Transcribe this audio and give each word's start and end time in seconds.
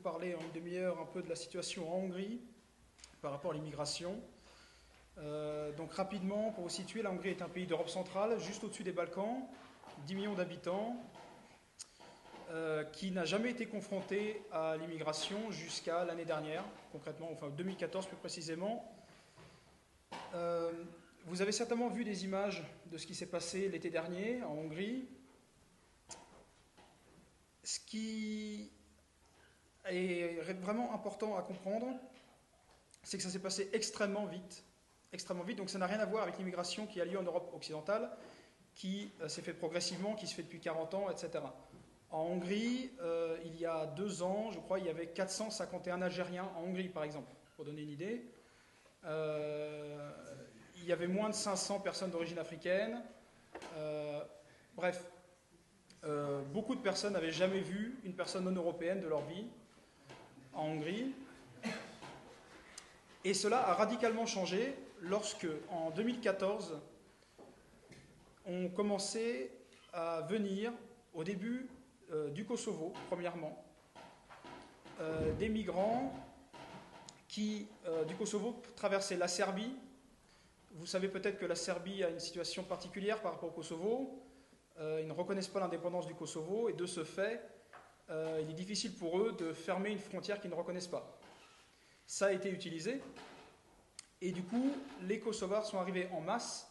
parler 0.00 0.34
en 0.34 0.40
une 0.40 0.52
demi-heure 0.52 0.98
un 1.00 1.06
peu 1.06 1.22
de 1.22 1.28
la 1.28 1.36
situation 1.36 1.92
en 1.92 1.98
Hongrie 1.98 2.40
par 3.20 3.30
rapport 3.30 3.52
à 3.52 3.54
l'immigration. 3.54 4.20
Euh, 5.18 5.72
donc 5.72 5.92
rapidement, 5.92 6.50
pour 6.52 6.64
vous 6.64 6.70
situer, 6.70 7.02
la 7.02 7.10
Hongrie 7.10 7.30
est 7.30 7.42
un 7.42 7.48
pays 7.48 7.66
d'Europe 7.66 7.88
centrale, 7.88 8.38
juste 8.40 8.64
au-dessus 8.64 8.84
des 8.84 8.92
Balkans, 8.92 9.42
10 10.06 10.14
millions 10.14 10.34
d'habitants, 10.34 10.96
euh, 12.50 12.84
qui 12.84 13.10
n'a 13.10 13.24
jamais 13.24 13.50
été 13.50 13.66
confronté 13.66 14.42
à 14.50 14.76
l'immigration 14.76 15.50
jusqu'à 15.50 16.04
l'année 16.04 16.24
dernière, 16.24 16.64
concrètement, 16.92 17.28
enfin 17.32 17.50
2014 17.50 18.06
plus 18.06 18.16
précisément. 18.16 18.92
Euh, 20.34 20.72
vous 21.26 21.42
avez 21.42 21.52
certainement 21.52 21.88
vu 21.88 22.04
des 22.04 22.24
images 22.24 22.64
de 22.86 22.96
ce 22.96 23.06
qui 23.06 23.14
s'est 23.14 23.26
passé 23.26 23.68
l'été 23.68 23.90
dernier 23.90 24.42
en 24.42 24.52
Hongrie. 24.52 25.06
Ce 27.62 27.78
qui 27.78 28.72
est 29.88 30.40
vraiment 30.60 30.94
important 30.94 31.36
à 31.36 31.42
comprendre, 31.42 31.86
c'est 33.02 33.16
que 33.16 33.22
ça 33.22 33.30
s'est 33.30 33.40
passé 33.40 33.70
extrêmement 33.72 34.26
vite. 34.26 34.64
Extrêmement 35.12 35.42
vite, 35.42 35.58
donc 35.58 35.70
ça 35.70 35.78
n'a 35.78 35.86
rien 35.86 35.98
à 35.98 36.06
voir 36.06 36.22
avec 36.22 36.38
l'immigration 36.38 36.86
qui 36.86 37.00
a 37.00 37.04
lieu 37.04 37.18
en 37.18 37.22
Europe 37.22 37.52
occidentale, 37.54 38.10
qui 38.74 39.10
euh, 39.20 39.28
s'est 39.28 39.42
fait 39.42 39.52
progressivement, 39.52 40.14
qui 40.14 40.26
se 40.26 40.34
fait 40.34 40.42
depuis 40.42 40.60
40 40.60 40.94
ans, 40.94 41.10
etc. 41.10 41.44
En 42.10 42.22
Hongrie, 42.22 42.92
euh, 43.00 43.36
il 43.44 43.56
y 43.56 43.66
a 43.66 43.86
deux 43.86 44.22
ans, 44.22 44.50
je 44.52 44.58
crois, 44.60 44.78
il 44.78 44.86
y 44.86 44.88
avait 44.88 45.08
451 45.08 46.02
Algériens 46.02 46.48
en 46.56 46.62
Hongrie, 46.62 46.88
par 46.88 47.04
exemple, 47.04 47.32
pour 47.56 47.64
donner 47.64 47.82
une 47.82 47.90
idée. 47.90 48.24
Euh, 49.04 50.10
il 50.76 50.84
y 50.84 50.92
avait 50.92 51.08
moins 51.08 51.28
de 51.28 51.34
500 51.34 51.80
personnes 51.80 52.10
d'origine 52.10 52.38
africaine. 52.38 53.02
bref, 54.74 55.04
beaucoup 56.52 56.74
de 56.74 56.80
personnes 56.80 57.12
n'avaient 57.12 57.32
jamais 57.32 57.60
vu 57.60 58.00
une 58.04 58.14
personne 58.14 58.44
non 58.44 58.52
européenne 58.52 59.00
de 59.00 59.08
leur 59.08 59.20
vie 59.26 59.46
en 60.54 60.66
Hongrie. 60.66 61.12
Et 63.24 63.34
cela 63.34 63.68
a 63.68 63.74
radicalement 63.74 64.26
changé 64.26 64.74
lorsque, 65.00 65.46
en 65.68 65.90
2014, 65.90 66.78
on 68.46 68.68
commençait 68.68 69.50
à 69.92 70.22
venir, 70.22 70.72
au 71.14 71.24
début 71.24 71.68
euh, 72.12 72.30
du 72.30 72.44
Kosovo, 72.44 72.92
premièrement, 73.08 73.64
euh, 75.00 75.32
des 75.34 75.48
migrants 75.48 76.12
qui, 77.28 77.66
euh, 77.86 78.04
du 78.04 78.14
Kosovo, 78.14 78.60
traversaient 78.76 79.16
la 79.16 79.28
Serbie. 79.28 79.76
Vous 80.72 80.86
savez 80.86 81.08
peut-être 81.08 81.38
que 81.38 81.46
la 81.46 81.54
Serbie 81.54 82.02
a 82.04 82.10
une 82.10 82.20
situation 82.20 82.62
particulière 82.62 83.20
par 83.20 83.32
rapport 83.32 83.50
au 83.50 83.52
Kosovo. 83.52 84.22
ils 84.78 85.06
ne 85.06 85.12
reconnaissent 85.12 85.48
pas 85.48 85.60
l'indépendance 85.60 86.06
du 86.06 86.14
Kosovo 86.14 86.68
et 86.68 86.72
de 86.72 86.86
ce 86.86 87.04
fait, 87.04 87.42
il 88.10 88.50
est 88.50 88.54
difficile 88.54 88.94
pour 88.94 89.18
eux 89.18 89.36
de 89.38 89.52
fermer 89.52 89.90
une 89.90 89.98
frontière 89.98 90.40
qu'ils 90.40 90.50
ne 90.50 90.56
reconnaissent 90.56 90.88
pas. 90.88 91.18
Ça 92.06 92.26
a 92.26 92.32
été 92.32 92.50
utilisé. 92.50 93.00
Et 94.20 94.32
du 94.32 94.42
coup, 94.42 94.72
les 95.02 95.20
Kosovars 95.20 95.64
sont 95.64 95.78
arrivés 95.78 96.08
en 96.12 96.20
masse 96.20 96.70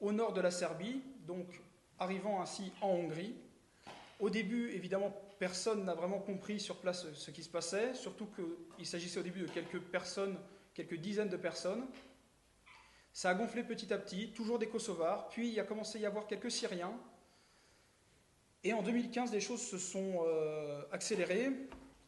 au 0.00 0.12
nord 0.12 0.32
de 0.32 0.40
la 0.40 0.50
Serbie, 0.50 1.02
donc 1.26 1.60
arrivant 1.98 2.40
ainsi 2.40 2.72
en 2.80 2.88
Hongrie. 2.90 3.34
Au 4.18 4.30
début, 4.30 4.70
évidemment, 4.70 5.14
personne 5.38 5.84
n'a 5.84 5.94
vraiment 5.94 6.18
compris 6.18 6.60
sur 6.60 6.76
place 6.76 7.06
ce 7.12 7.30
qui 7.30 7.42
se 7.42 7.48
passait, 7.48 7.94
surtout 7.94 8.28
qu'il 8.76 8.86
s'agissait 8.86 9.18
au 9.18 9.22
début 9.22 9.40
de 9.40 9.48
quelques 9.48 9.80
personnes, 9.80 10.38
quelques 10.74 10.96
dizaines 10.96 11.28
de 11.28 11.36
personnes. 11.36 11.86
Ça 13.12 13.30
a 13.30 13.34
gonflé 13.34 13.64
petit 13.64 13.92
à 13.92 13.98
petit, 13.98 14.30
toujours 14.30 14.58
des 14.58 14.68
Kosovars, 14.68 15.28
puis 15.28 15.50
il 15.50 15.58
a 15.58 15.64
commencé 15.64 15.98
à 15.98 16.02
y 16.02 16.06
avoir 16.06 16.26
quelques 16.26 16.50
Syriens. 16.50 16.92
Et 18.62 18.72
en 18.72 18.82
2015, 18.82 19.32
les 19.32 19.40
choses 19.40 19.62
se 19.62 19.78
sont 19.78 20.24
euh, 20.26 20.82
accélérées 20.92 21.50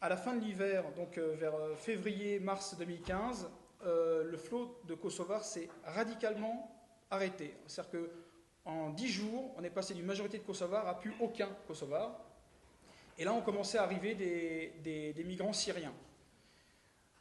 à 0.03 0.09
la 0.09 0.17
fin 0.17 0.35
de 0.35 0.43
l'hiver, 0.43 0.83
donc 0.97 1.17
euh, 1.17 1.33
vers 1.39 1.55
euh, 1.55 1.77
février-mars 1.77 2.75
2015, 2.77 3.49
euh, 3.85 4.25
le 4.25 4.37
flot 4.37 4.81
de 4.83 4.95
Kosovars 4.95 5.45
s'est 5.45 5.69
radicalement 5.85 6.69
arrêté. 7.09 7.55
C'est-à-dire 7.67 8.01
qu'en 8.65 8.89
10 8.89 9.07
jours, 9.07 9.53
on 9.55 9.63
est 9.63 9.69
passé 9.69 9.93
d'une 9.93 10.05
majorité 10.05 10.39
de 10.39 10.43
Kosovars 10.43 10.89
à 10.89 10.99
plus 10.99 11.13
aucun 11.21 11.47
Kosovar. 11.67 12.19
Et 13.17 13.23
là, 13.23 13.31
on 13.31 13.39
commençait 13.39 13.77
à 13.77 13.83
arriver 13.83 14.13
des, 14.13 15.23
migrants 15.25 15.53
syriens. 15.53 15.93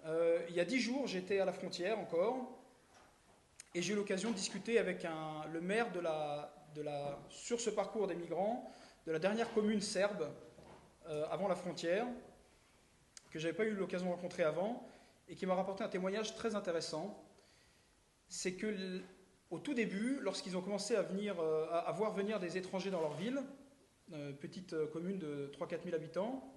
il 0.04 0.54
y 0.56 0.59
a 0.59 0.64
10 0.64 0.81
jours, 0.81 1.06
j'étais 1.06 1.38
à 1.38 1.44
la 1.44 1.53
frontière 1.53 2.00
encore, 2.00 2.59
et 3.76 3.82
j'ai 3.82 3.93
eu 3.93 3.97
l'occasion 3.97 4.31
de 4.31 4.34
discuter 4.34 4.81
avec 4.81 5.06
le 5.53 5.60
maire 5.60 5.87
sur 7.28 7.60
ce 7.60 7.70
parcours 7.70 8.09
des 8.09 8.16
migrants 8.16 8.69
de 9.06 9.12
la 9.12 9.18
dernière 9.18 9.52
commune 9.52 9.80
serbe 9.80 10.30
avant 11.30 11.48
la 11.48 11.56
frontière, 11.56 12.06
que 13.30 13.38
je 13.38 13.46
n'avais 13.46 13.56
pas 13.56 13.64
eu 13.64 13.74
l'occasion 13.74 14.06
de 14.06 14.12
rencontrer 14.12 14.44
avant, 14.44 14.86
et 15.28 15.34
qui 15.34 15.46
m'a 15.46 15.54
rapporté 15.54 15.82
un 15.82 15.88
témoignage 15.88 16.34
très 16.36 16.54
intéressant. 16.54 17.22
C'est 18.28 18.54
que 18.54 19.02
au 19.52 19.58
tout 19.58 19.74
début, 19.74 20.18
lorsqu'ils 20.20 20.56
ont 20.56 20.62
commencé 20.62 20.96
à, 20.96 21.02
venir, 21.02 21.38
euh, 21.38 21.66
à 21.70 21.92
voir 21.92 22.14
venir 22.14 22.40
des 22.40 22.56
étrangers 22.56 22.90
dans 22.90 23.02
leur 23.02 23.12
ville, 23.12 23.42
euh, 24.14 24.32
petite 24.32 24.72
euh, 24.72 24.86
commune 24.86 25.19
de 25.19 25.50
3-4 25.52 25.84
000 25.84 25.94
habitants, 25.94 26.50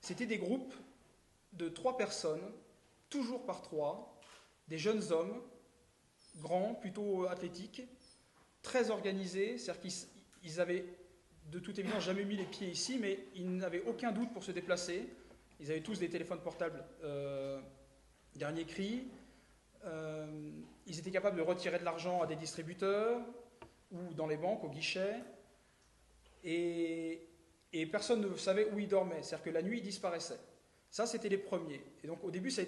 c'était 0.00 0.26
des 0.26 0.38
groupes 0.38 0.72
de 1.52 1.68
trois 1.68 1.96
personnes, 1.96 2.52
toujours 3.08 3.44
par 3.44 3.60
trois, 3.60 4.20
des 4.68 4.78
jeunes 4.78 5.10
hommes, 5.10 5.42
grands, 6.36 6.74
plutôt 6.74 7.26
athlétiques, 7.26 7.82
très 8.62 8.90
organisés, 8.90 9.58
c'est-à-dire 9.58 9.82
qu'ils 10.40 10.60
avaient 10.60 10.86
de 11.50 11.58
toute 11.58 11.78
évidence 11.78 12.04
jamais 12.04 12.24
mis 12.24 12.36
les 12.36 12.44
pieds 12.44 12.68
ici, 12.68 12.98
mais 13.00 13.18
ils 13.34 13.56
n'avaient 13.56 13.82
aucun 13.86 14.12
doute 14.12 14.32
pour 14.32 14.44
se 14.44 14.52
déplacer. 14.52 15.08
Ils 15.60 15.70
avaient 15.70 15.80
tous 15.80 15.98
des 15.98 16.08
téléphones 16.08 16.40
portables 16.40 16.84
euh, 17.02 17.60
dernier 18.36 18.64
cri. 18.64 19.08
Euh, 19.84 20.50
ils 20.86 20.98
étaient 20.98 21.10
capables 21.10 21.36
de 21.36 21.42
retirer 21.42 21.78
de 21.78 21.84
l'argent 21.84 22.22
à 22.22 22.26
des 22.26 22.36
distributeurs 22.36 23.20
ou 23.92 24.14
dans 24.14 24.26
les 24.26 24.36
banques, 24.36 24.62
au 24.64 24.68
guichet. 24.68 25.16
Et, 26.44 27.26
personne 27.90 28.20
ne 28.20 28.36
savait 28.36 28.70
où 28.70 28.78
ils 28.78 28.88
dormaient. 28.88 29.22
C'est-à-dire 29.22 29.44
que 29.44 29.50
la 29.50 29.62
nuit, 29.62 29.78
ils 29.78 29.84
disparaissaient. 29.84 30.40
Ça, 30.90 31.06
c'était 31.06 31.28
les 31.28 31.38
premiers. 31.38 31.82
Et 32.02 32.06
donc, 32.06 32.22
au 32.24 32.30
début, 32.30 32.50
ça, 32.50 32.62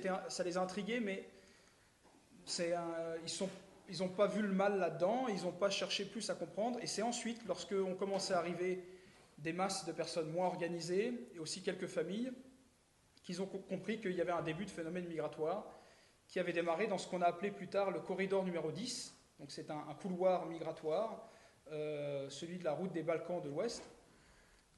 les 0.44 0.56
a 0.56 0.60
intrigués, 0.60 1.00
mais 1.00 1.24
ils 3.24 3.28
n'ont 3.98 4.08
pas 4.08 4.26
vu 4.26 4.42
le 4.42 4.52
mal 4.52 4.78
là-dedans, 4.78 5.26
ils 5.28 5.42
n'ont 5.42 5.52
pas 5.52 5.70
cherché 5.70 6.04
plus 6.04 6.28
à 6.30 6.34
comprendre. 6.34 6.78
Et 6.82 6.86
c'est 6.86 7.02
ensuite, 7.02 7.44
lorsqu'on 7.46 7.94
commençait 7.94 8.34
à 8.34 8.38
arriver 8.38 8.82
des 9.38 9.52
masses 9.52 9.84
de 9.84 9.92
personnes 9.92 10.30
moins 10.30 10.46
organisées, 10.46 11.28
et 11.34 11.38
aussi 11.38 11.62
quelques 11.62 11.88
familles, 11.88 12.32
qu'ils 13.22 13.40
ont 13.42 13.46
compris 13.46 14.00
qu'il 14.00 14.12
y 14.12 14.20
avait 14.20 14.32
un 14.32 14.42
début 14.42 14.64
de 14.64 14.70
phénomène 14.70 15.06
migratoire 15.06 15.64
qui 16.26 16.40
avait 16.40 16.52
démarré 16.52 16.86
dans 16.86 16.98
ce 16.98 17.08
qu'on 17.08 17.22
a 17.22 17.26
appelé 17.26 17.50
plus 17.50 17.68
tard 17.68 17.90
le 17.90 18.00
corridor 18.00 18.44
numéro 18.44 18.70
10. 18.70 19.14
Donc 19.38 19.50
c'est 19.50 19.70
un, 19.70 19.82
couloir 20.00 20.46
migratoire, 20.46 21.28
euh, 21.70 22.28
celui 22.30 22.58
de 22.58 22.64
la 22.64 22.72
route 22.72 22.92
des 22.92 23.02
Balkans 23.02 23.42
de 23.42 23.48
l'Ouest, 23.48 23.82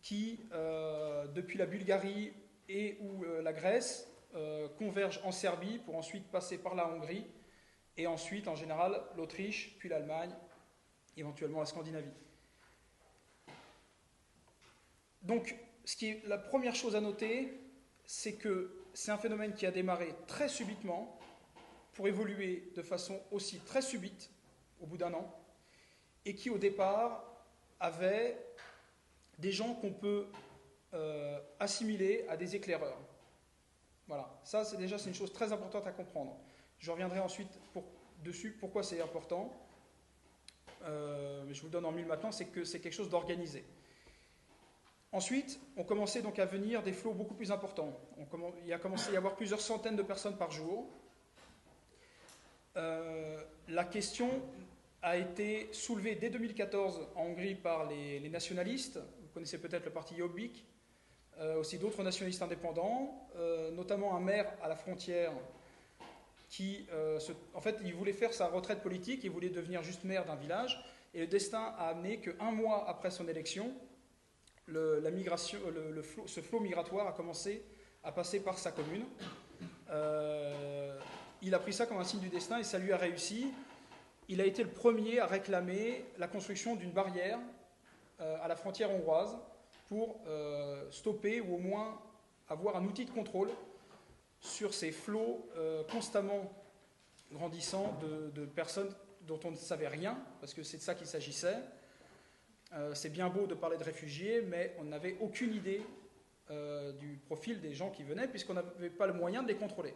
qui, 0.03 0.41
euh, 0.53 1.27
depuis 1.29 1.59
la 1.59 1.67
Bulgarie 1.67 2.33
et 2.69 2.99
ou 3.01 3.25
euh, 3.25 3.43
la 3.43 3.53
Grèce, 3.53 4.11
converge 4.79 5.21
en 5.23 5.31
Serbie 5.31 5.79
pour 5.79 5.95
ensuite 5.95 6.27
passer 6.27 6.59
par 6.59 6.75
la 6.75 6.89
Hongrie 6.89 7.25
et 7.97 8.07
ensuite, 8.07 8.49
en 8.49 8.57
général, 8.57 9.01
l'Autriche, 9.17 9.77
puis 9.79 9.89
l'Allemagne, 9.89 10.35
éventuellement 11.17 11.61
la 11.61 11.67
Scandinavie. 11.67 12.11
Donc, 15.23 15.55
ce 15.85 15.97
qui 15.97 16.09
est 16.09 16.23
la 16.27 16.39
première 16.39 16.75
chose 16.75 16.97
à 16.97 17.01
noter, 17.01 17.61
c'est 18.05 18.35
que 18.35 18.77
c'est 18.93 19.11
un 19.11 19.19
phénomène 19.19 19.55
qui 19.55 19.67
a 19.67 19.71
démarré 19.71 20.15
très 20.27 20.49
subitement, 20.49 21.19
pour 21.95 22.09
évoluer 22.09 22.73
de 22.75 22.83
façon 22.83 23.21
aussi 23.31 23.61
très 23.61 23.81
subite, 23.81 24.31
au 24.81 24.87
bout 24.87 24.97
d'un 24.97 25.15
an, 25.15 25.33
et 26.25 26.35
qui 26.35 26.51
au 26.51 26.59
départ 26.59 27.25
avait 27.81 28.37
des 29.39 29.53
gens 29.53 29.75
qu'on 29.75 29.93
peut 29.93 30.27
euh, 30.93 31.41
assimiler 31.59 32.27
à 32.29 32.37
des 32.37 32.57
éclaireurs. 32.57 32.99
Voilà, 34.07 34.39
ça 34.45 34.65
c'est 34.65 34.77
déjà 34.77 34.97
une 35.07 35.15
chose 35.15 35.33
très 35.33 35.53
importante 35.53 35.87
à 35.87 35.93
comprendre. 35.93 36.37
Je 36.85 36.91
reviendrai 36.91 37.19
ensuite 37.19 37.49
dessus 38.23 38.55
pourquoi 38.61 38.83
c'est 38.83 39.01
important. 39.01 39.51
Euh, 40.83 41.43
je 41.51 41.63
vous 41.63 41.71
donne 41.71 41.87
en 41.87 41.93
mille 41.93 42.05
maintenant, 42.05 42.31
c'est 42.31 42.45
que 42.45 42.63
c'est 42.63 42.79
quelque 42.79 42.93
chose 42.93 43.09
d'organisé. 43.09 43.65
Ensuite, 45.11 45.59
on 45.79 45.85
commençait 45.85 46.21
donc 46.21 46.39
à 46.39 46.45
venir 46.45 46.83
des 46.83 46.93
flots 46.93 47.15
beaucoup 47.15 47.33
plus 47.33 47.51
importants. 47.51 47.99
il 48.67 48.71
a 48.71 48.79
commencé 48.79 49.09
à 49.09 49.15
y 49.15 49.17
avoir 49.17 49.35
plusieurs 49.35 49.63
centaines 49.63 49.97
de 49.97 50.03
personnes 50.03 50.37
par 50.37 50.51
jour. 50.51 50.87
Euh, 52.77 53.43
la 53.69 53.85
question 53.87 54.29
a 55.01 55.17
été 55.17 55.73
soulevée 55.73 56.17
dès 56.17 56.29
2014 56.29 57.09
en 57.17 57.23
Hongrie 57.29 57.55
par 57.55 57.89
les, 57.89 58.29
nationalistes. 58.29 58.99
Vous 59.23 59.29
connaissez 59.33 59.59
peut-être 59.59 59.87
le 59.87 59.91
parti 59.91 60.19
Jobbik, 60.19 60.67
euh, 61.39 61.61
aussi 61.61 61.79
d'autres 61.79 62.03
nationalistes 62.03 62.43
indépendants, 62.43 63.27
euh, 63.37 63.71
notamment 63.71 64.15
un 64.15 64.21
maire 64.21 64.53
à 64.63 64.69
la 64.69 64.77
frontière 64.77 65.33
qui, 66.55 66.87
en 67.53 67.61
fait, 67.61 67.79
il 67.85 67.95
voulait 67.95 68.13
faire 68.13 68.33
sa 68.33 68.47
retraite 68.47 68.81
politique, 68.81 69.25
il 69.25 69.31
voulait 69.31 69.49
devenir 69.49 69.83
juste 69.83 70.05
maire 70.05 70.25
d'un 70.25 70.37
village, 70.37 70.85
et 71.13 71.21
le 71.21 71.27
destin 71.27 71.75
a 71.79 71.89
amené 71.89 72.21
qu'un 72.21 72.53
mois 72.53 72.89
après 72.89 73.11
son 73.11 73.27
élection, 73.27 73.73
la 74.69 75.11
le, 75.11 76.03
ce 76.27 76.41
flot 76.41 76.61
migratoire 76.61 77.07
a 77.07 77.13
commencé 77.13 77.65
à 78.03 78.13
passer 78.13 78.41
par 78.41 78.59
sa 78.59 78.71
commune. 78.73 79.05
Euh, 79.91 80.99
il 81.43 81.55
a 81.55 81.59
pris 81.59 81.73
ça 81.73 81.87
comme 81.87 81.99
un 81.99 82.05
signe 82.05 82.21
du 82.21 82.29
destin 82.29 82.59
et 82.59 82.65
ça 82.65 82.79
lui 82.79 82.93
a 82.93 82.97
réussi. 82.97 83.53
Il 84.29 84.41
a 84.41 84.47
été 84.47 84.63
le 84.63 84.71
premier 84.71 85.21
à 85.21 85.27
réclamer 85.27 86.05
la 86.19 86.29
construction 86.29 86.77
d'une 86.77 86.93
barrière 86.93 87.39
euh, 88.21 88.37
à 88.43 88.49
la 88.49 88.57
frontière 88.57 88.91
hongroise 88.91 89.37
pour 89.89 90.21
euh, 90.27 90.91
stopper 90.91 91.41
ou 91.41 91.57
au 91.57 91.59
moins 91.59 92.01
avoir 92.49 92.77
un 92.77 92.85
outil 92.85 93.05
de 93.05 93.11
contrôle 93.11 93.51
sur 94.45 94.75
ces 94.75 94.93
flots 94.93 95.49
constamment 95.91 96.53
grandissants 97.33 97.99
de, 98.35 98.45
personnes 98.45 98.95
dont 99.23 99.41
on 99.45 99.51
ne 99.51 99.57
savait 99.57 99.89
rien, 99.89 100.19
parce 100.41 100.55
que 100.55 100.63
c'est 100.63 100.77
de 100.77 100.83
ça 100.83 100.95
qu'il 100.95 101.07
s'agissait. 101.07 101.57
c'est 102.93 103.09
bien 103.09 103.29
beau 103.31 103.47
de 103.47 103.55
parler 103.55 103.79
de 103.79 103.85
réfugiés, 103.85 104.43
mais 104.43 104.77
on 104.79 104.85
n'avait 104.85 105.17
aucune 105.21 105.55
idée 105.55 105.81
euh, 106.51 106.93
du 106.93 107.17
profil 107.25 107.59
des 107.63 107.73
gens 107.73 107.91
qui 107.91 108.03
venaient, 108.03 108.29
puisqu'on 108.29 108.53
n'avait 108.53 108.91
pas 108.91 109.07
le 109.07 109.15
moyen 109.15 109.43
de 109.43 109.49
les 109.49 109.57
contrôler. 109.57 109.95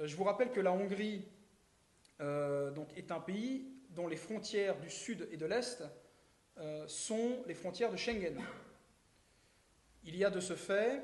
Euh, 0.00 0.06
je 0.08 0.16
vous 0.16 0.24
rappelle 0.24 0.50
que 0.50 0.58
la 0.58 0.72
Hongrie 0.72 1.24
euh, 2.20 2.72
donc, 2.72 2.88
est 2.96 3.12
un 3.12 3.20
pays 3.20 3.70
dont 3.90 4.08
les 4.08 4.16
frontières 4.16 4.76
du 4.80 4.90
sud 4.90 5.28
et 5.30 5.36
de 5.36 5.46
l'est 5.46 5.84
sont 6.88 7.44
les 7.46 7.54
frontières 7.54 7.92
de 7.92 7.96
Schengen. 7.96 8.40
Il 10.04 10.16
y 10.16 10.24
a 10.24 10.30
de 10.30 10.40
ce 10.40 10.56
fait 10.56 11.02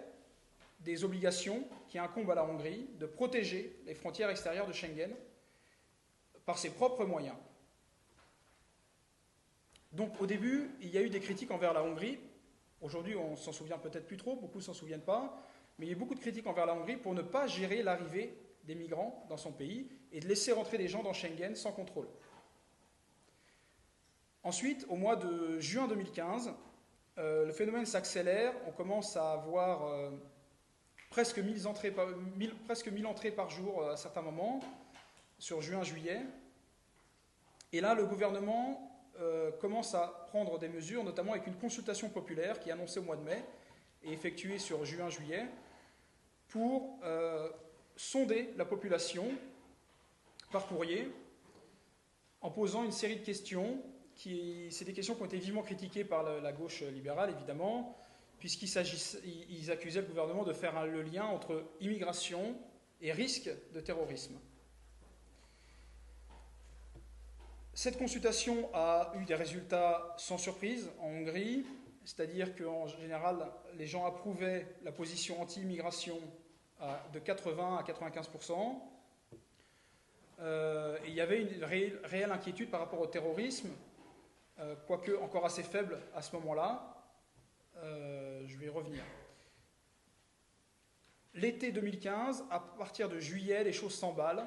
des 0.85 1.05
obligations 1.05 1.65
qui 1.89 1.99
incombent 1.99 2.31
à 2.31 2.35
la 2.35 2.45
Hongrie 2.45 2.89
de 2.99 3.07
protéger 3.07 3.81
les 3.87 3.95
frontières 3.95 4.31
extérieures 4.31 4.67
de 4.67 4.73
Schengen 4.73 5.15
par 6.45 6.59
ses 6.59 6.71
propres 6.71 7.05
moyens. 7.05 7.37
Donc 9.93 10.21
au 10.21 10.27
début, 10.27 10.71
il 10.81 10.89
y 10.89 10.99
a 10.99 11.03
eu 11.03 11.11
des 11.11 11.21
critiques 11.21 11.51
envers 11.51 11.73
la 11.73 11.83
Hongrie 11.83 12.19
Aujourd'hui, 12.83 13.15
on 13.15 13.37
s'en 13.37 13.53
souvient 13.53 13.79
peut-être 13.79 14.07
plus 14.07 14.17
trop, 14.17 14.35
beaucoup 14.35 14.59
ne 14.59 14.63
s'en 14.63 14.75
souviennent 14.75 15.05
pas, 15.05 15.41
mais 15.79 15.87
il 15.87 15.91
y 15.91 15.93
a 15.93 15.97
beaucoup 15.97 16.17
de 16.17 16.21
critiques 16.21 16.49
envers 16.49 16.67
la 16.67 16.75
Hongrie 16.75 16.97
pour 16.97 17.15
ne 17.15 17.23
pas 17.23 17.47
gérer 17.47 17.81
l'arrivée 17.81 18.37
des 18.65 18.75
migrants 18.75 19.25
dans 19.29 19.37
son 19.37 19.53
pays 19.53 19.89
et 20.11 20.19
de 20.19 20.27
laisser 20.27 20.51
rentrer 20.51 20.79
des 20.79 20.89
gens 20.89 21.05
dans 21.05 21.13
Schengen 21.13 21.55
sans 21.55 21.71
contrôle. 21.71 22.09
Ensuite, 24.43 24.85
au 24.89 24.97
mois 24.97 25.15
de 25.15 25.61
juin 25.61 25.87
2015, 25.87 26.53
euh, 27.19 27.47
le 27.47 27.53
phénomène 27.53 27.87
s'accélère, 27.87 28.53
on 28.67 28.73
commence 28.73 29.17
à 29.17 29.33
avoir 29.33 29.87
euh, 29.87 30.11
presque, 31.13 31.39
1000 31.39 31.69
entrées 31.69 31.91
par, 31.91 32.09
presque 32.65 32.89
1000 32.89 33.07
entrées 33.07 33.31
par 33.31 33.51
jour 33.51 33.83
euh, 33.83 33.93
à 33.93 33.97
certains 33.97 34.23
moments, 34.23 34.61
sur 35.39 35.61
juin-juillet. 35.61 36.23
Et 37.71 37.83
là, 37.83 37.95
le 37.95 38.07
gouvernement 38.07 38.91
euh, 39.21 39.51
commence 39.61 39.95
à 39.95 40.27
prendre 40.29 40.59
des 40.59 40.71
mesures, 40.71 41.05
notamment 41.05 41.33
avec 41.33 41.47
une 41.47 41.57
consultation 41.57 42.09
populaire 42.09 42.59
qui 42.59 42.71
est 42.71 42.73
annoncée 42.73 42.99
au 42.99 43.03
mois 43.03 43.17
de 43.17 43.25
mai 43.25 43.45
et 44.03 44.13
effectuée 44.13 44.59
sur 44.59 44.87
juin-juillet, 44.87 45.47
pour 46.49 46.99
euh, 47.05 47.51
sonder 47.95 48.51
la 48.57 48.65
population 48.65 49.27
par 50.51 50.67
courrier 50.67 51.13
en 52.41 52.51
posant 52.51 52.85
une 52.85 52.93
série 52.93 53.17
de 53.17 53.25
questions. 53.25 53.83
C'est 54.17 54.85
des 54.85 54.93
questions 54.95 55.15
qui 55.15 55.23
ont 55.23 55.27
été 55.27 55.39
vivement 55.39 55.63
critiquées 55.63 56.05
par 56.05 56.23
la, 56.23 56.53
gauche 56.53 56.83
libérale, 56.83 57.31
évidemment, 57.31 57.97
puisqu'ils 58.43 58.77
accusaient 59.71 60.01
le 60.01 60.07
gouvernement 60.09 60.43
de 60.43 60.53
faire 60.53 60.85
le 60.85 61.03
lien 61.03 61.27
entre 61.27 61.63
immigration 61.81 62.57
et 63.01 63.13
risque 63.13 63.49
de 63.73 63.79
terrorisme. 63.79 64.37
Cette 67.73 67.97
consultation 67.97 68.69
a 68.75 69.13
eu 69.15 69.25
des 69.27 69.37
résultats 69.37 70.13
sans 70.19 70.39
surprise 70.39 70.91
en 70.99 71.07
Hongrie, 71.07 71.65
c'est-à-dire 72.05 72.57
qu'en 72.57 72.89
général, 72.89 73.47
les 73.79 73.87
gens 73.87 74.07
approuvaient 74.07 74.75
la 74.83 74.91
position 74.91 75.41
anti-immigration 75.41 76.19
de 77.13 77.21
80 77.21 77.77
à 77.77 77.85
95 77.85 78.29
euh, 80.41 80.99
et 81.05 81.11
il 81.11 81.15
y 81.15 81.21
avait 81.21 81.43
une 81.43 81.63
réelle, 81.63 82.33
inquiétude 82.33 82.73
par 82.73 82.81
rapport 82.81 83.01
au 83.01 83.07
terrorisme, 83.07 83.71
euh, 84.59 84.75
quoique 84.89 85.13
encore 85.23 85.47
assez 85.47 85.63
faible 85.63 86.01
à 86.13 86.23
ce 86.23 86.35
moment-là. 86.35 86.92
Euh, 87.77 88.43
je 88.47 88.57
vais 88.59 88.67
y 88.67 88.69
revenir. 88.69 89.03
L'été 91.35 91.73
2015, 91.73 92.45
à 92.51 92.61
partir 92.61 93.09
de 93.09 93.19
juillet, 93.19 93.65
les 93.65 93.73
choses 93.73 93.95
s'emballent. 93.95 94.47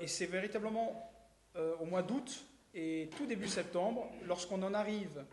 et 0.00 0.06
c'est 0.06 0.26
véritablement 0.26 1.10
euh, 1.56 1.76
au 1.76 1.84
mois 1.84 2.02
d'août 2.02 2.44
et 2.74 3.08
tout 3.16 3.26
début 3.26 3.46
septembre, 3.46 4.10
lorsqu'on 4.26 4.60
en 4.64 4.74
arrive 4.74 5.24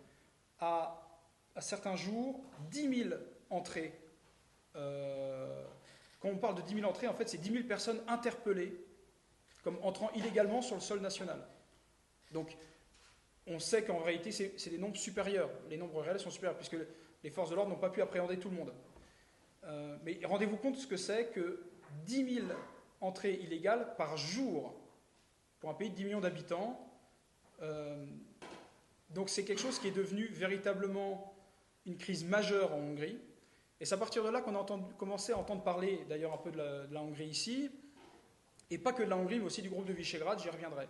à, 0.59 1.01
à, 1.55 1.61
certains 1.61 1.95
jours, 1.95 2.39
10 2.69 3.05
000 3.09 3.15
entrées. 3.49 3.91
Euh, 4.75 5.65
quand 6.19 6.29
on 6.29 6.37
parle 6.37 6.53
de 6.55 6.61
10 6.61 6.75
000 6.75 6.87
entrées, 6.87 7.07
en 7.07 7.15
fait, 7.15 7.27
c'est 7.27 7.39
10 7.39 7.51
000 7.51 7.63
personnes 7.63 7.99
interpellées 8.07 8.85
comme 9.63 9.79
entrant 9.81 10.11
illégalement 10.11 10.61
sur 10.61 10.75
le 10.75 10.81
sol 10.81 10.99
national. 10.99 11.39
Donc, 12.31 12.55
on 13.51 13.59
sait 13.59 13.83
qu'en 13.83 13.99
réalité, 13.99 14.31
c'est 14.31 14.69
des 14.69 14.77
nombres 14.77 14.97
supérieurs. 14.97 15.49
Les 15.69 15.77
nombres 15.77 16.01
réels 16.01 16.19
sont 16.19 16.29
supérieurs, 16.29 16.57
puisque 16.57 16.77
les 17.23 17.29
forces 17.29 17.49
de 17.49 17.55
l'ordre 17.55 17.71
n'ont 17.71 17.79
pas 17.79 17.89
pu 17.89 18.01
appréhender 18.01 18.39
tout 18.39 18.49
le 18.49 18.55
monde. 18.55 18.73
Euh, 19.65 19.97
mais 20.03 20.19
rendez-vous 20.23 20.57
compte 20.57 20.75
de 20.75 20.79
ce 20.79 20.87
que 20.87 20.97
c'est 20.97 21.27
que 21.27 21.63
10 22.05 22.35
000 22.35 22.47
entrées 22.99 23.33
illégales 23.33 23.95
par 23.97 24.17
jour 24.17 24.73
pour 25.59 25.69
un 25.69 25.73
pays 25.73 25.89
de 25.89 25.95
10 25.95 26.05
millions 26.05 26.21
d'habitants. 26.21 26.79
Euh, 27.61 28.05
donc 29.11 29.29
c'est 29.29 29.43
quelque 29.43 29.61
chose 29.61 29.77
qui 29.79 29.87
est 29.87 29.95
devenu 29.95 30.25
véritablement 30.27 31.33
une 31.85 31.97
crise 31.97 32.23
majeure 32.23 32.73
en 32.73 32.79
Hongrie. 32.79 33.19
Et 33.79 33.85
c'est 33.85 33.95
à 33.95 33.97
partir 33.97 34.23
de 34.23 34.29
là 34.29 34.41
qu'on 34.41 34.55
a 34.55 34.65
commencé 34.97 35.31
à 35.31 35.37
entendre 35.37 35.63
parler 35.63 36.05
d'ailleurs 36.07 36.33
un 36.33 36.37
peu 36.37 36.51
de 36.51 36.57
la, 36.57 37.01
Hongrie 37.01 37.25
ici, 37.25 37.71
et 38.69 38.77
pas 38.77 38.93
que 38.93 39.03
de 39.03 39.09
la 39.09 39.17
Hongrie, 39.17 39.39
mais 39.39 39.45
aussi 39.45 39.61
du 39.61 39.69
groupe 39.69 39.85
de 39.85 39.93
Visegrad, 39.93 40.39
j'y 40.39 40.49
reviendrai. 40.49 40.87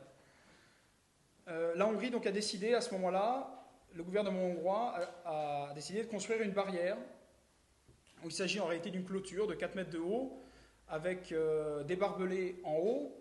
Euh, 1.47 1.73
la 1.75 1.87
Hongrie 1.87 2.11
donc 2.11 2.25
a 2.27 2.31
décidé 2.31 2.73
à 2.73 2.81
ce 2.81 2.93
moment-là, 2.93 3.65
le 3.93 4.03
gouvernement 4.03 4.43
hongrois 4.43 4.95
a, 5.25 5.71
décidé 5.73 6.03
de 6.03 6.07
construire 6.07 6.41
une 6.41 6.51
barrière. 6.51 6.97
il 8.23 8.31
s'agit 8.31 8.59
en 8.59 8.65
réalité 8.65 8.89
d'une 8.89 9.03
clôture 9.03 9.47
de 9.47 9.53
4 9.53 9.75
mètres 9.75 9.89
de 9.89 9.99
haut, 9.99 10.41
avec 10.87 11.31
euh, 11.31 11.83
des 11.83 11.95
barbelés 11.95 12.59
en 12.63 12.75
haut, 12.75 13.17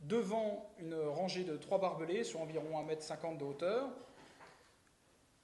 devant 0.00 0.70
une 0.78 0.94
rangée 0.94 1.44
de 1.44 1.56
trois 1.56 1.80
barbelés 1.80 2.22
sur 2.22 2.40
environ 2.40 2.66
1,50 2.86 3.30
m 3.32 3.38
de 3.38 3.44
hauteur. 3.44 3.88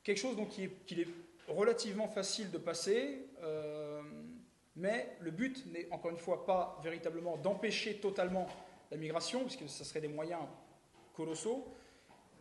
Quelque 0.04 0.18
chose 0.18 0.36
donc 0.36 0.50
qui 0.50 0.64
est, 0.64 1.00
est 1.00 1.08
relativement 1.48 2.08
facile 2.08 2.50
de 2.50 2.58
passer, 2.58 3.26
euh, 3.42 4.02
mais 4.76 5.16
le 5.20 5.30
but 5.30 5.66
n'est 5.72 5.88
encore 5.90 6.10
une 6.10 6.18
fois 6.18 6.44
pas 6.46 6.78
véritablement 6.82 7.36
d'empêcher 7.36 7.96
totalement 7.96 8.46
la 8.90 8.96
migration, 8.96 9.44
puisque 9.44 9.68
ce 9.68 9.84
serait 9.84 10.00
des 10.00 10.08
moyens 10.08 10.42
colossaux, 11.14 11.66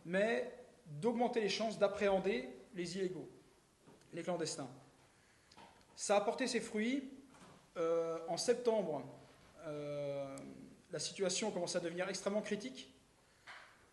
mais 0.04 0.52
d'augmenter 0.86 1.40
les 1.40 1.48
chances 1.48 1.78
d'appréhender 1.78 2.48
les 2.74 2.96
illégaux, 2.96 3.28
les 4.12 4.22
clandestins. 4.22 4.70
Ça 5.96 6.16
a 6.16 6.20
porté 6.20 6.46
ses 6.46 6.60
fruits. 6.60 7.10
Euh, 7.76 8.18
en 8.28 8.36
septembre, 8.36 9.02
euh, 9.66 10.36
la 10.90 10.98
situation 10.98 11.50
commence 11.50 11.76
à 11.76 11.80
devenir 11.80 12.08
extrêmement 12.08 12.42
critique. 12.42 12.92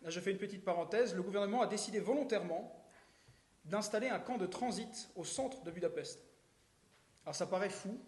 Là, 0.02 0.10
je 0.10 0.20
fais 0.20 0.32
une 0.32 0.38
petite 0.38 0.64
parenthèse. 0.64 1.16
Le 1.16 1.22
gouvernement 1.22 1.62
a 1.62 1.68
décidé 1.68 2.00
volontairement 2.00 2.76
d'installer 3.66 4.10
un 4.10 4.20
camp 4.20 4.38
de 4.38 4.46
transit 4.46 5.10
au 5.16 5.24
centre 5.24 5.62
de 5.64 5.72
Budapest. 5.72 6.20
Alors 7.26 7.36
ça 7.36 7.46
paraît 7.46 7.70
fou. 7.70 8.00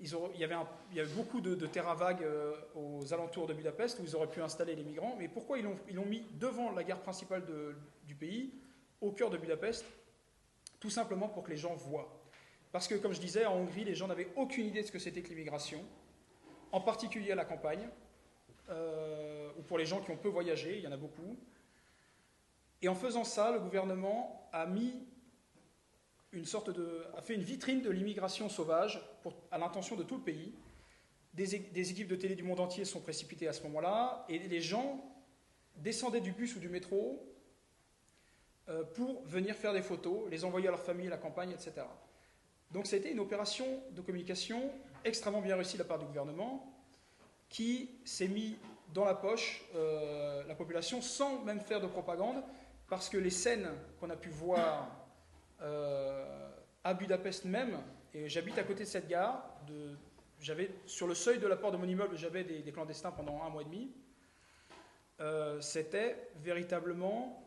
Il, 0.00 0.40
y 0.40 0.44
avait 0.44 1.14
beaucoup 1.14 1.40
de, 1.40 1.66
terrains 1.66 1.94
vagues 1.94 2.22
euh, 2.22 2.54
aux 2.74 3.12
alentours 3.12 3.46
de 3.46 3.54
Budapest 3.54 3.98
où 4.00 4.04
ils 4.04 4.16
auraient 4.16 4.30
pu 4.30 4.40
installer 4.40 4.74
les 4.74 4.82
migrants. 4.82 5.14
Mais 5.18 5.28
pourquoi 5.28 5.58
ils 5.58 5.64
l'ont 5.64 6.06
mis 6.06 6.24
devant 6.38 6.72
la 6.72 6.84
gare 6.84 7.00
principale 7.00 7.44
du 8.06 8.14
pays, 8.14 8.52
au 9.00 9.12
cœur 9.12 9.30
de 9.30 9.36
Budapest? 9.36 9.84
Tout 10.78 10.90
simplement 10.90 11.28
pour 11.28 11.42
que 11.42 11.50
les 11.50 11.56
gens 11.56 11.74
voient. 11.74 12.20
Parce 12.72 12.88
que, 12.88 12.94
comme 12.94 13.12
je 13.12 13.20
disais, 13.20 13.44
en 13.44 13.56
Hongrie, 13.56 13.84
les 13.84 13.94
gens 13.94 14.08
n'avaient 14.08 14.30
aucune 14.36 14.66
idée 14.66 14.82
de 14.82 14.86
ce 14.86 14.92
que 14.92 14.98
c'était 14.98 15.22
que 15.22 15.28
l'immigration 15.28 15.84
en 16.72 16.80
particulier 16.80 17.32
à 17.32 17.34
la 17.34 17.44
campagne, 17.44 17.88
euh, 18.68 19.50
ou 19.58 19.62
pour 19.62 19.76
les 19.76 19.86
gens 19.86 20.00
qui 20.00 20.10
ont 20.10 20.16
peu 20.16 20.28
voyagé, 20.28 20.78
il 20.78 20.84
y 20.84 20.86
en 20.86 20.92
a 20.92 20.96
beaucoup. 20.96 21.36
Et 22.82 22.88
en 22.88 22.94
faisant 22.94 23.24
ça, 23.24 23.50
le 23.50 23.58
gouvernement 23.58 24.48
a 24.52 24.66
mis 24.66 24.94
a 26.32 27.22
fait 27.22 27.34
une 27.34 27.42
vitrine 27.42 27.82
de 27.82 27.90
l'immigration 27.90 28.48
sauvage 28.48 29.00
à 29.50 29.58
l'intention 29.58 29.96
de 29.96 30.02
tout 30.02 30.16
le 30.16 30.22
pays. 30.22 30.54
Des, 31.34 31.54
équipes 31.54 32.08
de 32.08 32.16
télé 32.16 32.34
du 32.34 32.42
monde 32.42 32.60
entier 32.60 32.84
sont 32.84 33.00
précipitées 33.00 33.48
à 33.48 33.52
ce 33.52 33.62
moment-là, 33.64 34.24
et 34.28 34.38
les 34.38 34.60
gens 34.60 35.04
descendaient 35.76 36.20
du 36.20 36.32
bus 36.32 36.56
ou 36.56 36.58
du 36.58 36.68
métro 36.68 37.24
euh, 38.68 38.82
pour 38.82 39.22
venir 39.26 39.54
faire 39.54 39.72
des 39.72 39.82
photos, 39.82 40.28
les 40.30 40.44
envoyer 40.44 40.68
à 40.68 40.72
leur 40.72 40.82
famille, 40.82 41.06
à 41.06 41.10
la 41.10 41.18
campagne, 41.18 41.52
etc. 41.52 41.86
Donc 42.72 42.86
c'était 42.86 43.10
une 43.10 43.20
opération 43.20 43.66
de 43.92 44.00
communication 44.00 44.70
extrêmement 45.04 45.40
bien 45.40 45.56
réussi 45.56 45.74
de 45.74 45.82
la 45.82 45.88
part 45.88 45.98
du 45.98 46.04
gouvernement, 46.04 46.72
qui 47.48 47.90
s'est 48.04 48.28
mis 48.28 48.56
dans 48.92 49.04
la 49.04 49.14
poche 49.14 49.64
euh, 49.74 50.44
la 50.46 50.54
population 50.54 51.00
sans 51.00 51.42
même 51.44 51.60
faire 51.60 51.80
de 51.80 51.86
propagande, 51.86 52.42
parce 52.88 53.08
que 53.08 53.16
les 53.16 53.30
scènes 53.30 53.70
qu'on 53.98 54.10
a 54.10 54.16
pu 54.16 54.28
voir 54.28 54.99
à 55.62 56.94
Budapest 56.94 57.44
même 57.44 57.78
et 58.12 58.28
j'habite 58.28 58.58
à 58.58 58.64
côté 58.64 58.84
de 58.84 58.88
cette 58.88 59.08
gare. 59.08 59.44
J'avais, 60.40 60.70
sur 60.86 61.06
le 61.06 61.14
seuil 61.14 61.38
de 61.38 61.46
la 61.46 61.56
porte 61.56 61.74
de 61.74 61.78
mon 61.78 61.86
immeuble, 61.86 62.16
j'avais 62.16 62.44
des, 62.44 62.72
clandestins 62.72 63.12
pendant 63.12 63.42
un 63.42 63.50
mois 63.50 63.62
et 63.62 63.66
demi. 63.66 63.92
Euh, 65.20 65.60
c'était 65.60 66.30
véritablement 66.42 67.46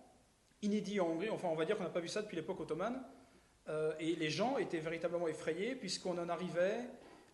inédit 0.62 1.00
en 1.00 1.08
Hongrie. 1.08 1.30
Enfin, 1.30 1.48
on 1.50 1.56
va 1.56 1.66
dire 1.66 1.76
qu'on 1.76 1.84
n'a 1.84 1.90
pas 1.90 2.00
vu 2.00 2.08
ça 2.08 2.22
depuis 2.22 2.36
l'époque 2.36 2.60
ottomane. 2.60 3.04
Euh, 3.68 3.94
et 4.00 4.16
les 4.16 4.30
gens 4.30 4.58
étaient 4.58 4.80
véritablement 4.80 5.28
effrayés, 5.28 5.76
puisqu'on 5.76 6.18
en 6.18 6.30
arrivait 6.30 6.82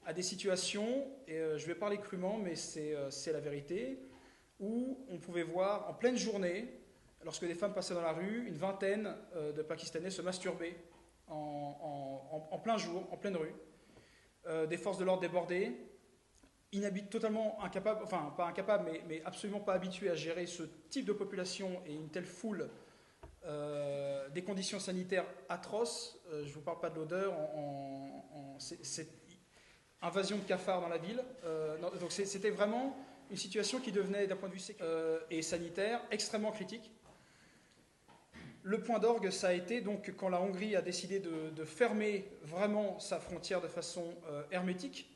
à 0.06 0.14
des 0.14 0.24
situations, 0.24 1.08
et 1.28 1.34
euh, 1.34 1.58
je 1.58 1.68
vais 1.68 1.76
parler 1.76 1.98
crûment, 1.98 2.38
mais 2.38 2.56
c'est 2.56 3.34
la 3.34 3.40
vérité, 3.40 4.00
où 4.60 5.06
on 5.10 5.18
pouvait 5.18 5.44
voir 5.44 5.90
en 5.90 5.94
pleine 5.94 6.18
journée, 6.18 6.70
lorsque 7.24 7.46
des 7.46 7.56
femmes 7.56 7.74
passaient 7.74 7.94
dans 7.94 8.02
la 8.02 8.14
rue, 8.14 8.48
une 8.48 8.58
vingtaine 8.58 9.16
de 9.36 9.62
Pakistanais 9.62 10.10
se 10.10 10.22
masturber 10.22 10.76
en, 11.30 12.60
plein 12.64 12.78
jour, 12.78 13.08
en 13.12 13.18
pleine 13.18 13.36
rue. 13.36 13.54
Euh, 14.48 14.66
des 14.66 14.78
forces 14.78 14.98
de 14.98 15.04
l'ordre 15.04 15.22
débordées, 15.22 15.76
inhabitent 16.72 17.10
totalement 17.10 17.62
incapables, 17.64 18.02
enfin 18.04 18.34
pas 18.38 18.48
incapables, 18.48 18.90
mais, 19.08 19.22
absolument 19.26 19.60
pas 19.60 19.74
habitués 19.74 20.10
à 20.10 20.16
gérer 20.16 20.46
ce 20.46 20.64
type 20.90 21.06
de 21.06 21.14
population 21.14 21.82
et 21.86 21.94
une 21.94 22.10
telle 22.10 22.26
foule, 22.26 22.70
euh, 23.46 24.30
des 24.30 24.44
conditions 24.44 24.80
sanitaires 24.80 25.26
atroces. 25.50 26.20
Euh, 26.32 26.44
je 26.44 26.50
ne 26.50 26.54
vous 26.54 26.62
parle 26.62 26.80
pas 26.80 26.90
de 26.90 26.96
l'odeur, 26.96 27.36
c'est 28.58 29.08
invasion 30.02 30.38
de 30.38 30.44
cafards 30.44 30.82
dans 30.82 30.88
la 30.88 30.98
ville. 30.98 31.22
donc 32.00 32.12
c'était 32.12 32.52
vraiment 32.52 32.96
une 33.30 33.38
situation 33.38 33.80
qui 33.80 33.92
devenait, 33.92 34.28
d'un 34.28 34.38
point 34.38 34.50
de 34.50 34.54
vue 34.54 34.62
et 35.30 35.42
sanitaire, 35.42 36.02
extrêmement 36.12 36.52
critique. 36.52 36.92
Le 38.64 38.82
point 38.82 39.00
d'orgue, 39.00 39.30
ça 39.30 39.48
a 39.48 39.54
été 39.54 39.80
donc 39.80 40.14
quand 40.18 40.28
la 40.28 40.42
Hongrie 40.42 40.76
a 40.76 40.82
décidé 40.82 41.20
de, 41.20 41.64
fermer 41.64 42.30
vraiment 42.44 43.00
sa 43.00 43.20
frontière 43.20 43.62
de 43.62 43.68
façon 43.68 44.04
euh, 44.28 44.44
hermétique. 44.52 45.10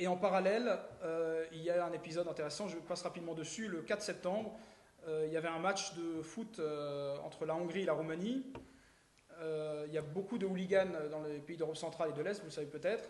Et 0.00 0.08
en 0.08 0.16
parallèle, 0.16 0.78
euh, 1.02 1.44
il 1.52 1.62
y 1.62 1.70
a 1.70 1.84
un 1.84 1.92
épisode 1.92 2.26
intéressant, 2.28 2.68
je 2.68 2.76
passe 2.78 3.02
rapidement 3.02 3.34
dessus. 3.34 3.68
Le 3.68 3.82
4 3.82 4.02
septembre, 4.02 4.58
euh, 5.06 5.24
il 5.26 5.32
y 5.32 5.36
avait 5.36 5.48
un 5.48 5.58
match 5.58 5.94
de 5.94 6.22
foot 6.22 6.60
entre 7.24 7.44
la 7.46 7.54
Hongrie 7.54 7.82
et 7.82 7.86
la 7.86 7.92
Roumanie. 7.92 8.44
il 9.86 9.92
y 9.92 9.98
a 9.98 10.02
beaucoup 10.02 10.38
de 10.38 10.46
hooligans 10.46 10.90
dans 11.10 11.22
les 11.22 11.38
pays 11.38 11.56
d'Europe 11.56 11.76
centrale 11.76 12.10
et 12.10 12.12
de 12.12 12.22
l'Est, 12.22 12.40
vous 12.40 12.46
le 12.46 12.50
savez 12.50 12.66
peut-être. 12.66 13.08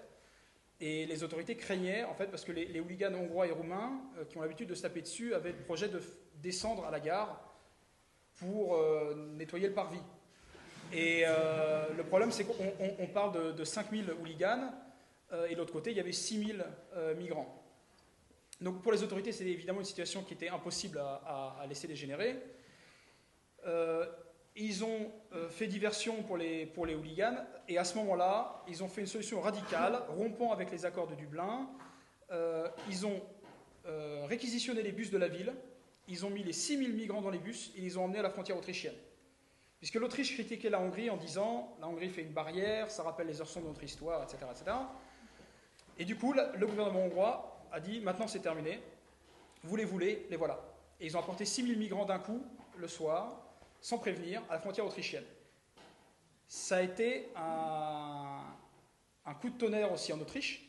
Et 0.81 1.07
les 1.07 1.25
autorités 1.25 1.57
craignaient, 1.57 2.05
en 2.05 2.15
fait, 2.15 2.27
parce 2.27 2.45
que 2.45 2.53
les, 2.53 2.67
les 2.67 2.81
hooligans 2.81 3.15
hongrois 3.15 3.47
et 3.47 3.53
roumains, 3.53 4.01
qui 4.29 4.37
ont 4.37 4.43
l'habitude 4.43 4.69
de 4.69 4.75
se 4.75 4.83
taper 4.83 5.01
dessus, 5.01 5.35
avaient 5.35 5.53
le 5.53 5.65
projet 5.65 5.89
de 5.89 6.01
descendre 6.43 6.85
à 6.85 6.91
la 6.91 7.01
gare 7.01 7.48
pour 8.39 8.77
euh, 8.77 9.15
nettoyer 9.37 9.69
le 9.69 9.75
parvis. 9.75 10.01
Et 10.93 11.23
euh, 11.27 11.93
le 11.97 12.05
problème, 12.05 12.31
c'est 12.31 12.45
qu'on 12.45 13.07
parle 13.13 13.55
de, 13.55 13.65
5000 13.65 14.11
hooligans, 14.21 14.73
euh, 15.33 15.47
et 15.49 15.53
de 15.53 15.59
l'autre 15.59 15.73
côté, 15.73 15.91
il 15.91 15.97
y 15.97 16.01
avait 16.01 16.13
6000 16.13 16.65
migrants. 17.19 17.55
Donc 18.61 18.83
pour 18.83 18.91
les 18.91 19.03
autorités, 19.03 19.33
c'est 19.33 19.45
évidemment 19.45 19.81
une 19.81 19.87
situation 19.87 20.23
qui 20.23 20.35
était 20.35 20.49
impossible 20.49 20.99
à, 20.99 21.65
laisser 21.69 21.87
dégénérer. 21.87 22.43
ils 24.57 24.85
ont 24.85 25.13
fait 25.51 25.69
diversion 25.69 26.23
pour 26.25 26.37
les, 26.37 26.67
pour 26.67 26.87
les 26.87 26.95
hooligans, 26.95 27.37
et 27.69 27.79
à 27.79 27.85
ce 27.85 27.97
moment-là, 27.99 28.65
ils 28.67 28.83
ont 28.83 28.89
fait 28.89 29.03
une 29.03 29.07
solution 29.07 29.41
radicale, 29.41 30.01
rompant 30.09 30.53
avec 30.53 30.73
les 30.73 30.85
accords 30.85 31.07
de 31.07 31.15
Dublin. 31.15 31.69
ils 32.89 33.07
ont 33.07 33.23
réquisitionné 34.27 34.83
les 34.83 34.93
bus 34.93 35.11
de 35.11 35.19
la 35.19 35.29
ville, 35.29 35.53
ils 36.09 36.25
ont 36.25 36.31
mis 36.31 36.43
les 36.43 36.53
6000 36.53 36.95
migrants 36.95 37.21
dans 37.21 37.31
les 37.31 37.39
bus 37.39 37.73
et 37.77 37.83
ils 37.83 37.99
ont 37.99 38.05
emmenés 38.05 38.19
à 38.19 38.23
la 38.23 38.31
frontière 38.31 38.57
autrichienne. 38.57 38.97
Puisque 39.79 39.95
l'Autriche 39.95 40.35
critiquait 40.35 40.71
la 40.71 40.81
Hongrie 40.81 41.11
en 41.11 41.17
disant 41.17 41.77
la 41.81 41.87
Hongrie 41.87 42.09
fait 42.09 42.23
une 42.23 42.33
barrière, 42.33 42.91
ça 42.91 43.03
rappelle 43.05 43.29
les 43.29 43.41
heures 43.41 43.49
de 43.55 43.61
notre 43.61 43.85
histoire, 43.85 44.23
etc., 44.23 44.39
etc. 44.51 44.77
Et 45.99 46.05
du 46.05 46.17
coup, 46.17 46.33
le 46.33 46.67
gouvernement 46.67 47.05
hongrois 47.05 47.61
a 47.71 47.79
dit 47.79 48.01
maintenant 48.01 48.27
c'est 48.27 48.41
terminé, 48.41 48.81
vous 49.63 49.77
les 49.77 49.85
voulez, 49.85 50.27
les 50.31 50.37
voilà. 50.37 50.61
Et 50.99 51.07
ils 51.07 51.17
ont 51.17 51.21
apporté 51.21 51.45
6000 51.45 51.79
migrants 51.79 52.07
d'un 52.07 52.19
coup, 52.19 52.43
le 52.77 52.89
soir, 52.89 53.41
sans 53.81 53.99
prévenir, 53.99 54.43
à 54.49 54.55
la 54.55 54.59
frontière 54.59 54.85
autrichienne. 54.85 55.25
Ça 56.49 56.79
a 56.79 56.83
été 56.83 57.29
un 57.37 59.35
coup 59.41 59.51
de 59.51 59.59
tonnerre 59.59 59.93
aussi 59.93 60.13
en 60.13 60.21
Autriche, 60.21 60.69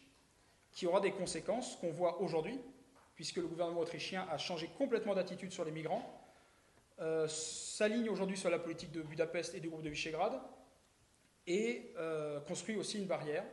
qui 0.71 0.85
aura 0.85 0.99
des 0.99 1.11
conséquences 1.11 1.77
qu'on 1.77 1.91
voit 1.91 2.21
aujourd'hui, 2.21 2.59
puisque 3.19 3.35
le 3.35 3.47
gouvernement 3.47 3.81
autrichien 3.81 4.25
a 4.31 4.37
changé 4.37 4.69
complètement 4.77 5.13
d'attitude 5.13 5.51
sur 5.51 5.65
les 5.65 5.71
migrants, 5.71 6.09
euh, 7.01 7.27
s'aligne 7.27 8.09
aujourd'hui 8.09 8.37
sur 8.37 8.49
la 8.49 8.59
politique 8.59 8.93
de 8.93 9.01
Budapest 9.01 9.53
et 9.55 9.59
du 9.59 9.67
groupe 9.67 9.81
de 9.81 9.89
Visegrad, 9.89 10.39
et 11.45 11.91
euh, 11.97 12.39
construit 12.39 12.77
aussi 12.77 12.97
une 12.97 13.07
barrière, 13.07 13.43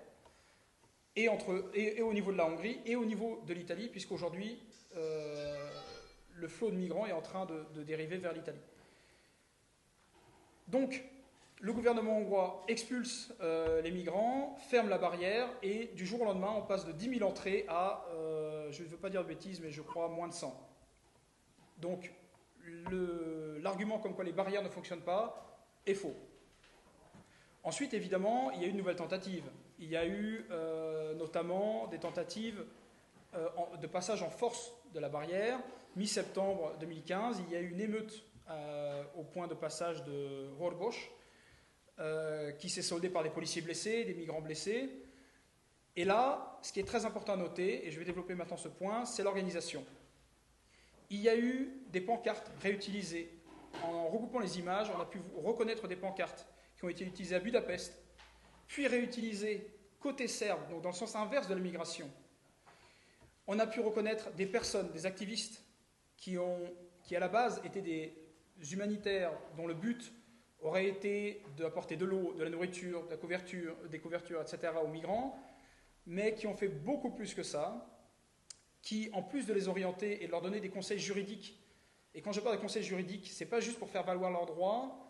et, 1.16 1.28
entre, 1.28 1.68
et, 1.74 2.00
au 2.00 2.12
niveau 2.12 2.30
de 2.30 2.36
la 2.36 2.46
Hongrie 2.46 2.78
et 2.86 2.94
au 2.94 3.04
niveau 3.04 3.42
de 3.44 3.54
l'Italie, 3.54 3.88
puisqu'aujourd'hui, 3.88 4.56
euh, 4.94 5.68
le 6.34 6.46
flot 6.46 6.70
de 6.70 6.76
migrants 6.76 7.06
est 7.06 7.12
en 7.12 7.22
train 7.22 7.44
de, 7.44 7.64
de 7.74 7.82
dériver 7.82 8.18
vers 8.18 8.34
l'Italie. 8.34 8.62
Donc, 10.68 11.02
le 11.60 11.72
gouvernement 11.72 12.18
hongrois 12.18 12.64
expulse 12.68 13.32
euh, 13.40 13.80
les 13.80 13.90
migrants, 13.90 14.56
ferme 14.68 14.88
la 14.88 14.98
barrière, 14.98 15.48
et 15.62 15.86
du 15.94 16.04
jour 16.04 16.20
au 16.20 16.24
lendemain, 16.24 16.52
on 16.54 16.62
passe 16.62 16.84
de 16.84 16.92
10 16.92 17.18
000 17.18 17.28
entrées 17.28 17.64
à, 17.68 18.04
euh, 18.10 18.70
je 18.72 18.82
ne 18.82 18.88
veux 18.88 18.98
pas 18.98 19.08
dire 19.08 19.22
de 19.22 19.28
bêtises, 19.28 19.60
mais 19.60 19.70
je 19.70 19.80
crois 19.80 20.08
moins 20.08 20.28
de 20.28 20.34
100. 20.34 20.54
Donc, 21.78 22.12
l'argument 23.60 23.98
comme 23.98 24.14
quoi 24.14 24.24
les 24.24 24.32
barrières 24.32 24.62
ne 24.62 24.68
fonctionnent 24.68 25.04
pas 25.04 25.58
est 25.86 25.94
faux. 25.94 26.14
Ensuite, 27.62 27.94
évidemment, 27.94 28.50
il 28.50 28.60
y 28.60 28.64
a 28.64 28.68
eu 28.68 28.70
une 28.70 28.76
nouvelle 28.76 28.96
tentative. 28.96 29.44
Il 29.78 29.88
y 29.88 29.96
a 29.96 30.06
eu 30.06 30.46
euh, 30.50 31.14
notamment 31.14 31.86
des 31.88 31.98
tentatives 31.98 32.64
de 33.82 33.86
passage 33.86 34.22
en 34.22 34.30
force 34.30 34.72
de 34.94 35.00
la 35.00 35.10
barrière. 35.10 35.58
Mi-septembre 35.94 36.74
2015, 36.80 37.42
il 37.46 37.52
y 37.52 37.56
a 37.56 37.60
eu 37.60 37.68
une 37.68 37.80
émeute 37.80 38.24
au 39.14 39.24
point 39.24 39.46
de 39.46 39.52
passage 39.52 40.04
de 40.04 40.48
Horbosch, 40.58 41.10
euh, 41.98 42.52
qui 42.52 42.68
s'est 42.68 42.82
soldé 42.82 43.08
par 43.08 43.22
des 43.22 43.30
policiers 43.30 43.62
blessés, 43.62 44.04
des 44.04 44.14
migrants 44.14 44.40
blessés. 44.40 44.90
Et 45.96 46.04
là, 46.04 46.58
ce 46.62 46.72
qui 46.72 46.80
est 46.80 46.84
très 46.84 47.06
important 47.06 47.32
à 47.32 47.36
noter, 47.36 47.86
et 47.86 47.90
je 47.90 47.98
vais 47.98 48.04
développer 48.04 48.34
maintenant 48.34 48.56
ce 48.56 48.68
point, 48.68 49.04
c'est 49.04 49.22
l'organisation. 49.22 49.84
Il 51.08 51.20
y 51.20 51.28
a 51.28 51.36
eu 51.36 51.72
des 51.90 52.00
pancartes 52.00 52.50
réutilisées. 52.60 53.30
En 53.82 54.08
regroupant 54.08 54.40
les 54.40 54.58
images, 54.58 54.90
on 54.94 55.00
a 55.00 55.06
pu 55.06 55.20
reconnaître 55.36 55.88
des 55.88 55.96
pancartes 55.96 56.46
qui 56.76 56.84
ont 56.84 56.88
été 56.88 57.04
utilisées 57.04 57.36
à 57.36 57.40
Budapest, 57.40 57.98
puis 58.66 58.86
réutilisées 58.86 59.70
côté 59.98 60.28
serbe, 60.28 60.68
donc 60.70 60.82
dans 60.82 60.90
le 60.90 60.94
sens 60.94 61.16
inverse 61.16 61.48
de 61.48 61.54
la 61.54 61.60
migration. 61.60 62.10
On 63.46 63.58
a 63.58 63.66
pu 63.66 63.80
reconnaître 63.80 64.30
des 64.32 64.46
personnes, 64.46 64.90
des 64.92 65.06
activistes, 65.06 65.62
qui, 66.16 66.38
ont, 66.38 66.60
qui 67.04 67.16
à 67.16 67.20
la 67.20 67.28
base 67.28 67.60
étaient 67.64 67.82
des 67.82 68.14
humanitaires 68.72 69.32
dont 69.56 69.66
le 69.66 69.74
but 69.74 70.12
aurait 70.60 70.86
été 70.86 71.42
d'apporter 71.56 71.96
de 71.96 72.04
l'eau, 72.04 72.34
de 72.34 72.42
la 72.42 72.50
nourriture, 72.50 73.04
de 73.06 73.10
la 73.10 73.88
des 73.88 73.98
couvertures, 73.98 74.40
etc. 74.40 74.72
aux 74.82 74.88
migrants, 74.88 75.38
mais 76.06 76.34
qui 76.34 76.46
ont 76.46 76.54
fait 76.54 76.68
beaucoup 76.68 77.10
plus 77.10 77.34
que 77.34 77.42
ça, 77.42 77.86
qui, 78.82 79.10
en 79.12 79.22
plus 79.22 79.46
de 79.46 79.52
les 79.52 79.68
orienter 79.68 80.22
et 80.22 80.26
de 80.26 80.30
leur 80.30 80.42
donner 80.42 80.60
des 80.60 80.70
conseils 80.70 80.98
juridiques, 80.98 81.58
et 82.14 82.22
quand 82.22 82.32
je 82.32 82.40
parle 82.40 82.56
de 82.56 82.62
conseils 82.62 82.82
juridiques, 82.82 83.30
ce 83.30 83.44
n'est 83.44 83.50
pas 83.50 83.60
juste 83.60 83.78
pour 83.78 83.90
faire 83.90 84.04
valoir 84.04 84.30
leurs 84.30 84.46
droits, 84.46 85.06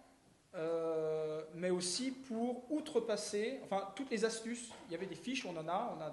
euh, 0.54 1.44
mais 1.54 1.70
aussi 1.70 2.10
pour 2.10 2.70
outrepasser, 2.72 3.60
enfin, 3.64 3.92
toutes 3.94 4.10
les 4.10 4.24
astuces. 4.24 4.70
Il 4.88 4.92
y 4.92 4.94
avait 4.96 5.06
des 5.06 5.14
fiches, 5.14 5.46
on 5.46 5.56
en 5.56 5.68
a, 5.68 5.94
on 5.96 6.00
a 6.00 6.12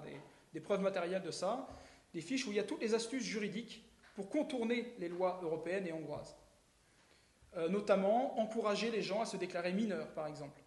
des 0.52 0.60
preuves 0.60 0.82
matérielles 0.82 1.22
de 1.22 1.30
ça, 1.30 1.66
des 2.12 2.20
fiches 2.20 2.46
où 2.46 2.50
il 2.50 2.56
y 2.56 2.60
a 2.60 2.64
toutes 2.64 2.80
les 2.80 2.94
astuces 2.94 3.24
juridiques 3.24 3.84
pour 4.14 4.28
contourner 4.28 4.94
les 4.98 5.08
lois 5.08 5.40
européennes 5.42 5.86
et 5.86 5.92
hongroises. 5.92 6.36
Euh, 7.56 7.68
notamment 7.68 8.40
encourager 8.40 8.90
les 8.90 9.00
gens 9.00 9.20
à 9.20 9.26
se 9.26 9.36
déclarer 9.36 9.72
mineurs, 9.72 10.08
par 10.08 10.26
exemple. 10.26 10.60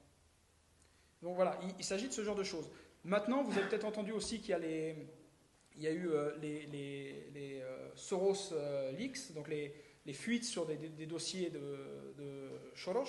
Donc 1.21 1.35
voilà, 1.35 1.59
il, 1.77 1.83
s'agit 1.83 2.07
de 2.07 2.13
ce 2.13 2.23
genre 2.23 2.35
de 2.35 2.45
choses. 2.45 2.69
Maintenant, 3.03 3.43
vous 3.43 3.57
avez 3.57 3.67
peut-être 3.67 3.83
entendu 3.83 4.13
aussi 4.13 4.39
qu'il 4.39 4.51
y 4.51 5.87
a, 5.87 5.91
eu 5.91 6.09
euh, 6.09 6.37
les, 6.41 6.65
les, 6.67 7.61
euh, 7.61 7.89
Soros 7.93 8.53
leaks, 8.97 9.33
donc 9.33 9.49
les, 9.49 9.73
fuites 10.13 10.45
sur 10.45 10.65
des, 10.65 10.77
dossiers 11.05 11.49
de, 11.49 12.13
de 12.17 12.51
Soros, 12.73 13.03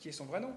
qui 0.00 0.08
est 0.08 0.12
son 0.12 0.24
vrai 0.24 0.40
nom. 0.40 0.56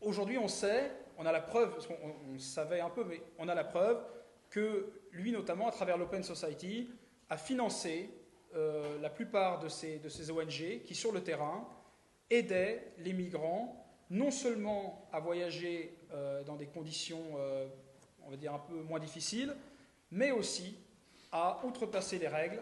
Aujourd'hui, 0.00 0.38
on 0.38 0.46
sait, 0.46 0.92
on 1.18 1.26
a 1.26 1.32
la 1.32 1.40
preuve, 1.40 1.72
parce 1.72 1.88
qu'on 1.88 2.38
savait 2.38 2.80
un 2.80 2.90
peu, 2.90 3.02
mais 3.02 3.20
on 3.36 3.48
a 3.48 3.54
la 3.56 3.64
preuve 3.64 4.00
que 4.48 4.92
lui, 5.10 5.32
notamment, 5.32 5.66
à 5.66 5.72
travers 5.72 5.98
l'Open 5.98 6.22
Society, 6.22 6.88
a 7.30 7.36
financé 7.36 8.10
euh, 8.54 9.00
la 9.00 9.08
plupart 9.08 9.60
de 9.60 9.68
ces, 9.68 10.30
ONG 10.30 10.82
qui, 10.84 10.94
sur 10.94 11.12
le 11.12 11.22
terrain, 11.22 11.66
aidaient 12.28 12.92
les 12.98 13.12
migrants 13.12 13.76
non 14.10 14.32
seulement 14.32 15.08
à 15.12 15.20
voyager 15.20 15.96
euh, 16.12 16.42
dans 16.42 16.56
des 16.56 16.66
conditions, 16.66 17.22
euh, 17.36 17.68
on 18.26 18.30
va 18.30 18.36
dire, 18.36 18.52
un 18.52 18.58
peu 18.58 18.74
moins 18.82 18.98
difficiles, 18.98 19.54
mais 20.10 20.32
aussi 20.32 20.76
à 21.30 21.60
outrepasser 21.64 22.18
les 22.18 22.26
règles, 22.26 22.60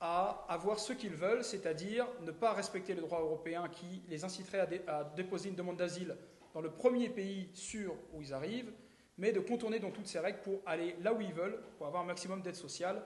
à 0.00 0.44
avoir 0.48 0.80
ce 0.80 0.92
qu'ils 0.92 1.14
veulent, 1.14 1.44
c'est-à-dire 1.44 2.08
ne 2.22 2.32
pas 2.32 2.52
respecter 2.52 2.94
le 2.94 3.02
droit 3.02 3.20
européen 3.20 3.68
qui 3.68 4.02
les 4.08 4.24
inciterait 4.24 4.82
à, 4.88 5.04
déposer 5.04 5.50
une 5.50 5.54
demande 5.54 5.76
d'asile 5.76 6.16
dans 6.52 6.60
le 6.60 6.72
premier 6.72 7.08
pays 7.08 7.48
sûr 7.54 7.94
où 8.12 8.20
ils 8.20 8.34
arrivent, 8.34 8.72
mais 9.16 9.30
de 9.30 9.38
contourner 9.38 9.78
toutes 9.78 10.08
ces 10.08 10.18
règles 10.18 10.40
pour 10.40 10.60
aller 10.66 10.96
là 11.00 11.14
où 11.14 11.20
ils 11.20 11.32
veulent, 11.32 11.62
pour 11.78 11.86
avoir 11.86 12.02
un 12.02 12.06
maximum 12.06 12.42
d'aide 12.42 12.56
sociale, 12.56 13.00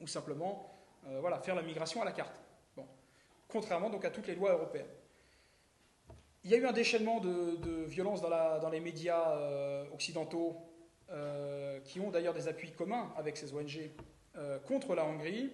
ou 0.00 0.06
simplement 0.06 0.74
euh, 1.06 1.20
voilà, 1.20 1.38
faire 1.40 1.54
la 1.54 1.62
migration 1.62 2.02
à 2.02 2.04
la 2.04 2.12
carte. 2.12 2.40
Bon. 2.76 2.86
Contrairement 3.48 3.90
donc 3.90 4.04
à 4.04 4.10
toutes 4.10 4.26
les 4.26 4.34
lois 4.34 4.52
européennes. 4.52 4.86
Il 6.44 6.50
y 6.50 6.54
a 6.54 6.58
eu 6.58 6.66
un 6.66 6.72
déchaînement 6.72 7.20
de, 7.20 7.84
violence 7.84 8.20
dans, 8.20 8.70
les 8.70 8.80
médias 8.80 9.36
euh, 9.36 9.84
occidentaux, 9.92 10.56
euh, 11.10 11.80
qui 11.80 12.00
ont 12.00 12.10
d'ailleurs 12.10 12.34
des 12.34 12.48
appuis 12.48 12.70
communs 12.72 13.12
avec 13.16 13.36
ces 13.36 13.54
ONG, 13.54 13.90
contre 14.66 14.94
la 14.94 15.04
Hongrie. 15.04 15.50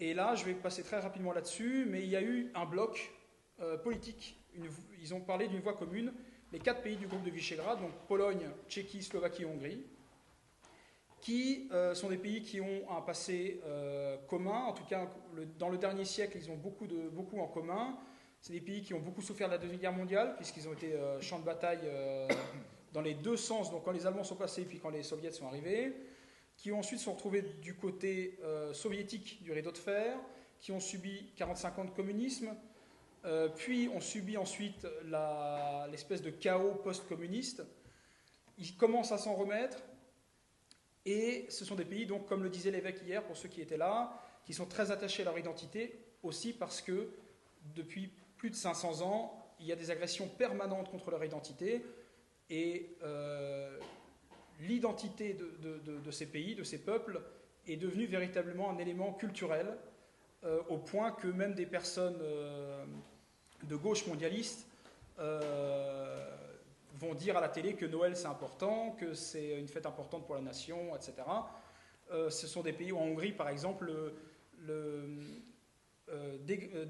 Et 0.00 0.14
là, 0.14 0.34
je 0.34 0.44
vais 0.44 0.54
passer 0.54 0.82
très 0.82 0.98
rapidement 0.98 1.32
là-dessus, 1.32 1.86
mais 1.88 2.02
il 2.02 2.08
y 2.08 2.16
a 2.16 2.22
eu 2.22 2.50
un 2.56 2.64
bloc 2.64 3.12
politique. 3.84 4.36
ils 5.00 5.14
ont 5.14 5.20
parlé 5.20 5.46
d'une 5.46 5.60
voie 5.60 5.74
commune, 5.74 6.12
les 6.50 6.58
quatre 6.58 6.82
pays 6.82 6.96
du 6.96 7.06
groupe 7.06 7.22
de 7.22 7.30
Visegrad, 7.30 7.80
donc 7.80 7.92
Pologne, 8.08 8.48
Tchéquie, 8.68 9.04
Slovaquie 9.04 9.44
Hongrie, 9.44 9.86
qui 11.24 11.68
euh, 11.72 11.94
sont 11.94 12.10
des 12.10 12.18
pays 12.18 12.42
qui 12.42 12.60
ont 12.60 12.82
un 12.90 13.00
passé 13.00 13.58
euh, 13.64 14.18
commun. 14.28 14.64
En 14.66 14.74
tout 14.74 14.84
cas, 14.84 15.08
dans 15.58 15.70
le 15.70 15.78
dernier 15.78 16.04
siècle, 16.04 16.36
ils 16.36 16.50
ont 16.50 16.56
beaucoup, 16.56 16.86
en 17.40 17.46
commun. 17.46 17.96
C'est 18.42 18.52
des 18.52 18.60
pays 18.60 18.82
qui 18.82 18.92
ont 18.92 19.00
beaucoup 19.00 19.22
souffert 19.22 19.48
de 19.48 19.54
la 19.54 19.58
Deuxième 19.58 19.80
Guerre 19.80 19.94
mondiale, 19.94 20.36
puisqu'ils 20.36 20.68
ont 20.68 20.74
été 20.74 20.92
euh, 20.92 21.18
champs 21.22 21.38
de 21.38 21.44
bataille 21.44 21.80
dans 22.92 23.00
les 23.00 23.14
deux 23.14 23.38
sens, 23.38 23.70
donc 23.70 23.84
quand 23.84 23.92
les 23.92 24.06
Allemands 24.06 24.22
sont 24.22 24.36
passés, 24.36 24.66
puis 24.66 24.78
quand 24.78 24.90
les 24.90 25.02
Soviets 25.02 25.30
sont 25.30 25.46
arrivés, 25.46 25.96
qui 26.58 26.70
ensuite 26.72 27.00
sont 27.00 27.14
retrouvés 27.14 27.42
du 27.62 27.74
côté 27.74 28.38
soviétique 28.72 29.42
du 29.42 29.50
rideau 29.50 29.72
de 29.72 29.78
fer, 29.78 30.16
qui 30.60 30.70
ont 30.70 30.78
subi 30.78 31.32
45 31.36 31.78
ans 31.78 31.84
de 31.86 31.90
communisme, 31.90 32.54
puis 33.56 33.88
ont 33.88 34.00
subi 34.00 34.36
ensuite 34.36 34.86
l'espèce 35.90 36.22
de 36.22 36.30
chaos 36.30 36.74
post-communiste. 36.84 37.64
Ils 38.58 38.76
commencent 38.76 39.10
à 39.10 39.18
s'en 39.18 39.34
remettre, 39.34 39.82
et 41.06 41.46
ce 41.48 41.64
sont 41.64 41.74
des 41.74 41.84
pays, 41.84 42.06
donc, 42.06 42.26
comme 42.26 42.42
le 42.42 42.48
disait 42.48 42.70
l'évêque 42.70 43.02
hier, 43.04 43.22
pour 43.24 43.36
ceux 43.36 43.48
qui 43.48 43.60
étaient 43.60 43.76
là, 43.76 44.20
qui 44.44 44.54
sont 44.54 44.66
très 44.66 44.90
attachés 44.90 45.22
à 45.22 45.26
leur 45.26 45.38
identité, 45.38 45.98
aussi 46.22 46.52
parce 46.52 46.80
que 46.80 47.10
depuis 47.74 48.10
plus 48.36 48.50
de 48.50 48.56
500 48.56 49.02
ans, 49.02 49.40
il 49.60 49.66
y 49.66 49.72
a 49.72 49.76
des 49.76 49.90
agressions 49.90 50.28
permanentes 50.28 50.90
contre 50.90 51.10
leur 51.10 51.24
identité, 51.24 51.84
et 52.50 52.96
euh, 53.02 53.78
l'identité 54.60 55.34
de, 55.34 56.10
ces 56.10 56.26
pays, 56.26 56.54
de 56.54 56.64
ces 56.64 56.78
peuples, 56.78 57.20
est 57.66 57.76
devenue 57.76 58.06
véritablement 58.06 58.70
un 58.70 58.78
élément 58.78 59.12
culturel, 59.12 59.76
euh, 60.44 60.60
au 60.68 60.76
point 60.76 61.12
que 61.12 61.26
même 61.26 61.54
des 61.54 61.64
personnes 61.64 62.18
euh, 62.20 62.84
de 63.62 63.76
gauche 63.76 64.06
mondialiste 64.06 64.66
vont 66.94 67.14
dire 67.14 67.36
à 67.36 67.40
la 67.40 67.48
télé 67.48 67.74
que 67.74 67.86
Noël 67.86 68.16
c'est 68.16 68.26
important, 68.26 68.92
que 68.98 69.14
c'est 69.14 69.58
une 69.58 69.68
fête 69.68 69.86
importante 69.86 70.26
pour 70.26 70.34
la 70.34 70.40
nation, 70.40 70.94
etc. 70.94 71.14
Euh, 72.10 72.30
ce 72.30 72.46
sont 72.46 72.62
des 72.62 72.72
pays 72.72 72.92
où 72.92 72.98
en 72.98 73.02
Hongrie, 73.02 73.32
par 73.32 73.48
exemple, 73.48 73.86
le, 73.86 74.14
euh, 74.68 75.28
euh, 76.10 76.84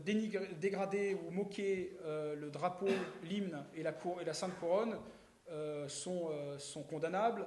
dégrader 0.57 1.17
ou 1.27 1.31
moquer 1.31 1.97
le 2.05 2.51
drapeau, 2.51 2.89
l'hymne 3.23 3.65
et 3.75 3.83
la, 3.83 3.95
et 4.21 4.25
la 4.25 4.35
Sainte 4.35 4.59
Couronne 4.59 4.97
sont, 5.89 6.31
sont 6.59 6.83
condamnables. 6.83 7.47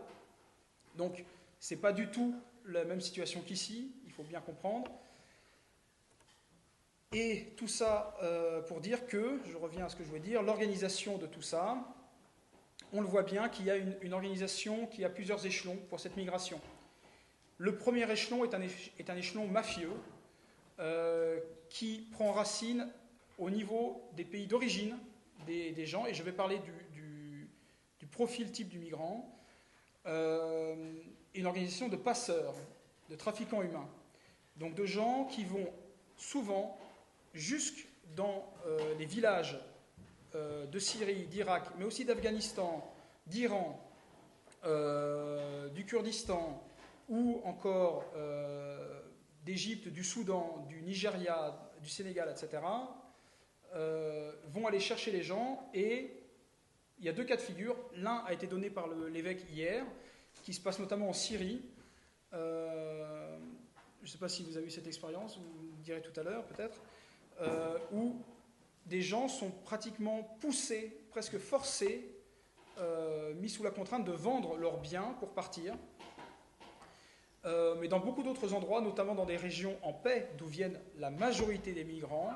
Donc, 0.96 1.24
ce 1.60 1.74
n'est 1.74 1.82
pas 1.82 1.94
du 1.94 2.10
tout 2.10 2.36
la 2.66 2.84
même 2.84 3.02
situation 3.02 3.42
qu'ici, 3.42 3.92
il 4.06 4.12
faut 4.12 4.24
bien 4.24 4.42
comprendre. 4.42 4.92
Et 7.14 7.54
tout 7.56 7.68
ça 7.68 8.18
pour 8.68 8.82
dire 8.82 9.06
que, 9.08 9.40
je 9.46 9.58
reviens 9.58 9.86
à 9.86 9.90
ce 9.90 9.96
que 9.96 10.04
je 10.04 10.10
voulais 10.10 10.22
dire, 10.22 10.42
l'organisation 10.42 11.18
de 11.18 11.28
tout 11.28 11.42
ça, 11.42 11.78
on 12.94 13.02
le 13.02 13.08
voit 13.08 13.24
bien 13.24 13.50
qu'il 13.50 13.66
y 13.66 13.72
a 13.72 13.76
une, 13.76 14.14
organisation 14.14 14.88
qui 14.88 15.04
a 15.04 15.10
plusieurs 15.10 15.46
échelons 15.46 15.78
pour 15.90 16.00
cette 16.00 16.16
migration. 16.16 16.60
Le 17.58 17.76
premier 17.76 18.10
échelon 18.12 18.46
est 18.46 19.10
un, 19.10 19.18
échelon 19.18 19.48
mafieux 19.48 19.92
euh, 20.80 21.40
qui 21.70 22.08
prend 22.12 22.32
racine 22.32 22.88
au 23.38 23.50
niveau 23.50 24.02
des 24.16 24.24
pays 24.24 24.48
d'origine 24.48 24.98
des, 25.46 25.86
gens, 25.86 26.06
et 26.06 26.14
je 26.14 26.24
vais 26.24 26.32
parler 26.32 26.60
du, 26.60 27.50
profil 28.12 28.52
type 28.52 28.70
du 28.70 28.80
migrant, 28.80 29.32
euh, 30.08 30.76
une 31.36 31.46
organisation 31.46 31.88
de 31.88 31.96
passeurs, 31.96 32.56
de 33.10 33.16
trafiquants 33.16 33.62
humains, 33.62 33.88
donc 34.56 34.74
de 34.74 34.86
gens 34.86 35.26
qui 35.26 35.46
vont 35.46 35.72
souvent 36.18 36.80
jusque 37.36 37.88
dans 38.16 38.52
euh, 38.66 38.96
les 38.98 39.06
villages 39.06 39.54
euh, 39.54 39.77
de 40.72 40.80
Syrie, 40.80 41.26
d'Irak, 41.28 41.64
mais 41.78 41.86
aussi 41.86 42.06
d'Afghanistan, 42.06 42.94
d'Iran, 43.28 43.88
euh, 44.66 45.70
du 45.70 45.86
Kurdistan 45.86 46.64
ou 47.10 47.42
encore 47.46 48.12
euh, 48.16 49.02
d'Égypte, 49.44 49.88
du 49.88 50.04
Soudan, 50.04 50.66
du 50.68 50.82
Nigeria, 50.82 51.58
du 51.82 51.90
Sénégal, 51.90 52.30
etc., 52.30 52.64
vont 54.46 54.66
aller 54.66 54.80
chercher 54.80 55.12
les 55.12 55.22
gens 55.22 55.70
et 55.72 56.12
il 56.98 57.06
y 57.06 57.10
a 57.10 57.14
deux 57.14 57.26
cas 57.26 57.36
de 57.36 57.42
figure. 57.42 57.76
L'un 57.94 58.24
a 58.26 58.34
été 58.34 58.48
donné 58.48 58.72
par 58.72 58.88
l'évêque 58.88 59.46
hier, 59.52 59.86
qui 60.42 60.52
se 60.52 60.60
passe 60.60 60.80
notamment 60.80 61.10
en 61.10 61.14
Syrie. 61.14 61.62
je 62.32 62.38
ne 64.02 64.08
sais 64.08 64.18
pas 64.18 64.30
si 64.30 64.44
vous 64.44 64.58
avez 64.58 64.66
eu 64.66 64.72
cette 64.72 64.88
expérience, 64.88 65.38
vous 65.38 65.78
me 65.78 65.84
direz 65.84 66.02
tout 66.02 66.20
à 66.20 66.24
l'heure 66.24 66.44
peut-être, 66.46 66.82
où 67.92 68.16
des 68.88 69.02
gens 69.02 69.28
sont 69.28 69.52
pratiquement 69.52 70.24
poussés, 70.40 70.98
presque 71.10 71.38
forcés, 71.38 72.18
euh, 72.80 73.34
mis 73.36 73.50
sous 73.50 73.64
la 73.64 73.72
contrainte 73.72 74.06
de 74.06 74.12
vendre 74.12 74.56
leurs 74.58 74.80
biens 74.80 75.16
pour 75.20 75.34
partir. 75.34 75.76
Euh, 77.46 77.76
mais 77.80 77.88
dans 77.88 78.00
beaucoup 78.00 78.24
d'autres 78.24 78.54
endroits, 78.54 78.82
notamment 78.82 79.16
dans 79.16 79.26
des 79.26 79.38
régions 79.38 79.78
en 79.84 79.94
paix 79.94 80.30
d'où 80.38 80.48
viennent 80.48 80.80
la 80.98 81.10
majorité 81.10 81.74
des 81.74 81.84
migrants, 81.84 82.32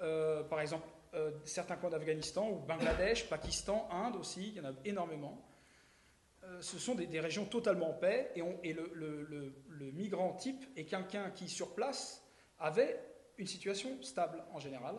euh, 0.00 0.42
par 0.44 0.60
exemple 0.60 0.86
certains 1.44 1.76
coins 1.76 1.88
d'Afghanistan 1.88 2.50
ou 2.50 2.56
Bangladesh, 2.56 3.30
Pakistan, 3.30 3.88
Inde 3.90 4.16
aussi, 4.16 4.48
il 4.48 4.54
y 4.56 4.60
en 4.60 4.66
a 4.66 4.72
énormément. 4.84 5.42
ce 6.60 6.78
sont 6.78 6.94
des, 6.94 7.18
régions 7.18 7.46
totalement 7.46 7.90
en 7.90 7.94
paix 7.94 8.30
et, 8.36 8.72
le, 8.74 8.92
le 8.94 9.92
migrant 9.92 10.34
type 10.34 10.66
est 10.76 10.84
quelqu'un 10.84 11.30
qui, 11.30 11.48
sur 11.48 11.74
place, 11.74 12.22
avait 12.58 13.02
une 13.38 13.46
situation 13.46 14.00
stable 14.02 14.44
en 14.52 14.60
général, 14.60 14.96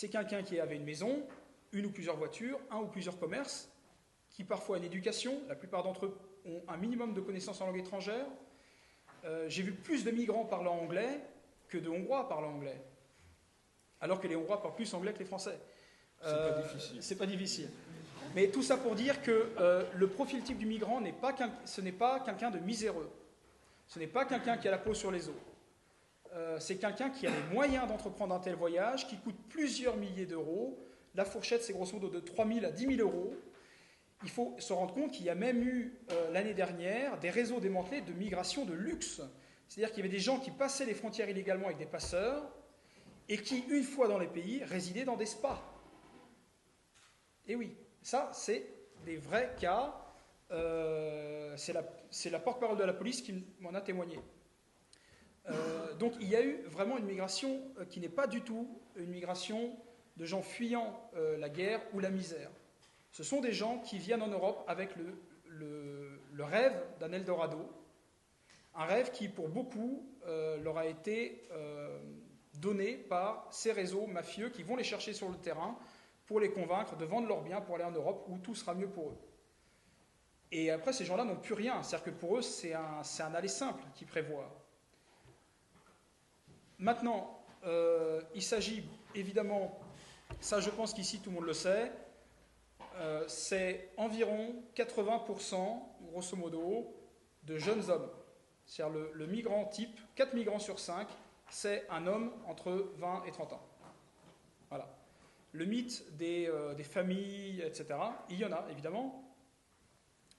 c'est 0.00 0.08
quelqu'un 0.08 0.42
qui 0.42 0.58
avait 0.58 0.76
une 0.76 0.84
maison, 0.84 1.22
une 1.72 1.84
ou 1.84 1.90
plusieurs 1.90 2.16
voitures, 2.16 2.58
un 2.70 2.78
ou 2.78 2.86
plusieurs 2.86 3.18
commerces, 3.18 3.68
qui 4.30 4.44
parfois 4.44 4.76
a 4.76 4.78
une 4.78 4.86
éducation, 4.86 5.42
la 5.46 5.54
plupart 5.54 5.82
d'entre 5.82 6.06
eux 6.06 6.18
ont 6.46 6.62
un 6.68 6.78
minimum 6.78 7.12
de 7.12 7.20
connaissances 7.20 7.60
en 7.60 7.66
langue 7.66 7.80
étrangère. 7.80 8.24
Euh, 9.26 9.46
j'ai 9.50 9.62
vu 9.62 9.72
plus 9.72 10.02
de 10.02 10.10
migrants 10.10 10.46
parlant 10.46 10.78
anglais 10.78 11.20
que 11.68 11.76
de 11.76 11.90
Hongrois 11.90 12.30
parlant 12.30 12.54
anglais, 12.54 12.80
alors 14.00 14.22
que 14.22 14.26
les 14.26 14.36
Hongrois 14.36 14.62
parlent 14.62 14.74
plus 14.74 14.94
anglais 14.94 15.12
que 15.12 15.18
les 15.18 15.26
Français. 15.26 15.58
c'est 16.22 16.30
pas 16.30 16.34
euh, 16.34 16.62
difficile. 16.62 17.02
C'est 17.02 17.18
pas 17.18 17.26
difficile. 17.26 17.68
Mais 18.34 18.48
tout 18.48 18.62
ça 18.62 18.78
pour 18.78 18.94
dire 18.94 19.20
que 19.20 19.50
euh, 19.58 19.84
le 19.94 20.06
profil 20.06 20.42
type 20.42 20.56
du 20.56 20.64
migrant 20.64 21.02
n'est 21.02 21.12
pas 21.12 21.36
ce 21.66 21.82
n'est 21.82 21.92
pas 21.92 22.20
quelqu'un 22.20 22.50
de 22.50 22.58
miséreux. 22.58 23.10
Ce 23.86 23.98
n'est 23.98 24.06
pas 24.06 24.24
quelqu'un 24.24 24.56
qui 24.56 24.66
a 24.66 24.70
la 24.70 24.78
peau 24.78 24.94
sur 24.94 25.10
les 25.10 25.28
os. 25.28 25.34
Euh, 26.32 26.60
c'est 26.60 26.76
quelqu'un 26.76 27.10
qui 27.10 27.26
a 27.26 27.30
les 27.30 27.54
moyens 27.54 27.88
d'entreprendre 27.88 28.34
un 28.34 28.38
tel 28.38 28.54
voyage, 28.54 29.08
qui 29.08 29.16
coûte 29.16 29.36
plusieurs 29.48 29.96
milliers 29.96 30.26
d'euros. 30.26 30.78
La 31.14 31.24
fourchette, 31.24 31.62
c'est 31.62 31.72
grosso 31.72 31.94
modo 31.94 32.08
de 32.08 32.20
3 32.20 32.46
000 32.46 32.64
à 32.64 32.70
10 32.70 32.96
000 32.96 33.08
euros. 33.08 33.34
Il 34.22 34.30
faut 34.30 34.54
se 34.58 34.72
rendre 34.72 34.94
compte 34.94 35.12
qu'il 35.12 35.24
y 35.24 35.30
a 35.30 35.34
même 35.34 35.62
eu 35.62 35.98
euh, 36.12 36.30
l'année 36.30 36.54
dernière 36.54 37.18
des 37.18 37.30
réseaux 37.30 37.58
démantelés 37.58 38.02
de 38.02 38.12
migration 38.12 38.64
de 38.64 38.74
luxe. 38.74 39.22
C'est-à-dire 39.66 39.92
qu'il 39.92 40.04
y 40.04 40.06
avait 40.06 40.14
des 40.14 40.22
gens 40.22 40.38
qui 40.38 40.50
passaient 40.50 40.84
les 40.84 40.94
frontières 40.94 41.28
illégalement 41.28 41.66
avec 41.66 41.78
des 41.78 41.86
passeurs 41.86 42.48
et 43.28 43.38
qui, 43.38 43.64
une 43.70 43.84
fois 43.84 44.08
dans 44.08 44.18
les 44.18 44.26
pays, 44.26 44.62
résidaient 44.64 45.04
dans 45.04 45.16
des 45.16 45.26
spas. 45.26 45.62
Et 47.46 47.56
oui, 47.56 47.76
ça, 48.02 48.30
c'est 48.32 48.66
des 49.04 49.16
vrais 49.16 49.54
cas. 49.58 49.96
Euh, 50.50 51.56
c'est 51.56 52.30
la 52.30 52.38
porte-parole 52.38 52.76
de 52.76 52.84
la 52.84 52.92
police 52.92 53.22
qui 53.22 53.44
m'en 53.60 53.74
a 53.74 53.80
témoigné. 53.80 54.18
Euh, 55.48 55.94
donc 55.94 56.14
il 56.20 56.28
y 56.28 56.36
a 56.36 56.42
eu 56.42 56.62
vraiment 56.66 56.98
une 56.98 57.06
migration 57.06 57.62
euh, 57.78 57.84
qui 57.84 58.00
n'est 58.00 58.08
pas 58.08 58.26
du 58.26 58.42
tout 58.42 58.68
une 58.96 59.10
migration 59.10 59.76
de 60.16 60.24
gens 60.24 60.42
fuyant 60.42 61.10
euh, 61.16 61.38
la 61.38 61.48
guerre 61.48 61.80
ou 61.94 62.00
la 62.00 62.10
misère. 62.10 62.50
Ce 63.12 63.22
sont 63.22 63.40
des 63.40 63.52
gens 63.52 63.78
qui 63.78 63.98
viennent 63.98 64.22
en 64.22 64.28
Europe 64.28 64.64
avec 64.68 64.90
le, 64.96 65.16
rêve 66.38 66.82
d'un 66.98 67.12
Eldorado, 67.12 67.70
un 68.74 68.84
rêve 68.84 69.10
qui 69.10 69.28
pour 69.28 69.48
beaucoup 69.48 70.06
leur 70.62 70.78
a 70.78 70.86
été 70.86 71.46
donné 72.54 72.94
par 72.94 73.46
ces 73.50 73.72
réseaux 73.72 74.06
mafieux 74.06 74.48
qui 74.48 74.62
vont 74.62 74.74
les 74.74 74.84
chercher 74.84 75.12
sur 75.12 75.28
le 75.28 75.36
terrain 75.36 75.76
pour 76.26 76.40
les 76.40 76.50
convaincre 76.50 76.96
de 76.96 77.04
vendre 77.04 77.28
leurs 77.28 77.42
biens 77.42 77.60
pour 77.60 77.74
aller 77.74 77.84
en 77.84 77.90
Europe 77.90 78.24
où 78.28 78.38
tout 78.38 78.54
sera 78.54 78.74
mieux 78.74 78.88
pour 78.88 79.10
eux. 79.10 79.18
Et 80.52 80.70
après, 80.70 80.92
ces 80.92 81.04
gens-là 81.04 81.24
n'ont 81.24 81.36
plus 81.36 81.54
rien. 81.54 81.82
C'est-à-dire 81.82 82.12
que 82.12 82.18
pour 82.18 82.38
eux, 82.38 82.42
c'est 82.42 82.74
un, 82.74 83.02
un 83.20 83.34
aller 83.34 83.48
simple 83.48 83.82
qui 83.94 84.04
prévoit. 84.04 84.59
Maintenant, 86.80 87.44
euh, 87.66 88.22
il 88.34 88.42
s'agit 88.42 88.82
évidemment, 89.14 89.78
ça 90.40 90.60
je 90.60 90.70
pense 90.70 90.94
qu'ici 90.94 91.20
tout 91.20 91.28
le 91.28 91.36
monde 91.36 91.44
le 91.44 91.52
sait, 91.52 91.92
euh, 92.96 93.22
c'est 93.28 93.90
environ 93.98 94.54
80%, 94.74 95.82
grosso 96.10 96.36
modo, 96.36 96.96
de 97.42 97.58
jeunes 97.58 97.90
hommes. 97.90 98.08
C'est-à-dire 98.64 98.98
le, 99.12 99.26
migrant 99.26 99.66
type, 99.66 100.00
4 100.14 100.32
migrants 100.32 100.58
sur 100.58 100.78
5, 100.78 101.06
c'est 101.50 101.86
un 101.90 102.06
homme 102.06 102.32
entre 102.46 102.92
20 102.96 103.24
et 103.26 103.30
30 103.30 103.52
ans. 103.52 103.66
Voilà. 104.70 104.88
Le 105.52 105.66
mythe 105.66 106.16
des, 106.16 106.46
euh, 106.48 106.72
des 106.72 106.84
familles, 106.84 107.60
etc., 107.60 107.88
il 108.30 108.38
y 108.38 108.44
en 108.46 108.52
a 108.52 108.64
évidemment, 108.70 109.22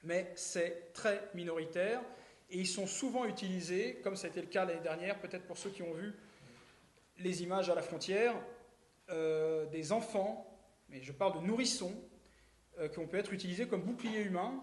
mais 0.04 0.32
c'est 0.36 0.91
très 0.93 1.30
minoritaire 1.36 2.01
et 2.49 2.58
ils 2.58 2.67
sont 2.67 2.88
souvent 2.88 3.25
utilisés, 3.25 3.99
comme 4.04 4.15
ça 4.15 4.25
a 4.25 4.30
été 4.32 4.41
le 4.41 4.47
cas 4.47 4.65
l'année 4.65 4.82
dernière, 4.82 5.19
peut-être 5.19 5.45
pour 5.45 5.60
ceux 5.60 5.69
qui 5.69 5.84
ont 5.84 5.93
vu 5.93 6.15
les 7.24 7.44
images 7.44 7.70
à 7.70 7.76
la 7.76 7.82
frontière, 7.82 8.36
euh, 9.10 9.66
des 9.68 9.92
enfants, 9.92 10.48
mais 10.90 11.02
je 11.02 11.12
parle 11.12 11.42
de 11.42 11.46
nourrissons, 11.46 11.94
euh, 12.80 12.88
qui 12.88 13.00
ont 13.00 13.08
pu 13.08 13.18
être 13.18 13.34
utilisés 13.34 13.68
comme 13.68 13.82
boucliers 13.82 14.22
humains 14.22 14.54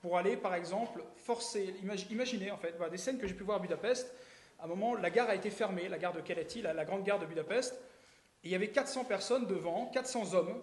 pour 0.00 0.16
aller, 0.16 0.36
par 0.36 0.54
exemple, 0.54 1.02
forcer. 1.16 1.74
imaginez, 2.10 2.50
en 2.50 2.58
fait, 2.58 2.76
des 2.90 2.98
scènes 2.98 3.18
que 3.18 3.26
j'ai 3.26 3.34
pu 3.34 3.42
voir 3.44 3.58
à 3.58 3.60
Budapest. 3.60 4.12
À 4.58 4.64
un 4.64 4.68
moment, 4.68 4.94
la 4.94 5.10
gare 5.10 5.28
a 5.28 5.34
été 5.34 5.50
fermée, 5.50 5.88
la 5.88 5.98
gare 5.98 6.12
de 6.12 6.20
Keleti, 6.20 6.62
la, 6.62 6.72
la 6.72 6.84
grande 6.84 7.04
gare 7.04 7.18
de 7.18 7.26
Budapest, 7.26 7.74
et 8.44 8.48
il 8.48 8.50
y 8.50 8.54
avait 8.54 8.70
400 8.70 9.04
personnes 9.04 9.46
devant, 9.46 9.86
400 9.86 10.34
hommes, 10.34 10.62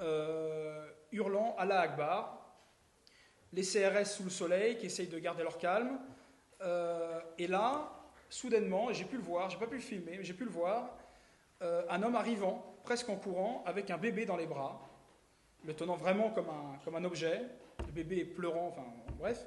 euh, 0.00 0.86
hurlant 1.10 1.56
Allah 1.58 1.80
Akbar, 1.80 2.38
les 3.52 3.62
CRS 3.62 4.04
sous 4.04 4.24
le 4.24 4.30
soleil 4.30 4.78
qui 4.78 4.86
essayent 4.86 5.08
de 5.08 5.18
garder 5.18 5.42
leur 5.42 5.58
calme. 5.58 5.98
Euh, 6.60 7.20
et 7.38 7.46
là, 7.46 7.97
soudainement, 8.28 8.92
j'ai 8.92 9.04
pu 9.04 9.16
le 9.16 9.22
voir, 9.22 9.50
j'ai 9.50 9.58
pas 9.58 9.66
pu 9.66 9.76
le 9.76 9.80
filmer, 9.80 10.16
mais 10.18 10.24
j'ai 10.24 10.34
pu 10.34 10.44
le 10.44 10.50
voir, 10.50 10.96
euh, 11.62 11.82
un 11.88 12.02
homme 12.02 12.14
arrivant, 12.14 12.76
presque 12.84 13.08
en 13.08 13.16
courant, 13.16 13.62
avec 13.66 13.90
un 13.90 13.98
bébé 13.98 14.26
dans 14.26 14.36
les 14.36 14.46
bras, 14.46 14.80
le 15.64 15.74
tenant 15.74 15.96
vraiment 15.96 16.30
comme 16.30 16.48
un, 16.48 16.78
comme 16.84 16.94
un 16.94 17.04
objet, 17.04 17.42
le 17.86 17.92
bébé 17.92 18.24
pleurant, 18.24 18.68
enfin 18.68 18.84
bref, 19.18 19.46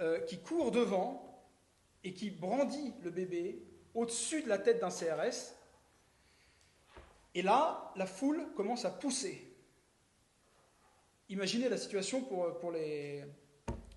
euh, 0.00 0.20
qui 0.20 0.40
court 0.40 0.70
devant 0.70 1.44
et 2.04 2.12
qui 2.12 2.30
brandit 2.30 2.92
le 3.02 3.10
bébé 3.10 3.62
au-dessus 3.94 4.42
de 4.42 4.48
la 4.48 4.58
tête 4.58 4.80
d'un 4.80 4.90
CRS. 4.90 5.54
Et 7.34 7.42
là, 7.42 7.92
la 7.96 8.06
foule 8.06 8.52
commence 8.56 8.84
à 8.84 8.90
pousser. 8.90 9.48
Imaginez 11.28 11.68
la 11.68 11.78
situation 11.78 12.22
pour, 12.22 12.58
pour, 12.58 12.72
les, 12.72 13.24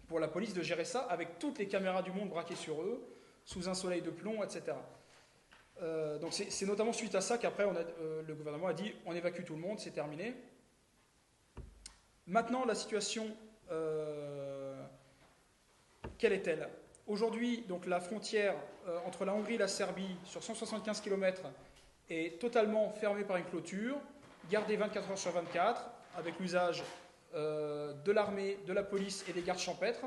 pour 0.07 0.19
la 0.19 0.27
police 0.27 0.53
de 0.53 0.61
gérer 0.61 0.85
ça 0.85 1.01
avec 1.01 1.37
toutes 1.39 1.59
les 1.59 1.67
caméras 1.67 2.01
du 2.01 2.11
monde 2.11 2.29
braquées 2.29 2.55
sur 2.55 2.81
eux, 2.81 3.05
sous 3.45 3.69
un 3.69 3.73
soleil 3.73 4.01
de 4.01 4.09
plomb, 4.09 4.43
etc. 4.43 4.75
Euh, 5.81 6.17
donc 6.19 6.33
c'est 6.33 6.65
notamment 6.65 6.93
suite 6.93 7.15
à 7.15 7.21
ça 7.21 7.37
qu'après 7.37 7.65
euh, 7.65 8.21
le 8.25 8.33
gouvernement 8.33 8.67
a 8.67 8.73
dit 8.73 8.93
on 9.05 9.13
évacue 9.13 9.43
tout 9.43 9.55
le 9.55 9.61
monde, 9.61 9.79
c'est 9.79 9.91
terminé. 9.91 10.33
Maintenant 12.27 12.65
la 12.65 12.75
situation, 12.75 13.27
euh, 13.71 14.81
quelle 16.17 16.33
est-elle? 16.33 16.67
Aujourd'hui, 17.07 17.63
donc 17.67 17.85
la 17.85 17.99
frontière 17.99 18.55
entre 19.05 19.25
la 19.25 19.33
Hongrie 19.33 19.55
et 19.55 19.59
la 19.59 19.67
Serbie 19.67 20.15
sur 20.25 20.43
175 20.43 21.01
km 21.01 21.43
est 22.09 22.39
totalement 22.39 22.91
fermée 22.93 23.23
par 23.23 23.37
une 23.37 23.45
clôture, 23.45 23.97
gardée 24.49 24.75
24 24.75 25.11
heures 25.11 25.17
sur 25.17 25.31
24, 25.31 25.87
avec 26.17 26.39
l'usage 26.39 26.83
de 27.35 28.11
l'armée, 28.11 28.57
de 28.65 28.73
la 28.73 28.81
police 28.81 29.23
et 29.29 29.33
des 29.33 29.43
gardes 29.43 29.59
champêtres. 29.59 30.05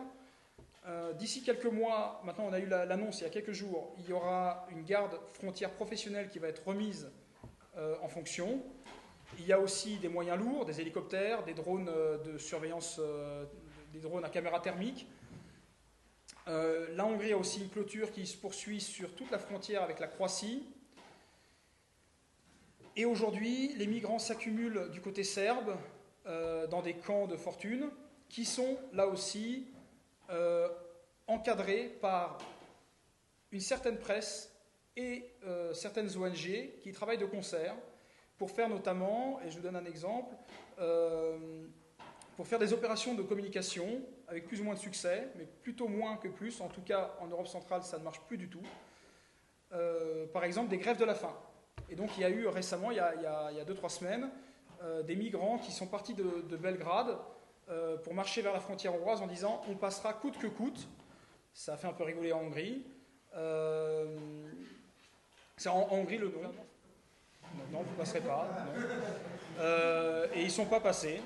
Euh, 0.89 1.13
d'ici 1.13 1.43
quelques 1.43 1.67
mois, 1.67 2.21
maintenant 2.25 2.47
on 2.49 2.53
a 2.53 2.59
eu 2.59 2.67
l'annonce 2.67 3.21
il 3.21 3.25
y 3.25 3.27
a 3.27 3.31
quelques 3.31 3.53
jours, 3.53 3.95
il 3.99 4.09
y 4.09 4.13
aura 4.13 4.67
une 4.71 4.85
garde 4.85 5.21
frontière 5.35 5.71
professionnelle 5.71 6.31
qui 6.31 6.39
va 6.39 6.49
être 6.49 6.67
remise 6.67 7.11
euh, 7.77 7.97
en 8.03 8.09
fonction. 8.09 8.63
Il 9.39 9.47
y 9.47 9.53
a 9.53 9.61
aussi 9.61 9.99
des 9.99 10.09
moyens 10.09 10.39
lourds, 10.39 10.65
des 10.65 10.81
hélicoptères, 10.81 11.45
des 11.45 11.53
drones 11.53 11.91
de 12.25 12.39
surveillance, 12.39 12.99
des 13.93 14.01
drones 14.01 14.25
à 14.25 14.31
caméra 14.31 14.59
thermique. 14.59 15.07
la 16.47 17.05
Hongrie 17.05 17.33
a 17.33 17.37
aussi 17.37 17.61
une 17.61 17.69
clôture 17.69 18.11
qui 18.11 18.27
se 18.27 18.39
poursuit 18.39 18.81
sur 18.81 19.15
toute 19.15 19.31
la 19.31 19.39
frontière 19.39 19.83
avec 19.83 20.01
la 20.01 20.07
Croatie. 20.07 20.65
Et 22.97 23.05
aujourd'hui, 23.05 23.75
les 23.77 23.87
migrants 23.87 24.19
s'accumulent 24.19 24.89
du 24.91 25.03
côté 25.03 25.23
serbe, 25.23 25.77
euh, 26.29 26.67
dans 26.67 26.83
des 26.83 26.93
camps 26.93 27.27
de 27.27 27.39
fortune 27.39 27.89
qui 28.29 28.45
sont 28.45 28.77
là 28.93 29.07
aussi 29.07 29.67
euh, 30.31 30.69
encadrés 31.27 31.97
par 32.01 32.39
une 33.51 33.61
certaine 33.61 33.99
presse 33.99 34.53
et 34.97 35.31
euh, 35.45 35.73
certaines 35.75 36.17
ONG 36.17 36.71
qui 36.83 36.93
travaillent 36.93 37.19
de 37.19 37.27
concert 37.27 37.75
pour 38.37 38.51
faire 38.51 38.69
notamment, 38.69 39.41
et 39.45 39.51
je 39.51 39.57
vous 39.57 39.63
donne 39.63 39.77
un 39.77 39.85
exemple, 39.85 40.33
pour 42.37 42.47
faire 42.47 42.61
des 42.61 42.73
opérations 42.73 43.15
de 43.15 43.23
communication 43.23 44.01
avec 44.29 44.47
plus 44.47 44.61
ou 44.61 44.65
moins 44.65 44.75
de 44.75 44.79
succès, 44.79 45.29
mais 45.35 45.45
plutôt 45.45 45.89
moins 45.89 46.17
que 46.19 46.29
plus. 46.29 46.61
En 46.61 46.69
tout 46.69 46.83
cas, 46.83 47.17
en 47.19 47.27
Europe 47.27 47.49
centrale, 47.49 47.83
ça 47.83 47.99
ne 47.99 48.05
marche 48.05 48.21
plus 48.29 48.39
du 48.39 48.49
tout. 48.49 48.63
par 50.33 50.45
exemple, 50.45 50.69
des 50.69 50.79
grèves 50.79 50.99
de 50.99 51.05
la 51.05 51.17
faim. 51.17 51.37
Et 51.91 51.97
donc, 51.97 52.17
il 52.17 52.21
y 52.21 52.25
a 52.25 52.31
eu 52.31 52.47
récemment, 52.47 52.93
il 52.93 52.99
y 52.99 53.01
a 53.01 53.65
2-3 53.65 53.89
semaines, 53.89 54.31
euh, 54.85 55.03
des 55.03 55.17
migrants 55.17 55.59
qui 55.59 55.73
sont 55.73 55.89
partis 55.89 56.15
de, 56.15 56.57
Belgrade 56.57 57.19
euh, 57.71 57.97
pour 57.99 58.15
marcher 58.15 58.41
vers 58.41 58.53
la 58.53 58.61
frontière 58.61 58.95
hongroise 58.95 59.21
en 59.21 59.27
disant 59.27 59.63
on 59.69 59.75
passera 59.75 60.13
coûte 60.15 60.39
que 60.39 60.47
coûte. 60.47 60.89
Ça 61.53 61.75
a 61.75 61.77
fait 61.77 61.87
un 61.87 61.93
peu 61.93 62.05
rigoler 62.05 62.33
en 62.33 62.41
Hongrie. 62.41 62.83
Euh, 63.35 64.17
c'est 65.57 65.69
en, 65.69 65.87
Hongrie 65.91 66.19
le 66.19 66.29
nom 66.29 66.41
Non, 67.73 67.83
vous 67.83 67.93
ne 67.93 67.97
passerez 67.99 68.21
pas. 68.21 68.49
et 70.35 70.41
ils 70.41 70.45
ne 70.45 70.51
sont 70.51 70.67
pas 70.67 70.81
passés. 70.81 71.21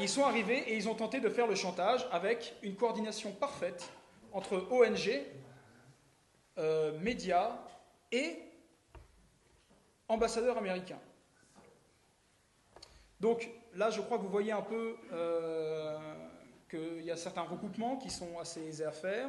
ils 0.00 0.08
sont 0.08 0.24
arrivés 0.24 0.58
et 0.70 0.76
ils 0.76 0.88
ont 0.88 0.94
tenté 0.94 1.20
de 1.20 1.28
faire 1.28 1.46
le 1.46 1.54
chantage 1.54 2.06
avec 2.10 2.54
une 2.62 2.74
coordination 2.74 3.32
parfaite 3.32 3.90
entre 4.32 4.66
ONG, 4.70 5.22
médias 7.00 7.58
et 8.10 8.38
ambassadeurs 10.08 10.58
américains. 10.58 11.00
Donc 13.20 13.48
là, 13.76 13.90
je 13.90 14.00
crois 14.00 14.18
que 14.18 14.22
vous 14.22 14.30
voyez 14.30 14.52
un 14.52 14.62
peu 14.62 14.96
euh, 15.12 15.98
qu'il 16.70 17.04
y 17.04 17.10
a 17.10 17.16
certains 17.16 17.42
recoupements 17.42 17.96
qui 17.96 18.10
sont 18.10 18.38
assez 18.38 18.62
aisés 18.62 18.84
à 18.84 18.92
faire. 18.92 19.28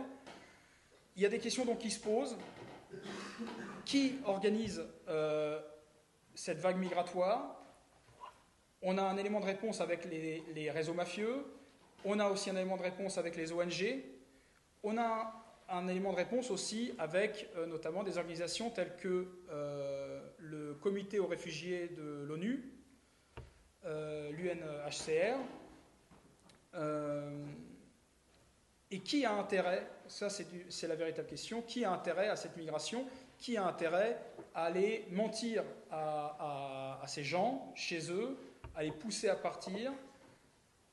Il 1.16 1.24
y 1.24 1.26
a 1.26 1.30
des 1.30 1.40
questions 1.40 1.66
donc 1.66 1.80
qui 1.80 1.92
se 1.92 2.00
posent. 2.00 2.38
Qui 3.84 4.16
organise 4.26 4.84
euh, 5.08 5.60
cette 6.34 6.60
vague 6.60 6.78
migratoire? 6.78 7.62
On 8.82 8.98
a 8.98 9.04
un 9.04 9.18
élément 9.18 9.40
de 9.40 9.46
réponse 9.46 9.82
avec 9.82 10.06
les, 10.06 10.72
réseaux 10.72 10.94
mafieux. 10.94 11.46
On 12.04 12.20
a 12.20 12.30
aussi 12.30 12.50
un 12.50 12.56
élément 12.56 12.78
de 12.78 12.84
réponse 12.84 13.18
avec 13.18 13.36
les 13.36 13.52
ONG. 13.52 14.04
On 14.84 14.98
a 14.98 15.34
un, 15.70 15.88
élément 15.88 16.12
de 16.12 16.18
réponse 16.18 16.52
aussi 16.52 16.94
avec 17.00 17.50
euh, 17.56 17.66
notamment 17.66 18.04
des 18.04 18.18
organisations 18.18 18.70
telles 18.70 18.96
que 18.98 19.28
le 20.38 20.76
Comité 20.76 21.20
aux 21.20 21.28
réfugiés 21.28 21.88
de 21.90 22.24
l'ONU, 22.28 22.75
l'UNHCR. 23.86 25.38
Euh, 26.76 27.46
et 28.92 29.00
qui 29.00 29.26
a 29.26 29.34
intérêt, 29.34 29.88
ça 30.08 30.30
c'est 30.30 30.88
la 30.88 30.96
véritable 30.96 31.28
question, 31.28 31.62
qui 31.62 31.84
a 31.84 31.92
intérêt 31.92 32.30
à 32.30 32.36
cette 32.36 32.56
migration 32.56 33.06
Qui 33.40 33.58
a 33.58 33.66
intérêt 33.66 34.20
à 34.54 34.66
aller 34.66 35.06
mentir 35.12 35.64
à, 35.92 37.02
ces 37.08 37.24
gens, 37.24 37.72
chez 37.76 38.12
eux, 38.12 38.38
à 38.76 38.84
les 38.84 38.92
pousser 38.92 39.28
à 39.28 39.36
partir? 39.36 39.92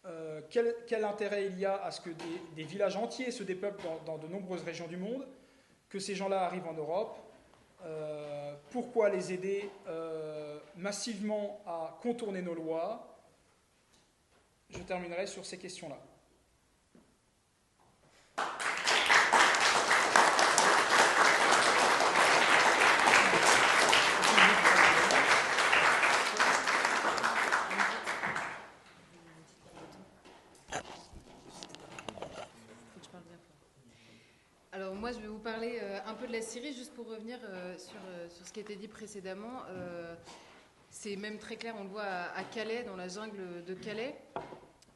Euh, 0.05 0.41
quel, 0.51 1.05
intérêt 1.05 1.47
il 1.47 1.59
y 1.59 1.65
a 1.65 1.83
à 1.85 1.91
ce 1.91 2.01
que 2.01 2.11
des, 2.57 2.65
villages 2.65 2.97
entiers 2.97 3.31
se 3.31 3.45
dépeuplent 3.45 3.85
dans, 4.05 4.19
de 4.19 4.27
nombreuses 4.27 4.65
régions 4.65 4.89
du 4.89 4.97
monde, 4.97 5.27
que 5.89 5.99
ces 5.99 6.15
gens-là 6.15 6.43
arrivent 6.45 6.67
en 6.67 6.75
Europe, 6.75 7.19
pourquoi 8.71 9.09
les 9.09 9.33
aider 9.33 9.71
massivement 10.77 11.61
à 11.67 11.99
contourner 12.03 12.43
nos 12.43 12.55
lois? 12.55 13.09
Je 14.71 14.79
terminerai 14.79 15.27
sur 15.27 15.45
ces 15.45 15.59
questions-là. 15.59 15.99
Alors 34.75 34.95
moi, 34.95 35.13
je 35.13 35.19
vais 35.19 35.29
vous 35.29 35.39
parler 35.39 35.79
euh, 35.83 36.01
Syrie, 36.53 36.75
juste 36.75 36.93
pour 36.93 37.09
revenir 37.09 37.39
euh, 37.45 37.79
sur, 37.79 37.97
euh, 38.09 38.29
sur, 38.29 38.47
ce 38.47 38.53
qui 38.53 38.61
a 38.61 38.63
été 38.63 38.77
dit 38.77 38.87
précédemment. 38.87 39.63
C'est 40.91 41.17
même 41.17 41.39
très 41.39 41.57
clair, 41.57 41.75
on 41.79 41.85
le 41.85 41.89
voit 41.89 42.03
à, 42.03 42.45
Calais, 42.45 42.83
dans 42.83 42.95
la 42.95 43.09
jungle 43.09 43.65
de 43.65 43.73
Calais, 43.73 44.15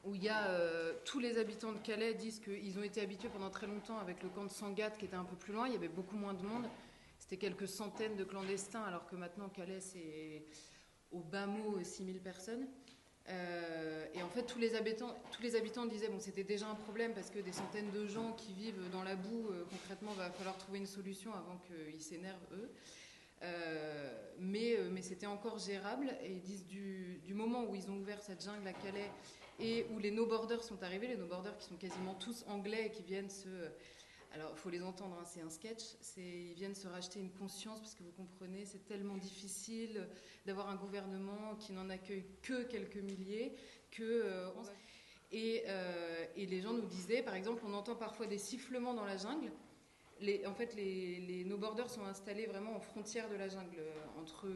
où 0.05 0.15
il 0.15 0.23
y 0.23 0.29
a 0.29 0.49
euh, 0.49 0.93
tous 1.07 1.19
les 1.19 1.39
habitants 1.39 1.73
de 1.73 1.79
Calais 1.79 2.13
disent 2.13 2.41
qu'ils 2.41 2.79
ont 2.79 2.83
été 2.83 3.01
habitués 3.01 3.31
pendant 3.31 3.49
très 3.49 3.67
longtemps 3.67 3.99
avec 3.99 4.23
le 4.23 4.29
camp 4.29 4.45
de 4.45 4.51
Sangatte 4.51 4.99
qui 4.99 5.07
était 5.07 5.17
un 5.17 5.25
peu 5.25 5.35
plus 5.35 5.55
loin, 5.55 5.67
il 5.67 5.73
y 5.73 5.77
avait 5.77 5.89
beaucoup 5.89 6.17
moins 6.17 6.35
de 6.35 6.43
monde. 6.43 6.67
c'était 7.19 7.39
quelques 7.39 7.69
centaines 7.69 8.17
de 8.17 8.25
clandestins, 8.25 8.83
alors 8.83 9.07
que 9.07 9.17
maintenant 9.17 9.49
Calais, 9.49 9.81
c'est 9.81 10.45
au 11.11 11.21
bas 11.21 11.47
mot 11.47 11.83
6000 11.83 12.21
personnes. 12.21 12.69
Euh, 13.29 14.07
et 14.15 14.23
en 14.23 14.29
fait, 14.29 14.43
tous 14.43 14.59
les 14.59 14.75
habitants, 14.75 15.15
tous 15.33 15.43
les 15.43 15.57
habitants 15.57 15.87
disaient 15.87 16.09
bon, 16.09 16.21
c'était 16.21 16.45
déjà 16.45 16.69
un 16.69 16.75
problème 16.75 17.13
parce 17.13 17.31
que 17.31 17.41
des 17.41 17.53
centaines 17.53 17.91
de 17.91 18.07
gens 18.07 18.33
qui 18.33 18.53
vivent 18.53 18.91
dans 18.93 19.03
la 19.03 19.17
boue, 19.17 19.49
euh, 19.51 19.65
concrètement, 19.71 20.13
va 20.13 20.31
falloir 20.31 20.57
trouver 20.59 20.79
une 20.79 20.87
solution 20.87 21.33
avant 21.33 21.61
qu'ils 21.67 22.03
s'énervent 22.03 22.39
eux. 22.53 22.71
Euh, 23.43 24.13
mais, 24.39 24.79
mais 24.93 25.03
c'était 25.03 25.27
encore 25.27 25.59
gérable. 25.59 26.15
Et 26.23 26.33
ils 26.33 26.41
disent 26.41 26.67
du, 26.67 27.21
du, 27.25 27.35
moment 27.35 27.65
où 27.69 27.75
ils 27.75 27.91
ont 27.91 27.97
ouvert 27.97 28.23
cette 28.23 28.43
jungle 28.43 28.67
à 28.67 28.73
Calais 28.73 29.11
et 29.59 29.87
où 29.93 29.99
les 29.99 30.11
no-borders 30.11 30.63
sont 30.63 30.83
arrivés, 30.83 31.09
les 31.09 31.17
no-borders 31.17 31.57
qui 31.59 31.67
sont 31.67 31.77
quasiment 31.77 32.15
tous 32.15 32.45
anglais 32.49 32.87
et 32.87 32.91
qui 32.91 33.03
viennent 33.03 33.31
se 33.31 33.49
alors, 34.37 34.51
il 34.55 34.59
faut 34.59 34.69
les 34.69 34.83
entendre, 34.83 35.17
hein, 35.19 35.25
c'est 35.25 35.41
un 35.41 35.49
sketch. 35.49 35.83
Ils 36.19 36.53
viennent 36.53 36.75
se 36.75 36.87
racheter 36.87 37.19
une 37.21 37.31
conscience 37.31 37.81
parce 37.81 37.95
que 37.95 38.03
vous 38.03 38.13
comprenez, 38.13 38.67
c'est 38.67 38.85
tellement 38.85 39.17
difficile 39.17 40.07
d'avoir 40.45 40.69
un 40.69 40.77
gouvernement 40.77 41.55
qui 41.59 41.73
n'en 41.73 41.89
accueille 41.89 42.27
que 42.43 42.65
quelques 42.65 42.99
milliers, 42.99 43.55
que 43.91 44.03
euh, 44.03 44.51
et, 45.33 45.65
euh, 45.69 46.27
et, 46.37 46.45
les 46.45 46.61
gens 46.61 46.75
nous 46.75 46.85
disaient, 46.85 47.23
par 47.23 47.35
exemple, 47.35 47.63
on 47.67 47.73
entend 47.73 47.97
parfois 47.97 48.27
des 48.27 48.37
sifflements 48.37 48.93
dans 48.93 49.07
la 49.07 49.17
jungle. 49.17 49.51
Les, 50.21 50.47
en 50.47 50.53
fait, 50.53 50.75
les, 50.75 51.19
les, 51.21 51.45
nos 51.45 51.57
borders 51.57 51.89
sont 51.89 52.05
installés 52.05 52.45
vraiment 52.45 52.77
en 52.77 52.81
frontière 52.81 53.31
de 53.31 53.37
la 53.37 53.49
jungle, 53.49 53.79
euh, 53.79 54.21
entre, 54.21 54.49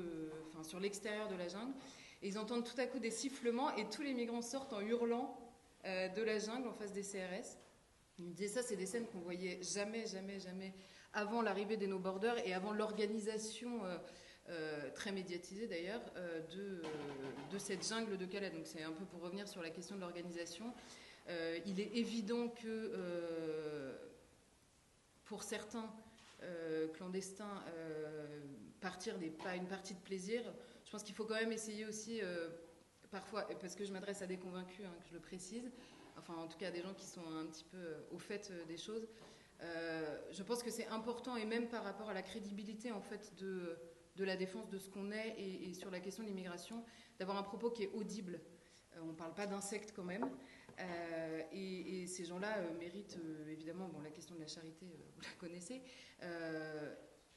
enfin, 0.49 0.63
sur 0.63 0.79
l'extérieur 0.79 1.29
de 1.29 1.37
la 1.37 1.49
jungle. 1.49 1.73
Et 2.21 2.29
ils 2.29 2.39
entendent 2.39 2.67
tout 2.67 2.79
à 2.79 2.85
coup 2.85 2.99
des 2.99 3.11
sifflements 3.11 3.75
et 3.77 3.89
tous 3.89 4.03
les 4.03 4.13
migrants 4.13 4.43
sortent 4.43 4.75
en 4.75 4.83
hurlant 4.83 5.39
de 5.85 6.23
la 6.23 6.39
jungle 6.39 6.69
en 6.69 6.75
face 6.75 6.93
des 6.93 7.01
CRS. 7.01 7.57
Il 8.21 8.49
ça, 8.49 8.63
c'est 8.63 8.77
des 8.77 8.87
scènes 8.87 9.07
qu'on 9.07 9.21
voyait 9.21 9.61
jamais, 9.63 10.07
jamais, 10.07 10.41
jamais 10.41 10.75
avant 11.13 11.43
l'arrivée 11.43 11.77
des 11.77 11.87
No 11.87 11.99
Borders 11.99 12.39
et 12.47 12.55
avant 12.55 12.73
l'organisation 12.73 13.85
euh, 13.85 13.99
euh, 14.49 14.91
très 14.95 15.13
médiatisée 15.13 15.67
d'ailleurs 15.67 16.03
euh, 16.17 16.41
de, 16.49 16.83
de, 17.53 17.59
cette 17.59 17.87
jungle 17.87 18.17
de 18.17 18.27
Calais. 18.27 18.51
Donc 18.51 18.67
c'est 18.67 18.83
un 18.83 18.93
peu 18.93 19.05
pour 19.05 19.21
revenir 19.21 19.49
sur 19.49 19.63
la 19.63 19.71
question 19.71 19.97
de 19.97 20.01
l'organisation. 20.01 20.73
il 21.67 21.81
est 21.81 21.97
évident 21.97 22.49
que 22.49 23.95
pour 25.25 25.43
certains 25.43 25.89
clandestins, 26.95 27.63
partir 28.81 29.17
n'est 29.19 29.31
pas 29.31 29.55
une 29.55 29.69
partie 29.69 29.95
de 29.95 30.01
plaisir. 30.01 30.43
Je 30.85 30.91
pense 30.91 31.05
qu'il 31.05 31.15
faut 31.15 31.25
quand 31.25 31.37
même 31.37 31.53
essayer 31.53 31.85
aussi, 31.87 32.21
parfois, 33.13 33.47
parce 33.61 33.77
que 33.77 33.85
je 33.85 33.93
m'adresse 33.93 34.23
à 34.23 34.27
des 34.27 34.39
convaincus, 34.39 34.85
hein, 34.85 34.93
que 35.03 35.09
je 35.09 35.15
le 35.15 35.21
précise, 35.21 35.71
enfin 36.19 36.35
en 36.35 36.47
tout 36.47 36.59
cas 36.59 36.71
des 36.71 36.83
gens 36.83 36.95
qui 36.95 37.07
sont 37.07 37.25
un 37.39 37.47
petit 37.47 37.65
peu 37.65 37.79
euh, 37.79 38.01
au 38.13 38.19
fait 38.19 38.51
euh, 38.51 38.65
des 38.65 38.77
choses. 38.77 39.07
Euh, 39.63 40.19
je 40.33 40.43
pense 40.43 40.63
que 40.63 40.71
c'est 40.71 40.87
important 40.87 41.37
et 41.37 41.45
même 41.45 41.69
par 41.69 41.85
rapport 41.85 42.09
à 42.09 42.15
la 42.15 42.23
crédibilité 42.23 42.93
en 42.93 43.01
fait 43.01 43.35
de, 43.39 43.77
de 44.17 44.25
la 44.25 44.37
défense 44.37 44.69
de 44.71 44.79
ce 44.79 44.89
qu'on 44.89 45.13
est 45.13 45.35
et, 45.39 45.75
sur 45.75 45.91
la 45.91 46.01
question 46.01 46.23
de 46.23 46.29
l'immigration, 46.29 46.83
d'avoir 47.19 47.37
un 47.37 47.43
propos 47.43 47.71
qui 47.71 47.85
est 47.85 47.91
audible. 47.93 48.41
on 49.01 49.07
ne 49.07 49.13
parle 49.13 49.35
pas 49.35 49.47
d'insectes 49.47 49.93
quand 49.95 50.05
même. 50.05 50.31
et, 51.53 52.07
ces 52.07 52.25
gens-là 52.25 52.63
méritent 52.79 53.19
évidemment, 53.51 53.89
bon, 53.89 54.01
la 54.01 54.11
question 54.11 54.35
de 54.35 54.41
la 54.41 54.47
charité, 54.47 54.87
vous 55.15 55.21
la 55.21 55.29
connaissez. 55.39 55.83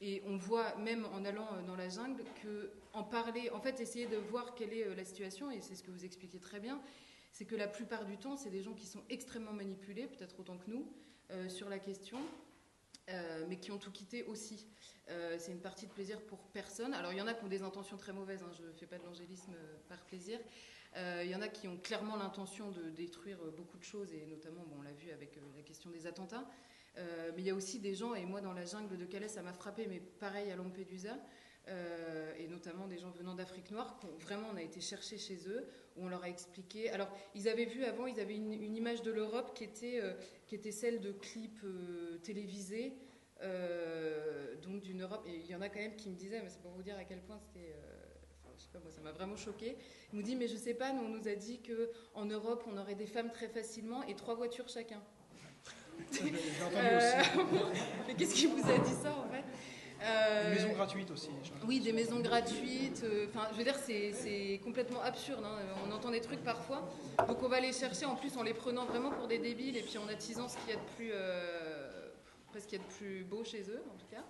et 0.00 0.22
on 0.24 0.38
voit 0.38 0.74
même 0.76 1.04
en 1.12 1.26
allant 1.26 1.62
dans 1.66 1.76
la 1.76 1.90
jungle 1.90 2.24
que 2.42 2.70
en 2.94 3.04
parler, 3.04 3.50
en 3.50 3.60
fait, 3.60 3.80
essayer 3.80 4.06
de 4.06 4.16
voir 4.16 4.54
quelle 4.54 4.72
est 4.72 4.94
la 4.94 5.04
situation, 5.04 5.50
et 5.50 5.60
c'est 5.60 5.74
ce 5.74 5.82
que 5.82 5.90
vous 5.90 6.06
expliquez 6.06 6.40
très 6.40 6.58
bien, 6.58 6.80
c'est 7.34 7.44
que 7.44 7.56
la 7.56 7.66
plupart 7.66 8.04
du 8.04 8.16
temps, 8.16 8.36
c'est 8.36 8.48
des 8.48 8.62
gens 8.62 8.74
qui 8.74 8.86
sont 8.86 9.02
extrêmement 9.10 9.52
manipulés, 9.52 10.06
peut-être 10.06 10.38
autant 10.38 10.56
que 10.56 10.70
nous, 10.70 10.88
euh, 11.32 11.48
sur 11.48 11.68
la 11.68 11.80
question, 11.80 12.20
euh, 13.10 13.44
mais 13.48 13.56
qui 13.56 13.72
ont 13.72 13.78
tout 13.78 13.90
quitté 13.90 14.22
aussi. 14.22 14.68
Euh, 15.10 15.36
c'est 15.40 15.50
une 15.50 15.60
partie 15.60 15.88
de 15.88 15.90
plaisir 15.90 16.20
pour 16.22 16.38
personne. 16.38 16.94
Alors 16.94 17.12
il 17.12 17.18
y 17.18 17.20
en 17.20 17.26
a 17.26 17.34
qui 17.34 17.44
ont 17.44 17.48
des 17.48 17.62
intentions 17.62 17.96
très 17.96 18.12
mauvaises, 18.12 18.44
hein, 18.44 18.52
je 18.56 18.62
ne 18.62 18.72
fais 18.72 18.86
pas 18.86 18.98
de 18.98 19.04
l'angélisme 19.04 19.52
par 19.88 20.00
plaisir. 20.04 20.38
il 20.96 21.28
y 21.28 21.34
en 21.34 21.42
a 21.42 21.48
qui 21.48 21.66
ont 21.66 21.76
clairement 21.76 22.14
l'intention 22.14 22.70
de 22.70 22.88
détruire 22.90 23.38
beaucoup 23.56 23.78
de 23.78 23.82
choses, 23.82 24.14
et 24.14 24.26
notamment, 24.26 24.62
bon, 24.68 24.76
on 24.78 24.82
l'a 24.82 24.92
vu 24.92 25.10
avec 25.10 25.36
la 25.56 25.62
question 25.62 25.90
des 25.90 26.06
attentats. 26.06 26.48
mais 26.96 27.38
il 27.38 27.44
y 27.44 27.50
a 27.50 27.54
aussi 27.54 27.80
des 27.80 27.96
gens, 27.96 28.14
et 28.14 28.24
moi 28.24 28.40
dans 28.40 28.52
la 28.52 28.64
jungle 28.64 28.96
de 28.96 29.04
Calais, 29.04 29.26
ça 29.26 29.42
m'a 29.42 29.52
frappé, 29.52 29.88
mais 29.88 29.98
pareil 29.98 30.52
à 30.52 30.56
Lampedusa, 30.56 31.18
euh, 31.68 32.34
et 32.38 32.46
notamment 32.46 32.86
des 32.86 32.98
gens 32.98 33.10
venant 33.10 33.34
d'Afrique 33.34 33.70
noire, 33.70 33.98
vraiment 34.20 34.48
on 34.52 34.56
a 34.56 34.62
été 34.62 34.80
chercher 34.80 35.16
chez 35.16 35.48
eux, 35.48 35.66
où 35.96 36.04
on 36.04 36.08
leur 36.08 36.22
a 36.22 36.28
expliqué. 36.28 36.90
Alors, 36.90 37.08
ils 37.34 37.48
avaient 37.48 37.64
vu 37.64 37.84
avant, 37.84 38.06
ils 38.06 38.20
avaient 38.20 38.36
une, 38.36 38.76
image 38.76 39.02
de 39.02 39.10
l'Europe 39.10 39.54
qui, 39.54 39.64
était 39.64 40.00
euh, 40.02 40.12
qui 40.46 40.54
était 40.54 40.72
celle 40.72 41.00
de 41.00 41.12
clips 41.12 41.64
euh, 41.64 42.18
télévisés, 42.18 42.94
donc 44.62 44.80
d'une 44.80 45.02
Europe. 45.02 45.24
Et 45.26 45.36
il 45.36 45.46
y 45.46 45.54
en 45.54 45.60
a 45.60 45.68
quand 45.68 45.80
même 45.80 45.96
qui 45.96 46.08
me 46.08 46.16
disaient, 46.16 46.40
mais 46.42 46.48
c'est 46.48 46.62
pour 46.62 46.70
vous 46.72 46.82
dire 46.82 46.96
à 46.96 47.04
quel 47.04 47.20
point 47.20 47.38
c'était. 47.38 47.74
je 48.56 48.62
sais 48.62 48.68
pas, 48.72 48.78
moi, 48.78 48.90
ça 48.90 49.02
m'a 49.02 49.12
vraiment 49.12 49.36
choqué. 49.36 49.76
Ils 50.12 50.16
nous 50.16 50.22
dit, 50.22 50.36
mais 50.36 50.48
je 50.48 50.56
sais 50.56 50.74
pas, 50.74 50.92
nous, 50.92 51.02
on 51.02 51.08
nous 51.08 51.28
a 51.28 51.34
dit 51.34 51.60
qu'en 51.60 52.24
Europe, 52.24 52.64
on 52.66 52.78
aurait 52.78 52.94
des 52.94 53.06
femmes 53.06 53.30
très 53.30 53.48
facilement 53.48 54.02
et 54.04 54.14
trois 54.14 54.34
voitures 54.34 54.68
chacun. 54.68 55.02
mais 58.06 58.14
qu'est-ce 58.14 58.34
qui 58.34 58.46
vous 58.46 58.70
a 58.70 58.78
dit 58.78 58.94
ça 59.02 59.14
en 59.16 59.28
fait? 59.28 59.44
Euh, 60.04 60.50
des 60.50 60.56
maisons 60.56 60.72
gratuites 60.72 61.10
aussi. 61.10 61.30
Oui, 61.66 61.80
des 61.80 61.92
maisons 61.92 62.20
gratuites. 62.20 63.02
Euh, 63.04 63.26
enfin, 63.28 63.48
je 63.52 63.56
veux 63.56 63.64
dire, 63.64 63.76
c'est 63.76 64.60
complètement 64.62 65.00
absurde. 65.02 65.44
Hein. 65.44 65.58
On 65.86 65.92
entend 65.92 66.10
des 66.10 66.20
trucs 66.20 66.42
parfois. 66.42 66.88
Donc 67.26 67.42
on 67.42 67.48
va 67.48 67.60
les 67.60 67.72
chercher 67.72 68.06
en 68.06 68.14
plus 68.14 68.36
en 68.36 68.42
les 68.42 68.54
prenant 68.54 68.84
vraiment 68.84 69.10
pour 69.10 69.26
des 69.26 69.38
débiles 69.38 69.76
et 69.76 69.82
puis 69.82 69.98
en 69.98 70.08
attisant 70.08 70.48
ce 70.48 70.56
qu'il 70.58 70.70
y 70.70 70.72
a 70.72 70.76
de 70.76 70.90
plus, 70.96 71.10
euh, 71.12 72.10
qu'il 72.68 72.78
y 72.78 72.82
a 72.82 72.84
de 72.84 72.92
plus 72.92 73.24
beau 73.24 73.44
chez 73.44 73.62
eux, 73.70 73.82
en 73.92 73.96
tout 73.96 74.06
cas. 74.10 74.24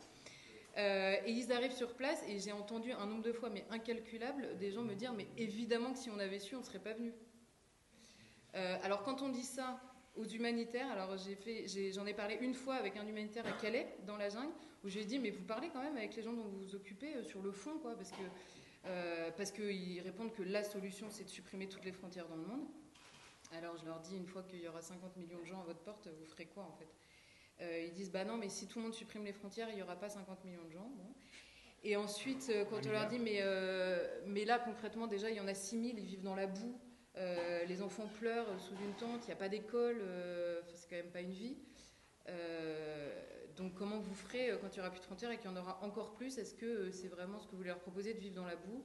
et 0.77 1.31
ils 1.31 1.53
arrivent 1.53 1.77
sur 1.77 1.95
place 1.95 2.23
et 2.29 2.39
j'ai 2.39 2.53
entendu 2.53 2.93
un 2.93 3.07
nombre 3.07 3.23
de 3.23 3.33
fois, 3.33 3.51
mais 3.51 3.65
incalculable, 3.71 4.57
des 4.59 4.71
gens 4.71 4.83
me 4.83 4.95
dire 4.95 5.13
mais 5.13 5.27
évidemment 5.37 5.93
que 5.93 5.99
si 5.99 6.11
on 6.11 6.19
avait 6.19 6.41
su, 6.41 6.57
on 6.57 6.61
ne 6.61 6.65
serait 6.65 6.79
pas 6.79 6.95
venu. 6.95 7.13
alors 8.55 9.03
quand 9.03 9.23
on 9.23 9.29
dit 9.29 9.43
ça 9.43 9.81
aux 10.17 10.25
humanitaires, 10.25 10.91
alors 10.91 11.17
j'en 11.17 12.07
ai, 12.07 12.15
parlé 12.15 12.39
une 12.41 12.55
fois 12.55 12.75
avec 12.77 12.97
un 12.97 13.07
humanitaire 13.07 13.47
à 13.47 13.53
Calais, 13.53 13.97
dans 14.07 14.17
la 14.17 14.29
jungle, 14.29 14.53
où 14.85 14.89
j'ai 14.89 15.05
dit 15.05 15.19
mais 15.19 15.31
vous 15.31 15.43
parlez 15.45 15.71
quand 15.71 15.83
même 15.83 15.97
avec 15.97 16.15
les 16.15 16.23
gens 16.23 16.33
dont 16.33 16.45
vous 16.45 16.59
vous 16.59 16.75
occupez 16.75 17.17
euh, 17.17 17.25
sur 17.25 17.43
le 17.43 17.51
fond 17.51 17.79
quoi 17.79 17.97
parce 17.97 18.11
que 18.11 18.23
euh, 18.87 19.31
parce 19.37 19.51
qu'ils 19.51 20.01
répondent 20.03 20.33
que 20.33 20.43
la 20.43 20.63
solution 20.63 21.07
c'est 21.11 21.25
de 21.25 21.31
supprimer 21.31 21.69
toutes 21.69 21.85
les 21.87 21.93
frontières 21.93 22.29
dans 22.29 22.37
le 22.37 22.45
monde. 22.45 22.67
Alors 23.53 23.77
je 23.79 23.87
leur 23.87 24.01
dis 24.01 24.17
une 24.17 24.27
fois 24.27 24.43
qu'il 24.43 24.61
y 24.61 24.69
aura 24.69 24.83
50 24.83 25.17
millions 25.17 25.39
de 25.39 25.47
gens 25.47 25.61
à 25.61 25.65
votre 25.65 25.81
porte, 25.81 26.09
vous 26.09 26.27
ferez 26.27 26.47
quoi 26.47 26.65
en 26.65 26.73
fait? 26.73 26.89
Euh, 27.63 27.85
Ils 27.87 27.95
disent 27.95 28.11
bah 28.11 28.25
non 28.25 28.37
mais 28.37 28.51
si 28.51 28.67
tout 28.67 28.79
le 28.79 28.85
monde 28.85 28.95
supprime 28.95 29.25
les 29.25 29.33
frontières, 29.33 29.71
il 29.71 29.77
n'y 29.77 29.83
aura 29.83 29.97
pas 29.97 30.11
50 30.11 30.45
millions 30.45 30.65
de 30.65 30.73
gens. 30.73 30.91
Et 31.83 31.97
ensuite 31.97 32.53
quand 32.69 32.87
on 32.87 32.91
leur 32.93 33.09
dit 33.09 33.19
mais 33.19 33.43
mais 34.27 34.45
là 34.45 34.59
concrètement 34.59 35.07
déjà 35.07 35.31
il 35.31 35.37
y 35.37 35.41
en 35.41 35.49
a 35.49 35.55
6 35.55 35.81
000, 35.81 35.95
ils 35.97 36.05
vivent 36.05 36.23
dans 36.23 36.35
la 36.35 36.47
boue. 36.47 36.79
les 37.67 37.81
enfants 37.81 38.09
pleurent 38.19 38.61
sous 38.61 38.75
une 38.85 38.95
tente, 38.95 39.23
il 39.25 39.27
n'y 39.29 39.33
a 39.33 39.37
pas 39.37 39.49
d'école, 39.49 40.03
c'est 40.75 40.89
quand 40.91 40.97
même 40.97 41.13
pas 41.13 41.21
une 41.21 41.33
vie. 41.33 41.57
Donc 43.57 43.75
comment 43.75 43.99
vous 43.99 44.15
ferez 44.15 44.51
euh, 44.51 44.59
quand 44.59 44.69
il 44.69 44.75
n'y 44.75 44.81
aura 44.81 44.91
plus 44.91 45.01
de 45.01 45.05
frontières 45.05 45.31
et 45.31 45.37
qu'il 45.39 45.47
y 45.47 45.53
en 45.53 45.57
aura 45.57 45.83
encore 45.83 46.15
plus? 46.15 46.39
Est-ce 46.39 46.55
que 46.55 46.67
euh, 46.67 46.91
c'est 46.91 47.09
vraiment 47.09 47.39
ce 47.39 47.47
que 47.47 47.57
vous 47.57 47.63
leur 47.63 47.79
proposez 47.79 48.15
de 48.15 48.19
vivre 48.19 48.35
dans 48.35 48.47
la 48.47 48.57
boue? 48.57 48.85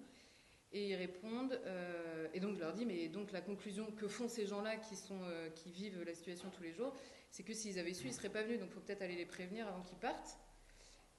Et 0.72 0.90
ils 0.90 0.96
répondent, 0.96 1.60
euh, 1.66 2.28
et 2.34 2.40
donc 2.40 2.54
je 2.54 2.60
leur 2.60 2.74
dis, 2.74 2.86
mais 2.86 3.08
donc 3.08 3.32
la 3.32 3.42
conclusion 3.42 3.92
que 3.92 4.08
font 4.08 4.28
ces 4.28 4.46
gens-là 4.46 4.76
qui, 4.76 4.96
sont, 4.96 5.20
qui 5.56 5.72
vivent 5.72 6.04
la 6.04 6.14
situation 6.14 6.52
tous 6.52 6.62
les 6.62 6.72
jours, 6.72 6.96
c'est 7.32 7.42
que 7.42 7.54
s'ils 7.54 7.80
avaient 7.80 7.96
su, 7.96 8.06
ils 8.06 8.12
ne 8.12 8.14
seraient 8.14 8.30
pas 8.30 8.44
venus, 8.44 8.60
donc 8.60 8.70
il 8.70 8.74
faut 8.74 8.80
peut-être 8.80 9.02
aller 9.02 9.16
les 9.16 9.26
prévenir 9.26 9.68
avant 9.68 9.82
qu'ils 9.82 9.98
partent. 9.98 10.38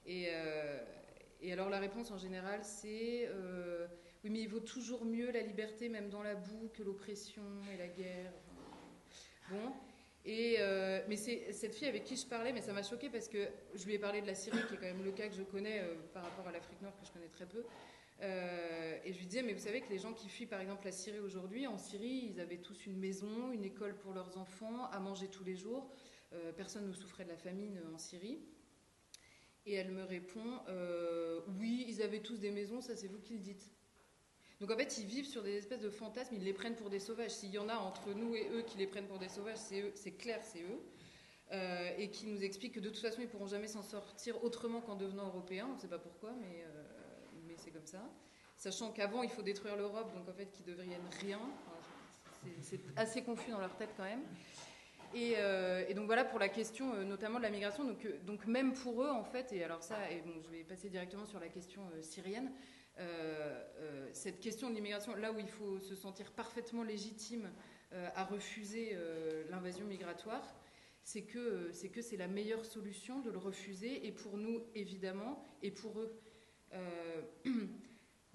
Et, 0.07 0.29
et, 1.41 1.53
alors 1.53 1.69
la 1.69 1.81
réponse 1.81 2.13
en 2.13 2.17
général, 2.17 2.61
c'est, 2.63 3.29
oui 4.23 4.31
mais 4.31 4.39
il 4.39 4.49
vaut 4.49 4.61
toujours 4.61 5.05
mieux 5.05 5.33
la 5.33 5.41
liberté, 5.41 5.89
même 5.89 6.11
dans 6.11 6.23
la 6.23 6.37
boue, 6.37 6.71
que 6.73 6.85
l'oppression 6.85 7.43
et 7.75 7.77
la 7.77 7.89
guerre. 7.89 8.33
Bon, 9.51 9.73
euh, 10.29 11.03
mais 11.09 11.17
c'est 11.17 11.53
cette 11.53 11.75
fille 11.75 11.89
avec 11.89 12.05
qui 12.05 12.17
je 12.17 12.27
parlais, 12.27 12.53
mais 12.53 12.61
ça 12.61 12.73
m'a 12.73 12.83
choqué 12.83 13.09
parce 13.09 13.29
que 13.29 13.49
je 13.75 13.85
lui 13.87 13.95
ai 13.95 13.99
parlé 13.99 14.21
de 14.21 14.27
la 14.27 14.35
Syrie, 14.35 14.59
qui 14.69 14.75
est 14.75 14.77
quand 14.77 14.83
même 14.87 15.05
le 15.05 15.13
cas 15.13 15.29
que 15.29 15.35
je 15.35 15.43
connais 15.43 15.81
euh, 15.81 15.95
par 16.13 16.23
rapport 16.25 16.47
à 16.47 16.53
l'Afrique 16.53 16.81
Nord, 16.83 16.97
que 17.01 17.07
je 17.07 17.13
connais 17.13 17.29
très 17.29 17.47
peu. 17.47 17.65
Euh, 18.23 18.99
et 19.03 19.13
je 19.13 19.19
lui 19.19 19.27
disais, 19.27 19.43
mais 19.43 19.55
vous 19.55 19.61
savez 19.61 19.81
que 19.81 19.89
les 19.89 19.99
gens 19.99 20.13
qui 20.13 20.29
fuient 20.29 20.47
par 20.47 20.61
exemple 20.61 20.85
la 20.85 20.93
Syrie 20.93 21.21
aujourd'hui, 21.21 21.67
en 21.67 21.79
Syrie, 21.79 22.31
ils 22.33 22.41
avaient 22.41 22.59
tous 22.59 22.87
une 22.87 22.99
maison, 22.99 23.51
une 23.51 23.65
école 23.65 23.97
pour 23.97 24.13
leurs 24.13 24.37
enfants, 24.37 24.91
à 24.91 25.01
manger 25.01 25.29
tous 25.29 25.45
les 25.45 25.57
jours. 25.57 25.91
personne 26.57 26.87
ne 26.87 26.93
souffrait 26.93 27.25
de 27.25 27.31
la 27.31 27.39
famine 27.39 27.81
en 27.95 27.99
Syrie. 27.99 28.41
Et 29.65 29.75
elle 29.75 29.91
me 29.91 30.05
répond, 30.05 30.61
oui, 31.59 31.87
ils 31.89 32.03
avaient 32.03 32.21
tous 32.21 32.39
des 32.39 32.51
maisons, 32.51 32.83
ça 32.83 32.95
c'est 32.95 33.09
vous 33.09 33.21
qui 33.21 33.35
le 33.35 33.41
dites. 33.41 33.71
Donc 34.61 34.71
en 34.71 34.77
fait, 34.77 34.99
ils 34.99 35.07
vivent 35.07 35.27
sur 35.27 35.43
des 35.43 35.57
espèces 35.57 35.81
de 35.81 35.89
fantasmes, 35.89 36.35
ils 36.35 36.45
les 36.45 36.53
prennent 36.53 36.77
pour 36.77 36.91
des 36.91 36.99
sauvages. 36.99 37.31
S'il 37.31 37.51
y 37.51 37.59
en 37.59 37.69
a 37.69 37.77
entre 37.77 38.13
nous 38.13 38.35
et 38.35 38.47
eux 38.53 38.63
qui 38.63 38.77
les 38.77 38.87
prennent 38.87 39.07
pour 39.07 39.19
des 39.19 39.31
sauvages, 39.31 39.57
c'est 39.57 40.13
clair, 40.13 40.41
c'est 40.43 40.61
eux. 40.61 40.81
Euh, 41.53 41.91
et 41.99 42.11
qui 42.11 42.27
nous 42.27 42.45
expliquent 42.45 42.75
que 42.75 42.81
de 42.81 42.91
toute 42.91 43.01
façon, 43.01 43.23
ils 43.23 43.29
pourront 43.29 43.49
jamais 43.49 43.67
s'en 43.67 43.83
sortir 43.83 44.45
autrement 44.45 44.81
qu'en 44.81 44.95
devenant 44.95 45.27
européens. 45.27 45.67
On 45.71 45.75
ne 45.75 45.81
sait 45.81 45.89
pas 45.89 45.99
pourquoi, 45.99 46.31
mais, 46.41 46.63
euh, 46.65 46.83
mais 47.47 47.55
c'est 47.57 47.71
comme 47.71 47.87
ça. 47.87 48.03
Sachant 48.57 48.93
qu'avant, 48.93 49.23
il 49.23 49.31
faut 49.31 49.43
détruire 49.43 49.77
l'Europe, 49.77 50.15
donc 50.15 50.29
en 50.29 50.33
fait, 50.33 50.51
qu'ils 50.53 50.67
deviennent 50.67 51.01
rien. 51.23 51.41
c'est 52.61 52.81
assez 52.97 53.23
confus 53.23 53.51
dans 53.51 53.59
leur 53.59 53.75
tête 53.77 53.91
quand 53.97 54.05
même. 54.05 54.23
Et, 55.15 55.95
donc 55.95 56.07
voilà 56.07 56.25
pour 56.25 56.39
la 56.39 56.49
question 56.49 56.95
notamment 57.03 57.39
de 57.39 57.43
la 57.43 57.51
migration. 57.51 57.85
Donc, 57.85 58.07
donc 58.27 58.47
même 58.47 58.75
pour 58.75 59.03
eux, 59.03 59.11
en 59.11 59.25
fait, 59.25 59.53
et 59.53 59.65
alors 59.65 59.83
ça, 59.83 59.97
et 60.11 60.23
je 60.45 60.51
vais 60.51 60.63
passer 60.63 60.89
directement 60.91 61.27
sur 61.27 61.41
la 61.41 61.49
question 61.49 61.83
syrienne, 62.03 62.53
cette 64.13 64.41
question 64.41 64.71
de 64.71 64.75
l'immigration, 64.75 65.15
là 65.15 65.33
où 65.33 65.39
il 65.39 65.49
faut 65.49 65.79
se 65.81 65.95
sentir 65.95 66.31
parfaitement 66.33 66.83
légitime 66.83 67.51
à 67.93 68.25
refuser 68.25 68.97
l'invasion 69.49 69.87
migratoire, 69.87 70.57
c'est 71.03 71.23
que 71.23 71.71
c'est 71.73 71.89
que 71.89 72.03
c'est 72.03 72.17
la 72.17 72.29
meilleure 72.29 72.65
solution 72.65 73.21
de 73.21 73.31
le 73.31 73.39
refuser, 73.39 74.07
et 74.07 74.13
pour 74.13 74.37
nous 74.37 74.63
évidemment, 74.75 75.45
et 75.63 75.71
pour 75.71 76.01
eux. 76.01 76.21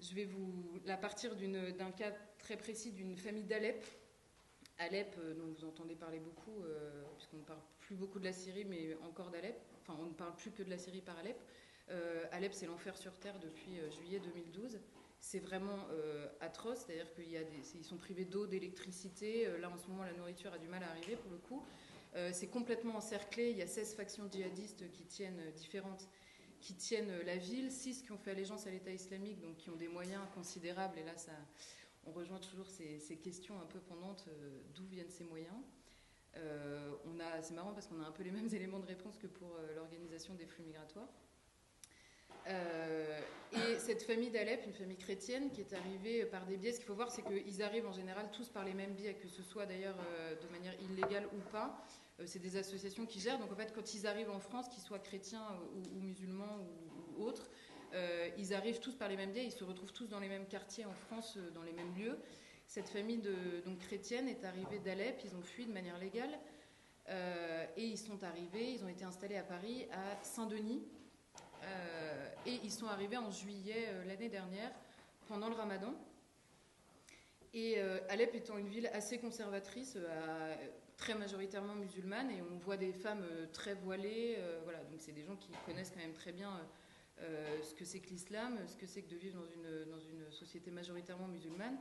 je 0.00 0.14
vais 0.14 0.24
vous 0.24 0.80
la 0.84 0.96
partir 0.96 1.34
d'un 1.36 1.90
cas 1.92 2.12
très 2.38 2.56
précis 2.56 2.92
d'une 2.92 3.16
famille 3.16 3.44
d'Alep. 3.44 3.84
Alep, 4.78 5.16
euh, 5.18 5.34
dont 5.34 5.46
vous 5.46 5.64
entendez 5.64 5.94
parler 5.94 6.20
beaucoup, 6.20 6.62
euh, 6.62 7.02
puisqu'on 7.16 7.38
ne 7.38 7.44
parle 7.44 7.60
plus 7.80 7.96
beaucoup 7.96 8.18
de 8.18 8.24
la 8.24 8.32
Syrie, 8.32 8.66
mais 8.66 8.94
encore 9.02 9.30
d'Alep. 9.30 9.56
Enfin, 9.80 9.96
on 10.00 10.06
ne 10.06 10.12
parle 10.12 10.36
plus 10.36 10.50
que 10.50 10.62
de 10.62 10.68
la 10.68 10.76
Syrie 10.76 11.00
par 11.00 11.16
Alep. 11.18 11.40
Euh, 11.90 12.24
Alep, 12.32 12.52
c'est 12.52 12.66
l'enfer 12.66 12.96
sur 12.96 13.18
terre 13.18 13.38
depuis 13.40 13.78
juillet 13.98 14.20
2012. 14.20 14.78
C'est 15.18 15.40
vraiment 15.40 15.78
atroce, 16.40 16.84
c'est-à-dire 16.86 17.08
qu'ils 17.14 17.84
sont 17.84 17.96
privés 17.96 18.24
d'eau, 18.24 18.46
d'électricité. 18.46 19.48
là, 19.60 19.70
en 19.70 19.76
ce 19.76 19.88
moment, 19.88 20.04
la 20.04 20.12
nourriture 20.12 20.52
a 20.52 20.58
du 20.58 20.68
mal 20.68 20.82
à 20.84 20.90
arriver 20.90 21.16
pour 21.16 21.30
le 21.30 21.38
coup. 21.38 21.62
c'est 22.32 22.46
complètement 22.48 22.96
encerclé. 22.96 23.50
Il 23.50 23.56
y 23.56 23.62
a 23.62 23.66
16 23.66 23.94
factions 23.94 24.30
djihadistes 24.30 24.90
qui 24.92 25.04
tiennent 25.04 25.40
différentes 25.56 26.06
qui 26.60 26.74
tiennent 26.74 27.20
la 27.24 27.36
ville, 27.36 27.70
6 27.70 28.02
qui 28.02 28.12
ont 28.12 28.18
fait 28.18 28.32
allégeance 28.32 28.66
à 28.66 28.70
l'État 28.70 28.90
islamique, 28.90 29.40
donc 29.40 29.56
qui 29.56 29.70
ont 29.70 29.76
des 29.76 29.88
moyens 29.88 30.22
considérables. 30.34 30.98
Et 30.98 31.04
là, 31.04 31.14
on 32.06 32.12
rejoint 32.12 32.38
toujours 32.38 32.68
ces, 32.68 33.16
questions 33.22 33.60
un 33.60 33.66
peu 33.66 33.80
pendantes 33.80 34.24
euh, 34.28 34.60
d'où 34.74 34.84
viennent 34.86 35.10
ces 35.10 35.24
moyens. 35.24 35.56
Euh, 36.36 36.94
on 37.06 37.18
a, 37.20 37.42
c'est 37.42 37.54
marrant 37.54 37.72
parce 37.72 37.86
qu'on 37.86 38.00
a 38.00 38.06
un 38.06 38.12
peu 38.12 38.22
les 38.22 38.30
mêmes 38.32 38.52
éléments 38.52 38.78
de 38.78 38.86
réponse 38.86 39.16
que 39.18 39.26
pour 39.26 39.56
euh, 39.56 39.74
l'organisation 39.74 40.34
des 40.34 40.46
flux 40.46 40.64
migratoires. 40.64 41.08
Et 42.46 43.78
cette 43.78 44.02
famille 44.02 44.30
d'Alep, 44.30 44.64
une 44.66 44.72
famille 44.72 44.96
chrétienne 44.96 45.50
qui 45.50 45.60
est 45.60 45.72
arrivée 45.72 46.24
par 46.26 46.46
des 46.46 46.56
biais, 46.56 46.72
ce 46.72 46.78
qu'il 46.78 46.86
faut 46.86 46.94
voir, 46.94 47.10
c'est 47.10 47.22
qu'ils 47.22 47.62
arrivent 47.62 47.86
en 47.86 47.92
général 47.92 48.30
tous 48.32 48.48
par 48.48 48.64
les 48.64 48.74
mêmes 48.74 48.94
biais, 48.94 49.14
que 49.14 49.28
ce 49.28 49.42
soit 49.42 49.66
d'ailleurs 49.66 49.96
de 50.42 50.48
manière 50.48 50.74
illégale 50.82 51.26
ou 51.34 51.40
pas. 51.50 51.84
c'est 52.24 52.38
des 52.38 52.56
associations 52.56 53.06
qui 53.06 53.20
gèrent. 53.20 53.38
Donc 53.38 53.52
en 53.52 53.56
fait, 53.56 53.72
quand 53.74 53.94
ils 53.94 54.06
arrivent 54.06 54.30
en 54.30 54.40
France, 54.40 54.68
qu'ils 54.68 54.82
soient 54.82 54.98
chrétiens 54.98 55.46
ou, 55.74 56.00
musulmans 56.00 56.58
ou 57.16 57.24
autres, 57.24 57.48
euh, 57.94 58.28
ils 58.38 58.52
arrivent 58.52 58.80
tous 58.80 58.94
par 58.94 59.08
les 59.08 59.16
mêmes 59.16 59.32
biais, 59.32 59.44
ils 59.44 59.52
se 59.52 59.64
retrouvent 59.64 59.92
tous 59.92 60.08
dans 60.08 60.20
les 60.20 60.28
mêmes 60.28 60.46
quartiers 60.46 60.84
en 60.84 60.92
France, 60.92 61.36
euh, 61.36 61.50
dans 61.50 61.62
les 61.62 61.72
mêmes 61.72 61.94
lieux. 61.96 62.18
Cette 62.66 62.88
famille 62.88 63.22
donc, 63.64 63.78
chrétienne 63.78 64.28
est 64.28 64.44
arrivée 64.44 64.80
d'Alep, 64.80 65.20
ils 65.24 65.36
ont 65.36 65.42
fui 65.42 65.66
de 65.66 65.72
manière 65.72 65.98
légale. 65.98 66.38
Euh, 67.08 67.64
et 67.76 67.84
ils 67.84 67.98
sont 67.98 68.24
arrivés, 68.24 68.72
ils 68.72 68.84
ont 68.84 68.88
été 68.88 69.04
installés 69.04 69.36
à 69.36 69.44
Paris, 69.44 69.86
à 69.92 70.22
Saint-Denis. 70.24 70.82
Et 72.46 72.60
ils 72.62 72.70
sont 72.70 72.86
arrivés 72.86 73.16
en 73.16 73.30
juillet 73.30 73.88
l'année 74.06 74.28
dernière, 74.28 74.70
pendant 75.28 75.48
le 75.48 75.54
ramadan. 75.54 75.94
Et 77.54 77.80
Alep 78.08 78.34
étant 78.34 78.58
une 78.58 78.68
ville 78.68 78.88
assez 78.92 79.18
conservatrice, 79.18 79.98
très 80.96 81.14
majoritairement 81.14 81.74
musulmane, 81.74 82.30
et 82.30 82.42
on 82.42 82.58
voit 82.58 82.76
des 82.76 82.92
femmes 82.92 83.24
très 83.52 83.74
voilées. 83.74 84.38
voilà, 84.64 84.78
donc 84.84 85.00
c'est 85.00 85.12
des 85.12 85.24
gens 85.24 85.36
qui 85.36 85.50
connaissent 85.64 85.90
quand 85.90 86.00
même 86.00 86.12
très 86.12 86.32
bien 86.32 86.60
euh, 87.22 87.62
ce 87.62 87.74
que 87.74 87.84
c'est 87.84 88.00
que 88.00 88.10
l'islam, 88.10 88.58
ce 88.66 88.76
que 88.76 88.86
c'est 88.86 89.02
que 89.02 89.10
de 89.10 89.16
vivre 89.16 89.40
dans 89.40 89.46
une, 89.46 89.90
dans 89.90 90.00
une 90.00 90.30
société 90.30 90.70
majoritairement 90.70 91.28
musulmane, 91.28 91.78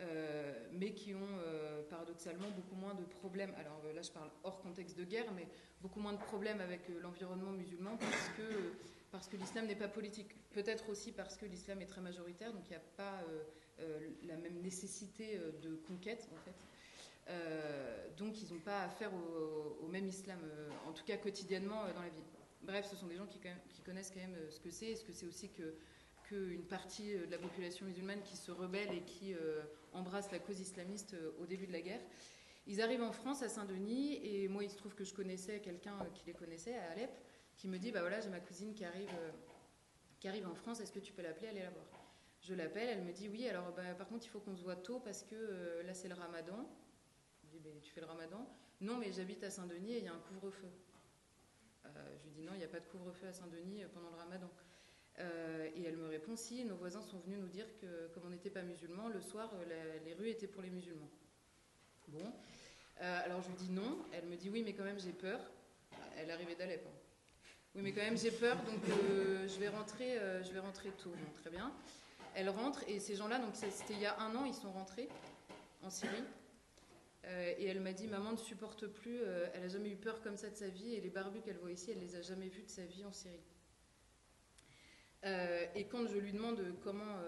euh, 0.00 0.68
mais 0.72 0.92
qui 0.92 1.14
ont 1.14 1.20
euh, 1.20 1.82
paradoxalement 1.88 2.50
beaucoup 2.50 2.74
moins 2.74 2.94
de 2.94 3.04
problèmes. 3.04 3.54
Alors 3.56 3.80
là, 3.94 4.02
je 4.02 4.10
parle 4.10 4.30
hors 4.42 4.60
contexte 4.60 4.98
de 4.98 5.04
guerre, 5.04 5.30
mais 5.36 5.46
beaucoup 5.80 6.00
moins 6.00 6.12
de 6.12 6.18
problèmes 6.18 6.60
avec 6.60 6.88
l'environnement 7.00 7.52
musulman 7.52 7.96
parce 7.96 8.28
que, 8.36 8.72
parce 9.14 9.28
que 9.28 9.36
l'islam 9.36 9.66
n'est 9.66 9.76
pas 9.76 9.86
politique. 9.86 10.34
Peut-être 10.52 10.90
aussi 10.90 11.12
parce 11.12 11.36
que 11.36 11.46
l'islam 11.46 11.80
est 11.80 11.86
très 11.86 12.00
majoritaire, 12.00 12.52
donc 12.52 12.64
il 12.66 12.70
n'y 12.70 12.76
a 12.76 12.82
pas 12.96 13.22
la 14.24 14.36
même 14.36 14.60
nécessité 14.60 15.38
de 15.62 15.76
conquête, 15.86 16.28
en 16.32 16.38
fait. 16.38 17.34
donc 18.16 18.42
ils 18.42 18.52
n'ont 18.52 18.60
pas 18.60 18.82
affaire 18.82 19.10
au, 19.14 19.86
même 19.86 20.08
islam, 20.08 20.40
en 20.88 20.92
tout 20.92 21.04
cas 21.04 21.16
quotidiennement 21.16 21.82
dans 21.94 22.02
la 22.02 22.08
vie. 22.08 22.22
Bref, 22.64 22.86
ce 22.90 22.96
sont 22.96 23.06
des 23.06 23.16
gens 23.16 23.26
qui, 23.26 23.38
connaissent 23.84 24.10
quand 24.10 24.20
même 24.20 24.36
euh, 24.36 24.50
ce 24.50 24.58
que 24.58 24.70
c'est. 24.70 24.86
Est-ce 24.86 25.04
que 25.04 25.12
c'est 25.12 25.26
aussi 25.26 25.50
qu'une 26.22 26.64
partie 26.64 27.14
euh, 27.14 27.26
de 27.26 27.30
la 27.30 27.38
population 27.38 27.84
musulmane 27.84 28.22
qui 28.22 28.36
se 28.36 28.50
rebelle 28.50 28.90
et 28.94 29.02
qui 29.02 29.34
euh, 29.34 29.60
embrasse 29.92 30.30
la 30.32 30.38
cause 30.38 30.60
islamiste 30.60 31.14
au 31.40 31.46
début 31.46 31.66
de 31.66 31.72
la 31.72 31.82
guerre? 31.82 32.00
Ils 32.66 32.80
arrivent 32.80 33.02
en 33.02 33.12
France, 33.12 33.42
à 33.42 33.50
Saint-Denis, 33.50 34.18
et 34.22 34.48
moi, 34.48 34.64
il 34.64 34.70
se 34.70 34.76
trouve 34.76 34.94
que 34.94 35.04
je 35.04 35.12
connaissais 35.12 35.60
quelqu'un 35.60 35.98
qui 36.14 36.24
les 36.26 36.32
connaissait 36.32 36.74
à 36.74 36.92
Alep, 36.92 37.10
qui 37.56 37.68
me 37.68 37.78
dit, 37.78 37.92
bah 37.92 38.00
voilà, 38.00 38.20
j'ai 38.20 38.28
ma 38.28 38.40
cousine 38.40 38.74
qui 38.74 38.84
arrive, 38.84 39.10
qui 40.20 40.28
arrive 40.28 40.46
en 40.46 40.54
France, 40.54 40.80
est-ce 40.80 40.92
que 40.92 40.98
tu 40.98 41.12
peux 41.12 41.22
l'appeler, 41.22 41.48
aller 41.48 41.62
la 41.62 41.70
voir? 41.70 41.86
Je 42.40 42.54
l'appelle, 42.54 42.88
elle 42.88 43.04
me 43.04 43.12
dit, 43.12 43.28
oui, 43.28 43.48
alors 43.48 43.72
bah, 43.72 43.94
par 43.96 44.06
contre, 44.06 44.26
il 44.26 44.28
faut 44.28 44.40
qu'on 44.40 44.56
se 44.56 44.62
voit 44.62 44.76
tôt 44.76 45.00
parce 45.00 45.22
que 45.22 45.82
là, 45.86 45.94
c'est 45.94 46.08
le 46.08 46.14
ramadan. 46.14 46.68
Je 47.44 47.48
dis, 47.48 47.58
bah, 47.58 47.70
tu 47.82 47.90
fais 47.90 48.00
le 48.00 48.06
ramadan? 48.06 48.46
Non, 48.80 48.98
mais 48.98 49.12
j'habite 49.12 49.42
à 49.44 49.50
Saint-Denis 49.50 49.94
et 49.94 49.98
il 49.98 50.04
y 50.04 50.08
a 50.08 50.12
un 50.12 50.18
couvre-feu. 50.18 50.68
Euh, 51.86 52.16
je 52.18 52.24
lui 52.24 52.30
dis 52.32 52.42
non, 52.42 52.52
il 52.54 52.58
n'y 52.58 52.64
a 52.64 52.68
pas 52.68 52.80
de 52.80 52.86
couvre-feu 52.86 53.28
à 53.28 53.32
Saint-Denis 53.32 53.84
euh, 53.84 53.88
pendant 53.92 54.10
le 54.10 54.16
ramadan. 54.16 54.50
Euh, 55.20 55.70
et 55.76 55.84
elle 55.84 55.96
me 55.96 56.08
répond 56.08 56.34
si, 56.36 56.64
nos 56.64 56.76
voisins 56.76 57.02
sont 57.02 57.18
venus 57.20 57.38
nous 57.38 57.48
dire 57.48 57.66
que 57.80 58.08
comme 58.08 58.24
on 58.26 58.30
n'était 58.30 58.50
pas 58.50 58.62
musulmans, 58.62 59.08
le 59.08 59.20
soir, 59.20 59.52
les 60.04 60.14
rues 60.14 60.28
étaient 60.28 60.48
pour 60.48 60.62
les 60.62 60.70
musulmans. 60.70 61.10
Bon. 62.08 62.32
alors 62.98 63.40
je 63.40 63.48
lui 63.48 63.56
dis 63.56 63.70
non. 63.70 64.04
Elle 64.12 64.26
me 64.26 64.36
dit 64.36 64.50
oui, 64.50 64.62
mais 64.62 64.74
quand 64.74 64.84
même 64.84 64.98
j'ai 64.98 65.12
peur. 65.12 65.40
Elle 66.16 66.30
arrivait 66.30 66.56
d'Alep. 66.56 66.84
Hein. 66.86 67.03
Oui, 67.74 67.82
mais 67.82 67.92
quand 67.92 68.02
même 68.02 68.16
j'ai 68.16 68.30
peur, 68.30 68.56
donc 68.64 68.80
je 68.86 69.58
vais 69.58 69.68
rentrer, 69.68 70.18
je 70.44 70.52
vais 70.52 70.60
rentrer 70.60 70.90
tôt. 70.90 71.12
très 71.40 71.50
bien. 71.50 71.72
Elle 72.34 72.48
rentre 72.48 72.82
et 72.88 73.00
ces 73.00 73.14
gens-là, 73.14 73.38
donc 73.38 73.54
c'était 73.54 73.94
il 73.94 74.00
y 74.00 74.06
a 74.06 74.18
un 74.20 74.34
an, 74.34 74.44
ils 74.44 74.54
sont 74.54 74.72
rentrés 74.72 75.08
en 75.82 75.90
Syrie. 75.90 76.24
Euh, 77.26 77.54
et 77.58 77.66
elle 77.66 77.80
m'a 77.80 77.92
dit 77.92 78.06
Maman 78.06 78.32
ne 78.32 78.36
supporte 78.36 78.86
plus, 78.86 79.20
euh, 79.22 79.46
elle 79.54 79.64
a 79.64 79.68
jamais 79.68 79.90
eu 79.90 79.96
peur 79.96 80.20
comme 80.20 80.36
ça 80.36 80.50
de 80.50 80.56
sa 80.56 80.68
vie, 80.68 80.94
et 80.94 81.00
les 81.00 81.10
barbus 81.10 81.40
qu'elle 81.40 81.56
voit 81.56 81.70
ici, 81.70 81.90
elle 81.90 82.00
les 82.00 82.16
a 82.16 82.22
jamais 82.22 82.48
vus 82.48 82.62
de 82.62 82.68
sa 82.68 82.84
vie 82.84 83.04
en 83.04 83.12
Syrie. 83.12 83.40
Euh, 85.24 85.64
et 85.74 85.84
quand 85.84 86.06
je 86.06 86.18
lui 86.18 86.32
demande 86.32 86.60
comment, 86.82 87.18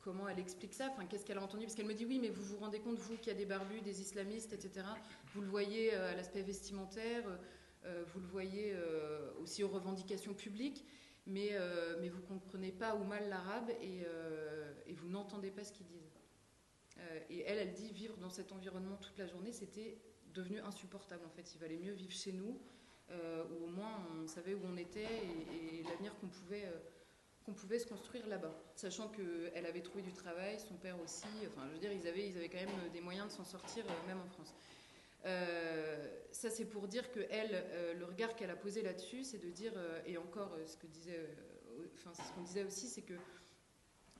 comment 0.00 0.28
elle 0.28 0.38
explique 0.38 0.72
ça, 0.72 0.88
enfin, 0.90 1.04
qu'est-ce 1.04 1.26
qu'elle 1.26 1.38
a 1.38 1.42
entendu, 1.42 1.64
parce 1.64 1.74
qu'elle 1.74 1.86
me 1.86 1.94
dit 1.94 2.06
Oui, 2.06 2.18
mais 2.18 2.30
vous 2.30 2.42
vous 2.42 2.56
rendez 2.56 2.80
compte, 2.80 2.98
vous, 2.98 3.16
qu'il 3.18 3.32
y 3.32 3.36
a 3.36 3.38
des 3.38 3.44
barbus, 3.44 3.82
des 3.82 4.00
islamistes, 4.00 4.52
etc. 4.54 4.86
Vous 5.34 5.42
le 5.42 5.48
voyez 5.48 5.92
à 5.94 6.14
l'aspect 6.14 6.42
vestimentaire, 6.42 7.24
vous 7.84 8.20
le 8.20 8.26
voyez 8.26 8.74
aussi 9.40 9.62
aux 9.62 9.68
revendications 9.68 10.34
publiques, 10.34 10.84
mais, 11.26 11.50
mais 12.00 12.08
vous 12.08 12.20
ne 12.20 12.26
comprenez 12.26 12.72
pas 12.72 12.94
ou 12.94 13.04
mal 13.04 13.28
l'arabe 13.28 13.70
et, 13.80 14.06
vous 14.94 15.08
n'entendez 15.08 15.50
pas 15.50 15.64
ce 15.64 15.72
qu'ils 15.72 15.86
disent. 15.86 16.14
Euh, 16.98 17.20
et 17.30 17.40
elle, 17.40 17.58
elle 17.58 17.72
dit 17.72 17.90
vivre 17.92 18.16
dans 18.18 18.30
cet 18.30 18.52
environnement 18.52 18.96
toute 18.96 19.18
la 19.18 19.26
journée, 19.26 19.52
c'était 19.52 19.98
devenu 20.32 20.60
insupportable 20.60 21.24
en 21.26 21.30
fait. 21.30 21.54
Il 21.54 21.58
valait 21.58 21.76
mieux 21.76 21.92
vivre 21.92 22.12
chez 22.12 22.32
nous, 22.32 22.60
euh, 23.10 23.44
où 23.50 23.64
au 23.64 23.68
moins 23.68 24.06
on 24.16 24.26
savait 24.26 24.54
où 24.54 24.60
on 24.64 24.76
était 24.76 25.02
et, 25.02 25.82
l'avenir 25.82 26.14
qu'on 26.20 26.28
pouvait, 26.28 26.64
euh, 26.64 26.78
qu'on 27.44 27.52
pouvait 27.52 27.78
se 27.78 27.86
construire 27.86 28.26
là-bas. 28.26 28.54
Sachant 28.76 29.08
qu'elle 29.08 29.66
avait 29.66 29.82
trouvé 29.82 30.02
du 30.02 30.12
travail, 30.12 30.58
son 30.60 30.74
père 30.74 31.00
aussi, 31.00 31.26
enfin 31.48 31.66
je 31.68 31.74
veux 31.74 31.80
dire, 31.80 31.92
ils 31.92 32.06
avaient, 32.06 32.28
ils 32.28 32.36
avaient 32.36 32.48
quand 32.48 32.58
même 32.58 32.90
des 32.92 33.00
moyens 33.00 33.28
de 33.28 33.32
s'en 33.32 33.44
sortir, 33.44 33.84
même 34.06 34.20
en 34.20 34.26
France. 34.26 34.54
Ça, 35.24 36.50
c'est 36.50 36.66
pour 36.66 36.88
dire 36.88 37.10
que 37.10 37.20
elle, 37.30 37.64
le 37.98 38.04
regard 38.04 38.36
qu'elle 38.36 38.50
a 38.50 38.56
posé 38.56 38.82
là-dessus, 38.82 39.24
c'est 39.24 39.38
de 39.38 39.50
dire, 39.50 39.72
et 40.06 40.18
encore, 40.18 40.56
ce 40.66 40.76
que 40.76 40.86
disait, 40.86 41.20
enfin, 41.94 42.12
ce 42.14 42.32
qu'on 42.34 42.42
disait 42.42 42.64
aussi, 42.64 42.86
c'est 42.88 43.02
que 43.02 43.14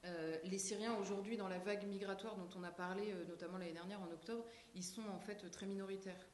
euh, 0.07 0.37
les 0.45 0.59
Syriens 0.59 0.97
aujourd'hui, 0.99 1.37
dans 1.37 1.49
la 1.49 1.59
vague 1.59 1.87
migratoire 1.87 2.37
dont 2.37 2.49
on 2.57 2.63
a 2.63 2.71
parlé, 2.71 3.13
euh, 3.13 3.25
notamment 3.27 3.57
l'année 3.57 3.73
dernière 3.73 4.03
en 4.03 4.11
octobre, 4.11 4.45
ils 4.75 4.83
sont 4.83 5.07
en 5.09 5.19
fait 5.19 5.51
très 5.51 5.67
minoritaires. 5.67 6.29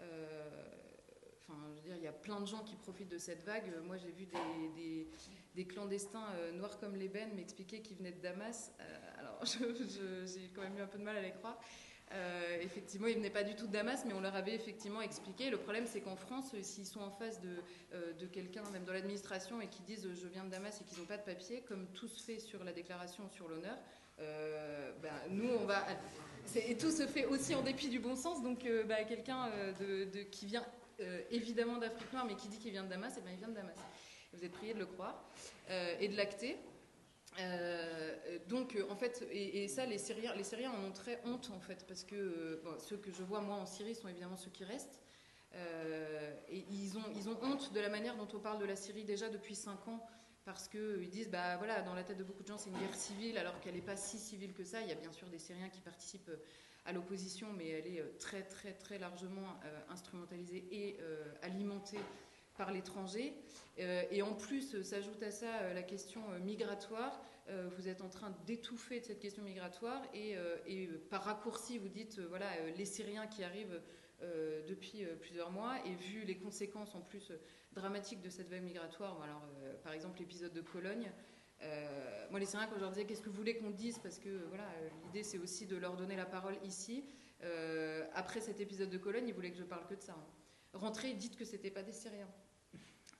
Euh, 0.00 0.50
je 1.48 1.76
veux 1.76 1.82
dire, 1.82 1.96
il 1.96 2.02
y 2.02 2.08
a 2.08 2.12
plein 2.12 2.40
de 2.40 2.46
gens 2.46 2.62
qui 2.64 2.74
profitent 2.76 3.10
de 3.10 3.18
cette 3.18 3.42
vague. 3.44 3.70
Moi, 3.84 3.96
j'ai 3.96 4.10
vu 4.10 4.26
des, 5.54 5.66
clandestins 5.66 6.26
noirs 6.54 6.78
comme 6.80 6.96
l'ébène 6.96 7.34
m'expliquer 7.34 7.80
qu'ils 7.80 7.98
venaient 7.98 8.12
de 8.12 8.20
Damas. 8.20 8.72
alors, 9.18 9.44
j'ai 9.44 10.50
quand 10.54 10.62
même 10.62 10.76
eu 10.78 10.80
un 10.80 10.86
peu 10.86 10.98
de 10.98 11.04
mal 11.04 11.16
à 11.16 11.22
les 11.22 11.32
croire. 11.32 11.60
Euh, 12.12 12.58
effectivement, 12.60 13.06
ils 13.06 13.16
venaient 13.16 13.30
pas 13.30 13.44
du 13.44 13.54
tout 13.54 13.66
de 13.66 13.72
Damas, 13.72 14.04
mais 14.06 14.12
on 14.12 14.20
leur 14.20 14.36
avait 14.36 14.54
effectivement 14.54 15.00
expliqué. 15.00 15.50
Le 15.50 15.56
problème, 15.56 15.86
c'est 15.86 16.00
qu'en 16.00 16.16
France, 16.16 16.52
euh, 16.54 16.62
s'ils 16.62 16.86
sont 16.86 17.00
en 17.00 17.10
face 17.10 17.40
de, 17.40 17.56
euh, 17.92 18.12
de 18.12 18.26
quelqu'un, 18.26 18.62
même 18.72 18.84
dans 18.84 18.92
l'administration, 18.92 19.60
et 19.60 19.68
qui 19.68 19.82
disent 19.82 20.06
je 20.14 20.28
viens 20.28 20.44
de 20.44 20.50
Damas 20.50 20.80
et 20.80 20.84
qu'ils 20.84 20.98
n'ont 20.98 21.06
pas 21.06 21.16
de 21.16 21.24
papier, 21.24 21.62
comme 21.66 21.86
tout 21.88 22.08
se 22.08 22.22
fait 22.22 22.38
sur 22.38 22.62
la 22.62 22.72
déclaration 22.72 23.28
sur 23.30 23.48
l'honneur, 23.48 23.76
ben, 24.16 25.12
nous, 25.30 25.48
on 25.50 25.64
va. 25.64 25.84
Et 26.54 26.76
tout 26.76 26.92
se 26.92 27.04
fait 27.06 27.24
aussi 27.24 27.54
en 27.54 27.62
dépit 27.62 27.88
du 27.88 27.98
bon 27.98 28.14
sens. 28.14 28.42
Donc, 28.42 28.64
ben, 28.64 29.04
quelqu'un 29.06 29.50
de, 29.80 30.22
qui 30.30 30.46
vient 30.46 30.64
évidemment 31.30 31.78
d'Afrique 31.78 32.12
noire, 32.12 32.24
mais 32.24 32.36
qui 32.36 32.46
dit 32.46 32.58
qu'il 32.58 32.70
vient 32.70 32.84
de 32.84 32.90
Damas, 32.90 33.16
et 33.16 33.18
eh 33.18 33.22
ben, 33.22 33.30
il 33.32 33.38
vient 33.38 33.48
de 33.48 33.54
Damas. 33.54 33.76
Vous 34.32 34.44
êtes 34.44 34.52
prié 34.52 34.72
de 34.72 34.78
le 34.78 34.86
croire 34.86 35.20
et 35.98 36.06
de 36.06 36.16
l'acter. 36.16 36.56
Donc, 38.48 38.76
en 38.90 38.96
fait, 38.96 39.26
et, 39.30 39.68
ça, 39.68 39.86
les 39.86 39.98
Syriens, 39.98 40.34
les 40.34 40.44
Syriens 40.44 40.72
en 40.72 40.84
ont 40.84 40.92
très 40.92 41.20
honte, 41.24 41.50
en 41.54 41.60
fait, 41.60 41.84
parce 41.86 42.04
que 42.04 42.62
ceux 42.78 42.96
que 42.96 43.10
je 43.10 43.22
vois, 43.22 43.40
moi, 43.40 43.56
en 43.56 43.66
Syrie, 43.66 43.94
sont 43.94 44.08
évidemment 44.08 44.36
ceux 44.36 44.50
qui 44.50 44.64
restent. 44.64 45.00
et 45.54 46.64
ils 46.70 46.96
ont, 46.96 47.04
ils 47.16 47.28
ont 47.28 47.38
honte 47.42 47.72
de 47.72 47.80
la 47.80 47.88
manière 47.88 48.16
dont 48.16 48.28
on 48.34 48.38
parle 48.38 48.58
de 48.58 48.66
la 48.66 48.76
Syrie 48.76 49.04
déjà 49.04 49.28
depuis 49.28 49.54
5 49.54 49.88
ans, 49.88 50.06
parce 50.44 50.68
qu'ils 50.68 51.10
disent, 51.10 51.30
bah 51.30 51.56
voilà, 51.56 51.82
dans 51.82 51.94
la 51.94 52.04
tête 52.04 52.18
de 52.18 52.24
beaucoup 52.24 52.42
de 52.42 52.48
gens, 52.48 52.58
c'est 52.58 52.70
une 52.70 52.78
guerre 52.78 52.94
civile, 52.94 53.38
alors 53.38 53.58
qu'elle 53.60 53.74
n'est 53.74 53.80
pas 53.80 53.96
si 53.96 54.18
civile 54.18 54.52
que 54.52 54.64
ça. 54.64 54.80
Il 54.82 54.88
y 54.88 54.92
a 54.92 54.96
bien 54.96 55.12
sûr 55.12 55.28
des 55.28 55.38
Syriens 55.38 55.70
qui 55.70 55.80
participent 55.80 56.30
à 56.84 56.92
l'opposition, 56.92 57.48
mais 57.56 57.68
elle 57.68 57.86
est 57.86 58.00
euh, 58.00 58.16
très 58.18 58.42
très 58.42 58.72
très 58.72 58.98
largement 58.98 59.58
euh, 59.64 59.80
instrumentalisée 59.90 60.64
et 60.70 60.98
euh, 61.00 61.32
alimentée 61.42 62.00
par 62.56 62.72
l'étranger. 62.72 63.34
et 63.76 64.22
en 64.22 64.34
plus, 64.34 64.82
s'ajoute 64.82 65.22
à 65.22 65.30
ça 65.30 65.72
la 65.72 65.82
question 65.82 66.20
migratoire. 66.44 67.20
vous 67.76 67.88
êtes 67.88 68.02
en 68.02 68.08
train 68.08 68.34
d'étouffer 68.46 69.00
cette 69.00 69.18
question 69.18 69.42
migratoire 69.42 70.02
et, 70.14 70.36
par 71.10 71.24
raccourci, 71.24 71.78
vous 71.78 71.88
dites, 71.88 72.20
voilà, 72.20 72.46
les 72.76 72.84
Syriens 72.84 73.26
qui 73.26 73.42
arrivent 73.42 73.80
depuis 74.68 75.04
plusieurs 75.20 75.50
mois 75.50 75.74
et 75.84 75.94
vu 75.94 76.24
les 76.24 76.36
conséquences 76.36 76.94
en 76.94 77.00
plus 77.00 77.32
dramatiques 77.72 78.22
de 78.22 78.30
cette 78.30 78.48
vague 78.48 78.62
migratoire, 78.62 79.20
alors, 79.22 79.42
par 79.82 79.92
exemple 79.92 80.20
l'épisode 80.20 80.52
de 80.52 80.60
Cologne, 80.60 81.10
euh, 81.64 82.26
moi, 82.30 82.40
les 82.40 82.46
Syriens, 82.46 82.66
quand 82.66 82.76
je 82.76 82.80
leur 82.80 82.90
disais 82.90 83.04
qu'est-ce 83.04 83.22
que 83.22 83.30
vous 83.30 83.36
voulez 83.36 83.56
qu'on 83.56 83.70
dise, 83.70 83.98
parce 83.98 84.18
que 84.18 84.44
voilà, 84.48 84.68
l'idée 85.04 85.22
c'est 85.22 85.38
aussi 85.38 85.66
de 85.66 85.76
leur 85.76 85.96
donner 85.96 86.16
la 86.16 86.26
parole 86.26 86.56
ici. 86.64 87.04
Euh, 87.42 88.06
après 88.14 88.40
cet 88.40 88.60
épisode 88.60 88.90
de 88.90 88.98
Cologne, 88.98 89.26
ils 89.28 89.34
voulaient 89.34 89.50
que 89.50 89.58
je 89.58 89.64
parle 89.64 89.86
que 89.86 89.94
de 89.94 90.02
ça. 90.02 90.12
Hein. 90.12 90.24
Rentrez, 90.74 91.14
dites 91.14 91.36
que 91.36 91.44
c'était 91.44 91.70
pas 91.70 91.82
des 91.82 91.92
Syriens. 91.92 92.30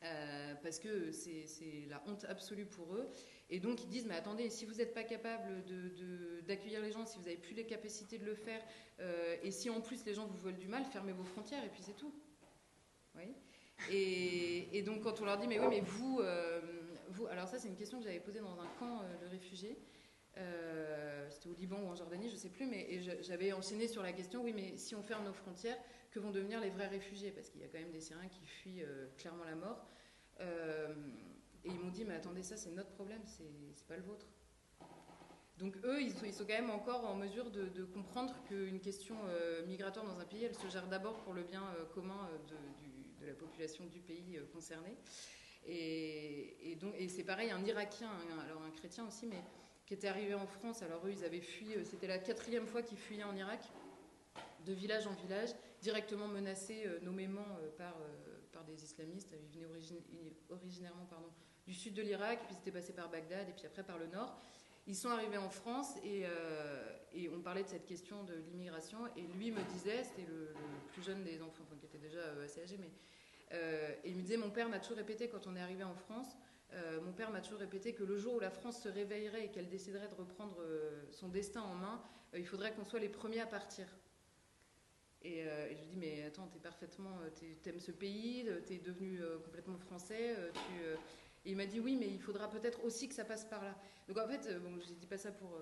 Euh, 0.02 0.54
parce 0.62 0.78
que 0.78 1.12
c'est 1.12 1.86
la 1.88 2.02
honte 2.06 2.24
absolue 2.28 2.66
pour 2.66 2.94
eux. 2.94 3.08
Et 3.48 3.58
donc 3.58 3.82
ils 3.82 3.88
disent, 3.88 4.06
mais 4.06 4.16
attendez, 4.16 4.50
si 4.50 4.66
vous 4.66 4.74
n'êtes 4.74 4.92
pas 4.92 5.04
capable 5.04 5.64
d'accueillir 6.46 6.82
les 6.82 6.92
gens, 6.92 7.06
si 7.06 7.16
vous 7.16 7.24
n'avez 7.24 7.38
plus 7.38 7.54
les 7.54 7.64
capacités 7.64 8.18
de 8.18 8.26
le 8.26 8.34
faire, 8.34 8.62
et 9.42 9.50
si 9.50 9.70
en 9.70 9.80
plus 9.80 10.04
les 10.04 10.12
gens 10.12 10.26
vous 10.26 10.36
veulent 10.36 10.58
du 10.58 10.68
mal, 10.68 10.84
fermez 10.84 11.12
vos 11.12 11.24
frontières 11.24 11.64
et 11.64 11.70
puis 11.70 11.80
c'est 11.82 11.96
tout. 11.96 12.12
Oui. 13.14 13.34
Et, 13.90 14.76
et, 14.76 14.82
donc 14.82 15.02
quand 15.02 15.20
on 15.22 15.24
leur 15.24 15.38
dit, 15.38 15.46
mais 15.46 15.58
oui, 15.58 15.66
mais 15.70 15.80
vous, 15.80 16.20
alors 17.30 17.48
ça 17.48 17.58
c'est 17.58 17.68
une 17.68 17.76
question 17.76 17.98
que 17.98 18.04
j'avais 18.04 18.20
posée 18.20 18.40
dans 18.40 18.58
un 18.60 18.68
camp 18.78 19.02
euh, 19.02 19.24
de 19.24 19.30
réfugiés. 19.30 19.78
Euh, 20.36 21.28
c'était 21.30 21.48
au 21.48 21.54
Liban 21.54 21.80
ou 21.80 21.88
en 21.88 21.94
Jordanie, 21.94 22.28
je 22.28 22.34
ne 22.34 22.38
sais 22.38 22.48
plus, 22.48 22.66
mais 22.66 23.00
j'avais 23.22 23.52
enchaîné 23.52 23.86
sur 23.86 24.02
la 24.02 24.12
question, 24.12 24.42
oui, 24.42 24.52
mais 24.52 24.76
si 24.76 24.94
on 24.94 25.02
ferme 25.02 25.24
nos 25.24 25.32
frontières, 25.32 25.78
que 26.10 26.18
vont 26.18 26.30
devenir 26.30 26.60
les 26.60 26.70
vrais 26.70 26.88
réfugiés? 26.88 27.30
Parce 27.30 27.48
qu'il 27.50 27.60
y 27.60 27.64
a 27.64 27.68
quand 27.68 27.78
même 27.78 27.90
des 27.90 28.00
Syriens 28.00 28.28
qui 28.28 28.44
fuient 28.44 28.82
euh, 28.82 29.06
clairement 29.16 29.44
la 29.44 29.54
mort. 29.54 29.86
et 30.40 31.68
ils 31.68 31.78
m'ont 31.78 31.90
dit, 31.90 32.04
mais 32.04 32.14
attendez, 32.14 32.42
ça 32.42 32.56
c'est 32.56 32.70
notre 32.70 32.90
problème, 32.90 33.22
c'est 33.26 33.86
pas 33.86 33.96
le 33.96 34.02
vôtre. 34.02 34.26
Donc 35.58 35.76
eux, 35.84 36.02
ils 36.02 36.12
sont, 36.32 36.44
quand 36.44 36.48
même 36.48 36.70
encore 36.70 37.04
en 37.04 37.14
mesure 37.14 37.50
de, 37.50 37.84
comprendre 37.84 38.34
qu'une 38.48 38.80
question 38.80 39.14
migratoire 39.68 40.04
dans 40.04 40.18
un 40.18 40.24
pays, 40.24 40.42
elle 40.42 40.54
se 40.56 40.68
gère 40.68 40.88
d'abord 40.88 41.18
pour 41.18 41.32
le 41.32 41.44
bien 41.44 41.62
commun 41.94 42.28
de, 42.48 43.26
la 43.26 43.34
population 43.34 43.86
du 43.86 44.00
pays 44.00 44.38
concerné. 44.52 44.96
Et, 45.66 46.76
et 46.98 47.08
c'est 47.08 47.22
pareil, 47.22 47.50
un 47.50 47.64
Irakien, 47.64 48.10
alors 48.44 48.62
un 48.62 48.70
chrétien 48.72 49.06
aussi, 49.06 49.26
mais 49.26 49.42
qui 49.86 49.94
était 49.94 50.08
arrivé 50.08 50.34
en 50.34 50.46
France. 50.46 50.82
Alors 50.82 51.06
eux, 51.06 51.12
ils 51.12 51.24
avaient 51.24 51.40
fui, 51.40 51.74
euh, 51.74 51.84
c'était 51.84 52.06
la 52.06 52.18
quatrième 52.18 52.66
fois 52.66 52.82
qu'ils 52.82 52.98
fuyaient 52.98 53.24
en 53.24 53.36
Irak, 53.36 53.60
de 54.64 54.72
village 54.72 55.06
en 55.06 55.12
village, 55.12 55.50
directement 55.82 56.26
menacés 56.26 56.84
euh, 56.86 57.00
nommément 57.00 57.46
euh, 57.60 57.70
par, 57.76 57.94
par 58.52 58.64
des 58.64 58.82
islamistes. 58.82 59.34
Ils 59.52 59.60
venaient 59.60 60.32
originairement 60.48 61.06
du 61.66 61.74
sud 61.74 61.94
de 61.94 62.02
l'Irak, 62.02 62.40
puis 62.46 62.54
c'était 62.54 62.72
passé 62.72 62.92
par 62.92 63.10
Bagdad, 63.10 63.48
et 63.48 63.52
puis 63.52 63.66
après 63.66 63.84
par 63.84 63.98
le 63.98 64.06
nord. 64.06 64.38
Ils 64.86 64.96
sont 64.96 65.08
arrivés 65.08 65.38
en 65.38 65.48
France 65.48 65.94
et, 66.04 66.24
et 67.14 67.30
on 67.30 67.40
parlait 67.40 67.62
de 67.62 67.68
cette 67.68 67.86
question 67.86 68.22
de 68.22 68.34
l'immigration. 68.34 68.98
Et 69.16 69.22
lui 69.22 69.50
me 69.50 69.62
disait, 69.72 70.04
c'était 70.04 70.26
le, 70.26 70.52
plus 70.92 71.02
jeune 71.02 71.24
des 71.24 71.40
enfants, 71.40 71.62
enfin, 71.66 71.74
qui 71.80 71.86
était 71.86 71.96
déjà 71.96 72.20
assez 72.44 72.60
âgé, 72.60 72.78
mais 72.78 72.90
il 74.04 74.14
me 74.14 74.20
disait, 74.20 74.36
mon 74.36 74.50
père 74.50 74.68
m'a 74.68 74.78
toujours 74.80 74.98
répété 74.98 75.26
quand 75.28 75.46
on 75.46 75.56
est 75.56 75.60
arrivé 75.60 75.84
en 75.84 75.94
France, 75.94 76.36
euh, 76.72 77.00
mon 77.02 77.12
père 77.12 77.30
m'a 77.30 77.40
toujours 77.40 77.60
répété 77.60 77.94
que 77.94 78.02
le 78.02 78.16
jour 78.16 78.34
où 78.34 78.40
la 78.40 78.50
France 78.50 78.82
se 78.82 78.88
réveillerait 78.88 79.46
et 79.46 79.50
qu'elle 79.50 79.68
déciderait 79.68 80.08
de 80.08 80.14
reprendre 80.14 80.56
euh, 80.60 81.04
son 81.12 81.28
destin 81.28 81.62
en 81.62 81.74
main, 81.74 82.02
il 82.36 82.46
faudrait 82.46 82.72
qu'on 82.72 82.84
soit 82.84 82.98
les 82.98 83.08
premiers 83.08 83.40
à 83.40 83.46
partir. 83.46 83.86
Et, 85.22 85.44
je 85.44 85.78
lui 85.78 85.86
dis, 85.86 85.96
mais 85.96 86.24
attends, 86.24 86.48
t'es 86.48 86.58
parfaitement, 86.58 87.16
t'aimes 87.62 87.80
ce 87.80 87.92
pays, 87.92 88.46
t'es 88.66 88.76
devenu 88.76 89.20
complètement 89.42 89.78
français. 89.78 90.36
Tu, 90.52 90.84
et 91.46 91.52
il 91.52 91.56
m'a 91.56 91.64
dit, 91.64 91.80
oui, 91.80 91.96
mais 91.98 92.08
il 92.08 92.20
faudra 92.20 92.50
peut-être 92.50 92.84
aussi 92.84 93.08
que 93.08 93.14
ça 93.14 93.24
passe 93.24 93.46
par 93.46 93.64
là. 93.64 93.74
Donc 94.06 94.18
en 94.18 94.26
fait, 94.26 94.60
bon, 94.60 94.78
je 94.80 94.92
dis 94.92 95.06
pas 95.06 95.16
ça 95.16 95.30
pour 95.32 95.58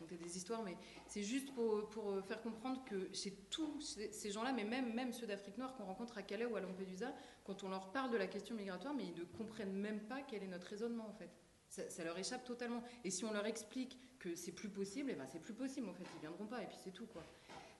raconter 0.00 0.16
des 0.22 0.36
histoires, 0.36 0.62
mais 0.62 0.76
c'est 1.06 1.22
juste 1.22 1.54
pour, 1.54 2.10
euh, 2.10 2.22
faire 2.22 2.40
comprendre 2.40 2.82
que 2.84 3.12
chez 3.12 3.32
tous 3.50 3.98
ces 4.10 4.30
gens-là, 4.30 4.52
mais 4.52 4.64
même, 4.64 4.94
même 4.94 5.12
ceux 5.12 5.26
d'Afrique 5.26 5.58
noire 5.58 5.74
qu'on 5.74 5.84
rencontre 5.84 6.18
à 6.18 6.22
Calais 6.22 6.46
ou 6.46 6.56
à 6.56 6.60
Lampedusa, 6.60 7.14
quand 7.44 7.62
on 7.64 7.68
leur 7.68 7.92
parle 7.92 8.10
de 8.10 8.16
la 8.16 8.26
question 8.26 8.54
migratoire, 8.54 8.94
mais 8.94 9.04
ils 9.04 9.18
ne 9.18 9.24
comprennent 9.24 9.72
même 9.72 10.00
pas 10.00 10.22
quel 10.22 10.42
est 10.42 10.48
notre 10.48 10.66
raisonnement 10.66 11.06
en 11.08 11.12
fait. 11.12 11.30
Ça, 11.68 12.02
leur 12.02 12.18
échappe 12.18 12.44
totalement. 12.44 12.82
Et 13.04 13.10
si 13.10 13.24
on 13.24 13.32
leur 13.32 13.46
explique 13.46 13.96
que 14.18 14.34
c'est 14.34 14.50
plus 14.50 14.68
possible, 14.68 15.08
et 15.10 15.12
eh 15.12 15.16
ben 15.16 15.26
c'est 15.30 15.38
plus 15.38 15.54
possible 15.54 15.88
en 15.88 15.94
fait, 15.94 16.02
ils 16.16 16.20
viendront 16.20 16.46
pas 16.46 16.62
et 16.62 16.66
puis 16.66 16.76
c'est 16.82 16.90
tout 16.90 17.06
quoi. 17.06 17.24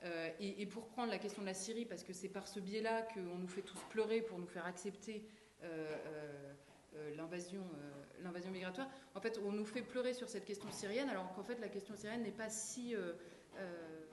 Euh, 0.04 0.30
et, 0.38 0.64
pour 0.66 0.86
prendre 0.86 1.10
la 1.10 1.18
question 1.18 1.42
de 1.42 1.46
la 1.46 1.54
Syrie, 1.54 1.84
parce 1.84 2.04
que 2.04 2.12
c'est 2.12 2.28
par 2.28 2.46
ce 2.46 2.60
biais-là 2.60 3.02
qu'on 3.02 3.36
nous 3.36 3.48
fait 3.48 3.62
tous 3.62 3.80
pleurer 3.90 4.22
pour 4.22 4.38
nous 4.38 4.46
faire 4.46 4.64
accepter 4.64 5.26
euh, 5.62 6.54
l'invasion 7.16 8.50
migratoire, 8.50 8.88
en 9.14 9.20
fait, 9.20 9.38
on 9.44 9.52
nous 9.52 9.64
fait 9.64 9.82
pleurer 9.82 10.14
sur 10.14 10.28
cette 10.28 10.44
question 10.44 10.70
syrienne, 10.70 11.08
alors 11.08 11.32
qu'en 11.34 11.42
fait, 11.42 11.58
la 11.60 11.68
question 11.68 11.96
syrienne 11.96 12.22
n'est 12.22 12.30
pas 12.30 12.48
si, 12.48 12.94
euh, 12.94 13.12
euh, 13.58 14.04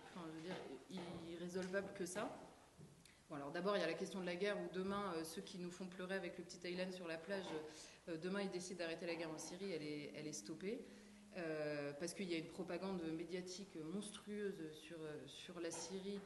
irrésolvable 1.30 1.90
que 1.96 2.06
ça. 2.06 2.38
Bon, 3.30 3.36
alors 3.36 3.52
d'abord, 3.52 3.76
il 3.76 3.82
y 3.82 3.84
a 3.84 3.88
la 3.88 3.94
question 3.94 4.22
de 4.22 4.26
la 4.26 4.36
guerre, 4.36 4.58
où 4.58 4.74
demain, 4.74 5.14
euh, 5.16 5.24
ceux 5.24 5.42
qui 5.42 5.58
nous 5.60 5.72
font 5.72 5.86
pleurer 5.86 6.16
avec 6.16 6.38
le 6.38 6.44
petit 6.44 6.66
Aylan 6.66 6.92
sur 6.92 7.08
la 7.08 7.18
plage, 7.18 7.46
demain, 8.24 8.42
ils 8.42 8.52
décident 8.52 8.80
d'arrêter 8.80 9.06
la 9.06 9.16
guerre 9.16 9.32
en 9.32 9.38
Syrie, 9.38 9.72
elle 9.74 9.84
est, 9.84 10.14
elle 10.16 10.28
est 10.28 10.34
stoppée. 10.34 10.86
parce 12.00 12.14
qu'il 12.14 12.30
y 12.30 12.36
a 12.36 12.38
une 12.38 12.48
propagande 12.48 13.02
médiatique 13.18 13.78
monstrueuse 13.94 14.72
sur, 14.72 14.98
sur 15.28 15.60
la 15.60 15.72
Syrie, 15.72 16.20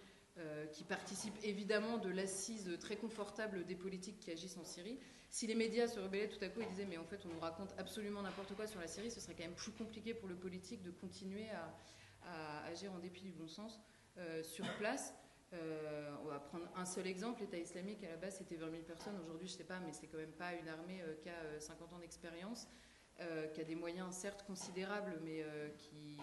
qui 0.71 0.83
participe 0.83 1.33
évidemment 1.43 1.97
de 1.97 2.09
l'assise 2.09 2.77
très 2.79 2.95
confortable 2.95 3.65
des 3.65 3.75
politiques 3.75 4.19
qui 4.19 4.31
agissent 4.31 4.57
en 4.57 4.63
Syrie. 4.63 4.99
Si 5.31 5.47
les 5.47 5.55
médias 5.55 5.87
se 5.87 5.97
rebellaient 5.97 6.27
tout 6.27 6.43
à 6.43 6.49
coup 6.49 6.59
et 6.59 6.65
disaient 6.65 6.85
mais 6.85 6.97
en 6.97 7.05
fait 7.05 7.25
on 7.25 7.29
nous 7.29 7.39
raconte 7.39 7.73
absolument 7.77 8.21
n'importe 8.21 8.53
quoi 8.53 8.67
sur 8.67 8.81
la 8.81 8.87
Syrie, 8.87 9.09
ce 9.09 9.21
serait 9.21 9.33
quand 9.33 9.45
même 9.45 9.55
plus 9.55 9.71
compliqué 9.71 10.13
pour 10.13 10.27
le 10.27 10.35
politique 10.35 10.83
de 10.83 10.91
continuer 10.91 11.47
à, 11.51 12.65
agir 12.65 12.91
en 12.91 12.99
dépit 12.99 13.21
du 13.21 13.31
bon 13.31 13.47
sens 13.47 13.79
euh, 14.17 14.43
sur 14.43 14.65
place. 14.75 15.13
Euh, 15.53 16.11
on 16.23 16.27
va 16.27 16.39
prendre 16.39 16.65
un 16.75 16.85
seul 16.85 17.07
exemple, 17.07 17.39
l'État 17.39 17.57
islamique 17.57 18.03
à 18.03 18.09
la 18.09 18.17
base 18.17 18.37
c'était 18.39 18.55
20 18.55 18.71
000 18.71 18.83
personnes, 18.83 19.17
aujourd'hui 19.21 19.47
je 19.47 19.53
sais 19.53 19.63
pas, 19.63 19.79
mais 19.79 19.93
c'est 19.93 20.07
quand 20.07 20.17
même 20.17 20.33
pas 20.33 20.53
une 20.53 20.67
armée 20.67 21.01
euh, 21.01 21.15
qui 21.23 21.29
a 21.29 21.59
50 21.61 21.93
ans 21.93 21.99
d'expérience, 21.99 22.67
qui 23.53 23.61
a 23.61 23.63
des 23.63 23.75
moyens 23.75 24.13
certes 24.13 24.43
considérables 24.47 25.19
mais 25.23 25.45
qui, 25.77 26.17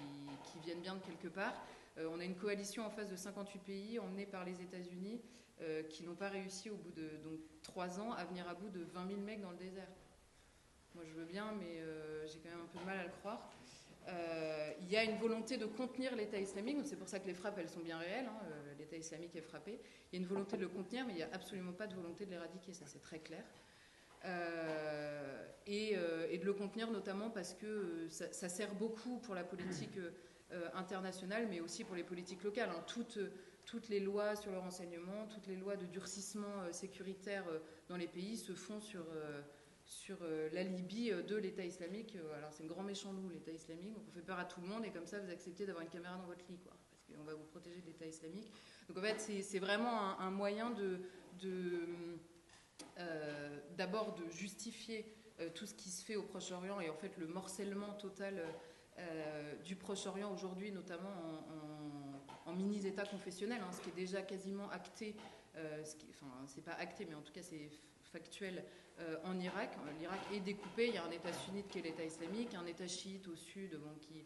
qui, 0.50 0.59
viennent 0.64 0.80
bien 0.80 0.96
de 0.96 1.00
quelque 1.00 1.28
part. 1.28 1.54
on 1.96 2.18
a 2.18 2.24
une 2.24 2.34
coalition 2.34 2.84
en 2.84 2.90
face 2.90 3.09
de 3.09 3.14
58 3.14 3.59
pays 3.61 3.98
emmenée 4.00 4.26
par 4.26 4.44
les 4.44 4.61
États-Unis 4.62 5.22
euh, 5.61 5.82
qui 5.82 6.04
n'ont 6.04 6.14
pas 6.14 6.28
réussi 6.28 6.70
au 6.70 6.76
bout 6.76 6.92
de 6.92 7.16
donc, 7.24 7.40
3 7.62 7.98
ans 7.98 8.12
à 8.12 8.24
venir 8.24 8.48
à 8.48 8.54
bout 8.54 8.68
de 8.70 8.84
20 8.84 9.09
000 9.09 9.20
mecs 9.20 9.40
dans 9.40 9.50
le 9.50 9.56
désert. 9.56 9.88
Moi 10.94 11.02
je 11.04 11.12
veux 11.12 11.24
bien, 11.24 11.52
mais 11.59 11.80
euh, 11.80 12.24
j'ai 12.28 12.38
quand 12.38 12.50
même 12.50 12.61
un 12.61 12.66
peu 12.66 12.78
de 12.78 12.84
mal 12.84 12.96
à 12.96 13.02
le 13.02 13.11
croire. 13.11 13.50
Euh, 14.06 14.72
il 14.82 14.88
y 14.88 14.96
a 14.96 15.02
une 15.02 15.16
volonté 15.16 15.56
de 15.56 15.66
contenir 15.66 16.14
l'État 16.14 16.38
islamique, 16.38 16.78
c'est 16.84 16.94
pour 16.94 17.09
ça 17.09 17.18
que 17.18 17.26
les 17.26 17.34
frappes 17.34 17.59
elles 17.59 17.68
sont 17.68 17.80
bien 17.80 17.98
réelles, 17.98 18.26
hein, 18.26 18.38
l'État 18.78 18.96
islamique 18.96 19.34
est 19.34 19.42
frappé. 19.42 19.80
Il 20.12 20.16
y 20.16 20.18
a 20.18 20.22
une 20.22 20.28
volonté 20.28 20.56
de 20.56 20.62
le 20.62 20.68
contenir, 20.68 21.04
mais 21.04 21.14
il 21.14 21.16
n'y 21.16 21.22
a 21.24 21.30
absolument 21.32 21.72
pas 21.72 21.88
de 21.88 21.94
volonté 21.96 22.24
de 22.24 22.30
l'éradiquer, 22.30 22.72
ça 22.72 22.86
c'est 22.86 23.02
très 23.02 23.18
clair. 23.18 23.44
Et, 25.66 25.96
de 25.96 26.44
le 26.44 26.52
contenir 26.52 26.88
notamment 26.92 27.30
parce 27.30 27.54
que 27.54 28.06
ça, 28.11 28.48
sert 28.48 28.72
beaucoup 28.76 29.18
pour 29.18 29.34
la 29.34 29.42
politique 29.42 29.98
internationale, 30.74 31.48
mais 31.50 31.59
aussi 31.59 31.82
pour 31.82 31.96
les 31.96 32.04
politiques 32.04 32.44
locales. 32.44 32.70
Hein. 32.70 32.82
Toutes 33.68 33.90
les 33.90 34.00
lois 34.00 34.34
sur 34.34 34.50
le 34.50 34.58
renseignement, 34.58 35.26
toutes 35.26 35.46
les 35.46 35.56
lois 35.56 35.76
de 35.76 35.84
durcissement 35.84 36.62
euh, 36.62 36.72
sécuritaire 36.72 37.44
euh, 37.48 37.58
dans 37.88 37.98
les 37.98 38.06
pays 38.06 38.38
se 38.38 38.54
font 38.54 38.80
sur, 38.80 39.04
euh, 39.12 39.42
sur 39.84 40.16
la 40.52 40.62
Libye 40.62 41.10
de 41.10 41.36
l'État 41.36 41.64
islamique. 41.64 42.16
Alors 42.36 42.52
c'est 42.52 42.62
le 42.62 42.68
grand 42.68 42.82
méchant 42.82 43.12
loup, 43.12 43.28
l'État 43.30 43.52
islamique, 43.52 43.94
donc 43.94 44.04
on 44.08 44.12
fait 44.12 44.22
peur 44.22 44.38
à 44.38 44.44
tout 44.44 44.60
le 44.60 44.66
monde 44.66 44.84
et 44.84 44.90
comme 44.90 45.06
ça 45.06 45.18
vous 45.18 45.30
acceptez 45.30 45.64
d'avoir 45.64 45.82
une 45.82 45.90
caméra 45.90 46.16
dans 46.16 46.26
votre 46.26 46.44
lit, 46.48 46.58
quoi, 46.58 46.74
parce 46.90 47.04
qu'on 47.06 47.24
va 47.24 47.34
vous 47.34 47.44
protéger 47.44 47.80
de 47.80 47.86
l'État 47.86 48.06
islamique. 48.06 48.52
Donc 48.88 48.98
en 48.98 49.02
fait 49.02 49.18
c'est 49.18 49.58
vraiment 49.58 50.20
un, 50.20 50.30
moyen 50.30 50.70
de, 50.70 51.00
d'abord 53.78 54.14
de 54.14 54.28
justifier 54.30 55.06
tout 55.54 55.64
ce 55.64 55.74
qui 55.74 55.88
se 55.88 56.04
fait 56.04 56.16
au 56.16 56.22
Proche-Orient 56.22 56.80
et 56.80 56.90
en 56.90 56.96
fait 56.96 57.16
le 57.16 57.26
morcellement 57.26 57.94
total 57.94 58.42
du 59.64 59.74
Proche-Orient 59.74 60.30
aujourd'hui, 60.30 60.70
notamment 60.70 61.08
en 61.08 61.67
en 61.67 61.67
mini-État 62.53 63.05
confessionnel, 63.05 63.61
hein, 63.62 63.72
ce 63.72 63.80
qui 63.80 63.90
est 63.90 64.01
déjà 64.05 64.22
quasiment 64.22 64.70
acté, 64.70 65.16
euh, 65.57 65.84
ce 65.84 65.96
qui, 65.96 66.07
enfin, 66.11 66.32
c'est 66.46 66.64
pas 66.64 66.74
acté, 66.74 67.07
mais 67.09 67.14
en 67.14 67.22
tout 67.22 67.32
cas, 67.32 67.42
c'est 67.42 67.70
factuelle 68.12 68.64
en 69.22 69.38
Irak. 69.38 69.76
L'Irak 70.01 70.18
est 70.34 70.40
découpé, 70.40 70.88
il 70.88 70.94
y 70.94 70.96
a 70.96 71.05
un 71.05 71.11
État 71.12 71.32
sunnite 71.32 71.68
qui 71.68 71.78
est 71.78 71.82
l'État 71.82 72.05
islamique, 72.05 72.53
un 72.55 72.66
État 72.66 72.88
chiite 72.88 73.28
au 73.28 73.36
sud 73.36 73.76
bon, 73.76 73.94
qui, 74.01 74.24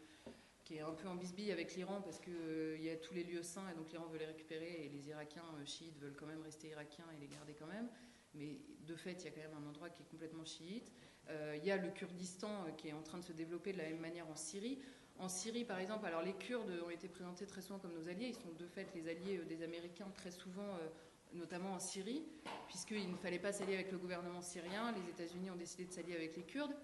qui 0.63 0.77
est 0.77 0.81
un 0.81 0.93
peu 0.93 1.07
en 1.07 1.13
bisbille 1.13 1.51
avec 1.51 1.75
l'Iran 1.75 2.01
parce 2.01 2.19
qu'il 2.19 2.81
y 2.81 2.89
a 2.89 2.95
tous 2.95 3.13
les 3.13 3.23
lieux 3.23 3.43
saints 3.43 3.69
et 3.71 3.75
donc 3.75 3.91
l'Iran 3.91 4.07
veut 4.07 4.17
les 4.17 4.25
récupérer 4.25 4.85
et 4.85 4.89
les 4.89 5.09
Irakiens 5.09 5.43
chiites 5.65 5.99
veulent 5.99 6.15
quand 6.17 6.25
même 6.25 6.41
rester 6.41 6.69
irakiens 6.69 7.05
et 7.15 7.21
les 7.21 7.27
garder 7.27 7.53
quand 7.53 7.67
même. 7.67 7.87
Mais 8.33 8.57
de 8.87 8.95
fait, 8.95 9.13
il 9.21 9.25
y 9.25 9.27
a 9.27 9.31
quand 9.31 9.41
même 9.41 9.63
un 9.63 9.69
endroit 9.69 9.89
qui 9.89 10.01
est 10.01 10.09
complètement 10.09 10.45
chiite. 10.45 10.91
il 11.29 11.63
y 11.63 11.69
a 11.69 11.77
le 11.77 11.89
Kurdistan 11.89 12.65
qui 12.75 12.87
est 12.87 12.93
en 12.93 13.03
train 13.03 13.19
de 13.19 13.23
se 13.23 13.33
développer 13.33 13.73
de 13.73 13.77
la 13.77 13.89
même 13.89 13.99
manière 13.99 14.27
en 14.27 14.35
Syrie. 14.35 14.79
En 15.19 15.29
Syrie, 15.29 15.63
par 15.63 15.79
exemple, 15.79 16.05
alors 16.05 16.21
les 16.21 16.33
Kurdes 16.33 16.71
ont 16.85 16.89
été 16.89 17.07
présentés 17.07 17.45
très 17.45 17.61
souvent 17.61 17.79
comme 17.79 17.93
nos 17.93 18.09
alliés. 18.09 18.27
Ils 18.29 18.35
sont 18.35 18.51
de 18.57 18.67
fait 18.67 18.87
les 18.95 19.07
alliés 19.07 19.37
euh, 19.37 19.45
des 19.45 19.63
Américains 19.63 20.09
très 20.15 20.31
souvent, 20.31 20.61
euh, 20.61 20.89
notamment 21.33 21.73
en 21.73 21.79
Syrie, 21.79 22.23
puisqu'il 22.67 23.09
ne 23.09 23.15
fallait 23.15 23.39
pas 23.39 23.51
s'allier 23.51 23.75
avec 23.75 23.91
le 23.91 23.97
gouvernement 23.97 24.41
syrien. 24.41 24.91
Les 24.91 25.09
États-Unis 25.09 25.51
ont 25.51 25.55
décidé 25.55 25.85
de 25.85 25.91
s'allier 25.91 26.15
avec 26.15 26.35
les 26.35 26.43
Kurdes. 26.43 26.75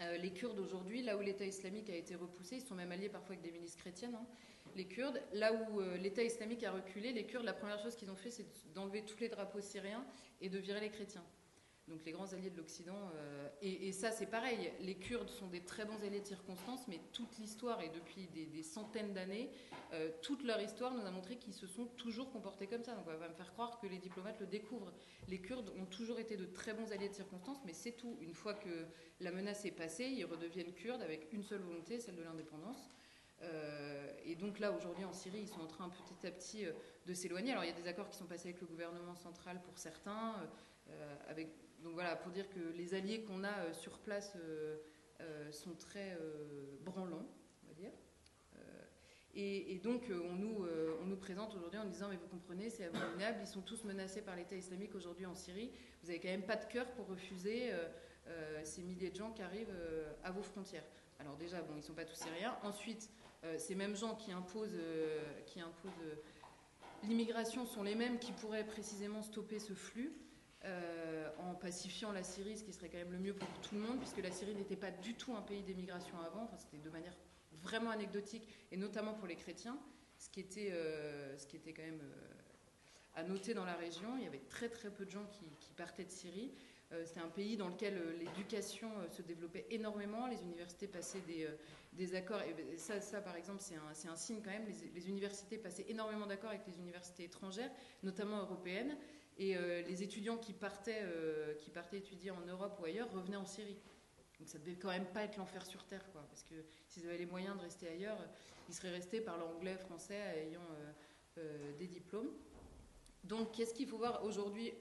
Euh, 0.00 0.16
les 0.16 0.32
Kurdes 0.32 0.58
aujourd'hui, 0.58 1.02
là 1.02 1.16
où 1.16 1.20
l'État 1.20 1.44
islamique 1.44 1.88
a 1.90 1.94
été 1.94 2.14
repoussé, 2.14 2.56
ils 2.56 2.62
sont 2.62 2.74
même 2.74 2.92
alliés 2.92 3.08
parfois 3.08 3.34
avec 3.34 3.42
des 3.42 3.52
milices 3.56 3.76
chrétiennes. 3.76 4.14
Hein. 4.14 4.26
Les 4.74 4.86
Kurdes, 4.86 5.22
là 5.32 5.52
où 5.54 5.80
l'État 5.98 6.22
islamique 6.22 6.62
a 6.64 6.72
reculé, 6.72 7.12
les 7.12 7.24
Kurdes, 7.24 7.46
la 7.46 7.54
première 7.54 7.78
chose 7.78 7.96
qu'ils 7.96 8.10
ont 8.10 8.16
fait, 8.16 8.30
c'est 8.30 8.44
d'enlever 8.74 9.02
tous 9.06 9.18
les 9.20 9.30
drapeaux 9.30 9.62
syriens 9.62 10.04
et 10.42 10.50
de 10.50 10.58
virer 10.58 10.80
les 10.80 10.90
chrétiens 10.90 11.24
donc 11.88 12.04
les 12.04 12.12
grands 12.12 12.32
alliés 12.32 12.50
de 12.50 12.56
l'Occident. 12.56 13.10
Euh, 13.14 13.48
et, 13.62 13.92
ça, 13.92 14.10
c'est 14.10 14.26
pareil. 14.26 14.72
Les 14.80 14.96
Kurdes 14.96 15.30
sont 15.30 15.46
des 15.46 15.60
très 15.60 15.84
bons 15.84 16.02
alliés 16.04 16.20
de 16.20 16.26
circonstance, 16.26 16.88
mais 16.88 17.00
toute 17.12 17.38
l'histoire, 17.38 17.80
et 17.80 17.90
depuis 17.90 18.26
des, 18.26 18.62
centaines 18.62 19.14
d'années, 19.14 19.50
euh, 19.92 20.10
toute 20.20 20.42
leur 20.42 20.60
histoire 20.60 20.92
nous 20.94 21.06
a 21.06 21.10
montré 21.10 21.36
qu'ils 21.36 21.54
se 21.54 21.66
sont 21.66 21.86
toujours 21.86 22.32
comportés 22.32 22.66
comme 22.66 22.82
ça. 22.82 22.94
Donc 22.94 23.04
on 23.06 23.16
va 23.16 23.28
me 23.28 23.34
faire 23.34 23.52
croire 23.52 23.78
que 23.78 23.86
les 23.86 23.98
diplomates 23.98 24.40
le 24.40 24.46
découvrent. 24.46 24.92
Les 25.28 25.40
Kurdes 25.40 25.72
ont 25.80 25.86
toujours 25.86 26.18
été 26.18 26.36
de 26.36 26.44
très 26.44 26.74
bons 26.74 26.90
alliés 26.90 27.08
de 27.08 27.14
circonstance, 27.14 27.58
mais 27.64 27.72
c'est 27.72 27.92
tout. 27.92 28.16
Une 28.20 28.34
fois 28.34 28.54
que 28.54 28.86
la 29.20 29.30
menace 29.30 29.64
est 29.64 29.70
passée, 29.70 30.06
ils 30.06 30.24
redeviennent 30.24 30.72
Kurdes 30.72 31.02
avec 31.02 31.32
une 31.32 31.44
seule 31.44 31.60
volonté, 31.60 32.00
celle 32.00 32.16
de 32.16 32.22
l'indépendance. 32.22 32.88
Euh, 33.42 34.10
et 34.24 34.34
donc 34.34 34.58
là, 34.58 34.72
aujourd'hui, 34.72 35.04
en 35.04 35.12
Syrie, 35.12 35.40
ils 35.42 35.48
sont 35.48 35.60
en 35.60 35.66
train 35.66 35.88
petit 35.88 36.26
à 36.26 36.32
petit 36.32 36.64
de 37.06 37.14
s'éloigner. 37.14 37.52
Alors 37.52 37.62
il 37.62 37.68
y 37.68 37.72
a 37.72 37.76
des 37.76 37.86
accords 37.86 38.08
qui 38.08 38.16
sont 38.16 38.26
passés 38.26 38.48
avec 38.48 38.60
le 38.60 38.66
gouvernement 38.66 39.14
central 39.14 39.62
pour 39.62 39.78
certains, 39.78 40.34
avec 41.28 41.48
donc 41.86 41.94
voilà, 41.94 42.16
pour 42.16 42.32
dire 42.32 42.48
que 42.50 42.58
les 42.76 42.94
alliés 42.94 43.22
qu'on 43.22 43.44
a 43.44 43.52
euh, 43.52 43.72
sur 43.72 44.00
place 44.00 44.32
euh, 44.34 44.78
euh, 45.20 45.52
sont 45.52 45.76
très 45.76 46.18
branlants, 46.84 47.28
on 47.64 47.68
va 47.68 47.74
dire. 47.74 47.92
Et, 49.38 49.78
donc, 49.84 50.10
on 50.10 50.34
nous, 50.34 51.16
présente 51.20 51.54
aujourd'hui 51.54 51.78
en 51.78 51.84
disant 51.84 52.08
Mais 52.08 52.16
vous 52.16 52.26
comprenez, 52.26 52.70
c'est 52.70 52.86
abominable, 52.86 53.38
ils 53.42 53.46
sont 53.46 53.60
tous 53.60 53.84
menacés 53.84 54.22
par 54.22 54.34
l'État 54.34 54.56
islamique 54.56 54.94
aujourd'hui 54.94 55.26
en 55.26 55.34
Syrie. 55.34 55.70
Vous 56.02 56.08
n'avez 56.08 56.20
quand 56.20 56.28
même 56.28 56.46
pas 56.46 56.56
de 56.56 56.64
cœur 56.64 56.90
pour 56.92 57.06
refuser 57.06 57.70
ces 58.64 58.82
milliers 58.82 59.10
de 59.10 59.16
gens 59.16 59.30
qui 59.32 59.42
arrivent 59.42 59.74
à 60.24 60.30
vos 60.30 60.42
frontières. 60.42 60.84
Alors, 61.18 61.36
déjà, 61.36 61.60
bon, 61.60 61.74
ils 61.74 61.78
ne 61.78 61.82
sont 61.82 61.94
pas 61.94 62.06
tous 62.06 62.16
syriens. 62.16 62.56
Ensuite, 62.62 63.10
ces 63.58 63.74
mêmes 63.74 63.94
gens 63.94 64.14
qui 64.16 64.32
imposent 64.32 64.80
l'immigration 67.04 67.66
sont 67.66 67.82
les 67.82 67.94
mêmes 67.94 68.18
qui 68.18 68.32
pourraient 68.32 68.66
précisément 68.66 69.22
stopper 69.22 69.58
ce 69.58 69.74
flux. 69.74 70.14
Euh, 70.66 71.28
en 71.38 71.54
pacifiant 71.54 72.10
la 72.10 72.24
Syrie, 72.24 72.56
ce 72.56 72.64
qui 72.64 72.72
serait 72.72 72.88
quand 72.88 72.98
même 72.98 73.12
le 73.12 73.18
mieux 73.18 73.34
pour 73.34 73.48
tout 73.60 73.74
le 73.76 73.80
monde, 73.80 73.98
puisque 73.98 74.18
la 74.18 74.32
Syrie 74.32 74.54
n'était 74.54 74.76
pas 74.76 74.90
du 74.90 75.14
tout 75.14 75.34
un 75.34 75.42
pays 75.42 75.62
d'émigration 75.62 76.18
avant, 76.20 76.42
enfin, 76.42 76.56
c'était 76.58 76.82
de 76.82 76.90
manière 76.90 77.16
vraiment 77.62 77.90
anecdotique, 77.90 78.48
et 78.72 78.76
notamment 78.76 79.14
pour 79.14 79.28
les 79.28 79.36
chrétiens, 79.36 79.78
ce 80.18 80.28
qui 80.28 80.40
était, 80.40 80.70
euh, 80.72 81.36
ce 81.38 81.46
qui 81.46 81.56
était 81.56 81.72
quand 81.72 81.84
même 81.84 82.00
euh, 82.02 83.20
à 83.20 83.22
noter 83.22 83.54
dans 83.54 83.64
la 83.64 83.74
région. 83.74 84.16
Il 84.16 84.24
y 84.24 84.26
avait 84.26 84.42
très 84.48 84.68
très 84.68 84.90
peu 84.90 85.04
de 85.04 85.10
gens 85.10 85.26
qui, 85.26 85.72
partaient 85.76 86.04
de 86.04 86.10
Syrie. 86.10 86.52
c'était 87.04 87.20
un 87.20 87.28
pays 87.28 87.56
dans 87.56 87.68
lequel 87.68 88.16
l'éducation 88.18 88.90
se 89.10 89.22
développait 89.22 89.66
énormément, 89.70 90.26
les 90.26 90.42
universités 90.42 90.88
passaient 90.88 91.20
des, 91.20 91.46
des 91.92 92.14
accords, 92.14 92.42
et 92.42 92.76
ça, 92.78 93.00
ça 93.00 93.20
par 93.20 93.36
exemple 93.36 93.60
c'est 93.60 93.76
un, 93.76 94.10
un, 94.12 94.16
signe 94.16 94.40
quand 94.42 94.50
même, 94.50 94.66
les 94.94 95.08
universités 95.08 95.58
passaient 95.58 95.86
énormément 95.88 96.26
d'accords 96.26 96.50
avec 96.50 96.66
les 96.66 96.78
universités 96.78 97.24
étrangères, 97.24 97.70
notamment 98.02 98.40
européennes, 98.40 98.96
et 99.38 99.56
euh, 99.56 99.82
les 99.82 100.02
étudiants 100.02 100.38
qui 100.38 100.52
partaient, 100.52 101.02
euh, 101.02 101.54
qui 101.54 101.70
partaient 101.70 101.98
étudier 101.98 102.30
en 102.30 102.40
Europe 102.46 102.78
ou 102.80 102.84
ailleurs 102.84 103.10
revenaient 103.12 103.36
en 103.36 103.44
Syrie. 103.44 103.76
Donc 104.38 104.48
ça 104.48 104.58
devait 104.58 104.76
quand 104.76 104.88
même 104.88 105.06
pas 105.06 105.24
être 105.24 105.36
l'enfer 105.36 105.64
sur 105.66 105.84
Terre, 105.84 106.04
quoi. 106.12 106.22
Parce 106.28 106.42
que 106.42 106.54
s'ils 106.88 107.06
avaient 107.06 107.18
les 107.18 107.26
moyens 107.26 107.56
de 107.56 107.62
rester 107.62 107.88
ailleurs, 107.88 108.18
ils 108.68 108.74
seraient 108.74 108.90
restés 108.90 109.20
par 109.20 109.38
l'anglais, 109.38 109.76
français, 109.76 110.46
ayant 110.48 110.66
euh, 111.38 111.72
des 111.78 111.86
diplômes. 111.86 112.30
Donc 113.24 113.52
qu'est-ce 113.52 113.74
qu'il 113.74 113.88
faut 113.88 113.98
voir 113.98 114.24
aujourd'hui 114.24 114.72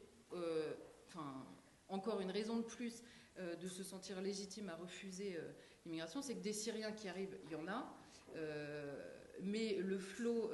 Enfin, 1.08 1.46
encore 1.88 2.20
une 2.20 2.32
raison 2.32 2.58
de 2.58 2.64
plus 2.64 3.04
de 3.38 3.68
se 3.70 3.84
sentir 3.84 4.20
légitime 4.20 4.68
à 4.68 4.76
refuser 4.76 5.40
l'immigration, 5.86 6.22
c'est 6.22 6.36
que 6.36 6.42
des 6.42 6.52
Syriens 6.52 6.92
qui 6.92 7.08
arrivent, 7.08 7.38
il 7.46 7.52
y 7.52 7.56
en 7.56 7.68
a. 7.70 7.96
mais 9.42 9.76
le 9.76 9.98
flot, 9.98 10.52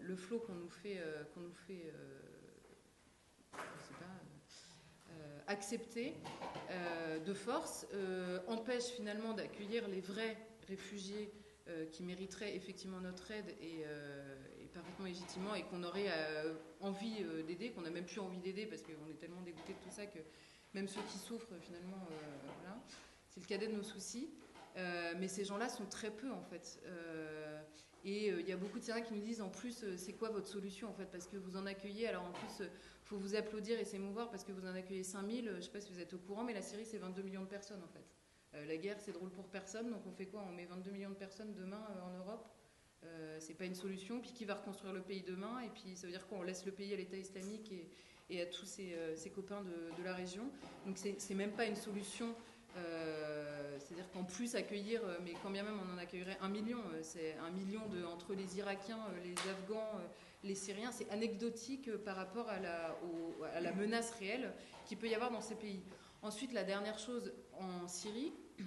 le 0.00 0.14
flot 0.14 0.38
qu'on 0.38 0.54
nous 0.54 0.68
fait, 0.68 1.02
qu'on 1.34 1.40
nous 1.40 1.54
fait 1.54 1.92
accepté 5.48 6.14
euh, 6.70 7.18
de 7.18 7.34
force 7.34 7.86
euh, 7.94 8.38
empêche 8.46 8.84
finalement 8.84 9.32
d'accueillir 9.32 9.88
les 9.88 10.00
vrais 10.00 10.36
réfugiés 10.68 11.32
euh, 11.68 11.86
qui 11.86 12.02
mériteraient 12.02 12.54
effectivement 12.54 13.00
notre 13.00 13.30
aide 13.30 13.54
et, 13.60 13.84
parfaitement 14.74 15.06
légitimement 15.06 15.54
et 15.56 15.64
qu'on 15.64 15.82
aurait 15.82 16.12
envie 16.80 17.24
d'aider, 17.48 17.70
qu'on 17.70 17.80
n'a 17.80 17.90
même 17.90 18.04
plus 18.04 18.20
envie 18.20 18.38
d'aider 18.38 18.64
parce 18.64 18.82
qu'on 18.82 19.10
est 19.10 19.18
tellement 19.18 19.40
dégoûté 19.40 19.72
de 19.72 19.78
tout 19.78 19.90
ça 19.90 20.06
que 20.06 20.20
même 20.72 20.86
ceux 20.86 21.00
qui 21.10 21.18
souffrent 21.18 21.58
finalement, 21.62 22.06
voilà, 22.60 22.78
c'est 23.28 23.40
le 23.40 23.46
cadet 23.46 23.66
de 23.66 23.72
nos 23.72 23.82
soucis. 23.82 24.30
mais 24.76 25.26
ces 25.26 25.44
gens-là 25.44 25.68
sont 25.68 25.86
très 25.86 26.12
peu 26.12 26.30
en 26.30 26.42
fait. 26.42 26.80
Et 28.08 28.28
il 28.28 28.48
y 28.48 28.52
a 28.52 28.56
beaucoup 28.56 28.78
de 28.78 28.84
Syriens 28.84 29.02
qui 29.02 29.12
nous 29.12 29.20
disent 29.20 29.40
en 29.40 29.48
plus, 29.50 29.84
c'est 29.96 30.14
quoi 30.14 30.30
votre 30.30 30.48
solution 30.48 30.88
en 30.88 30.94
fait? 30.94 31.06
Parce 31.06 31.26
que 31.26 31.36
vous 31.36 31.56
en 31.56 31.66
accueillez, 31.66 32.08
alors 32.08 32.24
en 32.24 32.32
plus, 32.32 32.66
faut 33.04 33.16
vous 33.16 33.34
applaudir 33.34 33.78
et 33.78 33.84
s'émouvoir 33.84 34.30
parce 34.30 34.44
que 34.44 34.52
vous 34.52 34.66
en 34.66 34.74
accueillez 34.74 35.02
5000. 35.02 35.46
Je 35.46 35.56
ne 35.56 35.60
sais 35.60 35.70
pas 35.70 35.80
si 35.80 35.92
vous 35.92 36.00
êtes 36.00 36.12
au 36.12 36.18
courant, 36.18 36.44
mais 36.44 36.52
la 36.52 36.62
Syrie, 36.62 36.84
c'est 36.84 36.98
22 36.98 37.22
millions 37.22 37.42
de 37.42 37.48
personnes 37.48 37.82
en 37.82 37.88
fait. 37.88 38.04
Euh, 38.54 38.64
la 38.66 38.76
guerre, 38.76 38.96
c'est 39.00 39.12
drôle 39.12 39.30
pour 39.30 39.44
personne, 39.46 39.90
donc 39.90 40.02
on 40.06 40.12
fait 40.12 40.26
quoi? 40.26 40.44
On 40.48 40.52
met 40.52 40.66
22 40.66 40.90
millions 40.90 41.10
de 41.10 41.14
personnes 41.14 41.54
demain 41.54 41.82
euh, 41.90 42.02
en 42.02 42.18
Europe? 42.18 42.48
Euh, 43.04 43.38
C'est 43.40 43.54
pas 43.54 43.64
une 43.64 43.74
solution. 43.74 44.20
Puis 44.20 44.32
qui 44.32 44.44
va 44.44 44.54
reconstruire 44.54 44.92
le 44.92 45.02
pays 45.02 45.22
demain? 45.22 45.60
Et 45.60 45.68
puis 45.68 45.96
ça 45.96 46.06
veut 46.06 46.12
dire 46.12 46.26
quoi 46.26 46.38
On 46.38 46.42
laisse 46.42 46.64
le 46.66 46.72
pays 46.72 46.92
à 46.92 46.96
l'État 46.96 47.16
islamique 47.16 47.72
et, 48.30 48.42
à 48.42 48.46
tous 48.46 48.66
ses, 48.66 49.30
copains 49.34 49.62
de, 49.62 49.96
de, 49.96 50.04
la 50.04 50.14
région. 50.14 50.50
Donc 50.84 50.98
c'est 50.98 51.34
même 51.34 51.52
pas 51.52 51.64
une 51.64 51.76
solution. 51.76 52.34
C'est-à-dire 53.88 54.10
qu'en 54.12 54.24
plus 54.24 54.54
accueillir, 54.54 55.00
mais 55.24 55.32
quand 55.42 55.50
bien 55.50 55.62
même 55.62 55.78
on 55.80 55.94
en 55.94 55.96
accueillerait 55.96 56.36
un 56.42 56.50
million, 56.50 56.82
c'est 57.00 57.34
un 57.38 57.50
million 57.50 57.86
de, 57.88 58.04
entre 58.04 58.34
les 58.34 58.58
Irakiens, 58.58 59.00
les 59.24 59.32
Afghans, 59.50 59.98
les 60.44 60.54
Syriens, 60.54 60.92
c'est 60.92 61.08
anecdotique 61.10 61.90
par 61.96 62.16
rapport 62.16 62.48
à 62.48 62.60
la, 62.60 63.72
menace 63.72 64.10
réelle 64.12 64.52
qu'il 64.86 64.98
peut 64.98 65.08
y 65.08 65.14
avoir 65.14 65.30
dans 65.30 65.40
ces 65.40 65.54
pays. 65.54 65.82
Ensuite, 66.22 66.52
la 66.52 66.64
dernière 66.64 66.98
chose 66.98 67.32
en 67.58 67.88
Syrie, 67.88 68.32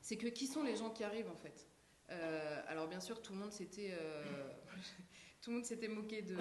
c'est 0.00 0.16
que 0.16 0.26
qui 0.26 0.46
sont 0.46 0.62
les 0.62 0.76
gens 0.76 0.90
qui 0.90 1.04
arrivent 1.04 1.30
en 1.30 1.36
fait? 1.36 1.66
Euh, 2.10 2.62
Alors 2.68 2.88
bien 2.88 3.00
sûr, 3.00 3.22
tout 3.22 3.32
le 3.32 3.38
monde 3.38 3.52
s'était 3.52 3.92
euh, 3.92 4.24
tout 5.42 5.50
le 5.50 5.56
monde 5.56 5.64
s'était 5.64 5.88
moqué 5.88 6.22
de 6.22 6.36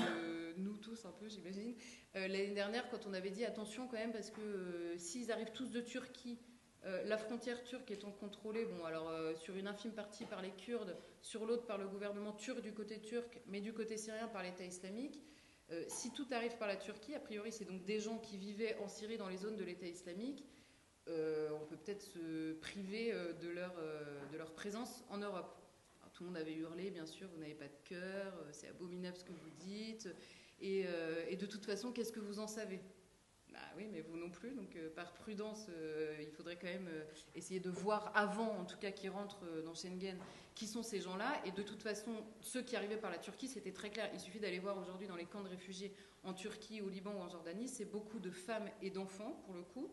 nous 0.57 0.77
tous 0.77 1.05
un 1.05 1.11
peu, 1.11 1.29
j'imagine. 1.29 1.75
Euh, 2.15 2.27
l'année 2.27 2.53
dernière, 2.53 2.89
quand 2.89 3.05
on 3.05 3.13
avait 3.13 3.31
dit 3.31 3.45
attention 3.45 3.87
quand 3.87 3.97
même, 3.97 4.13
parce 4.13 4.31
que 4.31 4.95
s'ils 4.97 5.31
arrivent 5.31 5.51
tous 5.51 5.71
de 5.71 5.81
Turquie 5.81 6.39
euh, 6.87 7.03
la 7.03 7.17
frontière 7.17 7.61
turque 7.63 7.91
étant 7.91 8.11
contrôlée, 8.11 8.65
euh, 8.65 9.35
sur 9.35 9.55
une 9.55 9.67
infime 9.67 9.91
partie 9.91 10.25
par 10.25 10.41
les 10.41 10.51
Kurdes, 10.51 10.95
sur 11.21 11.45
l'autre 11.45 11.65
par 11.65 11.77
le 11.77 11.87
gouvernement 11.87 12.31
turc 12.31 12.61
du 12.61 12.73
côté 12.73 13.01
turc, 13.01 13.41
mais 13.47 13.59
du 13.59 13.73
côté 13.73 13.97
syrien 13.97 14.27
par 14.29 14.41
l'État 14.41 14.63
islamique. 14.63 15.21
Euh, 15.69 15.83
si 15.89 16.13
tout 16.13 16.27
arrive 16.31 16.55
par 16.57 16.67
la 16.69 16.77
Turquie, 16.77 17.13
a 17.13 17.19
priori 17.19 17.51
c'est 17.51 17.65
donc 17.65 17.83
des 17.83 17.99
gens 17.99 18.19
qui 18.19 18.37
vivaient 18.37 18.77
en 18.77 18.87
Syrie 18.87 19.17
dans 19.17 19.27
les 19.27 19.35
zones 19.35 19.57
de 19.57 19.65
l'État 19.65 19.87
islamique, 19.87 20.45
on 21.09 21.65
peut 21.65 21.77
peut-être 21.77 22.01
se 22.01 22.51
priver 22.55 23.13
de, 23.13 23.47
leur, 23.47 23.73
de 24.29 24.37
leur 24.37 24.51
présence 24.51 25.05
en 25.09 25.17
Europe. 25.19 25.55
tout 26.13 26.23
le 26.23 26.29
monde 26.29 26.37
avait 26.37 26.53
hurlé, 26.53 26.91
bien 26.91 27.05
sûr, 27.05 27.29
vous 27.29 27.39
n'avez 27.39 27.55
pas 27.55 27.69
de 27.69 27.77
cœur, 27.85 28.33
c'est 28.51 28.67
abominable 28.67 29.15
ce 29.15 29.23
que 29.23 29.31
vous 29.31 29.49
dites, 29.57 30.09
et 30.59 30.83
de 31.39 31.45
toute 31.45 31.65
façon, 31.65 31.93
qu'est-ce 31.93 32.11
que 32.11 32.19
vous 32.19 32.39
en 32.39 32.47
savez? 32.47 32.81
Bah 33.57 33.63
oui, 33.75 33.87
mais 33.91 34.01
vous 34.01 34.17
non 34.17 34.29
plus. 34.29 34.51
Donc, 34.51 34.75
euh, 34.75 34.89
par 34.95 35.13
prudence, 35.13 35.65
euh, 35.69 36.15
il 36.21 36.29
faudrait 36.29 36.57
quand 36.57 36.67
même 36.67 36.89
euh, 36.89 37.03
essayer 37.33 37.59
de 37.59 37.71
voir 37.71 38.11
avant, 38.13 38.55
en 38.55 38.65
tout 38.65 38.77
cas, 38.77 38.91
qui 38.91 39.09
rentrent 39.09 39.43
dans 39.65 39.73
Schengen, 39.73 40.17
qui 40.53 40.67
sont 40.67 40.83
ces 40.83 41.01
gens-là. 41.01 41.41
Et 41.43 41.51
de 41.51 41.63
toute 41.63 41.81
façon, 41.81 42.11
ceux 42.41 42.61
qui 42.61 42.75
arrivaient 42.75 42.97
par 42.97 43.09
la 43.09 43.17
Turquie, 43.17 43.47
c'était 43.47 43.71
très 43.71 43.89
clair. 43.89 44.11
Il 44.13 44.19
suffit 44.19 44.39
d'aller 44.39 44.59
voir 44.59 44.77
aujourd'hui 44.77 45.07
dans 45.07 45.15
les 45.15 45.25
camps 45.25 45.41
de 45.41 45.49
réfugiés 45.49 45.91
en 46.23 46.33
Turquie, 46.33 46.81
au 46.81 46.89
Liban 46.89 47.13
ou 47.15 47.19
en 47.19 47.29
Jordanie. 47.29 47.67
C'est 47.67 47.85
beaucoup 47.85 48.19
de 48.19 48.29
femmes 48.29 48.69
et 48.83 48.91
d'enfants, 48.91 49.41
pour 49.45 49.55
le 49.55 49.63
coup, 49.63 49.91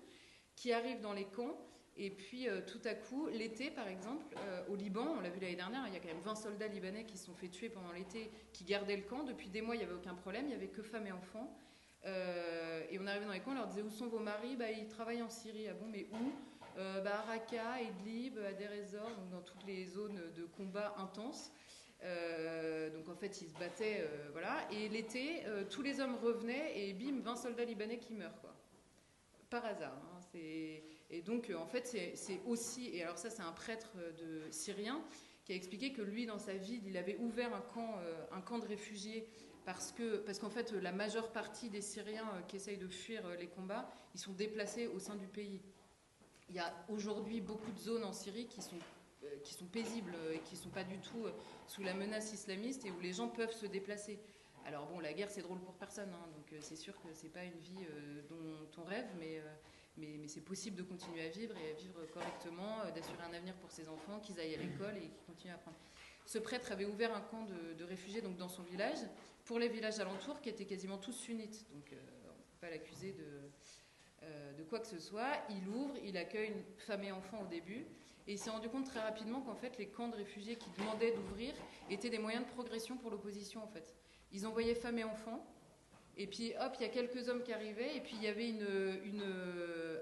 qui 0.56 0.72
arrivent 0.72 1.00
dans 1.00 1.14
les 1.14 1.24
camps. 1.24 1.56
Et 1.96 2.10
puis, 2.10 2.48
tout 2.66 2.80
à 2.84 2.92
coup, 2.94 3.28
l'été, 3.28 3.70
par 3.70 3.86
exemple, 3.86 4.36
au 4.68 4.74
Liban, 4.74 5.14
on 5.16 5.20
l'a 5.20 5.30
vu 5.30 5.38
l'année 5.38 5.54
dernière, 5.54 5.86
il 5.86 5.94
y 5.94 5.96
a 5.96 6.00
quand 6.00 6.08
même 6.08 6.18
20 6.18 6.34
soldats 6.34 6.66
libanais 6.66 7.04
qui 7.04 7.16
se 7.16 7.26
sont 7.26 7.34
fait 7.34 7.48
tuer 7.48 7.68
pendant 7.68 7.92
l'été, 7.92 8.32
qui 8.52 8.64
gardaient 8.64 8.96
le 8.96 9.04
camp. 9.04 9.22
Depuis 9.22 9.48
des 9.48 9.62
mois, 9.62 9.76
il 9.76 9.78
n'y 9.78 9.84
avait 9.84 9.94
aucun 9.94 10.14
problème, 10.14 10.46
il 10.46 10.48
n'y 10.48 10.54
avait 10.54 10.66
que 10.66 10.82
femmes 10.82 11.06
et 11.06 11.12
enfants. 11.12 11.56
Et 12.04 12.98
on 12.98 13.06
arrivait 13.06 13.26
dans 13.26 13.32
les 13.32 13.40
camps, 13.40 13.52
on 13.52 13.54
leur 13.54 13.66
disait 13.66 13.82
où 13.82 13.90
sont 13.90 14.08
vos 14.08 14.18
maris? 14.18 14.56
Bah, 14.56 14.70
Ils 14.70 14.88
travaillent 14.88 15.22
en 15.22 15.30
Syrie. 15.30 15.68
Ah 15.68 15.74
bon, 15.74 15.86
mais 15.90 16.06
où? 16.12 16.32
Bah, 16.76 17.18
À 17.18 17.22
Raqqa, 17.22 17.80
Idlib, 17.82 18.38
à 18.38 18.52
Deir 18.52 18.70
donc 19.16 19.30
dans 19.30 19.42
toutes 19.42 19.64
les 19.66 19.86
zones 19.86 20.20
de 20.36 20.44
combat 20.44 20.94
intenses. 20.98 21.52
donc 22.02 23.08
en 23.08 23.16
fait, 23.16 23.40
ils 23.40 23.48
se 23.48 23.58
battaient, 23.58 24.08
voilà. 24.32 24.66
Et 24.72 24.88
l'été, 24.88 25.44
tous 25.70 25.82
les 25.82 26.00
hommes 26.00 26.16
revenaient 26.16 26.78
et 26.78 26.92
bim, 26.92 27.20
20 27.20 27.36
soldats 27.36 27.64
libanais 27.64 27.98
qui 27.98 28.14
meurent, 28.14 28.40
quoi. 28.40 28.54
Par 29.50 29.64
hasard. 29.64 29.92
Hein. 29.92 30.20
Et 31.10 31.22
donc, 31.22 31.52
en 31.56 31.66
fait, 31.66 31.86
c'est 32.14 32.40
aussi, 32.46 32.90
et 32.94 33.02
alors 33.02 33.18
ça, 33.18 33.30
c'est 33.30 33.42
un 33.42 33.52
prêtre 33.52 33.96
de 34.18 34.50
syrien 34.50 35.02
qui 35.44 35.52
a 35.52 35.56
expliqué 35.56 35.92
que 35.92 36.02
lui, 36.02 36.26
dans 36.26 36.38
sa 36.38 36.54
ville, 36.54 36.82
il 36.86 36.96
avait 36.96 37.16
ouvert 37.18 37.54
un 37.54 37.60
camp, 37.60 37.98
euh, 37.98 38.24
un 38.32 38.40
camp 38.40 38.58
de 38.58 38.66
réfugiés 38.66 39.28
parce 39.64 39.92
que 39.92 40.18
parce 40.18 40.38
qu'en 40.38 40.50
fait, 40.50 40.72
la 40.72 40.92
majeure 40.92 41.32
partie 41.32 41.70
des 41.70 41.80
Syriens 41.80 42.28
euh, 42.34 42.42
qui 42.42 42.56
essayent 42.56 42.78
de 42.78 42.88
fuir 42.88 43.24
euh, 43.26 43.36
les 43.36 43.48
combats, 43.48 43.90
ils 44.14 44.20
sont 44.20 44.32
déplacés 44.32 44.86
au 44.86 44.98
sein 44.98 45.16
du 45.16 45.26
pays. 45.26 45.60
Il 46.48 46.56
y 46.56 46.58
a 46.58 46.72
aujourd'hui 46.88 47.40
beaucoup 47.40 47.70
de 47.72 47.78
zones 47.78 48.04
en 48.04 48.12
Syrie 48.12 48.46
qui 48.46 48.62
sont 48.62 48.78
qui 49.42 49.54
sont 49.54 49.64
paisibles 49.64 50.14
et 50.34 50.40
qui 50.40 50.54
ne 50.54 50.60
sont 50.60 50.68
pas 50.68 50.84
du 50.84 50.98
tout 50.98 51.24
sous 51.66 51.82
la 51.82 51.94
menace 51.94 52.34
islamiste 52.34 52.84
et 52.84 52.90
où 52.90 53.00
les 53.00 53.14
gens 53.14 53.28
peuvent 53.28 53.54
se 53.54 53.64
déplacer. 53.64 54.20
Alors 54.66 54.86
bon, 54.86 55.00
la 55.00 55.14
guerre 55.14 55.30
c'est 55.30 55.40
drôle 55.40 55.60
pour 55.60 55.72
personne, 55.72 56.10
hein, 56.12 56.28
donc 56.36 56.60
c'est 56.60 56.76
sûr 56.76 56.92
que 57.00 57.08
c'est 57.14 57.30
pas 57.30 57.42
une 57.42 57.56
vie 57.56 57.86
dont 58.28 58.82
on 58.82 58.84
rêve, 58.84 59.06
mais 59.18 59.40
mais, 59.96 60.26
c'est 60.26 60.40
possible 60.40 60.76
de 60.76 60.82
continuer 60.82 61.22
à 61.26 61.28
vivre 61.28 61.54
et 61.56 61.70
à 61.70 61.74
vivre 61.74 62.04
correctement, 62.12 62.80
euh, 62.84 62.90
d'assurer 62.90 63.22
un 63.22 63.32
avenir 63.32 63.54
pour 63.54 63.70
ses 63.70 63.88
enfants, 63.88 64.18
qu'ils 64.20 64.38
aillent 64.40 64.54
à 64.54 64.58
l'école 64.58 64.96
et 64.96 65.08
qu'ils 65.08 65.24
continuent 65.26 65.52
à 65.52 65.56
apprendre. 65.56 65.76
Ce 66.24 66.38
prêtre 66.38 66.72
avait 66.72 66.86
ouvert 66.86 67.14
un 67.14 67.20
camp 67.20 67.46
de, 67.78 67.84
réfugiés 67.84 68.20
donc 68.20 68.36
dans 68.36 68.48
son 68.48 68.62
village, 68.62 68.98
pour 69.44 69.58
les 69.58 69.68
villages 69.68 70.00
alentours 70.00 70.40
qui 70.40 70.48
étaient 70.48 70.64
quasiment 70.64 70.98
tous 70.98 71.12
sunnites. 71.12 71.66
Donc 71.70 71.92
euh, 71.92 71.96
on 72.24 72.28
ne 72.28 72.32
peut 72.32 72.58
pas 72.60 72.70
l'accuser 72.70 73.12
de, 73.12 73.24
euh, 74.22 74.52
de 74.54 74.62
quoi 74.64 74.80
que 74.80 74.86
ce 74.86 74.98
soit. 74.98 75.42
Il 75.50 75.68
ouvre, 75.68 75.94
il 76.02 76.16
accueille 76.16 76.54
femmes 76.78 77.04
et 77.04 77.12
enfants 77.12 77.42
au 77.42 77.46
début. 77.46 77.86
Et 78.26 78.32
il 78.32 78.38
s'est 78.38 78.48
rendu 78.48 78.70
compte 78.70 78.86
très 78.86 79.00
rapidement 79.00 79.42
qu'en 79.42 79.54
fait, 79.54 79.76
les 79.76 79.88
camps 79.88 80.08
de 80.08 80.16
réfugiés 80.16 80.56
qui 80.56 80.70
demandaient 80.78 81.12
d'ouvrir 81.12 81.52
étaient 81.90 82.08
des 82.08 82.18
moyens 82.18 82.46
de 82.46 82.50
progression 82.50 82.96
pour 82.96 83.10
l'opposition, 83.10 83.62
en 83.62 83.68
fait. 83.68 83.94
Ils 84.32 84.46
envoyaient 84.46 84.74
femmes 84.74 84.98
et 84.98 85.04
enfants, 85.04 85.46
et 86.16 86.26
puis 86.26 86.54
hop, 86.60 86.74
il 86.78 86.82
y 86.82 86.86
a 86.86 86.88
quelques 86.88 87.28
hommes 87.28 87.42
qui 87.42 87.52
arrivaient, 87.52 87.96
et 87.96 88.00
puis 88.00 88.14
il 88.16 88.22
y 88.22 88.28
avait 88.28 88.48
une, 88.48 88.66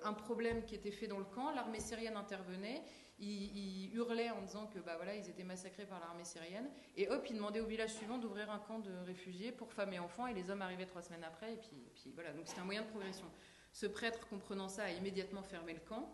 un 0.02 0.12
problème 0.12 0.64
qui 0.64 0.74
était 0.74 0.90
fait 0.90 1.06
dans 1.06 1.18
le 1.18 1.24
camp. 1.24 1.50
L'armée 1.50 1.80
syrienne 1.80 2.16
intervenait, 2.16 2.82
ils, 3.22 3.94
hurlaient 3.94 4.30
en 4.30 4.42
disant 4.42 4.66
que 4.66 4.78
bah 4.78 4.94
voilà, 4.96 5.14
ils 5.14 5.28
étaient 5.28 5.44
massacrés 5.44 5.86
par 5.86 6.00
l'armée 6.00 6.24
syrienne, 6.24 6.68
et 6.96 7.08
hop, 7.08 7.24
ils 7.28 7.36
demandaient 7.36 7.60
au 7.60 7.66
village 7.66 7.92
suivant 7.94 8.18
d'ouvrir 8.18 8.50
un 8.50 8.58
camp 8.58 8.78
de 8.78 8.92
réfugiés 9.06 9.52
pour 9.52 9.72
femmes 9.72 9.92
et 9.92 9.98
enfants, 9.98 10.26
et 10.26 10.34
les 10.34 10.50
hommes 10.50 10.62
arrivaient 10.62 10.86
trois 10.86 11.02
semaines 11.02 11.24
après, 11.24 11.54
et 11.54 11.56
puis, 11.56 12.12
voilà, 12.14 12.32
donc 12.32 12.46
c'était 12.46 12.60
un 12.60 12.64
moyen 12.64 12.82
de 12.82 12.88
progression. 12.88 13.26
Ce 13.72 13.86
prêtre, 13.86 14.28
comprenant 14.28 14.68
ça, 14.68 14.84
a 14.84 14.90
immédiatement 14.90 15.42
fermé 15.42 15.74
le 15.74 15.80
camp, 15.80 16.12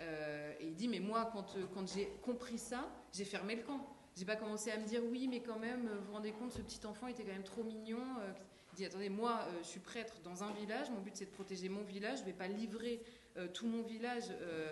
euh, 0.00 0.52
et 0.60 0.66
il 0.66 0.74
dit 0.74 0.88
mais 0.88 1.00
moi, 1.00 1.30
quand, 1.32 1.56
quand 1.74 1.86
j'ai 1.88 2.06
compris 2.22 2.58
ça, 2.58 2.88
j'ai 3.12 3.24
fermé 3.24 3.56
le 3.56 3.62
camp. 3.62 3.86
J'ai 4.16 4.24
pas 4.24 4.36
commencé 4.36 4.70
à 4.72 4.78
me 4.78 4.84
dire 4.84 5.00
oui, 5.04 5.28
mais 5.28 5.40
quand 5.40 5.58
même, 5.58 5.88
vous 5.88 6.06
vous 6.06 6.12
rendez 6.12 6.32
compte, 6.32 6.52
ce 6.52 6.60
petit 6.60 6.84
enfant 6.86 7.06
était 7.06 7.22
quand 7.22 7.32
même 7.32 7.44
trop 7.44 7.62
mignon. 7.62 8.02
Euh, 8.20 8.32
dit 8.78 8.84
attendez, 8.84 9.08
moi, 9.08 9.40
euh, 9.48 9.58
je 9.62 9.68
suis 9.68 9.80
prêtre 9.80 10.14
dans 10.22 10.44
un 10.44 10.52
village, 10.52 10.90
mon 10.90 11.00
but 11.00 11.16
c'est 11.16 11.26
de 11.26 11.30
protéger 11.30 11.68
mon 11.68 11.82
village, 11.82 12.20
je 12.20 12.24
vais 12.24 12.32
pas 12.32 12.46
livrer 12.46 13.02
euh, 13.36 13.48
tout 13.48 13.66
mon 13.66 13.82
village 13.82 14.24
euh, 14.30 14.70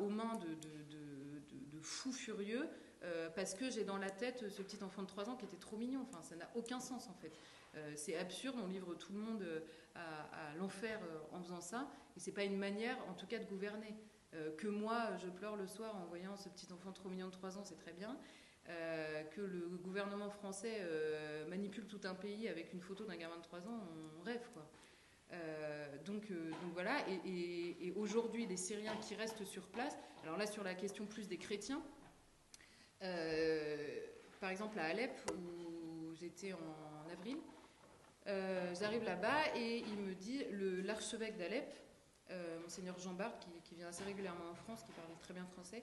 aux 0.00 0.08
mains 0.08 0.36
de, 0.36 1.80
fous 1.80 2.12
furieux 2.12 2.68
parce 3.34 3.54
que 3.54 3.70
j'ai 3.70 3.84
dans 3.84 3.96
la 3.96 4.10
tête 4.10 4.48
ce 4.48 4.62
petit 4.62 4.82
enfant 4.82 5.02
de 5.02 5.06
3 5.06 5.30
ans 5.30 5.36
qui 5.36 5.44
était 5.44 5.56
trop 5.56 5.76
mignon. 5.76 6.04
Enfin, 6.08 6.22
ça 6.22 6.36
n'a 6.36 6.48
aucun 6.54 6.80
sens 6.80 7.08
en 7.08 7.14
fait. 7.14 7.32
c'est 7.96 8.16
absurde, 8.16 8.56
on 8.62 8.66
livre 8.66 8.94
tout 8.94 9.12
le 9.12 9.18
monde 9.18 9.44
à, 9.94 10.54
l'enfer 10.58 11.00
en 11.32 11.42
faisant 11.42 11.60
ça, 11.60 11.88
et 12.16 12.20
c'est 12.20 12.32
pas 12.32 12.44
une 12.44 12.58
manière, 12.58 12.96
en 13.08 13.14
tout 13.14 13.26
cas, 13.26 13.38
de 13.38 13.44
gouverner. 13.44 13.94
que 14.58 14.66
moi, 14.66 15.16
je 15.16 15.28
pleure 15.28 15.56
le 15.56 15.66
soir 15.66 15.96
en 15.96 16.04
voyant 16.06 16.36
ce 16.36 16.48
petit 16.48 16.72
enfant 16.72 16.92
trop 16.92 17.08
mignon 17.08 17.28
de 17.28 17.32
3 17.32 17.58
ans, 17.58 17.64
c'est 17.64 17.78
très 17.78 17.92
bien. 17.92 18.18
Euh, 18.70 19.22
que 19.34 19.40
le 19.40 19.78
gouvernement 19.82 20.28
français 20.28 20.80
euh, 20.80 21.48
manipule 21.48 21.86
tout 21.86 22.00
un 22.04 22.14
pays 22.14 22.48
avec 22.48 22.74
une 22.74 22.82
photo 22.82 23.06
d'un 23.06 23.16
gamin 23.16 23.38
de 23.38 23.42
3 23.42 23.60
ans, 23.60 23.80
on 24.18 24.22
rêve 24.22 24.46
quoi. 24.52 24.68
Euh, 25.32 25.96
donc, 26.04 26.30
donc, 26.30 26.72
voilà, 26.72 26.98
et, 27.24 27.92
aujourd'hui, 27.96 28.46
les 28.46 28.56
Syriens 28.56 28.96
qui 28.96 29.14
restent 29.14 29.44
sur 29.44 29.66
place, 29.68 29.96
alors 30.22 30.36
là 30.36 30.46
sur 30.46 30.62
la 30.62 30.74
question 30.74 31.06
plus 31.06 31.28
des 31.28 31.38
chrétiens, 31.38 31.82
par 34.40 34.50
exemple 34.50 34.78
à 34.78 34.84
Alep, 34.84 35.12
où 35.34 36.14
j'étais 36.14 36.52
en 36.52 37.10
avril, 37.12 37.38
j'arrive 38.78 39.04
là-bas 39.04 39.56
et 39.56 39.78
il 39.78 39.96
me 39.96 40.14
dit, 40.14 40.44
l'archevêque 40.84 41.36
d'Alep, 41.36 41.74
monseigneur 42.62 42.98
Jean 42.98 43.14
Bart, 43.14 43.38
qui, 43.64 43.74
vient 43.74 43.88
assez 43.88 44.04
régulièrement 44.04 44.50
en 44.50 44.54
France, 44.54 44.82
qui 44.84 44.92
parle 44.92 45.08
très 45.20 45.34
bien 45.34 45.46
français, 45.46 45.82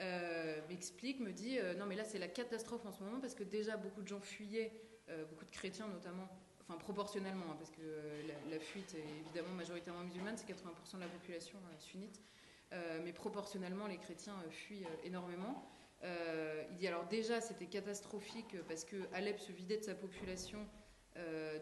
euh, 0.00 0.60
m'explique, 0.68 1.20
me 1.20 1.32
dit 1.32 1.58
euh, 1.58 1.74
non 1.74 1.86
mais 1.86 1.94
là 1.94 2.02
c'est 2.02 2.18
la 2.18 2.26
catastrophe 2.26 2.84
en 2.84 2.90
ce 2.90 3.00
moment 3.00 3.20
parce 3.20 3.34
que 3.36 3.44
déjà 3.44 3.76
beaucoup 3.76 4.02
de 4.02 4.08
gens 4.08 4.18
fuyaient, 4.18 4.72
euh, 5.08 5.24
beaucoup 5.26 5.44
de 5.44 5.52
chrétiens 5.52 5.86
notamment, 5.86 6.28
enfin 6.66 6.78
proportionnellement 6.78 7.46
hein, 7.50 7.56
parce 7.58 7.70
que 7.70 7.82
la, 8.50 8.58
fuite 8.58 8.94
est 8.94 9.20
évidemment 9.20 9.54
majoritairement 9.54 10.04
musulmane, 10.04 10.36
c'est 10.36 10.48
80% 10.48 10.96
de 10.96 11.00
la 11.00 11.08
population 11.08 11.58
sunnite, 11.78 12.22
mais 13.04 13.12
proportionnellement 13.12 13.86
les 13.86 13.98
chrétiens 13.98 14.34
fuient 14.50 14.86
énormément. 15.04 15.68
il 16.02 16.76
dit 16.76 16.88
alors 16.88 17.06
déjà 17.06 17.40
c'était 17.40 17.66
catastrophique 17.66 18.56
parce 18.66 18.84
que 18.84 18.96
Alep 19.12 19.38
se 19.38 19.52
vidait 19.52 19.76
de 19.76 19.84
sa 19.84 19.94
population 19.94 20.66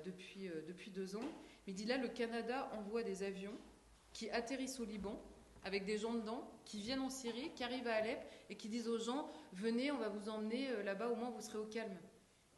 depuis, 0.06 0.48
depuis 0.66 0.90
deux 0.90 1.16
ans, 1.16 1.28
mais 1.66 1.72
il 1.72 1.74
dit 1.74 1.84
là 1.84 1.98
le 1.98 2.08
Canada 2.08 2.70
envoie 2.78 3.02
des 3.02 3.24
avions 3.24 3.58
qui 4.12 4.30
atterrissent 4.30 4.80
au 4.80 4.84
Liban 4.84 5.20
avec 5.64 5.84
des 5.84 5.98
gens 5.98 6.14
dedans 6.14 6.48
qui 6.64 6.80
viennent 6.80 7.00
en 7.00 7.10
Syrie, 7.10 7.50
qui 7.54 7.64
arrivent 7.64 7.86
à 7.86 7.94
Alep 7.94 8.20
et 8.50 8.56
qui 8.56 8.68
disent 8.68 8.88
aux 8.88 8.98
gens 8.98 9.28
venez, 9.52 9.90
on 9.90 9.98
va 9.98 10.08
vous 10.08 10.28
emmener 10.28 10.70
euh, 10.70 10.82
là-bas, 10.82 11.08
au 11.08 11.16
moins 11.16 11.30
vous 11.30 11.40
serez 11.40 11.58
au 11.58 11.66
calme. 11.66 11.96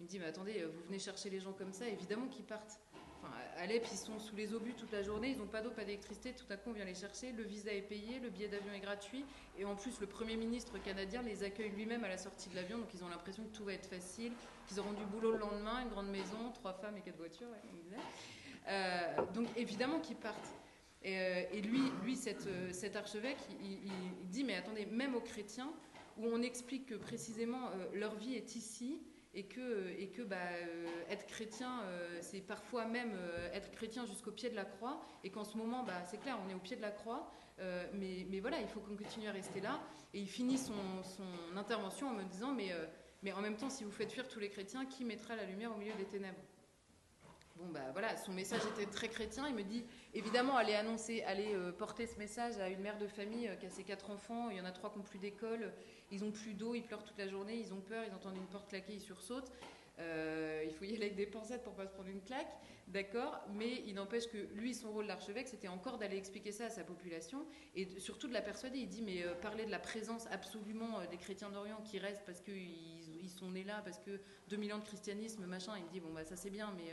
Il 0.05 0.07
me 0.07 0.11
dit 0.11 0.19
mais 0.19 0.27
attendez, 0.27 0.61
euh, 0.61 0.69
vous 0.69 0.83
venez 0.85 0.99
chercher 0.99 1.31
les 1.31 1.41
gens 1.41 1.55
comme 1.55 1.73
ça, 1.73 1.89
évidemment 1.89 2.27
qu'ils 2.27 2.45
partent. 2.45 2.79
Enfin, 3.23 3.33
Alep, 3.57 3.87
ils 3.91 3.97
sont 3.97 4.19
sous 4.19 4.37
les 4.37 4.53
obus 4.53 4.75
toute 4.75 4.93
la 4.93 5.03
journée, 5.03 5.31
ils 5.31 5.39
n'ont 5.39 5.47
pas 5.47 5.63
d'eau, 5.63 5.71
pas 5.71 5.85
d'électricité, 5.85 6.35
tout 6.35 6.45
à 6.51 6.59
coup 6.59 6.69
on 6.69 6.73
vient 6.75 6.85
les 6.85 6.95
chercher, 6.95 7.33
le 7.33 7.43
visa 7.43 7.73
est 7.73 7.81
payé, 7.81 8.19
le 8.19 8.29
billet 8.29 8.49
d'avion 8.49 8.75
est 8.75 8.81
gratuit, 8.81 9.25
et 9.59 9.65
en 9.65 9.75
plus 9.77 9.99
le 10.01 10.07
Premier 10.07 10.37
ministre 10.37 10.77
canadien 10.77 11.23
les 11.23 11.43
accueille 11.43 11.71
lui-même 11.71 12.05
à 12.05 12.09
la 12.09 12.19
sortie 12.19 12.51
de 12.51 12.55
l'avion, 12.55 12.77
donc 12.77 12.93
ils 12.93 13.03
ont 13.03 13.09
l'impression 13.09 13.45
que 13.45 13.57
tout 13.57 13.65
va 13.65 13.73
être 13.73 13.87
facile, 13.87 14.33
qu'ils 14.67 14.79
auront 14.79 14.93
du 14.93 15.07
boulot 15.07 15.33
le 15.33 15.39
lendemain, 15.39 15.81
une 15.81 15.89
grande 15.89 16.11
maison, 16.11 16.51
trois 16.53 16.75
femmes 16.75 16.99
et 16.99 17.01
quatre 17.01 17.17
voitures, 17.17 17.49
euh, 18.69 19.17
donc 19.33 19.49
évidemment 19.57 20.01
qu'ils 20.01 20.17
partent. 20.17 20.53
Euh, 21.07 21.43
et, 21.53 21.61
lui, 21.61 21.81
lui 22.03 22.19
euh, 22.47 22.73
cet, 22.73 22.97
archevêque, 22.97 23.39
il, 23.63 23.91
dit, 24.31 24.45
mais 24.45 24.55
attendez, 24.55 24.87
même 24.87 25.15
aux 25.15 25.21
chrétiens, 25.21 25.71
où 26.17 26.27
on 26.27 26.41
explique 26.43 26.87
que 26.87 26.95
précisément 26.95 27.69
euh, 27.69 27.87
leur 27.95 28.15
vie 28.15 28.35
est 28.35 28.57
ici, 28.57 29.01
et 29.35 29.45
que, 29.45 30.23
bah, 30.23 30.37
être 31.09 31.27
chrétien, 31.27 31.83
c'est 32.21 32.41
parfois 32.41 32.85
même 32.87 33.13
être 33.53 33.71
chrétien 33.73 34.07
jusqu'au 34.07 34.31
pied 34.31 34.51
de 34.51 34.55
la 34.55 34.65
croix, 34.65 35.01
et 35.23 35.31
qu'en 35.31 35.45
ce 35.45 35.57
moment, 35.57 35.83
bah, 35.83 36.03
c'est 36.05 36.19
clair, 36.19 36.39
on 36.45 36.51
est 36.51 36.55
au 36.55 36.61
pied 36.61 36.77
de 36.77 36.83
la 36.83 36.91
croix, 36.91 37.31
mais, 37.95 38.41
voilà, 38.41 38.61
il 38.61 38.69
faut 38.69 38.81
qu'on 38.81 38.97
continue 38.97 39.29
à 39.29 39.33
rester 39.33 39.61
là. 39.61 39.81
Et 40.13 40.21
il 40.21 40.29
finit 40.29 40.59
son, 40.59 40.73
intervention 41.57 42.09
en 42.09 42.15
me 42.15 42.25
disant, 42.25 42.55
mais 42.55 43.33
en 43.33 43.41
même 43.41 43.57
temps, 43.57 43.71
si 43.71 43.85
vous 43.85 43.91
faites 43.91 44.13
fuir 44.13 44.29
tous 44.29 44.41
les 44.41 44.51
chrétiens, 44.51 44.87
qui 44.87 45.05
mettra 45.05 45.37
la 45.37 45.45
lumière 45.45 45.75
au 45.75 45.79
milieu 45.79 45.95
des 45.95 46.05
ténèbres? 46.05 46.41
Bon, 47.57 47.69
bah 47.69 47.93
voilà, 47.93 48.17
son 48.17 48.33
message 48.33 48.63
était 48.75 48.91
très 48.91 49.09
chrétien. 49.09 49.47
Il 49.49 49.55
me 49.55 49.63
dit, 49.63 49.85
évidemment, 50.13 50.57
allez 50.57 50.75
annoncer, 50.75 51.23
allez 51.23 51.55
euh, 51.55 51.71
porter 51.71 52.07
ce 52.09 52.19
message 52.19 52.59
à 52.59 52.69
une 52.69 52.81
mère 52.81 52.99
de 52.99 53.07
famille 53.07 53.47
euh, 53.47 53.55
qui 53.55 53.67
a 53.67 53.71
ses 53.71 53.85
quatre 53.85 54.11
enfants. 54.11 54.51
Il 54.51 54.57
y 54.57 54.61
en 54.61 54.65
a 54.65 54.73
trois 54.73 54.91
qui 54.91 54.99
n'ont 54.99 55.05
plus 55.05 55.21
d'école, 55.21 55.73
ils 56.11 56.25
ont 56.25 56.33
plus 56.33 56.55
d'eau, 56.55 56.75
ils 56.75 56.83
pleurent 56.83 57.05
toute 57.05 57.19
la 57.19 57.29
journée, 57.29 57.55
ils 57.55 57.73
ont 57.73 57.81
peur, 57.81 58.05
ils 58.09 58.13
entendent 58.13 58.37
une 58.37 58.49
porte 58.49 58.69
claquer, 58.69 58.95
ils 58.95 59.01
sursautent. 59.01 59.53
Euh, 60.01 60.65
il 60.67 60.75
faut 60.75 60.85
y 60.85 60.89
aller 60.89 61.05
avec 61.05 61.15
des 61.15 61.27
pincettes 61.27 61.63
pour 61.63 61.75
pas 61.75 61.87
se 61.87 61.93
prendre 61.93 62.09
une 62.09 62.23
claque, 62.23 62.53
d'accord 62.89 63.41
Mais 63.55 63.85
il 63.87 63.95
n'empêche 63.95 64.27
que 64.27 64.49
lui, 64.57 64.75
son 64.75 64.91
rôle 64.91 65.07
d'archevêque, 65.07 65.47
c'était 65.47 65.69
encore 65.69 65.99
d'aller 65.99 66.17
expliquer 66.17 66.51
ça 66.51 66.65
à 66.65 66.71
sa 66.71 66.83
population 66.83 67.47
et 67.77 68.01
surtout 68.01 68.27
de 68.27 68.33
la 68.33 68.43
persuader. 68.43 68.79
Il 68.79 68.89
dit, 68.89 69.03
mais 69.03 69.23
parler 69.41 69.65
de 69.65 69.71
la 69.71 69.79
présence 69.79 70.27
absolument 70.33 70.99
des 71.09 71.19
chrétiens 71.19 71.51
d'Orient 71.51 71.81
qui 71.85 72.01
restent 72.01 72.25
parce 72.27 72.41
qu'ils 72.41 73.23
ils 73.23 73.31
sont 73.31 73.53
nés 73.53 73.63
là, 73.63 73.83
parce 73.85 74.01
que 74.01 74.21
2000 74.49 74.73
ans 74.73 74.79
de 74.79 74.85
christianisme, 74.85 75.47
machin. 75.47 75.75
Il 75.79 75.85
me 75.85 75.91
dit, 75.91 76.01
bon, 76.01 76.13
bah 76.13 76.25
ça 76.25 76.35
c'est 76.35 76.51
bien, 76.51 76.75
mais 76.77 76.93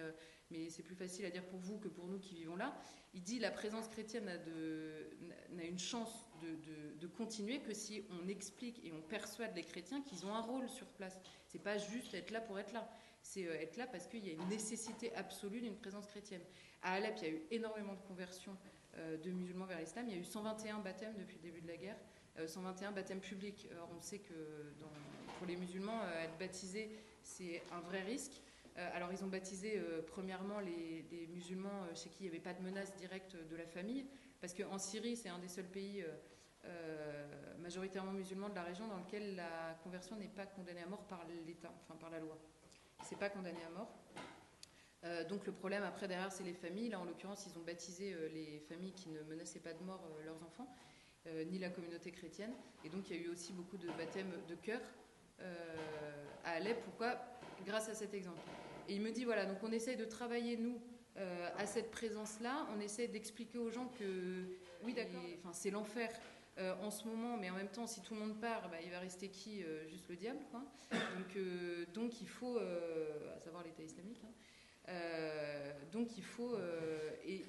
mais 0.51 0.69
c'est 0.69 0.83
plus 0.83 0.95
facile 0.95 1.25
à 1.25 1.29
dire 1.29 1.45
pour 1.45 1.59
vous 1.59 1.77
que 1.77 1.87
pour 1.87 2.07
nous 2.07 2.19
qui 2.19 2.35
vivons 2.35 2.55
là. 2.55 2.75
Il 3.13 3.23
dit 3.23 3.39
la 3.39 3.51
présence 3.51 3.87
chrétienne 3.87 4.25
n'a 4.25 5.63
une 5.63 5.79
chance 5.79 6.25
de, 6.41 7.07
continuer 7.07 7.59
que 7.59 7.73
si 7.73 8.05
on 8.09 8.27
explique 8.27 8.83
et 8.85 8.91
on 8.91 9.01
persuade 9.01 9.55
les 9.55 9.63
chrétiens 9.63 10.01
qu'ils 10.01 10.25
ont 10.25 10.33
un 10.33 10.41
rôle 10.41 10.67
sur 10.69 10.87
place. 10.87 11.19
C'est 11.47 11.59
pas 11.59 11.77
juste 11.77 12.13
être 12.13 12.31
là 12.31 12.41
pour 12.41 12.57
être 12.57 12.71
là. 12.71 12.89
C'est 13.21 13.45
euh, 13.45 13.61
être 13.61 13.77
là 13.77 13.85
parce 13.85 14.07
qu'il 14.07 14.25
y 14.25 14.29
a 14.29 14.33
une 14.33 14.47
nécessité 14.47 15.13
absolue 15.15 15.61
d'une 15.61 15.75
présence 15.75 16.07
chrétienne. 16.07 16.41
À 16.81 16.93
Alep, 16.93 17.15
il 17.17 17.23
y 17.23 17.27
a 17.27 17.33
eu 17.33 17.41
énormément 17.51 17.93
de 17.93 18.01
conversions 18.01 18.57
euh, 18.97 19.17
de 19.17 19.29
musulmans 19.29 19.65
vers 19.65 19.79
l'islam. 19.79 20.05
Il 20.07 20.15
y 20.15 20.17
a 20.17 20.21
eu 20.21 20.23
121 20.23 20.79
baptêmes 20.79 21.13
depuis 21.19 21.37
le 21.37 21.43
début 21.43 21.61
de 21.61 21.67
la 21.67 21.77
guerre. 21.77 21.97
121 22.47 22.89
euh, 22.89 22.91
baptêmes 22.93 23.19
publics. 23.19 23.67
Alors 23.71 23.89
on 23.95 24.01
sait 24.01 24.19
que 24.19 24.33
pour 25.37 25.45
les 25.45 25.57
musulmans, 25.57 26.01
être 26.23 26.37
baptisé, 26.39 26.89
c'est 27.21 27.61
un 27.71 27.81
vrai 27.81 28.01
risque. 28.01 28.41
Euh, 28.81 28.89
alors 28.93 29.13
ils 29.13 29.23
ont 29.23 29.27
baptisé 29.27 29.77
euh, 29.77 30.01
premièrement 30.05 30.59
les, 30.59 31.27
musulmans 31.31 31.85
chez 31.95 32.09
qui 32.09 32.17
il 32.21 32.23
n'y 32.23 32.29
avait 32.29 32.43
pas 32.43 32.53
de 32.53 32.61
menace 32.61 32.95
directe 32.95 33.37
de 33.49 33.55
la 33.55 33.65
famille, 33.65 34.05
parce 34.41 34.53
qu'en 34.53 34.77
Syrie, 34.77 35.15
c'est 35.15 35.29
un 35.29 35.39
des 35.39 35.47
seuls 35.47 35.69
pays 35.69 36.03
majoritairement 37.59 38.11
musulmans 38.11 38.49
de 38.49 38.55
la 38.55 38.63
région 38.63 38.87
dans 38.87 38.97
lequel 38.97 39.35
la 39.35 39.75
conversion 39.83 40.15
n'est 40.15 40.27
pas 40.27 40.45
condamnée 40.45 40.81
à 40.81 40.87
mort 40.87 41.03
par 41.07 41.25
l'État, 41.47 41.73
enfin 41.81 41.95
par 41.95 42.11
la 42.11 42.19
loi. 42.19 42.37
C'est 43.03 43.17
pas 43.17 43.29
condamné 43.29 43.59
à 43.63 43.69
mort. 43.71 43.89
Euh, 45.03 45.27
donc 45.27 45.47
le 45.47 45.51
problème 45.51 45.83
après 45.83 46.07
derrière 46.07 46.31
c'est 46.31 46.43
les 46.43 46.53
familles. 46.53 46.89
Là 46.89 46.99
en 46.99 47.05
l'occurrence 47.05 47.47
ils 47.47 47.57
ont 47.57 47.63
baptisé 47.63 48.13
euh, 48.13 48.29
les 48.29 48.59
familles 48.69 48.93
qui 48.93 49.09
ne 49.09 49.21
menaçaient 49.23 49.59
pas 49.59 49.73
de 49.73 49.83
mort 49.83 50.03
euh, 50.05 50.25
leurs 50.25 50.43
enfants, 50.43 50.67
ni 51.51 51.59
la 51.59 51.69
communauté 51.69 52.11
chrétienne. 52.11 52.51
Et 52.83 52.89
donc 52.89 53.09
il 53.09 53.15
y 53.15 53.19
a 53.19 53.21
eu 53.23 53.29
aussi 53.29 53.53
beaucoup 53.53 53.77
de 53.77 53.87
baptêmes 53.89 54.31
de 54.47 54.55
cœur 54.55 54.81
à 56.43 56.51
Alep. 56.51 56.83
Pourquoi? 56.83 57.15
Grâce 57.63 57.89
à 57.89 57.93
cet 57.93 58.15
exemple. 58.15 58.41
Et 58.91 58.95
il 58.95 59.01
me 59.01 59.11
dit 59.11 59.23
voilà 59.23 59.45
donc 59.45 59.57
on 59.63 59.71
essaye 59.71 59.95
de 59.95 60.05
travailler 60.05 60.57
nous 60.57 60.79
à 61.57 61.65
cette 61.65 61.91
présence-là. 61.91 62.67
On 62.75 62.79
essaie 62.79 63.07
d'expliquer 63.07 63.57
aux 63.57 63.69
gens 63.69 63.87
que 63.99 64.43
oui 64.83 64.93
d'accord, 64.93 65.21
enfin 65.39 65.53
c'est 65.53 65.71
l'enfer. 65.71 66.09
en 66.57 66.91
ce 66.91 67.07
moment, 67.07 67.37
mais 67.37 67.49
en 67.49 67.55
même 67.55 67.69
temps, 67.69 67.87
si 67.87 68.01
tout 68.01 68.13
le 68.13 68.19
monde 68.19 68.39
part, 68.39 68.69
bah, 68.69 68.77
il 68.83 68.91
va 68.91 68.99
rester 68.99 69.29
qui 69.29 69.63
Juste 69.89 70.07
le 70.09 70.15
diable. 70.15 70.39
Quoi. 70.51 70.63
Donc, 70.91 71.37
donc 71.93 72.21
il 72.21 72.27
faut, 72.27 72.57
à 72.57 73.39
savoir 73.39 73.63
l'État 73.63 73.83
islamique, 73.83 74.21
hein, 74.25 74.33
euh, 74.89 75.71
donc 75.91 76.17
il 76.17 76.23
faut. 76.23 76.55
Euh, 76.55 77.11
et 77.25 77.45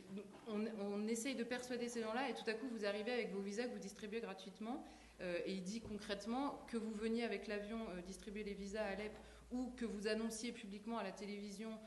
on, 0.48 1.06
essaye 1.08 1.34
de 1.34 1.44
persuader 1.44 1.88
ces 1.88 2.02
gens-là, 2.02 2.28
et 2.30 2.34
tout 2.34 2.48
à 2.48 2.54
coup 2.54 2.66
vous 2.68 2.84
arrivez 2.84 3.12
avec 3.12 3.32
vos 3.32 3.40
visas 3.40 3.64
que 3.64 3.72
vous 3.72 3.78
distribuez 3.78 4.20
gratuitement. 4.20 4.84
Euh, 5.20 5.38
et 5.46 5.52
il 5.52 5.62
dit 5.62 5.80
concrètement 5.80 6.64
que 6.68 6.76
vous 6.76 6.92
veniez 6.92 7.24
avec 7.24 7.46
l'avion 7.46 7.78
distribuer 8.06 8.44
les 8.44 8.54
visas 8.54 8.82
à 8.82 8.88
Alep 8.88 9.12
ou 9.52 9.70
que 9.76 9.84
vous 9.84 10.06
annonciez 10.06 10.52
publiquement 10.52 10.98
à 10.98 11.02
la 11.02 11.12
télévision 11.12 11.78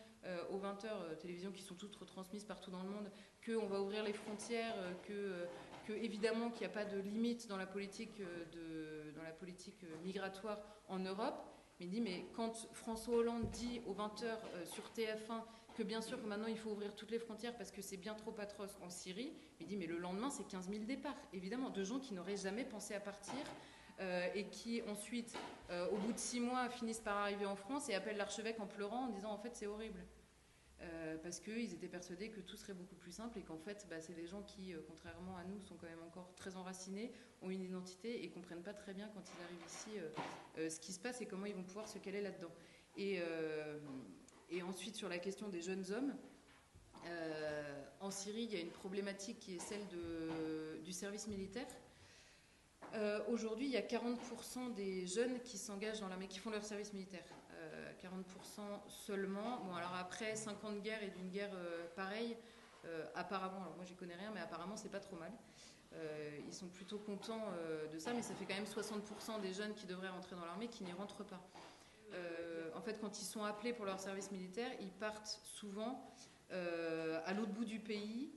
aux 0.49 0.57
20h, 0.57 1.17
télévisions 1.19 1.51
qui 1.51 1.61
sont 1.61 1.75
toutes 1.75 1.95
retransmises 1.97 2.45
partout 2.45 2.71
dans 2.71 2.81
le 2.81 2.89
monde, 2.89 3.11
qu'on 3.45 3.67
va 3.67 3.79
ouvrir 3.79 4.03
les 4.03 4.13
frontières, 4.13 4.73
que, 5.07 5.45
que 5.85 5.93
évidemment 5.93 6.49
qu'il 6.49 6.61
n'y 6.61 6.73
a 6.73 6.73
pas 6.73 6.83
de 6.83 6.97
limite 6.97 7.47
dans 7.47 7.57
la 7.57 7.67
politique, 7.67 8.19
migratoire 10.03 10.59
en 10.87 10.99
Europe. 10.99 11.43
Mais 11.79 11.87
il 11.87 11.89
dit, 11.89 12.01
mais 12.01 12.25
quand 12.33 12.69
François 12.73 13.15
Hollande 13.15 13.49
dit 13.51 13.81
aux 13.85 13.93
20h 13.93 14.23
euh, 14.23 14.65
sur 14.65 14.83
TF1 14.95 15.43
que 15.75 15.83
bien 15.83 16.01
sûr 16.01 16.21
que 16.21 16.25
maintenant 16.25 16.47
il 16.47 16.57
faut 16.57 16.69
ouvrir 16.69 16.95
toutes 16.95 17.11
les 17.11 17.19
frontières 17.19 17.53
parce 17.57 17.69
que 17.69 17.81
c'est 17.81 17.97
bien 17.97 18.13
trop 18.13 18.33
atroce 18.39 18.77
en 18.81 18.89
Syrie, 18.89 19.33
il 19.59 19.67
dit, 19.67 19.75
mais 19.75 19.87
le 19.87 19.97
lendemain 19.97 20.29
c'est 20.29 20.47
15 20.47 20.69
000 20.69 20.85
départs, 20.85 21.17
évidemment, 21.33 21.69
de 21.69 21.83
gens 21.83 21.99
qui 21.99 22.13
n'auraient 22.13 22.37
jamais 22.37 22.63
pensé 22.63 22.93
à 22.93 23.01
partir. 23.01 23.35
Euh, 24.01 24.27
et 24.35 24.45
qui 24.47 24.81
ensuite, 24.89 25.37
euh, 25.69 25.87
au 25.89 25.95
bout 25.95 26.11
de 26.11 26.17
six 26.17 26.41
mois, 26.41 26.67
finissent 26.67 26.99
par 26.99 27.15
arriver 27.15 27.45
en 27.45 27.55
France 27.55 27.87
et 27.87 27.93
appellent 27.93 28.17
l'archevêque 28.17 28.59
en 28.59 28.67
pleurant 28.67 29.05
en 29.05 29.09
disant 29.09 29.31
en 29.31 29.37
fait 29.37 29.55
c'est 29.55 29.67
horrible. 29.67 30.03
Euh, 30.81 31.15
parce 31.23 31.39
qu'ils 31.39 31.73
étaient 31.73 31.87
persuadés 31.87 32.29
que 32.29 32.41
tout 32.41 32.57
serait 32.57 32.73
beaucoup 32.73 32.95
plus 32.95 33.13
simple 33.13 33.39
et 33.39 33.41
qu'en 33.41 33.57
fait, 33.57 33.87
bah, 33.89 34.01
c'est 34.01 34.13
des 34.13 34.27
gens 34.27 34.41
qui, 34.43 34.73
euh, 34.73 34.81
contrairement 34.85 35.37
à 35.37 35.45
nous, 35.45 35.61
sont 35.61 35.75
quand 35.75 35.87
même 35.87 36.03
encore 36.05 36.35
très 36.35 36.57
enracinés, 36.57 37.13
ont 37.41 37.49
une 37.49 37.63
identité 37.63 38.25
et 38.25 38.29
comprennent 38.29 38.61
pas 38.61 38.73
très 38.73 38.93
bien 38.93 39.09
quand 39.13 39.21
ils 39.21 39.43
arrivent 39.43 39.65
ici 39.65 40.69
ce 40.69 40.79
qui 40.79 40.91
se 40.91 40.99
passe 40.99 41.21
et 41.21 41.25
comment 41.25 41.45
ils 41.45 41.55
vont 41.55 41.63
pouvoir 41.63 41.87
se 41.87 41.97
caler 41.97 42.21
là-dedans. 42.21 42.51
Et, 42.97 43.21
ensuite, 44.63 44.95
sur 44.95 45.07
la 45.07 45.19
question 45.19 45.47
des 45.47 45.61
jeunes 45.61 45.85
hommes, 45.91 46.15
en 47.99 48.11
Syrie, 48.11 48.43
il 48.43 48.53
y 48.53 48.57
a 48.57 48.61
une 48.61 48.71
problématique 48.71 49.39
qui 49.39 49.55
est 49.55 49.59
celle 49.59 49.85
du 50.83 50.91
service 50.91 51.27
militaire. 51.27 51.67
Aujourd'hui, 53.27 53.65
il 53.65 53.71
y 53.71 53.77
a 53.77 53.81
40% 53.81 54.73
des 54.73 55.05
jeunes 55.05 55.41
qui 55.41 55.57
s'engagent 55.57 55.99
dans 55.99 56.07
l'armée, 56.07 56.27
qui 56.27 56.39
font 56.39 56.49
leur 56.49 56.63
service 56.63 56.93
militaire. 56.93 57.25
40% 58.01 58.61
seulement. 58.87 59.61
Bon, 59.65 59.75
alors 59.75 59.95
après 59.95 60.35
50 60.35 60.81
guerres 60.81 61.03
et 61.03 61.09
d'une 61.09 61.29
guerre 61.29 61.51
euh, 61.53 61.87
pareille, 61.95 62.37
euh, 62.85 63.05
apparemment, 63.15 63.61
alors 63.61 63.75
moi 63.75 63.85
j'y 63.85 63.95
connais 63.95 64.15
rien, 64.15 64.31
mais 64.33 64.41
apparemment 64.41 64.75
c'est 64.75 64.89
pas 64.89 64.99
trop 64.99 65.15
mal. 65.17 65.31
Euh, 65.93 66.39
ils 66.45 66.53
sont 66.53 66.67
plutôt 66.67 66.99
contents 66.99 67.45
de 67.91 67.97
ça, 67.99 68.13
mais 68.13 68.21
ça 68.21 68.33
fait 68.35 68.45
quand 68.45 68.55
même 68.55 68.65
60% 68.65 69.41
des 69.41 69.53
jeunes 69.53 69.73
qui 69.73 69.85
devraient 69.85 70.09
rentrer 70.09 70.35
dans 70.35 70.45
l'armée 70.45 70.67
qui 70.67 70.83
n'y 70.83 70.91
rentrent 70.91 71.23
pas. 71.23 71.41
en 72.75 72.81
fait, 72.81 72.99
quand 72.99 73.19
ils 73.21 73.25
sont 73.25 73.43
appelés 73.43 73.71
pour 73.71 73.85
leur 73.85 73.99
service 73.99 74.29
militaire, 74.31 74.69
ils 74.81 74.91
partent 74.91 75.39
souvent 75.43 76.13
à 76.49 77.33
l'autre 77.33 77.53
bout 77.53 77.63
du 77.63 77.79
pays 77.79 78.33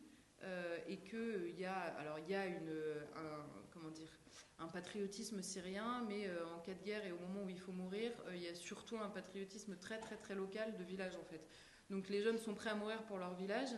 et 0.86 0.98
qu'il 0.98 1.58
y 1.58 1.64
a, 1.64 1.78
alors 1.98 2.20
il 2.20 2.30
y 2.30 2.36
a 2.36 2.46
une, 2.46 2.70
un, 3.16 3.44
comment 3.72 3.90
dire, 3.90 4.10
un 4.58 4.66
patriotisme 4.66 5.40
syrien, 5.42 6.04
mais 6.08 6.26
euh, 6.26 6.44
en 6.56 6.58
cas 6.58 6.74
de 6.74 6.82
guerre 6.82 7.04
et 7.06 7.12
au 7.12 7.18
moment 7.18 7.44
où 7.44 7.48
il 7.48 7.58
faut 7.58 7.72
mourir, 7.72 8.10
euh, 8.26 8.34
il 8.34 8.42
y 8.42 8.48
a 8.48 8.54
surtout 8.54 8.96
un 8.98 9.08
patriotisme 9.08 9.76
très 9.76 9.98
très 9.98 10.16
très 10.16 10.34
local 10.34 10.76
de 10.76 10.84
village 10.84 11.14
en 11.16 11.24
fait. 11.24 11.46
Donc 11.90 12.08
les 12.08 12.22
jeunes 12.22 12.38
sont 12.38 12.54
prêts 12.54 12.70
à 12.70 12.74
mourir 12.74 13.02
pour 13.04 13.18
leur 13.18 13.34
village, 13.34 13.70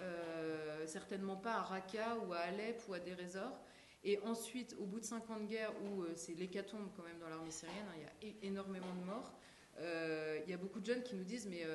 euh, 0.00 0.86
certainement 0.86 1.36
pas 1.36 1.54
à 1.54 1.62
Raqqa 1.62 2.18
ou 2.26 2.32
à 2.32 2.38
Alep 2.38 2.82
ou 2.88 2.94
à 2.94 2.98
des 2.98 3.14
résorts. 3.14 3.58
Et 4.04 4.20
ensuite, 4.20 4.76
au 4.78 4.84
bout 4.84 5.00
de 5.00 5.04
50 5.04 5.46
guerres 5.48 5.72
où 5.82 6.04
c'est 6.14 6.34
l'hécatombe 6.34 6.90
quand 6.96 7.02
même 7.02 7.18
dans 7.18 7.28
l'armée 7.28 7.50
syrienne, 7.50 7.86
hein, 7.88 8.06
il 8.22 8.28
y 8.28 8.30
a 8.30 8.34
énormément 8.42 8.94
de 8.94 9.04
morts, 9.04 9.32
il 9.80 10.48
y 10.48 10.52
a 10.52 10.56
beaucoup 10.56 10.78
de 10.78 10.86
jeunes 10.86 11.02
qui 11.02 11.16
nous 11.16 11.24
disent 11.24 11.48
mais 11.48 11.66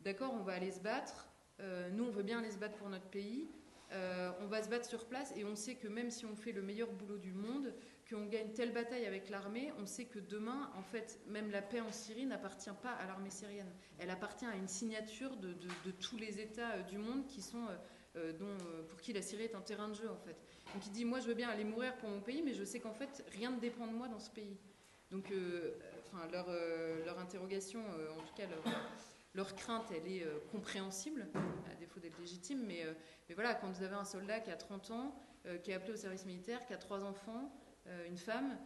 d'accord, 0.00 0.34
on 0.34 0.42
va 0.42 0.54
aller 0.54 0.72
se 0.72 0.80
battre, 0.80 1.28
nous 1.92 2.04
on 2.04 2.10
veut 2.10 2.24
bien 2.24 2.40
aller 2.40 2.50
se 2.50 2.58
battre 2.58 2.74
pour 2.78 2.88
notre 2.88 3.06
pays, 3.10 3.48
euh, 3.92 4.30
on 4.40 4.46
va 4.46 4.62
se 4.62 4.68
battre 4.68 4.86
sur 4.86 5.04
place 5.04 5.32
et 5.36 5.44
on 5.44 5.54
sait 5.54 5.74
que 5.74 5.88
même 5.88 6.10
si 6.10 6.24
on 6.24 6.34
fait 6.34 6.52
le 6.52 6.62
meilleur 6.62 6.90
boulot 6.92 7.18
du 7.18 7.32
monde, 7.32 7.74
qu'on 8.08 8.26
gagne 8.26 8.52
telle 8.52 8.72
bataille 8.72 9.06
avec 9.06 9.28
l'armée, 9.30 9.72
on 9.78 9.86
sait 9.86 10.06
que 10.06 10.18
demain, 10.18 10.70
en 10.76 10.82
fait, 10.82 11.20
même 11.28 11.50
la 11.50 11.62
paix 11.62 11.80
en 11.80 11.92
Syrie 11.92 12.26
n'appartient 12.26 12.70
pas 12.82 12.92
à 12.92 13.06
l'armée 13.06 13.30
syrienne. 13.30 13.70
Elle 13.98 14.10
appartient 14.10 14.46
à 14.46 14.56
une 14.56 14.68
signature 14.68 15.36
de, 15.36 15.54
tous 16.00 16.16
les 16.16 16.40
États 16.40 16.72
euh, 16.72 16.82
du 16.82 16.98
monde 16.98 17.26
qui 17.26 17.42
sont, 17.42 17.66
euh, 18.16 18.32
pour 18.88 19.00
qui 19.00 19.12
la 19.12 19.22
Syrie 19.22 19.44
est 19.44 19.54
un 19.54 19.60
terrain 19.60 19.88
de 19.88 19.94
jeu, 19.94 20.10
en 20.10 20.18
fait. 20.18 20.36
Donc 20.74 20.86
il 20.86 20.92
dit, 20.92 21.04
moi 21.04 21.20
je 21.20 21.26
veux 21.26 21.34
bien 21.34 21.48
aller 21.48 21.64
mourir 21.64 21.96
pour 21.98 22.08
mon 22.08 22.20
pays, 22.20 22.42
mais 22.42 22.54
je 22.54 22.64
sais 22.64 22.80
qu'en 22.80 22.94
fait, 22.94 23.24
rien 23.32 23.50
ne 23.50 23.60
dépend 23.60 23.86
de 23.86 23.92
moi 23.92 24.08
dans 24.08 24.20
ce 24.20 24.30
pays. 24.30 24.56
Donc, 25.10 25.30
enfin, 26.06 26.26
leur, 26.32 27.18
interrogation, 27.18 27.80
en 27.80 28.22
tout 28.22 28.34
cas 28.34 28.46
leur 28.46 28.62
leur 29.34 29.54
crainte, 29.54 29.90
elle 29.90 30.10
est 30.10 30.24
euh, 30.24 30.38
compréhensible, 30.50 31.26
à 31.70 31.74
défaut 31.76 32.00
d'être 32.00 32.18
légitime, 32.18 32.64
mais, 32.66 32.84
euh, 32.84 32.92
mais, 33.28 33.34
voilà, 33.34 33.54
quand 33.54 33.70
vous 33.70 33.82
avez 33.82 33.94
un 33.94 34.04
soldat 34.04 34.40
qui 34.40 34.50
a 34.50 34.56
30 34.56 34.90
ans, 34.90 35.14
euh, 35.46 35.58
qui 35.58 35.70
est 35.70 35.74
appelé 35.74 35.92
au 35.92 35.96
service 35.96 36.26
militaire, 36.26 36.64
qui 36.66 36.74
a 36.74 36.78
trois 36.78 37.04
enfants, 37.04 37.50
une 38.06 38.16
femme, 38.16 38.56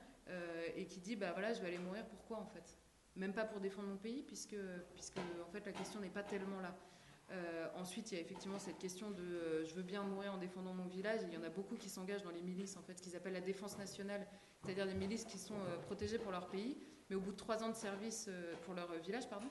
et 0.77 0.85
qui 0.85 1.01
dit, 1.01 1.17
bah 1.17 1.33
voilà, 1.33 1.55
je 1.55 1.63
vais 1.63 1.69
aller 1.69 1.79
mourir, 1.79 2.05
pourquoi 2.05 2.37
en 2.37 2.45
fait? 2.45 2.79
Même 3.15 3.33
pas 3.33 3.47
pour 3.47 3.61
défendre 3.61 3.89
mon 3.89 3.97
pays, 3.97 4.23
puisque, 4.23 4.57
puisque 4.93 5.17
en 5.17 5.51
fait 5.51 5.65
la 5.65 5.73
question 5.73 6.01
n'est 6.01 6.11
pas 6.11 6.23
tellement 6.23 6.61
là. 6.61 6.77
ensuite, 7.77 8.13
il 8.13 8.17
y 8.17 8.19
a 8.19 8.21
effectivement 8.21 8.59
cette 8.59 8.77
question 8.77 9.11
de 9.11 9.65
je 9.65 9.75
veux 9.75 9.83
bien 9.83 10.03
mourir 10.03 10.35
en 10.35 10.37
défendant 10.37 10.75
mon 10.75 10.85
village. 10.85 11.21
il 11.27 11.33
y 11.33 11.39
en 11.39 11.45
a 11.45 11.49
beaucoup 11.49 11.77
qui 11.77 11.89
s'engagent 11.89 12.25
dans 12.25 12.31
les 12.31 12.43
milices, 12.43 12.77
en 12.77 12.83
fait, 12.83 13.01
qu'ils 13.01 13.17
appellent 13.17 13.33
la 13.33 13.41
défense 13.41 13.79
nationale, 13.79 14.27
c'est-à-dire 14.63 14.87
des 14.87 14.95
milices 14.95 15.25
qui 15.25 15.39
sont 15.39 15.55
protégées 15.87 16.19
pour 16.19 16.31
leur 16.31 16.51
pays, 16.51 16.77
mais 17.09 17.17
au 17.17 17.21
bout 17.21 17.33
de 17.33 17.39
trois 17.39 17.65
ans 17.65 17.71
de 17.71 17.75
service 17.75 18.29
pour 18.67 18.75
leur 18.75 18.93
village, 18.99 19.31
pardon, 19.31 19.49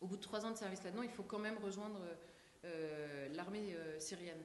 au 0.00 0.06
bout 0.06 0.16
de 0.16 0.22
trois 0.22 0.44
ans 0.44 0.50
de 0.50 0.56
service 0.56 0.82
là-dedans, 0.84 1.02
il 1.02 1.10
faut 1.10 1.22
quand 1.22 1.38
même 1.38 1.58
rejoindre 1.58 2.00
euh, 2.66 3.28
l'armée 3.34 3.74
euh, 3.74 3.98
syrienne. 4.00 4.42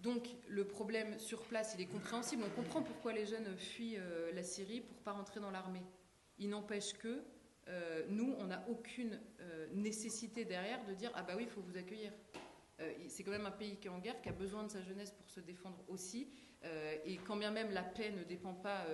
Donc 0.00 0.28
le 0.48 0.66
problème 0.66 1.18
sur 1.18 1.42
place, 1.44 1.74
il 1.76 1.82
est 1.82 1.86
compréhensible. 1.86 2.42
On 2.46 2.50
comprend 2.50 2.82
pourquoi 2.82 3.12
les 3.12 3.26
jeunes 3.26 3.56
fuient 3.56 3.98
euh, 3.98 4.32
la 4.32 4.42
Syrie 4.42 4.80
pour 4.80 4.96
pas 4.98 5.12
rentrer 5.12 5.40
dans 5.40 5.50
l'armée. 5.50 5.82
Il 6.38 6.50
n'empêche 6.50 6.94
que 6.94 7.22
nous, 8.08 8.34
on 8.38 8.46
n'a 8.46 8.64
aucune 8.68 9.20
nécessité 9.72 10.44
derrière 10.44 10.84
de 10.86 10.92
dire 10.92 11.12
ah 11.14 11.22
bah 11.22 11.34
oui, 11.36 11.44
il 11.44 11.48
faut 11.48 11.60
vous 11.60 11.76
accueillir. 11.76 12.10
c'est 13.06 13.22
quand 13.22 13.30
même 13.30 13.46
un 13.46 13.52
pays 13.52 13.76
qui 13.76 13.86
est 13.86 13.90
en 13.90 14.00
guerre, 14.00 14.20
qui 14.20 14.28
a 14.28 14.32
besoin 14.32 14.64
de 14.64 14.70
sa 14.70 14.82
jeunesse 14.82 15.12
pour 15.12 15.30
se 15.30 15.38
défendre 15.38 15.78
aussi. 15.86 16.26
et 17.04 17.16
quand 17.18 17.36
bien 17.36 17.52
même 17.52 17.70
la 17.70 17.84
paix 17.84 18.10
ne 18.10 18.24
dépend 18.24 18.54
pas 18.54 18.84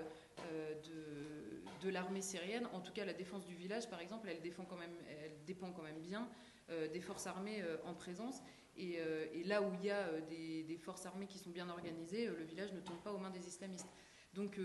de 0.85 1.46
de 1.83 1.91
l'armée 1.91 2.23
syrienne. 2.23 2.69
En 2.73 2.81
tout 2.81 2.93
cas, 2.93 3.05
la 3.05 3.13
défense 3.13 3.45
du 3.47 3.55
village, 3.55 3.89
par 3.89 4.01
exemple, 4.01 4.29
elle, 4.29 4.41
défend 4.41 4.65
quand 4.65 4.77
même, 4.77 4.95
elle 5.23 5.45
dépend 5.45 5.73
quand 5.73 5.83
même 5.83 6.01
bien 6.01 6.29
euh, 6.71 6.89
des 6.89 7.01
forces 7.01 7.27
armées 7.29 7.63
euh, 7.63 7.77
en 7.85 7.95
présence. 7.95 8.43
Et, 8.77 8.97
euh, 8.99 9.27
là 9.45 9.63
où 9.63 9.73
il 9.75 9.85
y 9.85 9.91
a 9.91 10.21
des, 10.23 10.79
forces 10.79 11.07
armées 11.07 11.27
qui 11.27 11.39
sont 11.39 11.51
bien 11.51 11.69
organisées, 11.69 12.27
le 12.27 12.45
village 12.45 12.73
ne 12.73 12.81
tombe 12.81 13.01
pas 13.03 13.13
aux 13.13 13.19
mains 13.19 13.31
des 13.31 13.47
islamistes. 13.47 13.89
Donc, 14.35 14.61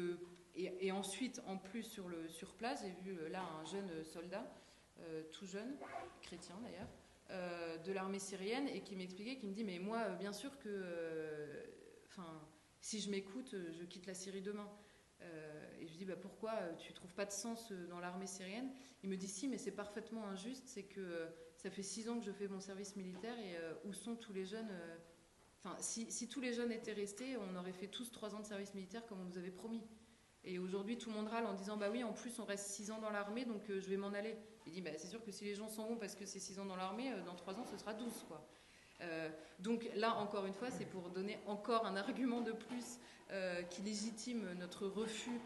et, 0.56 0.91
ensuite, 0.91 1.41
en 1.47 1.58
plus 1.58 1.84
sur, 1.84 2.10
le, 2.10 2.28
sur 2.28 2.56
place, 2.56 2.84
j'ai 2.84 2.91
vu 3.04 3.18
là 3.30 3.41
un 3.41 3.66
jeune 3.66 4.04
soldat, 4.04 4.52
tout 5.32 5.45
jeune, 5.45 5.78
chrétien 6.22 6.56
d'ailleurs, 6.62 7.80
de 7.86 7.91
l'armée 7.93 8.20
syrienne, 8.20 8.68
et 8.68 8.82
qui 8.82 8.97
m'expliquait, 8.97 9.38
qui 9.38 9.47
me 9.47 9.54
dit, 9.54 9.64
mais 9.64 9.80
moi, 9.80 10.10
bien 10.10 10.34
sûr 10.34 10.60
que, 10.60 11.64
enfin, 12.10 12.41
si 12.82 12.99
je 12.99 13.10
m'écoute, 13.10 13.56
je 13.72 13.84
quitte 13.86 14.08
la 14.08 14.14
Syrie 14.14 14.41
demain. 14.41 14.70
Et 15.22 15.26
bah, 16.06 16.16
pourquoi 16.16 16.54
euh, 16.54 16.76
tu 16.78 16.93
trouves 16.93 17.14
pas 17.14 17.26
de 17.26 17.32
sens 17.32 17.72
euh, 17.72 17.88
dans 17.88 17.99
l'armée 17.99 18.28
syrienne? 18.28 18.70
Il 19.04 19.10
me 19.10 19.18
dit 19.18 19.28
si, 19.28 19.47
mais 19.47 19.58
c'est 19.58 19.72
parfaitement 19.72 20.26
injuste. 20.28 20.64
C'est 20.68 20.84
que 20.84 21.28
ça 21.58 21.70
fait 21.70 21.84
six 21.84 22.10
ans 22.10 22.20
que 22.20 22.26
je 22.26 22.32
fais 22.32 22.47
mon 22.47 22.60
service 22.60 22.95
militaire 22.95 23.38
et 23.39 23.58
où 23.86 23.93
sont 23.93 24.16
tous 24.16 24.34
les 24.34 24.45
jeunes 24.45 24.72
Enfin, 25.64 25.76
si, 25.80 26.28
tous 26.28 26.41
les 26.41 26.54
jeunes 26.54 26.72
étaient 26.72 26.93
restés, 26.93 27.38
on 27.38 27.56
aurait 27.56 27.72
fait 27.72 27.88
tous 27.88 28.12
trois 28.12 28.34
ans 28.34 28.39
de 28.39 28.47
service 28.47 28.74
militaire 28.74 29.06
comme 29.06 29.22
on 29.22 29.26
nous 29.26 29.38
avait 29.38 29.52
promis. 29.52 29.84
Et 30.43 30.58
aujourd'hui, 30.58 30.97
tout 30.97 31.12
le 31.12 31.16
monde 31.16 31.28
râle 31.28 31.45
en 31.45 31.54
disant 31.54 31.78
bah 31.78 31.89
oui, 31.91 32.04
en 32.04 32.14
plus 32.14 32.39
on 32.39 32.45
reste 32.45 32.66
six 32.66 32.89
ans 32.89 32.97
dans 32.97 33.12
l'armée, 33.12 33.45
donc 33.45 33.62
je 33.68 33.88
vais 33.88 33.97
m'en 33.97 34.08
aller. 34.08 34.36
Il 34.66 34.74
dit 34.74 34.82
bah 34.82 34.89
c'est 34.97 35.08
sûr 35.08 35.24
que 35.24 35.32
si 35.32 35.45
les 35.45 35.54
gens 35.54 35.70
s'en 35.70 35.86
vont 35.86 35.97
parce 35.97 36.16
que 36.16 36.26
c'est 36.26 36.39
six 36.39 36.58
ans 36.58 36.66
dans 36.66 36.76
l'armée, 36.76 37.12
dans 37.28 37.36
trois 37.36 37.54
ans 37.60 37.66
ce 37.70 37.78
sera 37.78 37.93
12 37.93 38.26
quoi. 38.28 38.43
donc 39.60 39.88
là, 39.93 40.16
encore 40.16 40.47
une 40.47 40.54
fois, 40.56 40.72
c'est 40.72 40.86
pour 40.86 41.12
donner 41.12 41.38
encore 41.45 41.86
un 41.86 41.95
argument 41.95 42.41
de 42.41 42.54
plus 42.54 42.99
qui 43.70 43.84
légitime 43.84 44.54
notre 44.54 44.88
refus 44.88 45.39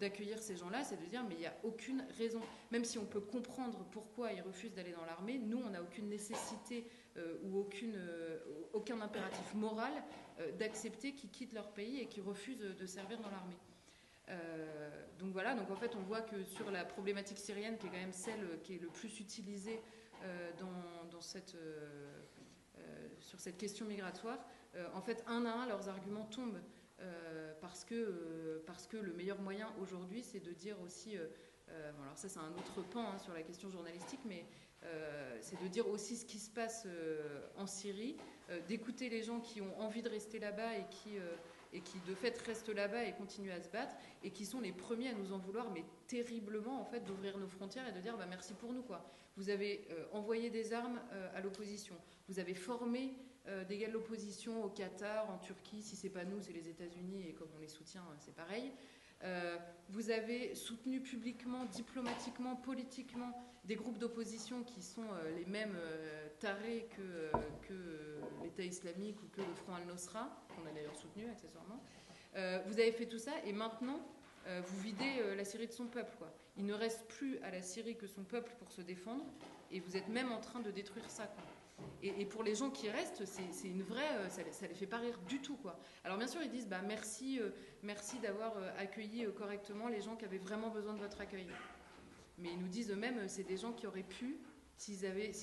d'accueillir 0.00 0.38
ces 0.38 0.56
gens-là, 0.56 0.84
c'est 0.84 1.00
de 1.00 1.06
dire 1.06 1.24
mais 1.28 1.34
il 1.34 1.40
n'y 1.40 1.46
a 1.46 1.56
aucune 1.64 2.04
raison. 2.18 2.40
Même 2.70 2.84
si 2.84 2.98
on 2.98 3.04
peut 3.04 3.20
comprendre 3.20 3.84
pourquoi 3.90 4.32
ils 4.32 4.42
refusent 4.42 4.74
d'aller 4.74 4.92
dans 4.92 5.04
l'armée, 5.04 5.38
nous, 5.38 5.58
on 5.58 5.70
n'a 5.70 5.82
aucune 5.82 6.08
nécessité 6.08 6.86
ou 7.44 7.58
aucune, 7.58 7.98
aucun 8.72 9.00
impératif 9.00 9.54
moral 9.54 9.92
d'accepter 10.58 11.12
qu'ils 11.12 11.30
quittent 11.30 11.52
leur 11.52 11.70
pays 11.72 12.00
et 12.00 12.06
qu'ils 12.06 12.22
refusent 12.22 12.60
de 12.60 12.86
servir 12.86 13.18
dans 13.20 13.30
l'armée. 13.30 13.58
Euh, 14.30 14.88
donc 15.18 15.32
voilà, 15.32 15.54
donc 15.54 15.70
en 15.70 15.76
fait 15.76 15.94
on 15.96 16.02
voit 16.02 16.20
que 16.20 16.42
sur 16.44 16.70
la 16.70 16.84
problématique 16.84 17.38
syrienne, 17.38 17.76
qui 17.78 17.86
est 17.86 17.90
quand 17.90 17.96
même 17.96 18.12
celle 18.12 18.60
qui 18.62 18.76
est 18.76 18.78
le 18.78 18.88
plus 18.88 19.20
utilisée 19.20 19.80
euh, 20.22 20.50
dans, 21.10 21.20
cette, 21.20 21.54
euh, 21.56 22.22
sur 23.18 23.40
cette 23.40 23.56
question 23.56 23.86
migratoire, 23.86 24.38
en 24.94 25.00
fait 25.00 25.24
un 25.26 25.46
à 25.46 25.50
un 25.50 25.66
leurs 25.66 25.88
arguments 25.88 26.26
tombent 26.26 26.60
parce, 27.60 27.84
que, 27.84 28.62
parce 28.66 28.86
que 28.86 28.96
le 28.96 29.12
meilleur 29.12 29.40
moyen 29.40 29.72
aujourd'hui 29.80 30.22
c'est 30.22 30.40
de 30.40 30.52
dire 30.52 30.80
aussi, 30.80 31.16
alors 31.16 32.16
ça 32.16 32.28
c'est 32.28 32.38
un 32.38 32.52
autre 32.52 32.82
pan 32.90 33.12
hein, 33.12 33.18
sur 33.18 33.32
la 33.32 33.42
question 33.42 33.70
journalistique, 33.70 34.20
mais 34.24 34.44
c'est 35.40 35.60
de 35.62 35.68
dire 35.68 35.88
aussi 35.88 36.16
ce 36.16 36.24
qui 36.24 36.38
se 36.38 36.50
passe 36.50 36.86
en 37.56 37.66
Syrie, 37.66 38.16
d'écouter 38.68 39.08
les 39.08 39.22
gens 39.22 39.40
qui 39.40 39.60
ont 39.60 39.78
envie 39.80 40.02
de 40.02 40.08
rester 40.08 40.38
là-bas 40.38 40.76
et 40.76 40.86
qui 40.90 41.18
et 41.72 41.80
qui 41.80 41.98
de 42.06 42.14
fait 42.14 42.36
restent 42.38 42.74
là-bas 42.74 43.04
et 43.04 43.12
continuent 43.12 43.52
à 43.52 43.60
se 43.60 43.68
battre, 43.68 43.94
et 44.22 44.30
qui 44.30 44.44
sont 44.44 44.60
les 44.60 44.72
premiers 44.72 45.10
à 45.10 45.14
nous 45.14 45.32
en 45.32 45.38
vouloir, 45.38 45.70
mais 45.70 45.84
terriblement 46.06 46.80
en 46.80 46.84
fait, 46.84 47.00
d'ouvrir 47.00 47.38
nos 47.38 47.48
frontières 47.48 47.86
et 47.88 47.92
de 47.92 48.00
dire 48.00 48.16
bah, 48.16 48.26
merci 48.28 48.54
pour 48.54 48.72
nous. 48.72 48.82
Quoi. 48.82 49.04
Vous 49.36 49.50
avez 49.50 49.86
euh, 49.90 50.04
envoyé 50.12 50.50
des 50.50 50.72
armes 50.72 51.00
euh, 51.12 51.30
à 51.36 51.40
l'opposition, 51.40 51.96
vous 52.28 52.38
avez 52.38 52.54
formé 52.54 53.14
euh, 53.50 53.64
de 53.64 53.92
l'opposition 53.92 54.64
au 54.64 54.68
Qatar, 54.68 55.28
en 55.30 55.38
Turquie, 55.38 55.82
si 55.82 55.96
c'est 55.96 56.08
pas 56.08 56.24
nous, 56.24 56.40
c'est 56.40 56.52
les 56.52 56.68
États-Unis, 56.68 57.28
et 57.28 57.34
comme 57.34 57.48
on 57.56 57.60
les 57.60 57.68
soutient, 57.68 58.04
c'est 58.18 58.34
pareil. 58.34 58.72
vous 59.90 60.10
avez 60.10 60.54
soutenu 60.54 61.00
publiquement, 61.00 61.66
diplomatiquement, 61.66 62.56
politiquement 62.56 63.36
des 63.64 63.76
groupes 63.76 63.98
d'opposition 63.98 64.62
qui 64.62 64.82
sont 64.82 65.04
les 65.36 65.44
mêmes 65.44 65.76
tarés 66.38 66.88
que, 66.96 67.30
l'État 68.42 68.62
islamique 68.62 69.22
ou 69.22 69.26
que 69.28 69.42
le 69.42 69.54
Front 69.54 69.74
al-Nosra, 69.74 70.44
qu'on 70.48 70.66
a 70.66 70.72
d'ailleurs 70.72 70.96
soutenu 70.96 71.28
accessoirement. 71.28 71.80
Euh, 72.36 72.60
vous 72.66 72.74
avez 72.74 72.92
fait 72.92 73.06
tout 73.06 73.18
ça 73.18 73.32
et 73.44 73.52
maintenant, 73.52 74.00
euh, 74.46 74.62
vous 74.64 74.80
videz 74.80 75.20
euh, 75.20 75.34
la 75.34 75.44
Syrie 75.44 75.66
de 75.66 75.72
son 75.72 75.86
peuple. 75.86 76.24
Il 76.56 76.66
ne 76.66 76.74
reste 76.74 77.06
plus 77.08 77.38
à 77.40 77.50
la 77.50 77.62
Syrie 77.62 77.96
que 77.96 78.06
son 78.06 78.22
peuple 78.22 78.52
pour 78.58 78.70
se 78.70 78.82
défendre 78.82 79.24
et 79.70 79.80
vous 79.80 79.96
êtes 79.96 80.08
même 80.08 80.30
en 80.32 80.40
train 80.40 80.60
de 80.60 80.70
détruire 80.70 81.08
ça. 81.10 81.28
Et, 82.02 82.24
pour 82.24 82.42
les 82.42 82.54
gens 82.54 82.70
qui 82.70 82.88
restent, 82.88 83.24
c'est 83.26 83.68
une 83.68 83.82
vraie, 83.82 84.30
ça, 84.30 84.42
ça, 84.50 84.66
les 84.66 84.74
fait 84.74 84.86
pas 84.86 84.98
rire 84.98 85.18
du 85.28 85.40
tout. 85.40 85.56
Quoi. 85.56 85.78
Alors 86.04 86.16
bien 86.16 86.26
sûr, 86.26 86.42
ils 86.42 86.50
disent 86.50 86.68
bah, 86.68 86.80
merci, 86.86 87.40
merci 87.82 88.18
d'avoir 88.18 88.54
accueilli 88.78 89.26
correctement 89.34 89.88
les 89.88 90.00
gens 90.00 90.16
qui 90.16 90.24
avaient 90.24 90.38
vraiment 90.38 90.70
besoin 90.70 90.94
de 90.94 90.98
votre 90.98 91.20
accueil. 91.20 91.46
Mais 92.38 92.50
ils 92.52 92.58
nous 92.58 92.68
disent 92.68 92.90
eux-mêmes, 92.90 93.28
c'est 93.28 93.42
des 93.42 93.58
gens 93.58 93.72
qui 93.72 93.86
auraient 93.86 94.02
pu, 94.02 94.40
si 94.76 94.96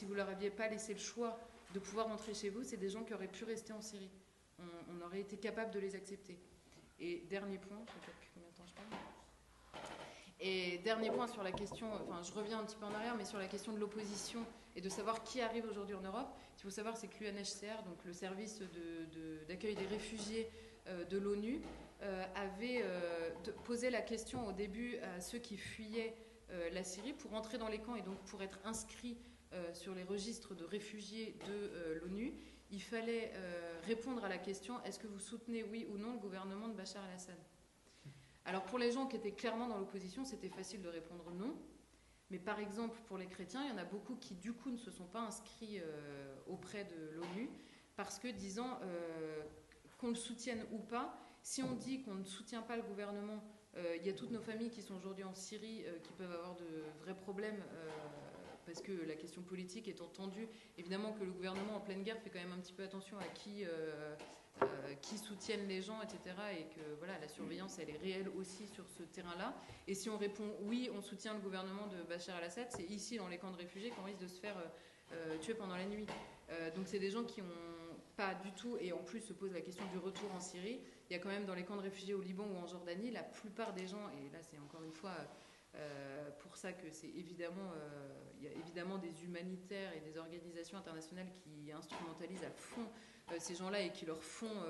vous 0.06 0.14
leur 0.16 0.30
aviez 0.30 0.50
pas 0.50 0.68
laissé 0.68 0.94
le 0.94 1.00
choix 1.00 1.40
de 1.74 1.80
pouvoir 1.80 2.08
rentrer 2.08 2.34
chez 2.34 2.50
vous, 2.50 2.64
c'est 2.64 2.78
des 2.78 2.90
gens 2.90 3.04
qui 3.04 3.14
auraient 3.14 3.28
pu 3.28 3.44
rester 3.44 3.74
en 3.74 3.82
Syrie. 3.82 4.10
On, 4.60 5.02
aurait 5.06 5.20
été 5.22 5.38
capable 5.38 5.72
de 5.72 5.80
les 5.80 5.96
accepter. 5.96 6.40
Et 7.00 7.20
dernier 7.30 7.60
point, 7.60 7.78
je 7.86 7.92
sais 7.92 8.00
pas 8.00 8.12
combien 8.34 8.50
de 8.50 8.56
temps 8.56 8.66
je 8.66 8.74
parle? 8.74 9.84
Et 10.40 10.80
dernier 10.80 11.12
point 11.12 11.28
sur 11.28 11.44
la 11.44 11.52
question, 11.52 11.92
enfin 11.94 12.22
je 12.24 12.32
reviens 12.32 12.60
un 12.60 12.64
petit 12.64 12.76
peu 12.76 12.86
en 12.86 12.94
arrière, 12.94 13.16
mais 13.16 13.26
sur 13.26 13.38
la 13.38 13.48
question 13.48 13.74
de 13.74 13.78
l'opposition 13.78 14.44
et 14.78 14.82
de 14.82 14.90
savoir 14.90 15.24
qui 15.24 15.42
arrive 15.42 15.66
aujourd'hui 15.66 15.96
en 15.96 16.02
Europe. 16.02 16.30
Ce 16.56 16.62
qu'il 16.62 16.70
faut 16.70 16.76
savoir, 16.76 16.96
c'est 16.96 17.08
que 17.08 17.24
l'UNHCR, 17.24 17.82
donc 17.84 18.06
le 18.06 18.14
service 18.14 18.62
d'accueil 19.48 19.74
de, 19.74 19.80
des 19.80 19.88
réfugiés 19.88 20.52
euh, 20.86 21.04
de 21.06 21.18
l'ONU, 21.18 21.62
euh, 22.04 22.24
avait 22.36 22.84
euh, 22.84 23.32
posé 23.66 23.90
la 23.90 24.02
question 24.02 24.46
au 24.46 24.52
début 24.52 24.98
à 24.98 25.20
ceux 25.20 25.40
qui 25.40 25.58
fuyaient 25.58 26.16
la 26.72 26.82
Syrie 26.86 27.12
pour 27.12 27.34
entrer 27.34 27.58
dans 27.58 27.68
les 27.68 27.80
camps 27.80 27.98
et 27.98 28.02
donc 28.02 28.18
pour 28.24 28.42
être 28.42 28.58
inscrits 28.64 29.18
sur 29.74 29.94
les 29.94 30.06
registres 30.06 30.56
de 30.56 30.64
réfugiés 30.64 31.38
de 31.46 32.00
l'ONU, 32.00 32.36
il 32.72 32.82
fallait 32.82 33.34
répondre 33.84 34.24
à 34.24 34.30
la 34.30 34.38
question 34.38 34.82
est-ce 34.86 34.98
que 34.98 35.08
vous 35.08 35.20
soutenez 35.20 35.64
oui 35.64 35.86
ou 35.92 35.98
non 35.98 36.14
le 36.14 36.20
gouvernement 36.20 36.70
de 36.70 36.74
Bachar 36.74 37.04
el-Assad? 37.10 37.36
Alors 38.46 38.64
pour 38.64 38.80
les 38.80 38.94
gens 38.94 39.08
qui 39.08 39.18
étaient 39.18 39.34
clairement 39.34 39.68
dans 39.68 39.78
l'opposition, 39.78 40.24
c'était 40.24 40.48
facile 40.48 40.82
de 40.82 40.88
répondre 40.88 41.30
non. 41.32 41.54
Mais 42.30 42.40
par 42.40 42.60
exemple, 42.60 43.00
pour 43.08 43.18
les 43.18 43.28
chrétiens, 43.28 43.64
il 43.64 43.70
y 43.70 43.72
en 43.72 43.78
a 43.78 43.86
beaucoup 43.86 44.16
qui 44.16 44.36
du 44.36 44.54
coup 44.54 44.70
ne 44.70 44.78
se 44.78 44.92
sont 44.92 45.06
pas 45.06 45.22
inscrits 45.22 45.82
auprès 46.48 46.84
de 46.84 47.10
l'ONU 47.16 47.50
parce 47.96 48.20
que 48.20 48.28
disant 48.28 48.80
qu'on 49.98 50.10
le 50.10 50.16
soutienne 50.16 50.66
ou 50.72 50.80
pas, 50.80 51.18
si 51.42 51.64
on 51.64 51.74
dit 51.74 52.02
qu'on 52.04 52.16
ne 52.16 52.26
soutient 52.26 52.62
pas 52.62 52.76
le 52.76 52.84
gouvernement, 52.84 53.42
il 53.96 54.06
y 54.06 54.10
a 54.10 54.14
toutes 54.14 54.32
nos 54.32 54.42
familles 54.42 54.70
qui 54.70 54.82
sont 54.82 54.96
aujourd'hui 54.96 55.24
en 55.24 55.34
Syrie 55.34 55.86
qui 56.04 56.12
peuvent 56.14 56.32
avoir 56.32 56.56
de 56.56 56.84
vrais 57.02 57.16
problèmes 57.16 57.64
parce 58.66 58.82
que 58.82 58.92
la 58.92 59.16
question 59.16 59.42
politique 59.42 59.88
est 59.88 60.02
entendue, 60.02 60.50
évidemment 60.78 61.14
que 61.14 61.24
le 61.24 61.32
gouvernement 61.32 61.78
en 61.78 61.80
pleine 61.80 62.04
guerre 62.04 62.20
fait 62.20 62.30
quand 62.30 62.40
même 62.40 62.52
un 62.52 62.60
petit 62.60 62.74
peu 62.74 62.84
attention 62.84 63.18
à 63.18 63.28
qui, 63.30 63.64
euh, 64.62 64.66
euh, 64.66 64.94
qui 65.02 65.18
soutiennent 65.18 65.68
les 65.68 65.82
gens, 65.82 66.02
etc. 66.02 66.36
Et 66.58 66.64
que 66.76 66.96
voilà, 66.98 67.18
la 67.20 67.28
surveillance, 67.28 67.80
elle 67.80 67.90
est 67.90 67.98
réelle 67.98 68.30
aussi 68.38 68.68
sur 68.68 68.88
ce 68.88 69.04
terrain-là. 69.04 69.54
Et 69.88 69.94
si 69.94 70.10
on 70.10 70.18
répond 70.18 70.56
oui, 70.62 70.90
on 70.96 71.02
soutient 71.02 71.34
le 71.34 71.40
gouvernement 71.40 71.88
de 71.88 72.04
Bachar 72.04 72.38
el-Assad, 72.38 72.68
c'est 72.70 72.86
ici, 72.86 73.18
dans 73.18 73.28
les 73.28 73.38
camps 73.38 73.52
de 73.52 73.58
réfugiés, 73.58 73.90
qu'on 73.92 74.04
risque 74.04 74.20
de 74.20 74.28
se 74.28 74.40
faire 74.40 74.56
euh, 75.14 75.38
tuer 75.40 75.54
pendant 75.54 75.78
la 75.78 75.86
nuit. 75.86 76.06
donc 76.76 76.88
c'est 76.88 77.00
des 77.00 77.12
gens 77.12 77.24
qui 77.24 77.42
ont 77.42 77.46
pas 78.16 78.34
du 78.34 78.52
tout, 78.54 78.78
et 78.80 78.92
en 78.94 79.04
plus 79.04 79.22
se 79.22 79.34
pose 79.34 79.54
la 79.54 79.62
question 79.62 79.86
du 79.92 79.98
retour 79.98 80.30
en 80.36 80.40
Syrie. 80.40 80.80
Il 81.10 81.14
y 81.14 81.16
a 81.16 81.20
quand 81.20 81.30
même 81.30 81.46
dans 81.46 81.56
les 81.56 81.64
camps 81.64 81.76
de 81.76 81.82
réfugiés 81.82 82.14
au 82.14 82.22
Liban 82.22 82.46
ou 82.46 82.58
en 82.58 82.68
Jordanie, 82.68 83.12
la 83.12 83.24
plupart 83.24 83.74
des 83.74 83.88
gens, 83.88 84.10
et 84.10 84.34
là 84.34 84.40
c'est 84.42 84.58
encore 84.60 84.84
une 84.84 84.92
fois 84.92 85.14
euh, 85.76 86.30
pour 86.40 86.56
ça 86.56 86.74
que 86.74 86.90
c'est 86.92 87.10
évidemment, 87.10 87.72
euh, 87.76 88.10
il 88.40 88.46
y 88.46 88.48
a 88.48 88.52
évidemment 88.52 88.98
des 88.98 89.24
humanitaires 89.24 89.92
et 89.94 90.00
des 90.00 90.18
organisations 90.18 90.78
internationales 90.78 91.28
qui 91.32 91.72
instrumentalisent 91.72 92.44
à 92.44 92.52
fond 92.52 92.82
euh, 92.82 93.17
ces 93.40 93.56
gens-là 93.56 93.82
et 93.82 93.92
qui 93.92 94.06
leur 94.06 94.24
font, 94.24 94.64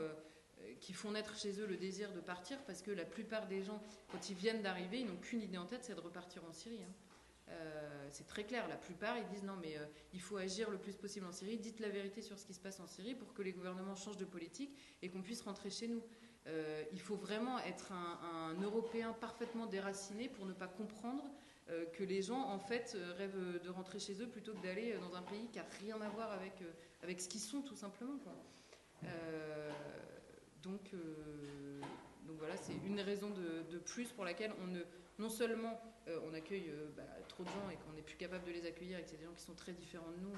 qui 0.79 0.93
font 0.93 1.11
naître 1.11 1.37
chez 1.37 1.59
eux 1.59 1.65
le 1.65 1.77
désir 1.77 2.11
de 2.13 2.19
partir, 2.19 2.57
parce 2.65 2.81
que 2.81 2.91
la 2.91 3.05
plupart 3.05 3.47
des 3.47 3.61
gens, 3.61 3.81
quand 4.11 4.29
ils 4.29 4.35
viennent 4.35 4.61
d'arriver, 4.61 4.99
ils 4.99 5.07
n'ont 5.07 5.17
qu'une 5.17 5.41
idée 5.41 5.57
en 5.57 5.65
tête, 5.65 5.83
c'est 5.83 5.95
de 5.95 6.01
repartir 6.01 6.43
en 6.45 6.51
Syrie. 6.51 6.81
Hein. 6.83 7.53
c'est 8.09 8.27
très 8.27 8.43
clair. 8.43 8.67
La 8.67 8.75
plupart, 8.75 9.17
ils 9.17 9.27
disent 9.27 9.43
non, 9.43 9.57
mais 9.61 9.77
il 10.13 10.21
faut 10.21 10.37
agir 10.37 10.69
le 10.69 10.77
plus 10.77 10.95
possible 10.95 11.25
en 11.25 11.31
Syrie. 11.31 11.57
Dites 11.57 11.79
la 11.79 11.89
vérité 11.89 12.21
sur 12.21 12.37
ce 12.39 12.45
qui 12.45 12.53
se 12.53 12.59
passe 12.59 12.79
en 12.79 12.87
Syrie 12.87 13.15
pour 13.15 13.33
que 13.33 13.41
les 13.41 13.53
gouvernements 13.53 13.95
changent 13.95 14.17
de 14.17 14.25
politique 14.25 14.75
et 15.01 15.09
qu'on 15.09 15.21
puisse 15.21 15.41
rentrer 15.41 15.69
chez 15.69 15.87
nous. 15.87 16.01
Euh, 16.47 16.83
il 16.93 16.99
faut 16.99 17.15
vraiment 17.15 17.59
être 17.59 17.91
un, 17.91 18.53
Européen 18.61 19.13
parfaitement 19.13 19.65
déraciné 19.65 20.29
pour 20.29 20.45
ne 20.45 20.53
pas 20.53 20.67
comprendre 20.67 21.23
euh, 21.25 21.29
que 21.93 22.03
les 22.03 22.21
gens, 22.21 22.41
en 22.41 22.59
fait, 22.59 22.93
euh, 22.95 23.13
rêvent 23.17 23.61
de 23.61 23.69
rentrer 23.69 23.99
chez 23.99 24.21
eux 24.21 24.27
plutôt 24.27 24.53
que 24.53 24.63
d'aller 24.63 24.93
dans 24.99 25.15
un 25.15 25.21
pays 25.21 25.47
qui 25.51 25.57
n'a 25.57 25.65
rien 25.81 25.99
à 26.01 26.09
voir 26.09 26.31
avec, 26.31 26.53
avec 27.03 27.19
ce 27.19 27.27
qu'ils 27.27 27.41
sont, 27.41 27.61
tout 27.61 27.75
simplement. 27.75 28.17
donc, 30.63 30.91
voilà, 32.37 32.55
c'est 32.57 32.75
une 32.85 32.99
raison 32.99 33.29
de, 33.31 33.77
plus 33.79 34.11
pour 34.11 34.25
laquelle 34.25 34.51
on 34.61 34.67
ne, 34.67 34.81
non 35.19 35.29
seulement 35.29 35.79
on 36.25 36.33
accueille 36.33 36.71
bah, 36.95 37.03
trop 37.27 37.43
de 37.43 37.49
gens 37.49 37.69
et 37.71 37.75
qu'on 37.75 37.93
n'est 37.93 38.01
plus 38.01 38.15
capable 38.15 38.45
de 38.45 38.51
les 38.51 38.65
accueillir 38.65 38.99
et 38.99 39.03
que 39.03 39.09
c'est 39.09 39.17
des 39.17 39.25
gens 39.25 39.33
qui 39.33 39.43
sont 39.43 39.55
très 39.55 39.73
différents 39.73 40.11
de 40.11 40.17
nous 40.17 40.33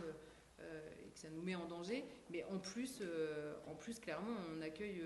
et 0.60 1.10
que 1.12 1.20
ça 1.20 1.30
nous 1.30 1.42
met 1.42 1.56
en 1.56 1.66
danger, 1.68 2.06
mais 2.30 2.44
en 2.46 2.60
plus, 2.60 3.02
en 3.68 3.76
plus 3.76 4.00
clairement, 4.00 4.36
on 4.56 4.62
accueille 4.62 5.02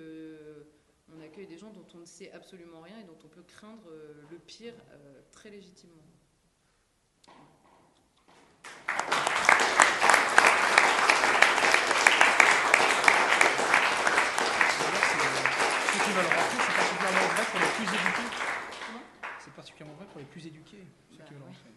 on 1.11 1.21
accueille 1.21 1.47
des 1.47 1.57
gens 1.57 1.71
dont 1.71 1.85
on 1.93 1.99
ne 1.99 2.05
sait 2.05 2.31
absolument 2.31 2.81
rien 2.81 2.99
et 2.99 3.03
dont 3.03 3.17
on 3.23 3.27
peut 3.27 3.43
craindre 3.43 3.83
euh, 3.89 4.13
le 4.31 4.37
pire 4.37 4.73
euh, 4.91 5.21
très 5.31 5.49
légitimement. 5.49 6.03
c'est 16.05 16.75
particulièrement 16.75 17.27
vrai 17.33 17.43
pour 17.51 17.59
les 17.59 17.65
plus 17.75 17.85
éduqués. 17.85 18.29
C'est 19.39 19.53
particulièrement 19.53 19.95
vrai 19.95 20.05
pour 20.07 20.12
les 20.23 20.29
plus 20.29 20.47
éduqués, 20.47 20.85
ceux 21.11 21.23
qui 21.23 21.33
veulent 21.33 21.43
rentrer. 21.43 21.69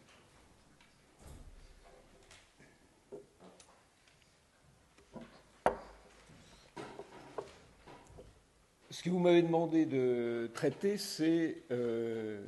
Ce 8.91 9.03
que 9.03 9.11
vous 9.11 9.19
m'avez 9.19 9.43
demandé 9.43 9.85
de 9.85 10.49
traiter, 10.55 10.97
c'est 10.97 11.63
euh, 11.73 12.47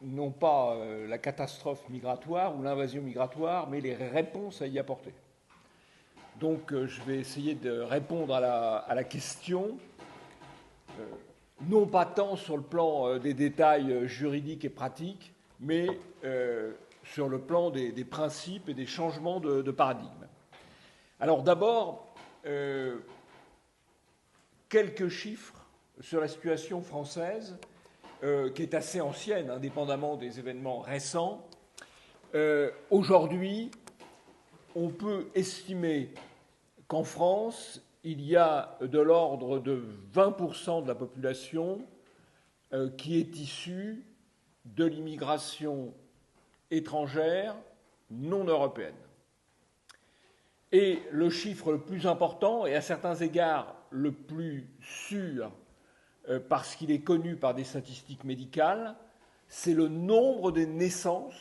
non 0.00 0.30
pas 0.30 0.74
euh, 0.74 1.06
la 1.06 1.18
catastrophe 1.18 1.86
migratoire 1.90 2.56
ou 2.56 2.62
l'invasion 2.62 3.02
migratoire, 3.02 3.68
mais 3.68 3.82
les 3.82 3.94
réponses 3.94 4.62
à 4.62 4.66
y 4.66 4.78
apporter. 4.78 5.12
Donc 6.40 6.72
euh, 6.72 6.86
je 6.86 7.02
vais 7.02 7.18
essayer 7.18 7.54
de 7.54 7.78
répondre 7.78 8.34
à 8.34 8.94
la, 8.94 9.04
question, 9.04 9.76
non 11.62 11.86
pas 11.86 12.04
tant 12.04 12.36
sur 12.36 12.56
le 12.56 12.62
plan 12.62 13.18
des 13.18 13.34
détails 13.34 14.06
juridiques 14.06 14.64
et 14.64 14.70
pratiques, 14.70 15.32
mais 15.60 15.86
sur 17.04 17.28
le 17.28 17.38
plan 17.38 17.70
des, 17.70 18.04
principes 18.04 18.68
et 18.68 18.74
des 18.74 18.86
changements 18.86 19.40
de 19.40 19.70
paradigme. 19.70 20.26
Alors 21.20 21.42
d'abord, 21.42 22.14
euh, 22.46 22.98
quelques 24.68 25.08
chiffres 25.08 25.64
sur 26.00 26.20
la 26.20 26.28
situation 26.28 26.82
française, 26.82 27.56
euh, 28.22 28.50
qui 28.50 28.62
est 28.62 28.74
assez 28.74 29.00
ancienne, 29.00 29.50
indépendamment 29.50 30.16
des 30.16 30.38
événements 30.38 30.80
récents. 30.80 31.46
Euh, 32.34 32.70
aujourd'hui, 32.90 33.70
on 34.74 34.88
peut 34.88 35.28
estimer 35.34 36.10
qu'en 36.88 37.04
France, 37.04 37.80
il 38.04 38.20
y 38.20 38.36
a 38.36 38.78
de 38.80 38.98
l'ordre 38.98 39.58
de 39.58 39.82
20% 40.14 40.82
de 40.82 40.88
la 40.88 40.94
population 40.94 41.84
qui 42.96 43.18
est 43.18 43.36
issue 43.38 44.04
de 44.64 44.84
l'immigration 44.84 45.94
étrangère 46.70 47.56
non 48.10 48.44
européenne. 48.44 48.94
Et 50.72 51.02
le 51.10 51.30
chiffre 51.30 51.72
le 51.72 51.80
plus 51.80 52.06
important, 52.06 52.66
et 52.66 52.74
à 52.74 52.80
certains 52.80 53.14
égards 53.14 53.76
le 53.90 54.10
plus 54.10 54.68
sûr, 54.80 55.52
euh, 56.28 56.40
parce 56.40 56.74
qu'il 56.74 56.90
est 56.90 57.02
connu 57.02 57.36
par 57.36 57.54
des 57.54 57.64
statistiques 57.64 58.24
médicales, 58.24 58.96
c'est 59.48 59.74
le 59.74 59.88
nombre 59.88 60.50
de 60.50 60.62
naissances 60.62 61.34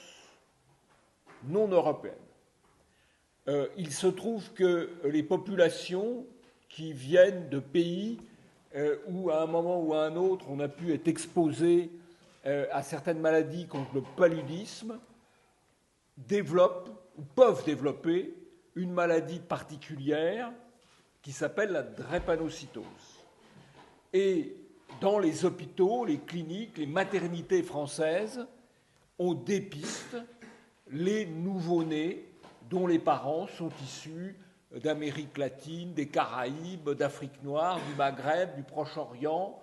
non 1.46 1.68
européennes. 1.68 2.14
Euh, 3.48 3.68
il 3.76 3.92
se 3.92 4.08
trouve 4.08 4.54
que 4.54 4.92
les 5.04 5.24
populations 5.24 6.26
qui 6.76 6.94
viennent 6.94 7.50
de 7.50 7.60
pays 7.60 8.20
euh, 8.76 8.98
où 9.08 9.30
à 9.30 9.42
un 9.42 9.46
moment 9.46 9.82
ou 9.82 9.94
à 9.94 10.06
un 10.06 10.16
autre 10.16 10.46
on 10.50 10.60
a 10.60 10.68
pu 10.68 10.94
être 10.94 11.08
exposé 11.08 11.92
à 12.74 12.84
certaines 12.84 13.22
maladies 13.22 13.68
contre 13.68 13.96
le 13.96 14.04
paludisme 14.18 15.00
développent 16.18 16.90
ou 17.18 17.22
peuvent 17.22 17.64
développer 17.64 18.36
une 18.76 18.92
maladie 18.92 19.40
particulière 19.40 20.52
qui 21.22 21.32
s'appelle 21.32 21.72
la 21.72 21.84
drépanocytose. 21.84 22.84
Et 24.12 24.56
dans 25.00 25.20
les 25.20 25.46
hôpitaux, 25.46 26.06
les 26.06 26.20
cliniques, 26.20 26.78
les 26.78 26.86
maternités 26.86 27.64
françaises, 27.64 28.46
on 29.18 29.34
dépiste 29.34 30.18
les 30.92 31.26
nouveau-nés 31.26 32.28
dont 32.70 32.88
les 32.88 33.00
parents 33.00 33.48
sont 33.48 33.72
issus 33.84 34.36
d'Amérique 34.82 35.38
latine, 35.38 35.94
des 35.94 36.08
Caraïbes, 36.08 36.90
d'Afrique 36.92 37.44
noire, 37.44 37.80
du 37.88 37.96
Maghreb, 37.96 38.56
du 38.56 38.64
Proche-Orient, 38.64 39.60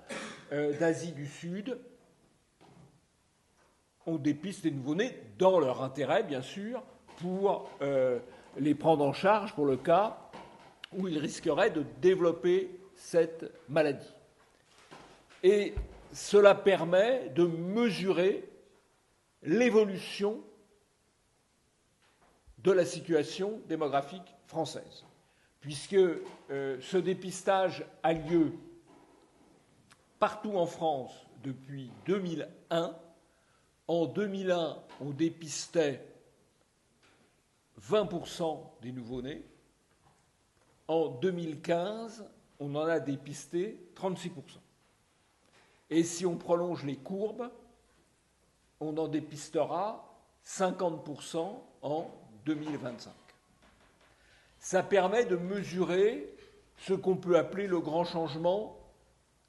euh, 0.52 0.76
d'Asie 0.78 1.12
du 1.12 1.26
Sud. 1.26 1.78
On 4.06 4.16
dépiste 4.16 4.64
les 4.64 4.70
nouveau-nés 4.70 5.20
dans 5.38 5.58
leur 5.58 5.82
intérêt, 5.82 6.22
bien 6.22 6.42
sûr, 6.42 6.82
pour 7.18 7.68
euh, 7.82 8.18
les 8.58 8.74
prendre 8.74 9.04
en 9.04 9.12
charge 9.12 9.54
pour 9.54 9.66
le 9.66 9.76
cas 9.76 10.16
où 10.92 11.08
ils 11.08 11.18
risqueraient 11.18 11.70
de 11.70 11.84
développer 12.00 12.70
cette 12.94 13.52
maladie. 13.68 14.14
Et 15.42 15.74
cela 16.12 16.54
permet 16.54 17.30
de 17.30 17.44
mesurer 17.44 18.48
l'évolution 19.42 20.40
de 22.58 22.72
la 22.72 22.84
situation 22.84 23.60
démographique 23.68 24.34
française, 24.50 25.04
puisque 25.60 25.94
euh, 25.94 26.80
ce 26.80 26.96
dépistage 26.96 27.84
a 28.02 28.12
lieu 28.12 28.52
partout 30.18 30.56
en 30.56 30.66
France 30.66 31.12
depuis 31.44 31.90
2001. 32.06 32.96
En 33.86 34.06
2001, 34.06 34.76
on 35.00 35.10
dépistait 35.10 36.04
20% 37.80 38.60
des 38.82 38.90
nouveau-nés. 38.90 39.44
En 40.88 41.08
2015, 41.08 42.28
on 42.58 42.74
en 42.74 42.86
a 42.86 42.98
dépisté 42.98 43.80
36%. 43.94 44.32
Et 45.90 46.02
si 46.02 46.26
on 46.26 46.36
prolonge 46.36 46.84
les 46.84 46.96
courbes, 46.96 47.50
on 48.80 48.96
en 48.96 49.06
dépistera 49.06 50.12
50% 50.44 51.54
en 51.82 52.10
2025. 52.44 53.19
Ça 54.60 54.82
permet 54.82 55.24
de 55.24 55.36
mesurer 55.36 56.32
ce 56.76 56.92
qu'on 56.92 57.16
peut 57.16 57.36
appeler 57.36 57.66
le 57.66 57.80
grand 57.80 58.04
changement 58.04 58.78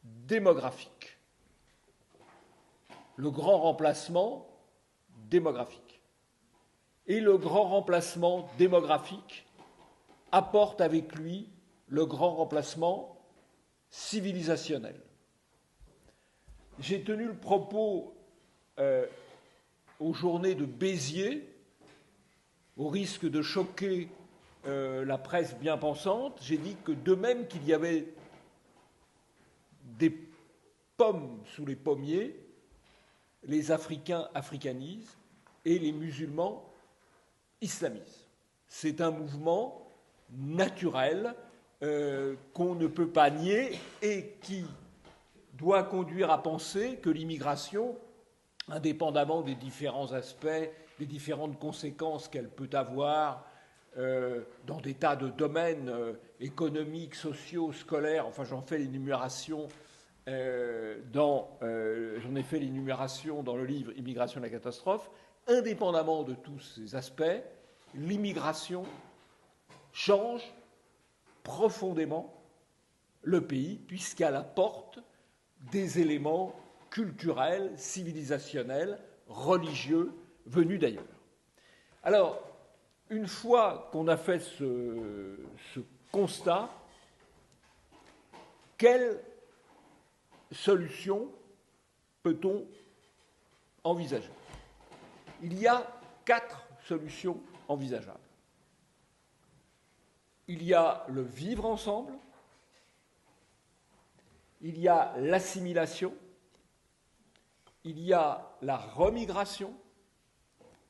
démographique, 0.03 1.17
le 3.17 3.29
grand 3.29 3.59
remplacement 3.59 4.47
démographique. 5.29 6.01
Et 7.07 7.19
le 7.19 7.37
grand 7.37 7.67
remplacement 7.67 8.49
démographique 8.57 9.45
apporte 10.31 10.79
avec 10.79 11.13
lui 11.15 11.49
le 11.87 12.05
grand 12.05 12.35
remplacement 12.35 13.21
civilisationnel. 13.89 14.95
J'ai 16.79 17.03
tenu 17.03 17.25
le 17.25 17.35
propos 17.35 18.15
euh, 18.79 19.05
aux 19.99 20.13
journées 20.13 20.55
de 20.55 20.65
Béziers, 20.65 21.47
au 22.77 22.87
risque 22.87 23.29
de 23.29 23.41
choquer 23.41 24.09
euh, 24.67 25.05
la 25.05 25.17
presse 25.17 25.55
bien 25.57 25.77
pensante. 25.77 26.39
J'ai 26.41 26.57
dit 26.57 26.75
que 26.83 26.91
de 26.91 27.15
même 27.15 27.47
qu'il 27.47 27.65
y 27.65 27.73
avait 27.73 28.13
des 29.97 30.15
pommes 30.97 31.41
sous 31.45 31.65
les 31.65 31.75
pommiers, 31.75 32.35
les 33.43 33.71
Africains 33.71 34.29
africanisent 34.33 35.17
et 35.65 35.79
les 35.79 35.91
musulmans 35.91 36.71
islamisme. 37.61 38.27
C'est 38.67 39.01
un 39.01 39.11
mouvement 39.11 39.87
naturel 40.31 41.35
euh, 41.83 42.35
qu'on 42.53 42.75
ne 42.75 42.87
peut 42.87 43.09
pas 43.09 43.29
nier 43.29 43.79
et 44.01 44.35
qui 44.41 44.63
doit 45.53 45.83
conduire 45.83 46.31
à 46.31 46.41
penser 46.41 46.97
que 47.01 47.09
l'immigration, 47.09 47.97
indépendamment 48.69 49.41
des 49.41 49.55
différents 49.55 50.11
aspects, 50.13 50.69
des 50.99 51.05
différentes 51.05 51.59
conséquences 51.59 52.27
qu'elle 52.27 52.49
peut 52.49 52.69
avoir 52.73 53.45
dans 53.95 54.79
des 54.81 54.93
tas 54.93 55.15
de 55.15 55.29
domaines 55.29 55.89
euh, 55.89 56.13
économiques, 56.39 57.15
sociaux, 57.15 57.73
scolaires, 57.73 58.25
enfin 58.25 58.43
j'en 58.45 58.61
fais 58.61 58.77
l'énumération 58.77 59.67
dans, 61.11 61.57
j'en 61.61 62.35
ai 62.35 62.43
fait 62.43 62.59
l'énumération 62.59 63.43
dans 63.43 63.57
le 63.57 63.65
livre 63.65 63.91
Immigration 63.97 64.39
et 64.39 64.43
la 64.43 64.49
catastrophe, 64.49 65.09
indépendamment 65.47 66.23
de 66.23 66.35
tous 66.35 66.59
ces 66.59 66.95
aspects, 66.95 67.41
l'immigration 67.95 68.83
change 69.91 70.43
profondément 71.43 72.33
le 73.23 73.41
pays 73.41 73.77
puisqu'elle 73.87 74.35
apporte 74.35 74.99
des 75.71 75.99
éléments 75.99 76.55
culturels, 76.89 77.71
civilisationnels, 77.75 78.99
religieux 79.27 80.11
venus 80.45 80.79
d'ailleurs. 80.79 81.03
Alors, 82.03 82.50
une 83.11 83.27
fois 83.27 83.89
qu'on 83.91 84.07
a 84.07 84.15
fait 84.15 84.39
ce, 84.39 85.35
constat, 86.11 86.69
quelle 88.77 89.21
solution 90.51 91.29
peut-on 92.23 92.65
envisager? 93.83 94.31
Il 95.43 95.59
y 95.59 95.67
a 95.67 95.85
quatre 96.23 96.65
solutions 96.87 97.39
envisageables. 97.67 98.17
Il 100.47 100.63
y 100.63 100.73
a 100.73 101.05
le 101.09 101.21
vivre 101.21 101.65
ensemble, 101.65 102.13
il 104.61 104.79
y 104.79 104.87
a 104.87 105.13
l'assimilation, 105.17 106.13
il 107.83 107.99
y 107.99 108.13
a 108.13 108.55
la 108.61 108.77
remigration, 108.77 109.73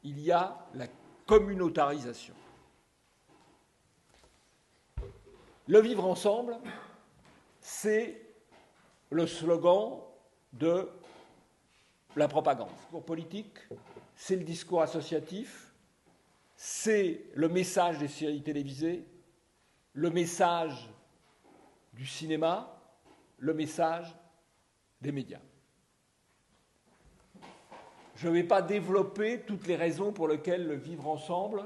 il 0.03 0.19
y 0.19 0.31
a 0.31 0.67
la 0.75 0.87
communautarisation. 1.31 2.33
Le 5.65 5.79
vivre 5.79 6.03
ensemble, 6.03 6.57
c'est 7.61 8.21
le 9.09 9.25
slogan 9.25 10.01
de 10.51 10.89
la 12.17 12.27
propagande 12.27 12.75
pour 12.89 13.05
politique, 13.05 13.59
c'est 14.13 14.35
le 14.35 14.43
discours 14.43 14.81
associatif, 14.81 15.73
c'est 16.57 17.23
le 17.33 17.47
message 17.47 17.97
des 17.99 18.09
séries 18.09 18.43
télévisées, 18.43 19.05
le 19.93 20.09
message 20.09 20.89
du 21.93 22.05
cinéma, 22.05 22.77
le 23.37 23.53
message 23.53 24.13
des 24.99 25.13
médias. 25.13 25.39
Je 28.21 28.27
ne 28.27 28.33
vais 28.33 28.43
pas 28.43 28.61
développer 28.61 29.39
toutes 29.47 29.65
les 29.65 29.75
raisons 29.75 30.11
pour 30.11 30.27
lesquelles 30.27 30.67
le 30.67 30.75
vivre 30.75 31.07
ensemble 31.07 31.63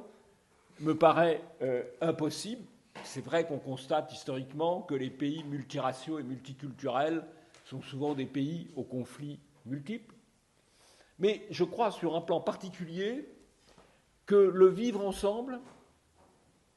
me 0.79 0.97
paraît 0.97 1.41
euh, 1.61 1.83
impossible. 1.99 2.63
C'est 3.03 3.25
vrai 3.25 3.45
qu'on 3.45 3.59
constate 3.59 4.13
historiquement 4.13 4.81
que 4.81 4.95
les 4.95 5.09
pays 5.09 5.43
multiraciaux 5.43 6.17
et 6.17 6.23
multiculturels 6.23 7.25
sont 7.65 7.81
souvent 7.81 8.13
des 8.13 8.25
pays 8.25 8.69
aux 8.77 8.85
conflits 8.85 9.37
multiples. 9.65 10.15
Mais 11.19 11.45
je 11.49 11.65
crois 11.65 11.91
sur 11.91 12.15
un 12.15 12.21
plan 12.21 12.39
particulier 12.39 13.27
que 14.25 14.35
le 14.35 14.69
vivre 14.69 15.05
ensemble 15.05 15.59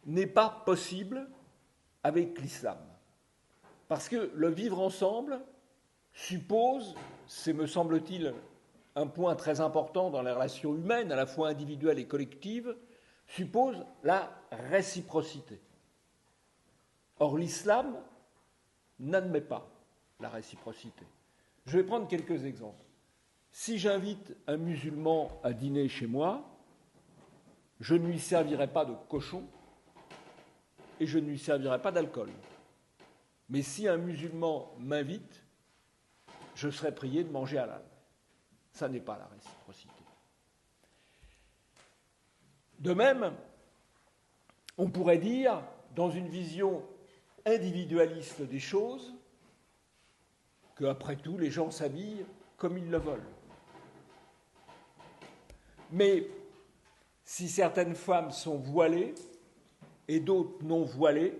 n'est 0.06 0.26
pas 0.26 0.64
possible 0.66 1.24
avec 2.02 2.40
l'islam. 2.40 2.78
Parce 3.86 4.08
que 4.08 4.32
le 4.34 4.48
vivre 4.48 4.80
ensemble 4.80 5.40
suppose, 6.12 6.96
c'est 7.28 7.52
me 7.52 7.68
semble-t-il 7.68 8.34
un 8.98 9.06
point 9.06 9.36
très 9.36 9.60
important 9.60 10.10
dans 10.10 10.22
les 10.22 10.32
relations 10.32 10.74
humaines, 10.74 11.12
à 11.12 11.16
la 11.16 11.26
fois 11.26 11.48
individuelles 11.48 11.98
et 11.98 12.06
collectives, 12.06 12.76
suppose 13.26 13.84
la 14.02 14.30
réciprocité. 14.50 15.60
Or, 17.20 17.38
l'islam 17.38 17.96
n'admet 18.98 19.40
pas 19.40 19.68
la 20.20 20.28
réciprocité. 20.28 21.04
Je 21.66 21.78
vais 21.78 21.84
prendre 21.84 22.08
quelques 22.08 22.44
exemples. 22.44 22.84
Si 23.52 23.78
j'invite 23.78 24.36
un 24.46 24.56
musulman 24.56 25.30
à 25.44 25.52
dîner 25.52 25.88
chez 25.88 26.06
moi, 26.06 26.44
je 27.80 27.94
ne 27.94 28.06
lui 28.06 28.18
servirai 28.18 28.66
pas 28.66 28.84
de 28.84 28.94
cochon 29.08 29.44
et 30.98 31.06
je 31.06 31.18
ne 31.18 31.26
lui 31.26 31.38
servirai 31.38 31.80
pas 31.80 31.92
d'alcool. 31.92 32.30
Mais 33.48 33.62
si 33.62 33.86
un 33.86 33.96
musulman 33.96 34.74
m'invite, 34.78 35.44
je 36.56 36.68
serai 36.68 36.92
prié 36.92 37.22
de 37.22 37.30
manger 37.30 37.58
halal. 37.58 37.82
Ça 38.78 38.88
n'est 38.88 39.00
pas 39.00 39.18
la 39.18 39.26
réciprocité. 39.26 39.92
De 42.78 42.94
même, 42.94 43.34
on 44.76 44.88
pourrait 44.88 45.18
dire, 45.18 45.60
dans 45.96 46.12
une 46.12 46.28
vision 46.28 46.84
individualiste 47.44 48.42
des 48.42 48.60
choses, 48.60 49.12
qu'après 50.76 51.16
tout, 51.16 51.36
les 51.38 51.50
gens 51.50 51.72
s'habillent 51.72 52.24
comme 52.56 52.78
ils 52.78 52.88
le 52.88 52.98
veulent. 52.98 53.26
Mais 55.90 56.28
si 57.24 57.48
certaines 57.48 57.96
femmes 57.96 58.30
sont 58.30 58.58
voilées 58.58 59.16
et 60.06 60.20
d'autres 60.20 60.62
non 60.62 60.84
voilées, 60.84 61.36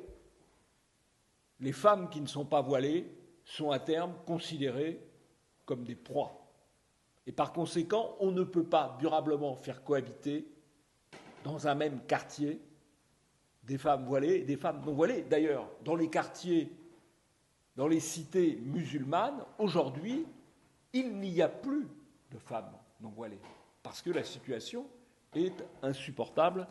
les 1.60 1.72
femmes 1.72 2.10
qui 2.10 2.20
ne 2.20 2.26
sont 2.26 2.46
pas 2.46 2.62
voilées 2.62 3.08
sont 3.44 3.70
à 3.70 3.78
terme 3.78 4.16
considérées 4.26 5.00
comme 5.64 5.84
des 5.84 5.94
proies. 5.94 6.37
Et 7.28 7.32
par 7.32 7.52
conséquent, 7.52 8.16
on 8.20 8.32
ne 8.32 8.42
peut 8.42 8.64
pas 8.64 8.96
durablement 8.98 9.54
faire 9.54 9.84
cohabiter 9.84 10.48
dans 11.44 11.68
un 11.68 11.74
même 11.74 12.00
quartier 12.06 12.58
des 13.64 13.76
femmes 13.76 14.06
voilées 14.06 14.36
et 14.36 14.44
des 14.44 14.56
femmes 14.56 14.80
non 14.86 14.94
voilées. 14.94 15.26
D'ailleurs, 15.28 15.68
dans 15.84 15.94
les 15.94 16.08
quartiers, 16.08 16.72
dans 17.76 17.86
les 17.86 18.00
cités 18.00 18.58
musulmanes, 18.62 19.44
aujourd'hui, 19.58 20.24
il 20.94 21.18
n'y 21.18 21.42
a 21.42 21.50
plus 21.50 21.86
de 22.30 22.38
femmes 22.38 22.72
non 23.02 23.10
voilées, 23.10 23.40
parce 23.82 24.00
que 24.00 24.08
la 24.08 24.24
situation 24.24 24.86
est 25.34 25.62
insupportable 25.82 26.66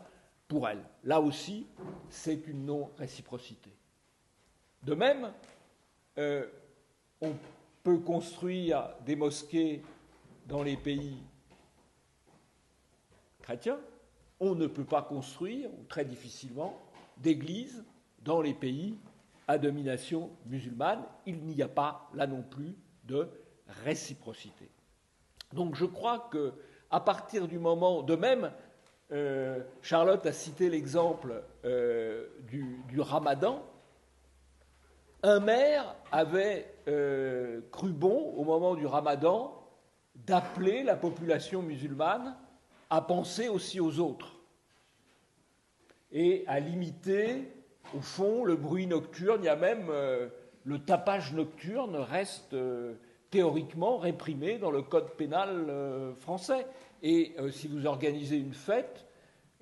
pour 0.48 0.68
elles. 0.68 0.82
Là 1.04 1.20
aussi, 1.20 1.68
c'est 2.10 2.48
une 2.48 2.66
non-réciprocité. 2.66 3.70
De 4.82 4.94
même, 4.94 5.32
euh, 6.18 6.48
on 7.20 7.32
peut 7.84 8.00
construire 8.00 8.90
des 9.06 9.14
mosquées 9.14 9.84
dans 10.48 10.62
les 10.62 10.76
pays 10.76 11.22
chrétiens, 13.42 13.78
on 14.40 14.54
ne 14.54 14.66
peut 14.66 14.84
pas 14.84 15.02
construire, 15.02 15.70
ou 15.78 15.84
très 15.88 16.04
difficilement, 16.04 16.76
d'églises 17.18 17.84
dans 18.22 18.40
les 18.40 18.54
pays 18.54 18.96
à 19.46 19.58
domination 19.58 20.30
musulmane. 20.46 21.04
Il 21.26 21.44
n'y 21.44 21.62
a 21.62 21.68
pas, 21.68 22.10
là 22.14 22.26
non 22.26 22.42
plus, 22.42 22.76
de 23.04 23.28
réciprocité. 23.84 24.70
Donc 25.52 25.74
je 25.74 25.84
crois 25.84 26.28
que 26.30 26.54
à 26.90 27.00
partir 27.00 27.46
du 27.46 27.58
moment, 27.58 28.02
de 28.02 28.16
même, 28.16 28.50
euh, 29.12 29.60
Charlotte 29.82 30.24
a 30.24 30.32
cité 30.32 30.70
l'exemple 30.70 31.42
euh, 31.64 32.26
du, 32.40 33.00
ramadan, 33.00 33.62
un 35.22 35.40
maire 35.40 35.96
avait 36.12 36.74
euh, 36.86 37.60
cru 37.72 37.92
bon, 37.92 38.32
au 38.36 38.44
moment 38.44 38.74
du 38.74 38.86
ramadan, 38.86 39.57
d'appeler 40.28 40.82
la 40.82 40.96
population 40.96 41.62
musulmane 41.62 42.36
à 42.90 43.00
penser 43.00 43.48
aussi 43.48 43.80
aux 43.80 43.98
autres 43.98 44.36
et 46.12 46.44
à 46.46 46.60
limiter, 46.60 47.52
au 47.94 48.00
fond, 48.00 48.44
le 48.44 48.56
bruit 48.56 48.86
nocturne. 48.86 49.40
Il 49.42 49.46
y 49.46 49.50
a 49.50 49.56
même 49.56 49.90
le 50.64 50.78
tapage 50.78 51.32
nocturne 51.32 51.96
reste 51.96 52.54
théoriquement 53.30 53.98
réprimé 53.98 54.58
dans 54.58 54.70
le 54.70 54.82
code 54.82 55.10
pénal 55.12 55.66
euh, 55.68 56.14
français. 56.14 56.66
Et 57.02 57.34
euh, 57.38 57.50
si 57.50 57.68
vous 57.68 57.86
organisez 57.86 58.36
une 58.36 58.54
fête, 58.54 59.06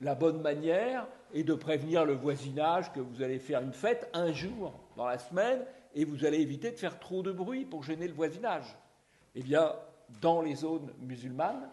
la 0.00 0.14
bonne 0.14 0.40
manière 0.40 1.06
est 1.34 1.42
de 1.42 1.54
prévenir 1.54 2.04
le 2.04 2.14
voisinage 2.14 2.92
que 2.92 3.00
vous 3.00 3.22
allez 3.22 3.38
faire 3.38 3.62
une 3.62 3.72
fête 3.72 4.08
un 4.12 4.32
jour 4.32 4.72
dans 4.96 5.06
la 5.06 5.18
semaine 5.18 5.64
et 5.94 6.04
vous 6.04 6.24
allez 6.24 6.38
éviter 6.38 6.70
de 6.70 6.76
faire 6.76 6.98
trop 6.98 7.22
de 7.22 7.32
bruit 7.32 7.64
pour 7.64 7.82
gêner 7.82 8.06
le 8.06 8.14
voisinage. 8.14 8.76
Eh 9.34 9.42
bien, 9.42 9.72
dans 10.20 10.42
les 10.42 10.54
zones 10.54 10.92
musulmanes, 11.00 11.68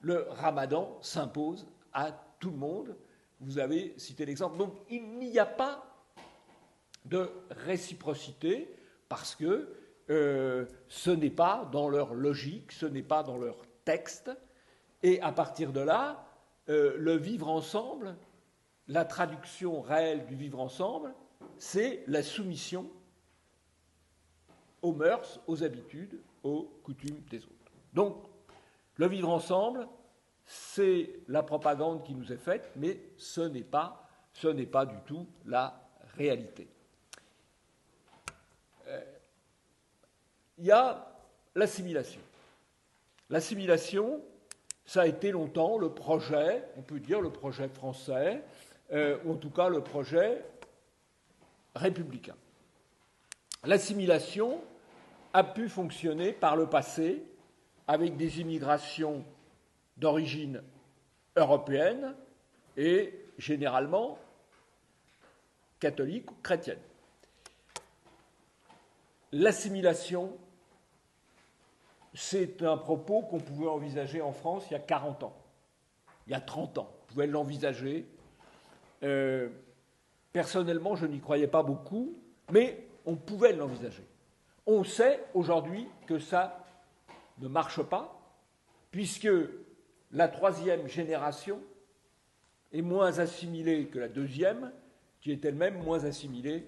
le 0.00 0.26
ramadan 0.30 0.98
s'impose 1.00 1.66
à 1.92 2.12
tout 2.38 2.50
le 2.50 2.56
monde. 2.56 2.96
Vous 3.40 3.58
avez 3.58 3.94
cité 3.98 4.26
l'exemple. 4.26 4.56
Donc 4.56 4.74
il 4.90 5.18
n'y 5.18 5.38
a 5.38 5.46
pas 5.46 5.84
de 7.04 7.30
réciprocité 7.50 8.74
parce 9.08 9.34
que 9.34 9.68
euh, 10.10 10.66
ce 10.88 11.10
n'est 11.10 11.30
pas 11.30 11.68
dans 11.72 11.88
leur 11.88 12.14
logique, 12.14 12.72
ce 12.72 12.86
n'est 12.86 13.02
pas 13.02 13.22
dans 13.22 13.38
leur 13.38 13.56
texte, 13.84 14.30
et 15.02 15.20
à 15.20 15.32
partir 15.32 15.72
de 15.72 15.80
là, 15.80 16.26
euh, 16.68 16.94
le 16.98 17.16
vivre 17.16 17.48
ensemble, 17.48 18.16
la 18.88 19.04
traduction 19.04 19.80
réelle 19.80 20.26
du 20.26 20.34
vivre 20.34 20.60
ensemble, 20.60 21.14
c'est 21.58 22.04
la 22.06 22.22
soumission 22.22 22.90
aux 24.82 24.92
mœurs, 24.92 25.40
aux 25.46 25.62
habitudes, 25.62 26.20
aux 26.42 26.64
coutumes 26.82 27.20
des 27.30 27.38
autres. 27.44 27.53
Donc, 27.94 28.16
le 28.96 29.06
vivre 29.08 29.30
ensemble, 29.30 29.88
c'est 30.44 31.10
la 31.28 31.42
propagande 31.42 32.04
qui 32.04 32.14
nous 32.14 32.32
est 32.32 32.38
faite, 32.38 32.70
mais 32.76 32.98
ce 33.16 33.40
n'est 33.40 33.62
pas, 33.62 34.06
du 34.86 34.96
tout 35.06 35.26
la 35.46 35.80
réalité. 36.16 36.68
il 40.58 40.66
y 40.66 40.70
a 40.70 41.06
l'assimilation. 41.54 42.20
L'assimilation, 43.30 44.20
ça 44.84 45.02
a 45.02 45.06
été 45.06 45.30
longtemps 45.30 45.78
le 45.78 45.90
projet, 45.90 46.64
on 46.76 46.82
peut 46.82 47.00
dire 47.00 47.20
le 47.20 47.30
projet 47.30 47.68
français, 47.68 48.42
euh, 48.92 49.18
ou 49.24 49.32
en 49.32 49.36
tout 49.36 49.50
cas 49.50 49.68
le 49.68 49.82
projet 49.82 50.44
républicain. 51.74 52.36
L'assimilation 53.64 54.60
a 55.32 55.42
pu 55.42 55.68
fonctionner 55.68 56.32
par 56.32 56.54
le 56.54 56.66
passé 56.66 57.24
avec 57.86 58.16
des 58.16 58.40
immigrations 58.40 59.24
d'origine 59.96 60.62
européenne 61.36 62.14
et 62.76 63.14
généralement 63.38 64.18
catholique 65.80 66.30
ou 66.30 66.34
chrétienne. 66.42 66.78
L'assimilation 69.32 70.36
c'est 72.14 72.62
un 72.62 72.76
propos 72.76 73.22
qu'on 73.22 73.40
pouvait 73.40 73.66
envisager 73.66 74.22
en 74.22 74.32
France 74.32 74.64
il 74.70 74.74
y 74.74 74.76
a 74.76 74.80
40 74.80 75.24
ans, 75.24 75.36
il 76.26 76.32
y 76.32 76.34
a 76.34 76.40
30 76.40 76.78
ans. 76.78 76.88
On 77.02 77.06
pouvait 77.12 77.26
l'envisager. 77.26 78.06
Euh, 79.02 79.48
personnellement, 80.32 80.94
je 80.94 81.06
n'y 81.06 81.20
croyais 81.20 81.48
pas 81.48 81.62
beaucoup, 81.62 82.16
mais 82.52 82.86
on 83.04 83.16
pouvait 83.16 83.52
l'envisager. 83.52 84.06
On 84.66 84.84
sait 84.84 85.24
aujourd'hui 85.34 85.88
que 86.06 86.18
ça 86.18 86.63
ne 87.38 87.48
marche 87.48 87.82
pas, 87.82 88.20
puisque 88.90 89.28
la 90.12 90.28
troisième 90.28 90.88
génération 90.88 91.60
est 92.72 92.82
moins 92.82 93.18
assimilée 93.18 93.86
que 93.86 93.98
la 93.98 94.08
deuxième, 94.08 94.72
qui 95.20 95.32
est 95.32 95.44
elle-même 95.44 95.82
moins 95.82 96.04
assimilée 96.04 96.66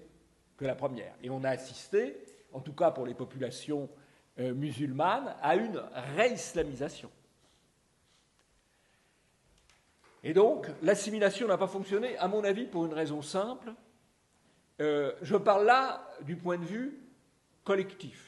que 0.57 0.65
la 0.65 0.75
première. 0.75 1.13
Et 1.23 1.29
on 1.29 1.43
a 1.43 1.49
assisté, 1.49 2.17
en 2.51 2.59
tout 2.59 2.73
cas 2.73 2.91
pour 2.91 3.05
les 3.05 3.13
populations 3.13 3.89
euh, 4.39 4.53
musulmane 4.53 5.35
à 5.41 5.55
une 5.55 5.81
réislamisation. 6.15 7.09
Et 10.23 10.33
donc, 10.33 10.67
l'assimilation 10.81 11.47
n'a 11.47 11.57
pas 11.57 11.67
fonctionné, 11.67 12.17
à 12.17 12.27
mon 12.27 12.43
avis, 12.43 12.65
pour 12.65 12.85
une 12.85 12.93
raison 12.93 13.21
simple. 13.21 13.73
Euh, 14.81 15.13
je 15.21 15.35
parle 15.37 15.65
là 15.65 16.07
du 16.21 16.35
point 16.35 16.57
de 16.57 16.65
vue 16.65 16.99
collectif. 17.63 18.26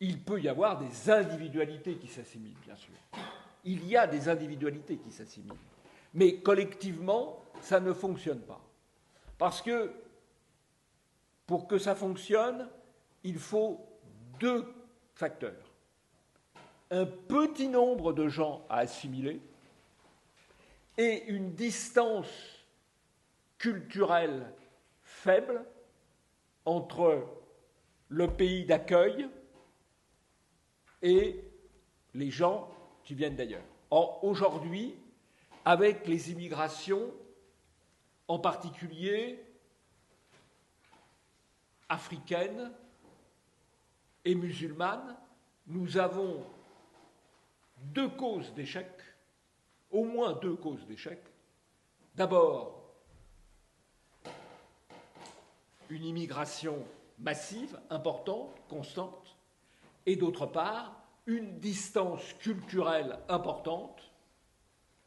Il 0.00 0.20
peut 0.20 0.40
y 0.40 0.48
avoir 0.48 0.78
des 0.78 1.10
individualités 1.10 1.96
qui 1.96 2.06
s'assimilent, 2.06 2.58
bien 2.64 2.76
sûr. 2.76 2.94
Il 3.64 3.86
y 3.86 3.96
a 3.96 4.06
des 4.06 4.28
individualités 4.28 4.96
qui 4.96 5.10
s'assimilent. 5.10 5.52
Mais 6.14 6.36
collectivement, 6.36 7.42
ça 7.60 7.80
ne 7.80 7.92
fonctionne 7.92 8.40
pas. 8.40 8.60
Parce 9.36 9.60
que 9.60 9.92
pour 11.46 11.66
que 11.66 11.78
ça 11.78 11.94
fonctionne, 11.94 12.68
il 13.24 13.38
faut 13.38 13.80
deux 14.38 14.64
facteurs. 15.14 15.54
Un 16.90 17.06
petit 17.06 17.68
nombre 17.68 18.12
de 18.12 18.28
gens 18.28 18.64
à 18.68 18.78
assimiler 18.78 19.40
et 20.96 21.24
une 21.26 21.54
distance 21.54 22.64
culturel 23.58 24.46
faible 25.02 25.64
entre 26.64 27.26
le 28.08 28.28
pays 28.28 28.64
d'accueil 28.64 29.28
et 31.02 31.44
les 32.14 32.30
gens 32.30 32.70
qui 33.04 33.14
viennent 33.14 33.36
d'ailleurs. 33.36 33.64
Aujourd'hui, 33.90 34.94
avec 35.64 36.06
les 36.06 36.30
immigrations, 36.30 37.12
en 38.26 38.38
particulier 38.38 39.42
africaines 41.88 42.70
et 44.24 44.34
musulmanes, 44.34 45.16
nous 45.66 45.96
avons 45.96 46.44
deux 47.78 48.08
causes 48.10 48.52
d'échec, 48.52 48.90
au 49.90 50.04
moins 50.04 50.34
deux 50.34 50.56
causes 50.56 50.84
d'échec. 50.86 51.20
D'abord, 52.14 52.82
une 55.88 56.04
immigration 56.04 56.84
massive, 57.18 57.78
importante, 57.88 58.54
constante, 58.68 59.27
et 60.08 60.16
d'autre 60.16 60.46
part, 60.46 61.02
une 61.26 61.60
distance 61.60 62.32
culturelle 62.40 63.18
importante 63.28 64.10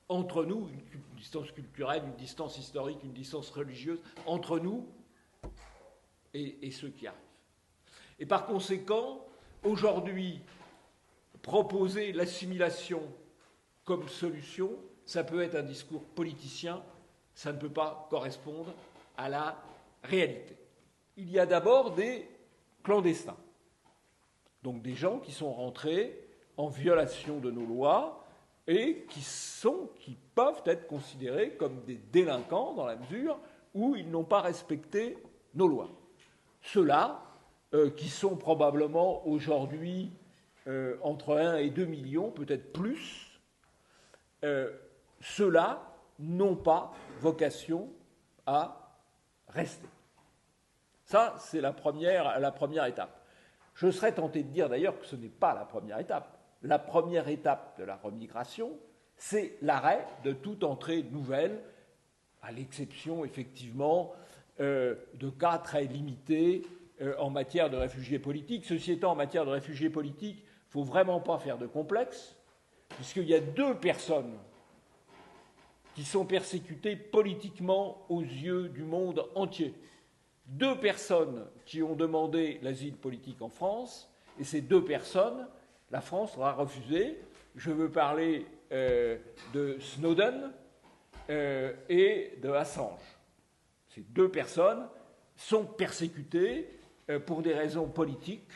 entre 0.10 0.46
nous, 0.46 0.70
une 0.94 1.02
distance 1.18 1.52
culturelle, 1.52 2.04
une 2.06 2.16
distance 2.18 2.60
historique, 2.60 3.00
une 3.04 3.12
distance 3.12 3.50
religieuse, 3.50 4.00
entre 4.28 4.60
nous 4.60 4.88
et, 6.36 6.68
et 6.68 6.70
ceux 6.70 6.90
qui 6.90 7.08
arrivent. 7.08 7.20
Et 8.20 8.28
par 8.28 8.46
conséquent, 8.46 9.26
aujourd'hui, 9.64 10.40
proposer 11.42 12.12
l'assimilation 12.12 13.02
comme 13.84 14.08
solution, 14.08 14.78
ça 15.08 15.24
peut 15.24 15.42
être 15.42 15.56
un 15.56 15.64
discours 15.64 16.04
politicien, 16.04 16.84
ça 17.34 17.52
ne 17.52 17.58
peut 17.58 17.72
pas 17.72 18.06
correspondre 18.12 18.72
à 19.18 19.30
la 19.30 19.58
réalité. 20.04 20.56
Il 21.18 21.32
y 21.32 21.40
a 21.40 21.48
d'abord 21.48 21.96
des 21.96 22.30
clandestins, 22.84 23.38
donc 24.64 24.82
des 24.82 24.96
gens 24.96 25.20
qui 25.20 25.32
sont 25.32 25.52
rentrés 25.52 26.20
en 26.58 26.68
violation 26.68 27.40
de 27.40 27.50
nos 27.52 27.66
lois 27.66 28.26
et 28.68 29.06
qui 29.10 29.22
sont, 29.22 29.90
qui 29.96 30.18
peuvent 30.36 30.62
être 30.66 30.88
considérés 30.88 31.52
comme 31.56 31.82
des 31.86 31.96
délinquants 31.96 32.74
dans 32.74 32.86
la 32.86 32.96
mesure 32.96 33.40
où 33.74 33.96
ils 33.96 34.10
n'ont 34.10 34.24
pas 34.24 34.42
respecté 34.42 35.18
nos 35.56 35.68
lois. 35.68 35.90
Ceux-là, 36.62 37.24
euh, 37.74 37.90
qui 37.90 38.10
sont 38.10 38.36
probablement 38.36 39.26
aujourd'hui 39.28 40.12
euh, 40.68 40.98
entre 41.02 41.38
1 41.38 41.58
et 41.58 41.70
2 41.70 41.86
millions, 41.86 42.30
peut-être 42.30 42.72
plus, 42.72 43.40
euh, 44.44 44.72
ceux-là 45.22 45.82
n'ont 46.20 46.56
pas 46.56 46.94
vocation 47.20 47.90
à 48.46 48.92
rester. 49.48 49.88
Ça, 51.06 51.36
c'est 51.40 51.62
la 51.62 51.74
première, 51.74 52.40
la 52.40 52.52
première 52.52 52.86
étape. 52.86 53.21
Je 53.74 53.90
serais 53.90 54.14
tenté 54.14 54.44
de 54.44 54.50
dire 54.50 54.70
d'ailleurs 54.70 55.00
que 55.00 55.06
ce 55.06 55.16
n'est 55.16 55.30
pas 55.30 55.54
la 55.54 55.66
première 55.66 56.00
étape. 56.00 56.38
La 56.64 56.80
première 56.80 57.28
étape 57.28 57.80
de 57.80 57.84
la 57.84 57.96
remigration, 57.96 58.72
c'est 59.18 59.58
l'arrêt 59.62 60.06
de 60.24 60.34
toute 60.34 60.64
entrée 60.64 61.04
nouvelle, 61.04 61.60
à 62.42 62.52
l'exception 62.52 63.26
effectivement 63.26 64.14
euh, 64.60 64.96
de 65.16 65.30
cas 65.30 65.58
très 65.58 65.86
limités 65.86 66.64
en 67.18 67.32
matière 67.32 67.72
de 67.72 67.78
réfugiés 67.78 68.20
politiques. 68.20 68.66
Ceci 68.66 68.92
étant, 68.92 69.14
en 69.14 69.16
matière 69.16 69.46
de 69.46 69.50
réfugiés 69.50 69.90
politiques, 69.90 70.38
il 70.40 70.68
ne 70.68 70.72
faut 70.72 70.84
vraiment 70.84 71.20
pas 71.20 71.40
faire 71.40 71.58
de 71.58 71.66
complexe, 71.66 72.36
puisqu'il 72.90 73.28
y 73.28 73.34
a 73.34 73.40
deux 73.40 73.76
personnes 73.76 74.38
qui 75.96 76.04
sont 76.04 76.26
persécutées 76.26 76.96
politiquement 76.96 78.06
aux 78.10 78.22
yeux 78.22 78.70
du 78.70 78.84
monde 78.84 79.26
entier. 79.36 79.74
Deux 80.52 80.78
personnes 80.78 81.46
qui 81.66 81.82
ont 81.82 81.96
demandé 81.96 82.60
l'asile 82.62 82.96
politique 82.96 83.42
en 83.42 83.48
France, 83.48 84.12
et 84.38 84.44
ces 84.44 84.60
deux 84.60 84.84
personnes, 84.84 85.48
la 85.92 86.02
France 86.02 86.38
aura 86.38 86.52
refusé. 86.52 87.18
Je 87.56 87.72
veux 87.72 87.90
parler 87.90 88.46
euh, 88.74 89.18
de 89.54 89.78
Snowden 89.80 90.52
euh, 91.30 91.74
et 91.88 92.34
de 92.44 92.50
Assange. 92.50 93.00
Ces 93.88 94.02
deux 94.02 94.30
personnes 94.30 94.86
sont 95.38 95.64
persécutées 95.64 96.70
euh, 97.10 97.20
pour 97.20 97.42
des 97.42 97.54
raisons 97.54 97.88
politiques 97.88 98.52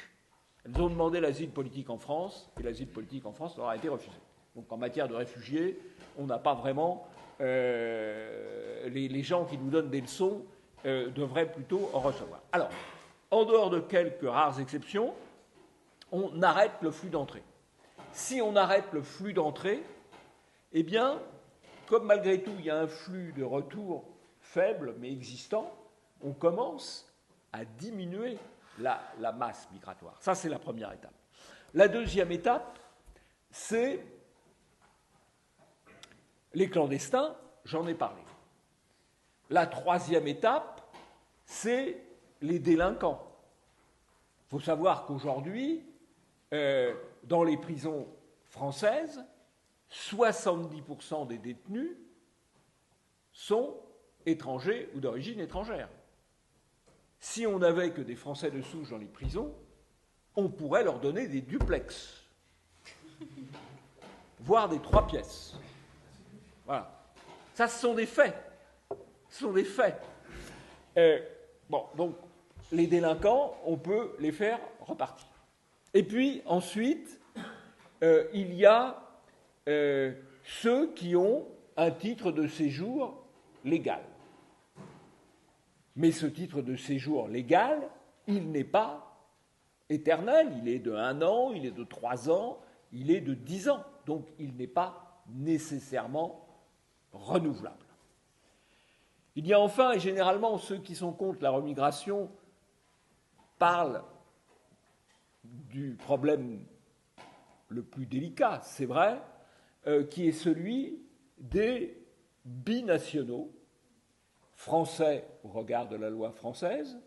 elles 0.66 0.82
ont 0.82 0.90
demandé 0.90 1.20
l'asile 1.20 1.52
politique 1.52 1.92
en 1.92 2.00
France, 2.00 2.50
et 2.60 2.64
l'asile 2.64 2.88
politique 2.88 3.24
en 3.28 3.32
France 3.32 3.56
leur 3.56 3.68
a 3.68 3.76
été 3.76 3.88
refusé. 3.88 4.18
Donc 4.56 4.72
en 4.72 4.78
matière 4.78 5.08
de 5.08 5.14
réfugiés, 5.14 5.80
on 6.18 6.26
n'a 6.26 6.40
pas 6.40 6.56
vraiment. 6.56 7.08
Les, 7.40 9.22
gens 9.22 9.46
qui 9.46 9.60
nous 9.60 9.70
donnent 9.70 9.92
des 9.92 10.02
leçons 10.02 10.44
euh, 10.86 11.10
devraient 11.10 11.52
plutôt 11.52 11.90
en 11.94 12.00
recevoir. 12.00 12.42
Alors, 12.52 12.70
en 13.32 13.44
dehors 13.46 13.70
de 13.70 13.80
quelques 13.80 14.28
rares 14.28 14.60
exceptions, 14.60 15.14
on 16.12 16.42
arrête 16.42 16.74
le 16.82 16.92
flux 16.92 17.10
d'entrée. 17.10 17.44
Si 18.12 18.42
on 18.42 18.56
arrête 18.56 18.86
le 18.94 19.02
flux 19.02 19.34
d'entrée, 19.34 19.84
eh 20.72 20.84
bien, 20.84 21.20
comme 21.88 22.06
malgré 22.06 22.42
tout 22.42 22.54
il 22.60 22.66
y 22.66 22.70
a 22.70 22.78
un 22.78 22.88
flux 22.88 23.34
de 23.34 23.44
retour 23.44 24.06
faible 24.40 24.96
mais 25.00 25.12
existant, 25.12 25.74
on 26.22 26.32
commence 26.32 27.12
à 27.52 27.66
diminuer 27.66 28.38
la, 28.80 29.32
masse 29.32 29.68
migratoire. 29.72 30.16
Ça, 30.22 30.36
c'est 30.36 30.50
la 30.50 30.60
première 30.60 30.92
étape. 30.92 31.14
La 31.74 31.88
deuxième 31.88 32.32
étape, 32.32 32.80
c'est 33.52 34.06
les 36.54 36.70
clandestins, 36.70 37.36
j'en 37.66 37.88
ai 37.88 37.94
parlé. 37.94 38.22
La 39.50 39.68
troisième 39.68 40.28
étape, 40.28 40.75
c'est 41.46 42.02
les 42.42 42.60
délinquants. 42.60 43.22
Il 44.48 44.50
faut 44.52 44.60
savoir 44.60 45.06
qu'aujourd'hui, 45.06 45.84
euh, 46.54 46.94
dans 47.24 47.44
les 47.44 47.58
prisons 47.58 48.08
françaises, 48.46 49.24
70% 49.92 51.28
des 51.28 51.38
détenus 51.38 51.92
sont 53.32 53.76
étrangers 54.26 54.90
ou 54.96 55.00
d'origine 55.00 55.40
étrangère. 55.40 55.90
Si 57.20 57.46
on 57.46 57.60
n'avait 57.60 57.92
que 57.92 58.02
des 58.02 58.16
Français 58.16 58.52
de 58.52 58.62
souche 58.62 58.90
dans 58.90 58.98
les 58.98 59.08
prisons, 59.08 59.54
on 60.36 60.50
pourrait 60.50 60.84
leur 60.84 61.00
donner 61.00 61.28
des 61.28 61.42
duplex, 61.42 62.24
voire 64.40 64.70
des 64.70 64.80
trois 64.80 65.08
pièces. 65.08 65.56
Voilà. 66.66 66.92
Ça, 67.54 67.68
ce 67.68 67.80
sont 67.80 67.94
des 67.94 68.06
faits. 68.06 68.36
Ce 69.30 69.42
sont 69.42 69.54
des 69.54 69.64
faits. 69.64 70.02
Euh, 70.98 71.20
bon, 71.70 71.84
donc, 71.96 72.16
les 72.72 72.88
délinquants, 72.88 73.56
on 73.66 73.78
peut 73.78 74.16
les 74.20 74.32
faire 74.32 74.60
repartir. 74.82 75.28
Et 75.94 76.04
puis, 76.04 76.42
ensuite, 76.46 77.20
euh, 78.04 78.26
il 78.34 78.54
y 78.54 78.66
a 78.66 79.02
euh, 79.68 80.14
ceux 80.44 80.92
qui 80.94 81.16
ont 81.16 81.46
un 81.78 81.92
titre 81.92 82.32
de 82.32 82.48
séjour 82.48 83.24
légal. 83.64 84.04
Mais 85.96 86.12
ce 86.12 86.26
titre 86.26 86.62
de 86.62 86.76
séjour 86.76 87.28
légal, 87.28 87.90
il 88.28 88.52
n'est 88.52 88.66
pas 88.66 89.16
éternel, 89.90 90.54
il 90.62 90.68
est 90.68 90.80
de 90.80 90.94
un 90.94 91.22
an, 91.22 91.52
il 91.54 91.66
est 91.66 91.72
de 91.72 91.84
trois 91.84 92.30
ans, 92.30 92.60
il 92.92 93.12
est 93.12 93.22
de 93.22 93.34
dix 93.34 93.70
ans. 93.70 93.84
Donc 94.06 94.28
il 94.40 94.56
n'est 94.56 94.68
pas 94.68 95.24
nécessairement 95.30 96.46
renouvelable. 97.12 97.85
Il 99.36 99.46
y 99.48 99.54
a 99.54 99.60
enfin, 99.60 99.92
et 99.92 100.00
généralement 100.00 100.58
ceux 100.58 100.78
qui 100.78 100.96
sont 100.96 101.12
contre 101.12 101.44
la 101.44 101.50
remigration 101.50 102.30
parlent 103.58 104.04
du 105.44 105.96
problème 105.96 106.66
le 107.68 107.84
plus 107.84 108.06
délicat, 108.06 108.62
c'est 108.64 108.86
vrai, 108.86 109.22
euh, 109.88 110.06
qui 110.06 110.28
est 110.28 110.32
celui 110.32 111.02
des 111.38 111.98
binationaux 112.46 113.52
français 114.54 115.28
au 115.44 115.50
regard 115.50 115.88
de 115.88 115.96
la 115.96 116.10
loi 116.10 116.32
française, 116.32 116.98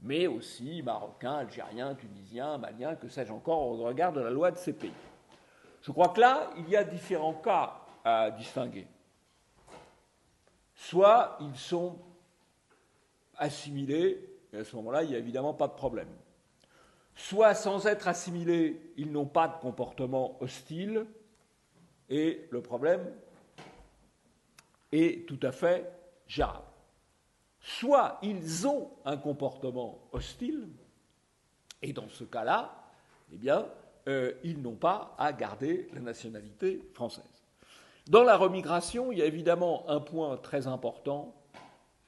mais 0.00 0.26
aussi 0.26 0.82
marocains, 0.82 1.36
algériens, 1.36 1.94
tunisiens, 1.94 2.58
maliens, 2.58 2.96
que 2.96 3.08
sais-je 3.08 3.32
encore, 3.32 3.60
au 3.62 3.76
regard 3.84 4.12
de 4.12 4.20
la 4.20 4.30
loi 4.30 4.50
de 4.50 4.56
ces 4.56 4.72
pays. 4.72 4.92
Je 5.82 5.92
crois 5.92 6.08
que 6.08 6.20
là, 6.20 6.50
il 6.56 6.68
y 6.68 6.76
a 6.76 6.84
différents 6.84 7.34
cas 7.34 7.74
à 8.04 8.30
distinguer. 8.30 8.86
Soit 10.78 11.36
ils 11.40 11.56
sont 11.56 11.98
assimilés, 13.36 14.24
et 14.52 14.58
à 14.58 14.64
ce 14.64 14.74
moment-là, 14.76 15.02
il 15.02 15.10
n'y 15.10 15.16
a 15.16 15.18
évidemment 15.18 15.54
pas 15.54 15.68
de 15.68 15.74
problème. 15.74 16.08
Soit 17.14 17.54
sans 17.54 17.86
être 17.86 18.08
assimilés, 18.08 18.92
ils 18.96 19.10
n'ont 19.10 19.26
pas 19.26 19.48
de 19.48 19.60
comportement 19.60 20.40
hostile, 20.40 21.04
et 22.08 22.46
le 22.50 22.62
problème 22.62 23.12
est 24.92 25.28
tout 25.28 25.40
à 25.42 25.52
fait 25.52 25.92
gérable 26.26 26.62
soit 27.68 28.18
ils 28.22 28.66
ont 28.66 28.90
un 29.04 29.16
comportement 29.16 29.98
hostile, 30.12 30.68
et 31.82 31.92
dans 31.92 32.08
ce 32.08 32.24
cas-là, 32.24 32.74
eh 33.32 33.36
bien, 33.36 33.66
euh, 34.08 34.32
ils 34.42 34.60
n'ont 34.60 34.76
pas 34.76 35.14
à 35.18 35.32
garder 35.32 35.88
la 35.92 36.00
nationalité 36.00 36.82
française. 36.94 37.37
Dans 38.08 38.22
la 38.22 38.38
remigration, 38.38 39.12
il 39.12 39.18
y 39.18 39.22
a 39.22 39.26
évidemment 39.26 39.84
un 39.86 40.00
point 40.00 40.38
très 40.38 40.66
important 40.66 41.34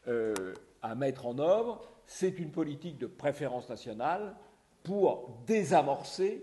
euh, 0.09 0.55
à 0.81 0.95
mettre 0.95 1.27
en 1.27 1.39
œuvre, 1.39 1.83
c'est 2.07 2.39
une 2.39 2.51
politique 2.51 2.97
de 2.97 3.07
préférence 3.07 3.69
nationale 3.69 4.35
pour 4.83 5.29
désamorcer 5.47 6.43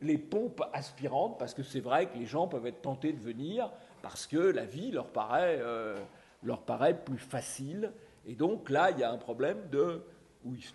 les 0.00 0.16
pompes 0.16 0.64
aspirantes, 0.72 1.38
parce 1.38 1.52
que 1.52 1.62
c'est 1.62 1.80
vrai 1.80 2.06
que 2.06 2.16
les 2.16 2.24
gens 2.24 2.48
peuvent 2.48 2.66
être 2.66 2.80
tentés 2.80 3.12
de 3.12 3.20
venir 3.20 3.70
parce 4.00 4.26
que 4.26 4.38
la 4.38 4.64
vie 4.64 4.92
leur 4.92 5.08
paraît, 5.08 5.58
euh, 5.60 5.94
leur 6.42 6.62
paraît 6.62 6.98
plus 6.98 7.18
facile. 7.18 7.92
Et 8.24 8.34
donc 8.34 8.70
là, 8.70 8.92
il 8.92 8.98
y 8.98 9.04
a 9.04 9.10
un 9.10 9.18
problème 9.18 9.68
de, 9.70 10.06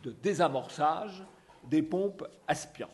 de 0.03 0.11
désamorçage 0.11 1.23
des 1.63 1.81
pompes 1.81 2.27
aspirantes. 2.47 2.91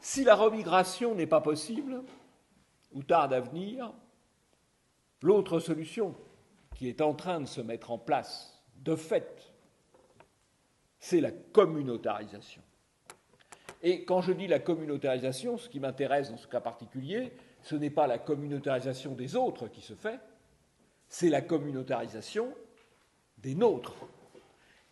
Si 0.00 0.24
la 0.24 0.34
remigration 0.34 1.14
n'est 1.14 1.26
pas 1.26 1.42
possible, 1.42 2.02
ou 2.96 3.02
tarde 3.02 3.34
à 3.34 3.40
venir, 3.40 3.92
l'autre 5.20 5.60
solution 5.60 6.14
qui 6.74 6.88
est 6.88 7.02
en 7.02 7.12
train 7.12 7.40
de 7.40 7.46
se 7.46 7.60
mettre 7.60 7.90
en 7.90 7.98
place, 7.98 8.58
de 8.76 8.96
fait, 8.96 9.52
c'est 10.98 11.20
la 11.20 11.30
communautarisation. 11.30 12.62
Et 13.82 14.06
quand 14.06 14.22
je 14.22 14.32
dis 14.32 14.46
la 14.46 14.60
communautarisation, 14.60 15.58
ce 15.58 15.68
qui 15.68 15.78
m'intéresse 15.78 16.30
dans 16.30 16.38
ce 16.38 16.46
cas 16.46 16.60
particulier, 16.60 17.32
ce 17.62 17.76
n'est 17.76 17.90
pas 17.90 18.06
la 18.06 18.18
communautarisation 18.18 19.12
des 19.12 19.36
autres 19.36 19.68
qui 19.68 19.82
se 19.82 19.94
fait, 19.94 20.18
c'est 21.06 21.28
la 21.28 21.42
communautarisation 21.42 22.54
des 23.36 23.54
nôtres, 23.54 23.94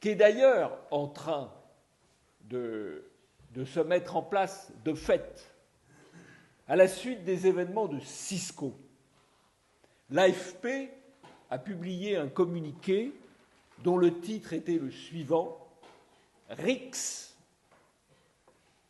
qui 0.01 0.11
est 0.11 0.15
d'ailleurs 0.15 0.79
en 0.91 1.09
train 1.09 1.51
de, 2.43 3.11
de, 3.53 3.65
se 3.65 3.81
mettre 3.81 4.17
en 4.17 4.23
place 4.23 4.73
de 4.85 4.93
fait 4.93 5.54
à 6.69 6.77
la 6.77 6.89
suite 6.89 7.25
des 7.25 7.47
événements 7.47 7.87
de 7.87 8.01
Cisco. 8.01 8.75
L'AFP 10.11 10.91
a 11.51 11.59
publié 11.59 12.17
un 12.17 12.29
communiqué 12.29 13.13
dont 13.83 13.97
le 13.97 14.21
titre 14.21 14.53
était 14.53 14.79
le 14.79 14.91
suivant 14.91 15.59
RIX 16.51 17.35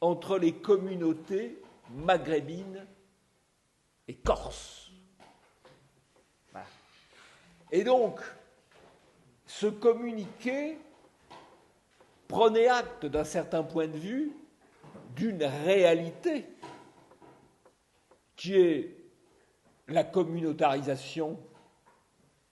entre 0.01 0.39
les 0.39 0.53
communautés 0.53 1.59
maghrébines 1.91 2.87
et 4.07 4.15
corses. 4.15 4.91
Et 7.73 7.83
donc, 7.83 8.21
ce 9.47 9.67
communiqué 9.67 10.79
prenait 12.29 12.69
acte 12.69 13.07
d'un 13.07 13.25
certain 13.25 13.63
point 13.63 13.89
de 13.89 13.97
vue 13.97 14.33
d'une 15.17 15.45
réalité 15.45 16.45
qui 18.45 18.57
est 18.57 18.95
la 19.89 20.05
communautarisation 20.05 21.39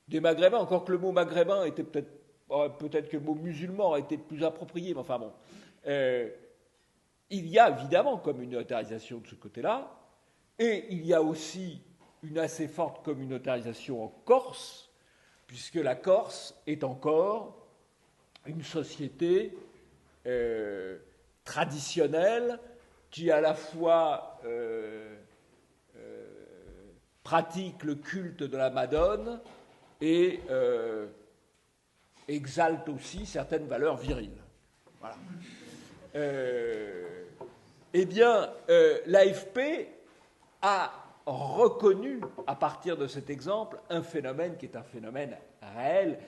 des 0.08 0.20
Maghrébins, 0.20 0.56
encore 0.56 0.86
que 0.86 0.92
le 0.92 0.96
mot 0.96 1.12
maghrébin 1.12 1.66
était 1.66 1.82
peut-être, 1.84 2.10
euh, 2.50 2.70
peut-être 2.70 3.10
que 3.10 3.18
le 3.18 3.22
mot 3.22 3.34
musulman 3.34 3.88
aurait 3.88 4.00
été 4.00 4.16
plus 4.16 4.42
approprié, 4.42 4.94
mais 4.94 5.00
enfin 5.00 5.18
bon. 5.18 5.32
Euh, 5.86 6.30
il 7.28 7.46
y 7.46 7.58
a 7.58 7.68
évidemment 7.78 8.16
communautarisation 8.16 9.18
de 9.18 9.26
ce 9.26 9.34
côté-là, 9.34 9.94
et 10.58 10.86
il 10.88 11.04
y 11.04 11.12
a 11.12 11.20
aussi 11.20 11.82
une 12.22 12.38
assez 12.38 12.68
forte 12.68 13.04
communautarisation 13.04 14.02
en 14.02 14.08
Corse, 14.08 14.90
puisque 15.46 15.74
la 15.74 15.94
Corse 15.94 16.58
est 16.66 16.84
encore 16.84 17.66
une 18.46 18.62
société 18.62 19.54
euh, 20.26 20.96
traditionnelle 21.44 22.58
qui 23.10 23.30
à 23.30 23.42
la 23.42 23.52
fois 23.52 24.40
pratique 27.22 27.84
le 27.84 27.94
culte 27.94 28.42
de 28.42 28.56
la 28.56 28.70
Madone 28.70 29.40
et 30.00 30.40
euh, 30.50 31.06
exalte 32.28 32.88
aussi 32.88 33.26
certaines 33.26 33.66
valeurs 33.66 33.96
viriles. 33.96 34.42
Voilà. 35.00 35.16
Euh, 36.14 37.24
eh 37.94 38.04
bien, 38.06 38.50
euh, 38.68 38.98
l'AFP 39.06 39.88
a 40.62 40.92
reconnu, 41.24 42.20
à 42.46 42.56
partir 42.56 42.96
de 42.96 43.06
cet 43.06 43.30
exemple, 43.30 43.78
un 43.90 44.02
phénomène 44.02 44.56
qui 44.56 44.66
est 44.66 44.76
un 44.76 44.82
phénomène 44.82 45.36
réel 45.76 46.18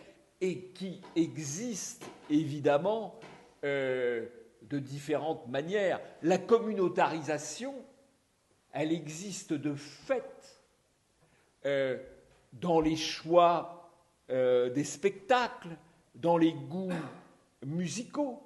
et 0.41 0.67
qui 0.67 1.01
existe 1.17 2.05
évidemment 2.31 3.19
de 3.63 4.29
différentes 4.79 5.49
manières. 5.49 6.01
La 6.23 6.37
communautarisation, 6.37 7.75
elle 8.73 8.93
existe 8.93 9.55
de 9.55 9.75
fait 9.75 10.54
dans 11.65 12.81
les 12.81 12.97
choix 12.97 13.75
euh, 14.31 14.71
des 14.71 14.85
spectacles, 14.85 15.77
dans 16.15 16.39
les 16.39 16.55
goûts 16.55 16.89
musicaux, 17.67 18.43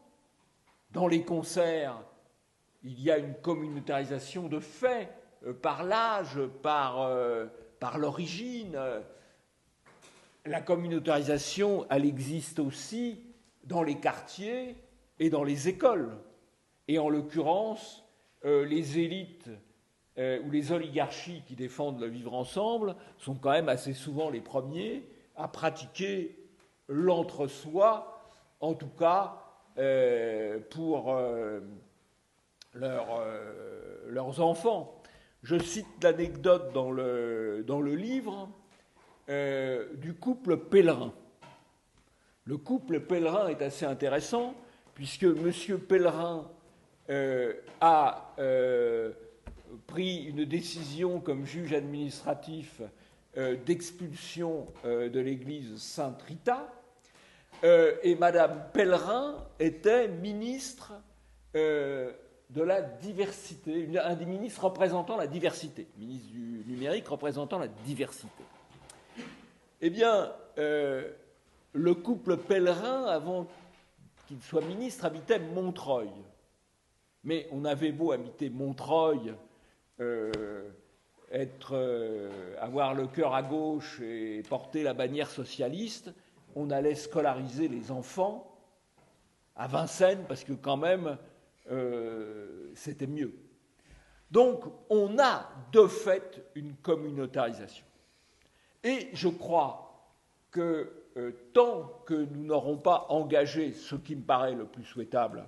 dans 0.91 1.07
les 1.07 1.23
concerts. 1.23 2.03
Il 2.83 3.01
y 3.01 3.13
a 3.13 3.19
une 3.19 3.35
communautarisation 3.35 4.49
de 4.49 4.59
fait 4.59 5.09
euh, 5.47 5.53
par 5.53 5.85
l'âge, 5.85 6.41
par, 6.63 7.03
euh, 7.03 7.47
par 7.79 7.99
l'origine. 7.99 8.77
La 10.45 10.61
communautarisation, 10.61 11.87
elle 11.91 12.05
existe 12.05 12.59
aussi 12.59 13.21
dans 13.63 13.85
les 13.85 14.01
quartiers 14.01 14.75
et 15.21 15.31
dans 15.31 15.45
les 15.45 15.69
écoles. 15.69 16.11
Et 16.89 16.99
en 16.99 17.09
l'occurrence, 17.09 18.05
les 18.43 18.99
élites 18.99 19.51
euh, 20.19 20.41
où 20.45 20.51
les 20.51 20.73
oligarchies 20.73 21.43
qui 21.47 21.55
défendent 21.55 22.01
le 22.01 22.09
vivre 22.09 22.35
ensemble 22.35 22.97
sont 23.19 23.37
quand 23.37 23.53
même 23.53 23.69
assez 23.69 23.93
souvent 23.93 24.31
les 24.31 24.41
premiers 24.41 25.05
à 25.37 25.47
pratiquer 25.47 26.37
l'entre-soi, 26.89 28.21
en 28.59 28.75
tout 28.75 28.89
cas 28.99 29.37
euh, 29.79 30.59
pour 30.71 31.15
euh, 31.15 31.61
leurs 32.75 34.41
enfants. 34.41 35.01
Je 35.45 35.57
cite 35.57 35.87
l'anecdote 36.03 36.73
dans 36.73 36.91
le 36.91 37.95
livre 37.95 38.49
du 39.29 40.15
couple 40.15 40.57
pèlerin. 40.57 41.13
Le 42.45 42.57
couple 42.57 42.99
pèlerin 42.99 43.47
est 43.49 43.63
assez 43.63 43.87
intéressant 43.87 44.55
puisque 44.95 45.25
M. 45.25 45.53
Pèlerin 45.79 46.51
a 47.81 48.35
pris 49.87 50.25
une 50.25 50.45
décision 50.45 51.21
comme 51.21 51.45
juge 51.45 51.73
administratif 51.73 52.81
euh, 53.37 53.57
d'expulsion 53.67 54.67
euh, 54.85 55.09
de 55.09 55.21
l'église 55.21 55.77
Sainte-Rita, 55.77 56.73
euh, 57.63 57.97
et 58.03 58.15
Madame 58.15 58.65
Pellerin 58.73 59.47
était 59.59 60.09
ministre 60.09 60.93
de 61.55 62.63
la 62.63 62.83
diversité, 62.83 63.89
un 64.03 64.15
des 64.15 64.27
ministres 64.27 64.65
représentant 64.65 65.17
la 65.17 65.27
diversité, 65.27 65.89
ministre 65.99 66.31
du 66.31 66.65
numérique 66.69 67.09
représentant 67.09 67.59
la 67.59 67.69
diversité. 67.69 68.45
Eh 69.81 69.91
bien, 69.91 70.31
le 70.57 71.95
couple 71.95 72.37
Pellerin, 72.37 73.07
avant 73.07 73.49
qu'il 74.29 74.41
soit 74.41 74.61
ministre, 74.61 75.05
habitait 75.05 75.41
Montreuil. 75.41 76.13
Mais 77.25 77.49
on 77.51 77.65
avait 77.65 77.93
beau 77.93 78.13
habiter 78.13 78.51
Montreuil 78.51 79.35
être, 81.31 81.75
euh, 81.75 82.55
avoir 82.59 82.95
le 82.95 83.07
cœur 83.07 83.35
à 83.35 83.43
gauche 83.43 84.01
et 84.01 84.43
porter 84.49 84.83
la 84.83 84.95
bannière 84.95 85.31
socialiste, 85.31 86.13
on 86.55 86.71
allait 86.71 86.95
scolariser 86.95 87.69
les 87.69 87.91
enfants 87.91 88.57
à 89.57 89.67
Vincennes 89.67 90.25
parce 90.29 90.45
que 90.45 90.53
quand 90.53 90.77
même 90.77 91.19
euh, 91.71 92.71
c'était 92.75 93.07
mieux. 93.07 93.35
Donc 94.31 94.65
on 94.89 95.19
a 95.19 95.49
de 95.73 95.87
fait 95.87 96.43
une 96.55 96.75
communautarisation. 96.77 97.85
Et 98.85 99.09
je 99.13 99.29
crois 99.29 99.85
que 100.51 100.93
tant 101.53 102.03
que 102.07 102.15
nous 102.15 102.45
n'aurons 102.45 102.77
pas 102.77 103.07
engagé 103.09 103.73
ce 103.73 103.97
qui 103.97 104.15
me 104.15 104.23
paraît 104.23 104.55
le 104.55 104.67
plus 104.67 104.85
souhaitable, 104.85 105.45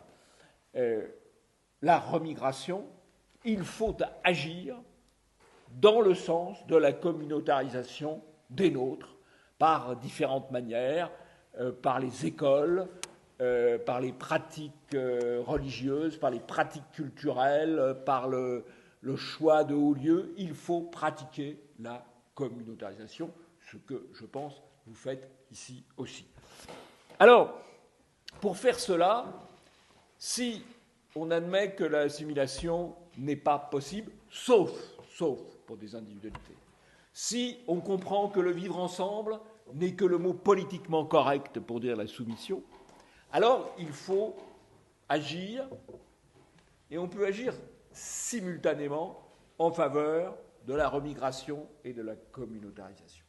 la 0.74 1.98
remigration, 1.98 2.84
il 3.44 3.64
faut 3.64 3.96
agir 4.24 4.76
dans 5.80 6.00
le 6.00 6.14
sens 6.14 6.66
de 6.66 6.76
la 6.76 6.92
communautarisation 6.92 8.22
des 8.50 8.70
nôtres 8.70 9.16
par 9.58 9.96
différentes 9.96 10.50
manières, 10.50 11.10
euh, 11.58 11.72
par 11.72 12.00
les 12.00 12.26
écoles, 12.26 12.88
euh, 13.40 13.78
par 13.78 14.00
les 14.00 14.12
pratiques 14.12 14.94
euh, 14.94 15.42
religieuses, 15.46 16.16
par 16.16 16.30
les 16.30 16.40
pratiques 16.40 16.90
culturelles, 16.92 17.96
par 18.04 18.28
le, 18.28 18.64
choix 19.16 19.64
de 19.64 19.74
hauts 19.74 19.94
lieux. 19.94 20.34
Il 20.36 20.54
faut 20.54 20.82
pratiquer 20.82 21.60
la 21.78 22.04
communautarisation, 22.34 23.30
ce 23.70 23.76
que 23.76 24.08
je 24.12 24.24
pense 24.24 24.60
vous 24.86 24.94
faites 24.94 25.30
ici 25.50 25.84
aussi. 25.96 26.26
Alors, 27.18 27.60
pour 28.40 28.56
faire 28.56 28.78
cela, 28.78 29.26
si 30.18 30.62
on 31.14 31.30
admet 31.30 31.74
que 31.74 31.84
l'assimilation 31.84 32.94
n'est 33.18 33.36
pas 33.36 33.58
possible, 33.58 34.12
sauf, 34.28 34.70
sauf 35.16 35.40
pour 35.66 35.76
des 35.76 35.94
individualités. 35.94 36.56
Si 37.12 37.58
on 37.66 37.80
comprend 37.80 38.28
que 38.28 38.40
le 38.40 38.52
vivre 38.52 38.78
ensemble 38.78 39.38
n'est 39.74 39.94
que 39.94 40.04
le 40.04 40.18
mot 40.18 40.34
politiquement 40.34 41.04
correct 41.04 41.60
pour 41.60 41.80
dire 41.80 41.96
la 41.96 42.06
soumission, 42.06 42.62
alors 43.32 43.74
il 43.78 43.92
faut 43.92 44.36
agir, 45.08 45.68
et 46.90 46.98
on 46.98 47.08
peut 47.08 47.26
agir 47.26 47.54
simultanément 47.92 49.20
en 49.58 49.70
faveur 49.70 50.36
de 50.66 50.74
la 50.74 50.88
remigration 50.88 51.66
et 51.84 51.92
de 51.92 52.02
la 52.02 52.14
communautarisation. 52.16 53.24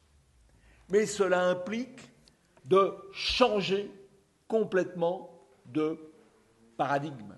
Mais 0.88 1.06
cela 1.06 1.48
implique 1.48 2.10
de 2.64 2.94
changer 3.12 3.90
complètement 4.48 5.30
de 5.66 5.98
paradigme. 6.76 7.34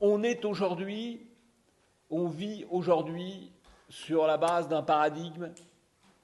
On 0.00 0.22
est 0.22 0.44
aujourd'hui, 0.44 1.26
on 2.08 2.28
vit 2.28 2.64
aujourd'hui 2.70 3.52
sur 3.88 4.26
la 4.26 4.38
base 4.38 4.66
d'un 4.68 4.82
paradigme 4.82 5.52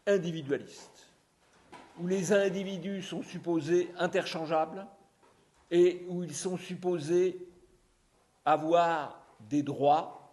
individualiste, 0.06 1.08
où 2.00 2.06
les 2.06 2.32
individus 2.32 3.02
sont 3.02 3.22
supposés 3.22 3.90
interchangeables 3.98 4.86
et 5.70 6.06
où 6.08 6.22
ils 6.22 6.34
sont 6.34 6.56
supposés 6.56 7.46
avoir 8.44 9.20
des 9.40 9.62
droits 9.62 10.32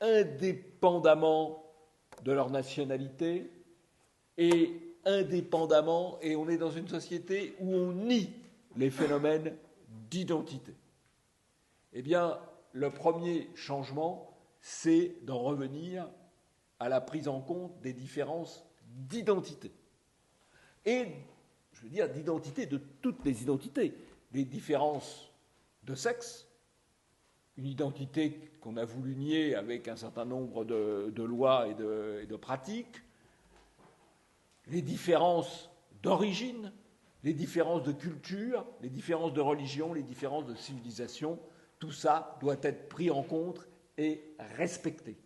indépendamment 0.00 1.64
de 2.22 2.32
leur 2.32 2.50
nationalité 2.50 3.50
et 4.38 4.80
indépendamment, 5.04 6.18
et 6.22 6.34
on 6.34 6.48
est 6.48 6.56
dans 6.56 6.70
une 6.70 6.88
société 6.88 7.54
où 7.60 7.74
on 7.74 7.92
nie 7.92 8.30
les 8.76 8.90
phénomènes 8.90 9.54
d'identité. 10.10 10.74
Eh 11.92 12.02
bien, 12.02 12.38
le 12.74 12.90
premier 12.90 13.48
changement, 13.54 14.36
c'est 14.60 15.16
d'en 15.22 15.38
revenir 15.38 16.10
à 16.80 16.88
la 16.88 17.00
prise 17.00 17.28
en 17.28 17.40
compte 17.40 17.80
des 17.80 17.92
différences 17.92 18.66
d'identité. 18.88 19.72
Et, 20.84 21.06
je 21.72 21.82
veux 21.82 21.88
dire, 21.88 22.10
d'identité 22.10 22.66
de 22.66 22.78
toutes 23.00 23.24
les 23.24 23.42
identités, 23.42 23.94
des 24.32 24.44
différences 24.44 25.30
de 25.84 25.94
sexe, 25.94 26.48
une 27.56 27.66
identité 27.66 28.40
qu'on 28.60 28.76
a 28.76 28.84
voulu 28.84 29.14
nier 29.14 29.54
avec 29.54 29.86
un 29.86 29.96
certain 29.96 30.24
nombre 30.24 30.64
de, 30.64 31.22
lois 31.22 31.68
et 31.68 31.74
de, 31.74 32.36
pratiques, 32.36 33.02
les 34.66 34.82
différences 34.82 35.70
d'origine, 36.02 36.72
les 37.22 37.34
différences 37.34 37.84
de 37.84 37.92
culture, 37.92 38.66
les 38.82 38.90
différences 38.90 39.32
de 39.32 39.40
religion, 39.40 39.94
les 39.94 40.02
différences 40.02 40.46
de 40.46 40.56
civilisation, 40.56 41.38
tout 41.84 41.92
ça 41.92 42.38
doit 42.40 42.56
être 42.62 42.88
pris 42.88 43.10
en 43.10 43.22
compte 43.22 43.68
et 43.98 44.34
respecté. 44.56 45.18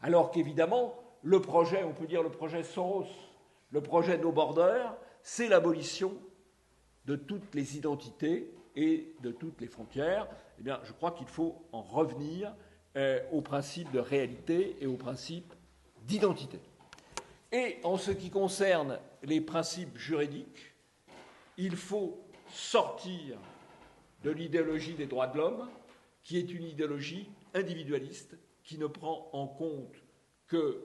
Alors 0.00 0.30
qu'évidemment, 0.30 0.94
le 1.22 1.40
projet, 1.40 1.84
on 1.84 1.92
peut 1.92 2.06
dire 2.06 2.22
le 2.22 2.30
projet 2.30 2.64
Soros, 2.64 3.06
le 3.70 3.82
projet 3.82 4.16
No 4.16 4.32
Border, 4.32 4.84
c'est 5.22 5.48
l'abolition 5.48 6.14
de 7.04 7.14
toutes 7.14 7.54
les 7.54 7.76
identités 7.76 8.54
et 8.74 9.14
de 9.20 9.32
toutes 9.32 9.60
les 9.60 9.66
frontières. 9.66 10.26
Eh 10.58 10.62
bien, 10.62 10.80
je 10.82 10.92
crois 10.92 11.10
qu'il 11.10 11.26
faut 11.26 11.62
en 11.72 11.82
revenir 11.82 12.54
euh, 12.96 13.20
au 13.30 13.42
principe 13.42 13.90
de 13.92 13.98
réalité 13.98 14.78
et 14.80 14.86
au 14.86 14.96
principe 14.96 15.52
d'identité. 16.06 16.58
Et 17.52 17.80
en 17.84 17.98
ce 17.98 18.12
qui 18.12 18.30
concerne 18.30 18.98
les 19.22 19.42
principes 19.42 19.98
juridiques, 19.98 20.72
il 21.58 21.76
faut 21.76 22.18
sortir 22.48 23.36
de 24.24 24.30
l'idéologie 24.30 24.94
des 24.94 25.06
droits 25.06 25.26
de 25.26 25.36
l'homme, 25.36 25.68
qui 26.22 26.38
est 26.38 26.52
une 26.52 26.64
idéologie 26.64 27.28
individualiste 27.54 28.36
qui 28.62 28.78
ne 28.78 28.86
prend 28.86 29.28
en 29.32 29.46
compte 29.46 29.96
que 30.46 30.82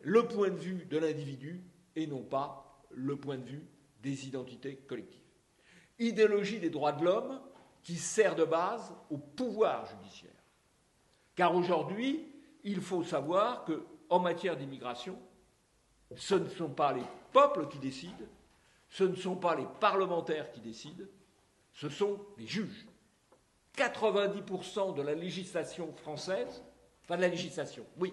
le 0.00 0.26
point 0.26 0.50
de 0.50 0.56
vue 0.56 0.84
de 0.86 0.98
l'individu 0.98 1.62
et 1.96 2.06
non 2.06 2.22
pas 2.22 2.82
le 2.90 3.16
point 3.16 3.38
de 3.38 3.44
vue 3.44 3.66
des 4.02 4.26
identités 4.26 4.76
collectives. 4.76 5.20
Idéologie 5.98 6.58
des 6.58 6.70
droits 6.70 6.92
de 6.92 7.04
l'homme 7.04 7.40
qui 7.82 7.96
sert 7.96 8.34
de 8.34 8.44
base 8.44 8.94
au 9.10 9.18
pouvoir 9.18 9.86
judiciaire. 9.86 10.30
Car 11.34 11.54
aujourd'hui, 11.54 12.26
il 12.64 12.80
faut 12.80 13.02
savoir 13.02 13.64
que, 13.64 13.82
en 14.08 14.20
matière 14.20 14.56
d'immigration, 14.56 15.18
ce 16.14 16.34
ne 16.34 16.48
sont 16.48 16.70
pas 16.70 16.92
les 16.92 17.04
peuples 17.32 17.68
qui 17.68 17.78
décident, 17.78 18.26
ce 18.88 19.04
ne 19.04 19.16
sont 19.16 19.36
pas 19.36 19.56
les 19.56 19.66
parlementaires 19.80 20.52
qui 20.52 20.60
décident, 20.60 21.04
ce 21.72 21.88
sont 21.88 22.20
les 22.36 22.46
juges. 22.46 22.86
90% 23.76 24.94
de 24.94 25.02
la 25.02 25.14
législation 25.14 25.92
française, 25.92 26.62
enfin 27.04 27.16
de 27.16 27.22
la 27.22 27.28
législation, 27.28 27.86
oui, 27.98 28.12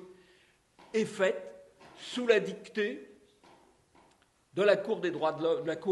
est 0.93 1.05
faite 1.05 1.49
sous 1.97 2.25
la 2.25 2.39
dictée 2.39 3.09
de 4.53 4.63
la 4.63 4.77
Cour, 4.77 4.97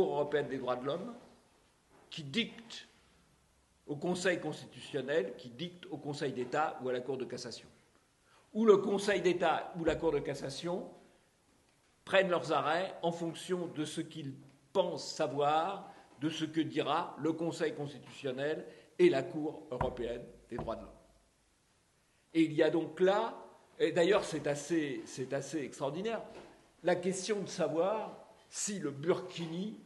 européenne 0.09 0.47
des 0.47 0.57
droits 0.57 0.75
de 0.75 0.85
l'homme, 0.85 1.13
qui 2.09 2.23
dicte 2.23 2.87
au 3.85 3.95
Conseil 3.95 4.39
constitutionnel, 4.39 5.35
qui 5.37 5.49
dicte 5.49 5.85
au 5.87 5.97
Conseil 5.97 6.33
d'État 6.33 6.79
ou 6.81 6.89
à 6.89 6.93
la 6.93 6.99
Cour 6.99 7.17
de 7.17 7.25
cassation. 7.25 7.67
Ou 8.53 8.65
le 8.65 8.77
Conseil 8.77 9.21
d'État 9.21 9.73
ou 9.77 9.85
la 9.85 9.95
Cour 9.95 10.11
de 10.11 10.19
cassation 10.19 10.89
prennent 12.03 12.29
leurs 12.29 12.51
arrêts 12.51 12.93
en 13.01 13.11
fonction 13.11 13.67
de 13.67 13.85
ce 13.85 14.01
qu'ils 14.01 14.33
pensent 14.73 15.13
savoir, 15.13 15.91
de 16.21 16.29
ce 16.29 16.45
que 16.45 16.61
dira 16.61 17.15
le 17.19 17.33
Conseil 17.33 17.75
constitutionnel 17.75 18.65
et 18.99 19.09
la 19.09 19.23
Cour 19.23 19.67
européenne 19.71 20.23
des 20.49 20.57
droits 20.57 20.75
de 20.75 20.81
l'homme. 20.81 20.91
Et 22.33 22.43
il 22.43 22.53
y 22.53 22.63
a 22.63 22.69
donc 22.69 22.99
là, 22.99 23.35
et 23.79 23.91
d'ailleurs 23.91 24.23
c'est 24.23 24.47
assez, 24.47 25.03
extraordinaire, 25.55 26.21
la 26.83 26.95
question 26.95 27.41
de 27.41 27.47
savoir 27.47 28.17
si 28.49 28.79
le 28.79 28.91
Burkini, 28.91 29.77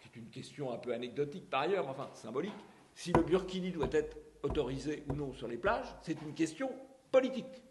qui 0.00 0.08
est 0.08 0.16
une 0.16 0.30
question 0.30 0.72
un 0.72 0.78
peu 0.78 0.92
anecdotique 0.92 1.48
par 1.48 1.62
ailleurs, 1.62 1.88
enfin 1.88 2.10
symbolique, 2.14 2.52
si 2.94 3.12
le 3.12 3.22
Burkini 3.22 3.70
doit 3.70 3.88
être 3.92 4.16
autorisé 4.42 5.04
ou 5.08 5.14
non 5.14 5.32
sur 5.32 5.48
les 5.48 5.56
plages, 5.56 5.94
c'est 6.02 6.20
une 6.22 6.34
question 6.34 6.70
politique. 7.10 7.62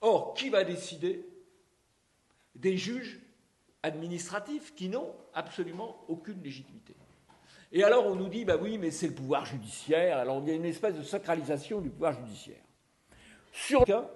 Or, 0.00 0.34
qui 0.34 0.50
va 0.50 0.64
décider 0.64 1.26
Des 2.54 2.76
juges 2.76 3.20
administratifs 3.82 4.74
qui 4.74 4.88
n'ont 4.88 5.14
absolument 5.32 6.04
aucune 6.08 6.42
légitimité? 6.42 6.94
Et 7.76 7.82
alors 7.82 8.06
on 8.06 8.14
nous 8.14 8.28
dit, 8.28 8.44
bah 8.44 8.56
oui, 8.56 8.78
mais 8.78 8.92
c'est 8.92 9.08
le 9.08 9.14
pouvoir 9.14 9.44
judiciaire. 9.44 10.18
Alors 10.18 10.40
il 10.40 10.48
y 10.48 10.52
a 10.52 10.54
une 10.54 10.64
espèce 10.64 10.94
de 10.94 11.02
sacralisation 11.02 11.80
du 11.80 11.90
pouvoir 11.90 12.12
judiciaire. 12.12 12.62
Sur 13.52 13.80
le 13.80 13.86
cas 13.86 14.10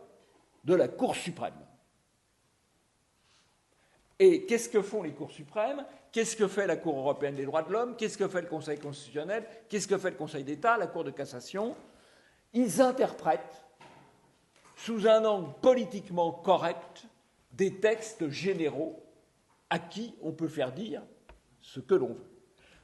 de 0.65 0.75
la 0.75 0.87
Cour 0.87 1.17
suprême. 1.17 1.59
Et 4.21 4.47
qu'est-ce 4.47 4.69
que 4.69 4.81
font 4.81 5.03
les 5.03 5.13
cours 5.13 5.33
suprêmes? 5.33 5.85
Qu'est-ce 6.13 6.37
que 6.37 6.47
fait 6.47 6.67
la 6.69 6.77
Cour 6.77 6.99
européenne 6.99 7.35
des 7.35 7.45
droits 7.45 7.63
de 7.63 7.73
l'homme? 7.73 7.97
Qu'est-ce 7.97 8.17
que 8.17 8.29
fait 8.29 8.43
le 8.43 8.49
Conseil 8.49 8.79
constitutionnel? 8.79 9.45
Qu'est-ce 9.69 9.89
que 9.89 9.99
fait 9.99 10.11
le 10.11 10.17
Conseil 10.17 10.45
d'État 10.45 10.77
La 10.77 10.87
Cour 10.87 11.03
de 11.03 11.11
cassation? 11.11 11.77
Ils 12.53 12.81
interprètent, 12.81 13.65
sous 14.77 15.09
un 15.09 15.25
angle 15.25 15.53
politiquement 15.61 16.31
correct, 16.31 17.07
des 17.53 17.81
textes 17.81 18.29
généraux 18.29 19.05
à 19.69 19.81
qui 19.81 20.15
on 20.23 20.33
peut 20.33 20.49
faire 20.49 20.73
dire 20.73 21.03
ce 21.61 21.81
que 21.81 21.95
l'on 21.95 22.15
veut. 22.15 22.38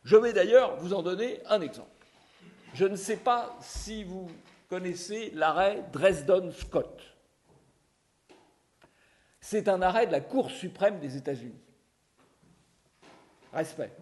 Je 0.05 0.16
vais 0.16 0.32
d'ailleurs 0.32 0.76
vous 0.76 0.93
en 0.93 1.02
donner 1.02 1.40
un 1.47 1.60
exemple. 1.60 1.89
Je 2.74 2.85
ne 2.85 2.97
sais 2.97 3.16
pas 3.16 3.56
si 3.60 4.05
vous 4.05 4.31
connaissez 4.68 5.31
l'arrêt 5.35 5.85
Dresden-Scott. 5.93 7.02
C'est 9.40 9.68
un 9.68 9.81
arrêt 9.82 10.06
de 10.06 10.12
la 10.12 10.20
Cour 10.20 10.51
suprême 10.51 11.01
des 11.01 11.16
États-Unis. 11.16 11.60
Respect. 13.52 13.93